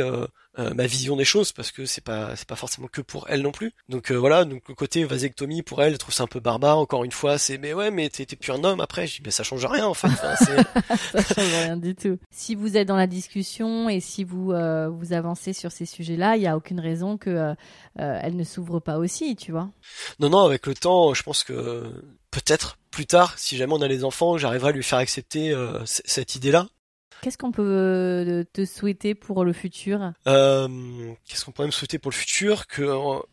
euh, 0.59 0.75
ma 0.75 0.87
vision 0.87 1.17
des 1.17 1.25
choses 1.25 1.53
parce 1.53 1.71
que 1.71 1.85
c'est 1.87 2.03
pas 2.03 2.35
c'est 2.37 2.49
pas 2.49 2.57
forcément 2.57 2.89
que 2.89 3.01
pour 3.01 3.27
elle 3.29 3.43
non 3.43 3.53
plus. 3.53 3.73
Donc 3.89 4.11
euh, 4.11 4.15
voilà, 4.15 4.45
donc 4.45 4.63
le 4.69 4.75
côté 4.75 5.05
vasectomie 5.05 5.63
pour 5.63 5.83
elle, 5.83 5.93
elle 5.93 5.99
trouve 5.99 6.15
ça 6.15 6.25
un 6.25 6.29
peu 6.29 6.41
barbare. 6.41 6.79
Encore 6.79 7.05
une 7.05 7.13
fois, 7.13 7.39
c'est 7.39 7.59
mais 7.59 7.75
ouais, 7.75 7.91
mais 7.91 8.09
t'es 8.09 8.25
t'es 8.27 8.37
plus 8.37 8.53
un 8.53 8.65
homme 8.65 8.81
après. 8.81 9.07
Je 9.07 9.17
dis 9.17 9.23
mais 9.25 9.31
ça 9.31 9.43
change 9.43 9.65
rien 9.67 9.87
en 9.87 9.95
fait. 9.95 10.09
Enfin, 10.09 10.35
ça 11.13 11.23
change 11.23 11.55
rien 11.55 11.77
du 11.77 11.95
tout. 11.95 12.19
Si 12.31 12.55
vous 12.55 12.77
êtes 12.77 12.89
dans 12.89 12.97
la 12.97 13.07
discussion 13.07 13.89
et 13.89 14.01
si 14.01 14.25
vous 14.25 14.53
euh, 14.53 14.89
vous 14.89 15.13
avancez 15.13 15.53
sur 15.53 15.73
ces 15.73 15.87
sujets-là, 15.87 16.37
il 16.37 16.43
y 16.43 16.47
a 16.47 16.57
aucune 16.57 16.81
raison 16.81 17.17
que 17.17 17.31
euh, 17.31 17.55
euh, 17.99 18.19
elle 18.23 18.37
ne 18.37 18.45
s'ouvre 18.45 18.81
pas 18.81 18.99
aussi, 18.99 19.37
tu 19.37 19.53
vois. 19.53 19.71
Non, 20.21 20.29
non, 20.29 20.41
avec 20.41 20.67
le 20.67 20.75
temps, 20.75 21.15
je 21.15 21.23
pense 21.23 21.45
que 21.45 21.85
peut-être 22.31 22.79
plus 22.91 23.07
tard, 23.07 23.39
si 23.39 23.57
jamais 23.57 23.73
on 23.73 23.81
a 23.81 23.89
les 23.89 24.05
enfants, 24.05 24.37
j'arriverai 24.37 24.71
à 24.71 24.73
lui 24.73 24.83
faire 24.83 24.99
accepter 24.99 25.51
euh, 25.53 25.81
cette 25.85 26.35
idée-là. 26.35 26.67
Qu'est-ce 27.23 27.39
qu'on 27.39 27.51
peut 27.53 27.62
euh, 27.62 28.45
te 28.53 28.64
souhaiter 28.64 29.14
pour 29.14 29.45
le 29.45 29.53
futur? 29.53 30.12
Euh, 30.29 30.69
Qu'est-ce 31.27 31.45
qu'on 31.45 31.51
pourrait 31.53 31.67
me 31.67 31.73
souhaiter 31.73 31.99
pour 31.99 32.11
le 32.11 32.17
futur? 32.17 32.67
Que 32.67 32.83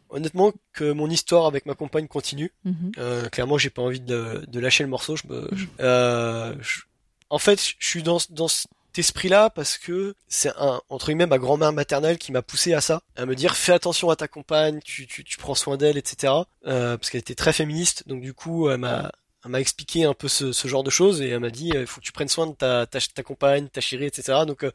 honnêtement, 0.10 0.52
que 0.74 0.92
mon 0.92 1.10
histoire 1.10 1.46
avec 1.46 1.66
ma 1.66 1.76
compagne 1.76 2.08
continue. 2.08 2.52
Mhm. 2.66 2.92
Euh, 2.98 3.30
clairement, 3.30 3.58
j'ai 3.58 3.70
pas 3.70 3.82
envie 3.82 4.00
de, 4.02 4.44
de 4.48 4.60
lâcher 4.60 4.84
le 4.84 4.90
morceau. 4.90 5.16
Je 5.16 5.28
me, 5.28 5.48
je- 5.52 5.66
euh, 5.80 6.56
je- 6.62 6.82
en 7.30 7.38
fait, 7.40 7.60
je 7.80 7.88
suis 7.88 8.04
dans, 8.04 8.18
dans 8.30 8.48
cet 8.48 8.68
esprit-là 8.96 9.50
parce 9.50 9.78
que 9.80 10.14
c'est 10.28 10.52
un 10.58 10.80
entre 10.90 11.08
guillemets 11.08 11.26
ma 11.26 11.40
grand-mère 11.40 11.74
maternelle 11.74 12.20
qui 12.20 12.32
m'a 12.32 12.44
poussé 12.44 12.74
à 12.74 12.82
ça, 12.82 13.02
à 13.16 13.26
me 13.26 13.36
dire 13.36 13.56
fais 13.56 13.74
attention 13.74 14.10
à 14.12 14.16
ta 14.16 14.28
compagne, 14.28 14.80
tu, 14.86 15.08
tu, 15.08 15.24
tu 15.24 15.38
prends 15.38 15.56
soin 15.56 15.78
d'elle, 15.78 15.98
etc. 15.98 16.34
Euh, 16.68 16.96
parce 16.98 17.10
qu'elle 17.10 17.22
était 17.22 17.34
très 17.36 17.54
féministe, 17.54 18.08
donc 18.08 18.22
du 18.22 18.34
coup, 18.36 18.70
elle 18.70 18.78
m'a 18.78 19.12
elle 19.46 19.52
m'a 19.52 19.60
expliqué 19.60 20.06
un 20.06 20.14
peu 20.14 20.28
ce, 20.28 20.52
ce 20.52 20.68
genre 20.68 20.84
de 20.84 20.90
choses 20.90 21.22
et 21.22 21.30
elle 21.30 21.40
m'a 21.40 21.50
dit 21.50 21.72
il 21.74 21.86
faut 21.88 22.00
que 22.00 22.06
tu 22.06 22.12
prennes 22.12 22.28
soin 22.30 22.48
de 22.48 22.54
ta, 22.54 22.86
ta, 22.86 23.00
ta 23.00 23.24
compagne, 23.24 23.68
ta 23.68 23.82
chérie, 23.82 24.06
etc. 24.06 24.40
Donc 24.48 24.64
euh, 24.64 24.72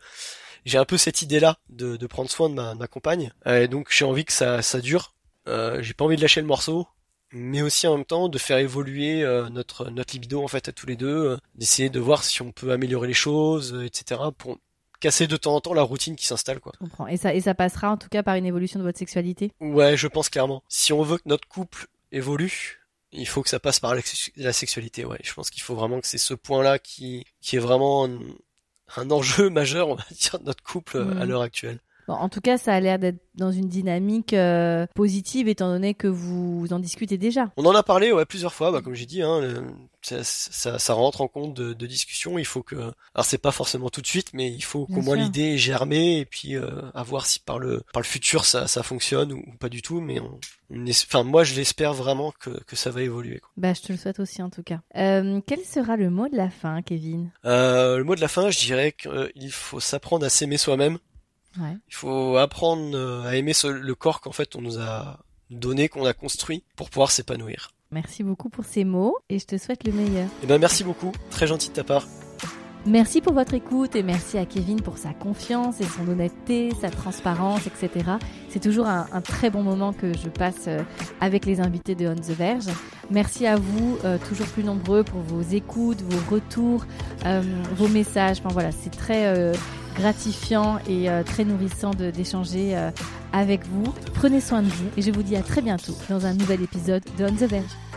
j'ai 0.64 0.78
un 0.78 0.84
peu 0.84 0.96
cette 0.98 1.22
idée-là 1.22 1.56
de, 1.70 1.96
de 1.96 2.06
prendre 2.06 2.30
soin 2.30 2.48
de 2.50 2.54
ma, 2.54 2.74
de 2.74 2.78
ma 2.78 2.86
compagne. 2.86 3.32
Euh, 3.46 3.62
Et 3.62 3.68
donc 3.68 3.88
j'ai 3.90 4.04
envie 4.04 4.24
que 4.24 4.32
ça, 4.32 4.62
ça 4.62 4.80
dure. 4.80 5.14
Euh, 5.46 5.82
j'ai 5.82 5.94
pas 5.94 6.04
envie 6.04 6.16
de 6.16 6.20
lâcher 6.22 6.40
le 6.40 6.46
morceau, 6.46 6.86
mais 7.32 7.62
aussi 7.62 7.86
en 7.86 7.96
même 7.96 8.04
temps 8.04 8.28
de 8.28 8.38
faire 8.38 8.58
évoluer 8.58 9.22
euh, 9.22 9.48
notre 9.48 9.90
notre 9.90 10.12
libido 10.14 10.42
en 10.42 10.48
fait 10.48 10.68
à 10.68 10.72
tous 10.72 10.86
les 10.86 10.96
deux, 10.96 11.24
euh, 11.32 11.36
d'essayer 11.54 11.88
de 11.90 12.00
voir 12.00 12.22
si 12.24 12.42
on 12.42 12.52
peut 12.52 12.70
améliorer 12.72 13.08
les 13.08 13.14
choses, 13.14 13.72
euh, 13.74 13.84
etc. 13.86 14.20
pour 14.36 14.58
casser 15.00 15.26
de 15.26 15.36
temps 15.36 15.54
en 15.54 15.60
temps 15.60 15.74
la 15.74 15.82
routine 15.82 16.16
qui 16.16 16.26
s'installe 16.26 16.58
quoi. 16.60 16.72
Je 16.74 16.78
comprends. 16.86 17.06
Et 17.06 17.16
ça, 17.16 17.32
et 17.32 17.40
ça 17.40 17.54
passera 17.54 17.90
en 17.90 17.96
tout 17.96 18.08
cas 18.08 18.22
par 18.22 18.34
une 18.34 18.46
évolution 18.46 18.80
de 18.80 18.84
votre 18.84 18.98
sexualité? 18.98 19.52
Ouais, 19.60 19.96
je 19.96 20.08
pense 20.08 20.28
clairement. 20.28 20.62
Si 20.68 20.92
on 20.92 21.02
veut 21.02 21.18
que 21.18 21.22
notre 21.26 21.46
couple 21.48 21.86
évolue, 22.12 22.77
il 23.12 23.26
faut 23.28 23.42
que 23.42 23.48
ça 23.50 23.60
passe 23.60 23.80
par 23.80 23.94
la, 23.94 24.02
sex- 24.02 24.30
la 24.36 24.52
sexualité. 24.52 25.04
Ouais, 25.04 25.18
je 25.24 25.32
pense 25.34 25.50
qu'il 25.50 25.62
faut 25.62 25.74
vraiment 25.74 26.00
que 26.00 26.06
c'est 26.06 26.18
ce 26.18 26.34
point-là 26.34 26.78
qui 26.78 27.24
qui 27.40 27.56
est 27.56 27.60
vraiment 27.60 28.06
un, 28.06 28.18
un 28.96 29.10
enjeu 29.10 29.50
majeur, 29.50 29.88
on 29.88 29.94
va 29.96 30.04
dire, 30.10 30.38
de 30.38 30.44
notre 30.44 30.62
couple 30.62 30.96
euh, 30.98 31.20
à 31.20 31.26
l'heure 31.26 31.42
actuelle. 31.42 31.80
Bon, 32.08 32.14
en 32.14 32.28
tout 32.28 32.40
cas, 32.40 32.58
ça 32.58 32.72
a 32.74 32.80
l'air 32.80 32.98
d'être 32.98 33.18
dans 33.34 33.52
une 33.52 33.68
dynamique 33.68 34.32
euh, 34.32 34.86
positive 34.96 35.46
étant 35.46 35.68
donné 35.70 35.94
que 35.94 36.08
vous 36.08 36.66
en 36.72 36.78
discutez 36.80 37.18
déjà. 37.18 37.52
On 37.56 37.64
en 37.66 37.74
a 37.74 37.82
parlé 37.84 38.10
ouais 38.10 38.24
plusieurs 38.24 38.52
fois, 38.54 38.72
bah, 38.72 38.80
comme 38.82 38.94
j'ai 38.94 39.06
dit, 39.06 39.22
hein, 39.22 39.40
le- 39.40 39.62
ça, 40.00 40.24
ça, 40.24 40.78
ça 40.78 40.94
rentre 40.94 41.20
en 41.20 41.28
compte 41.28 41.54
de, 41.54 41.72
de 41.74 41.86
discussion. 41.86 42.38
Il 42.38 42.44
faut 42.46 42.62
que, 42.62 42.76
alors 42.76 43.24
c'est 43.24 43.38
pas 43.38 43.52
forcément 43.52 43.90
tout 43.90 44.00
de 44.00 44.06
suite, 44.06 44.28
mais 44.32 44.50
il 44.50 44.62
faut 44.64 44.86
qu'au 44.86 45.02
moins 45.02 45.16
l'idée 45.24 45.52
ait 45.54 45.58
germé 45.58 46.18
et 46.18 46.24
puis 46.24 46.56
euh, 46.56 46.68
à 46.94 47.02
voir 47.02 47.26
si 47.26 47.40
par 47.40 47.58
le 47.58 47.82
par 47.92 48.00
le 48.00 48.06
futur 48.06 48.44
ça, 48.44 48.66
ça 48.68 48.82
fonctionne 48.82 49.32
ou, 49.32 49.38
ou 49.38 49.56
pas 49.58 49.68
du 49.68 49.82
tout. 49.82 50.00
Mais 50.00 50.18
on, 50.20 50.38
enfin 50.90 51.22
moi 51.24 51.44
je 51.44 51.54
l'espère 51.54 51.92
vraiment 51.94 52.32
que, 52.40 52.50
que 52.64 52.74
ça 52.76 52.90
va 52.90 53.02
évoluer. 53.02 53.38
quoi. 53.40 53.50
Bah, 53.56 53.74
je 53.74 53.82
te 53.82 53.92
le 53.92 53.98
souhaite 53.98 54.18
aussi 54.20 54.42
en 54.42 54.50
tout 54.50 54.62
cas. 54.62 54.80
Euh, 54.96 55.40
quel 55.46 55.60
sera 55.64 55.96
le 55.96 56.10
mot 56.10 56.28
de 56.28 56.36
la 56.36 56.48
fin, 56.50 56.80
Kevin? 56.82 57.30
Euh, 57.44 57.98
le 57.98 58.04
mot 58.04 58.14
de 58.16 58.20
la 58.20 58.28
fin, 58.28 58.50
je 58.50 58.58
dirais 58.58 58.92
qu'il 58.92 59.52
faut 59.52 59.80
s'apprendre 59.80 60.24
à 60.24 60.28
s'aimer 60.30 60.56
soi-même. 60.56 60.98
Ouais. 61.60 61.76
Il 61.88 61.94
faut 61.94 62.36
apprendre 62.36 62.90
euh, 62.94 63.22
à 63.28 63.36
aimer 63.36 63.52
ce- 63.52 63.66
le 63.66 63.94
corps 63.94 64.20
qu'en 64.20 64.32
fait 64.32 64.54
on 64.56 64.60
nous 64.60 64.78
a 64.78 65.18
donné, 65.50 65.88
qu'on 65.88 66.04
a 66.04 66.12
construit 66.12 66.62
pour 66.76 66.90
pouvoir 66.90 67.10
s'épanouir. 67.10 67.70
Merci 67.90 68.22
beaucoup 68.22 68.50
pour 68.50 68.64
ces 68.64 68.84
mots 68.84 69.16
et 69.30 69.38
je 69.38 69.46
te 69.46 69.56
souhaite 69.56 69.84
le 69.86 69.92
meilleur. 69.92 70.28
Eh 70.42 70.46
ben 70.46 70.58
merci 70.58 70.84
beaucoup, 70.84 71.12
très 71.30 71.46
gentil 71.46 71.68
de 71.70 71.74
ta 71.74 71.84
part. 71.84 72.06
Merci 72.86 73.20
pour 73.20 73.32
votre 73.34 73.54
écoute 73.54 73.96
et 73.96 74.02
merci 74.02 74.38
à 74.38 74.46
Kevin 74.46 74.80
pour 74.80 74.98
sa 74.98 75.12
confiance 75.12 75.80
et 75.80 75.84
son 75.84 76.06
honnêteté, 76.08 76.70
sa 76.80 76.90
transparence, 76.90 77.66
etc. 77.66 78.12
C'est 78.50 78.60
toujours 78.60 78.86
un, 78.86 79.06
un 79.12 79.20
très 79.20 79.50
bon 79.50 79.62
moment 79.62 79.92
que 79.92 80.16
je 80.16 80.28
passe 80.28 80.66
euh, 80.68 80.82
avec 81.20 81.44
les 81.44 81.60
invités 81.60 81.94
de 81.94 82.06
On 82.06 82.14
the 82.14 82.30
Verge. 82.30 82.68
Merci 83.10 83.46
à 83.46 83.56
vous, 83.56 83.98
euh, 84.04 84.16
toujours 84.28 84.46
plus 84.46 84.64
nombreux 84.64 85.02
pour 85.02 85.20
vos 85.20 85.42
écoutes, 85.42 86.00
vos 86.02 86.34
retours, 86.34 86.86
euh, 87.26 87.42
vos 87.74 87.88
messages. 87.88 88.38
Enfin 88.38 88.50
voilà, 88.52 88.70
c'est 88.70 88.90
très 88.90 89.26
euh, 89.36 89.52
gratifiant 89.98 90.78
et 90.88 91.10
euh, 91.10 91.22
très 91.22 91.44
nourrissant 91.44 91.90
d'échanger 91.90 92.76
euh, 92.76 92.90
avec 93.32 93.66
vous. 93.66 93.92
Prenez 94.14 94.40
soin 94.40 94.62
de 94.62 94.68
vous 94.68 94.88
et 94.96 95.02
je 95.02 95.10
vous 95.10 95.22
dis 95.22 95.36
à 95.36 95.42
très 95.42 95.60
bientôt 95.60 95.94
dans 96.08 96.24
un 96.26 96.34
nouvel 96.34 96.62
épisode 96.62 97.02
de 97.18 97.24
On 97.24 97.32
the 97.32 97.48
Verge. 97.48 97.87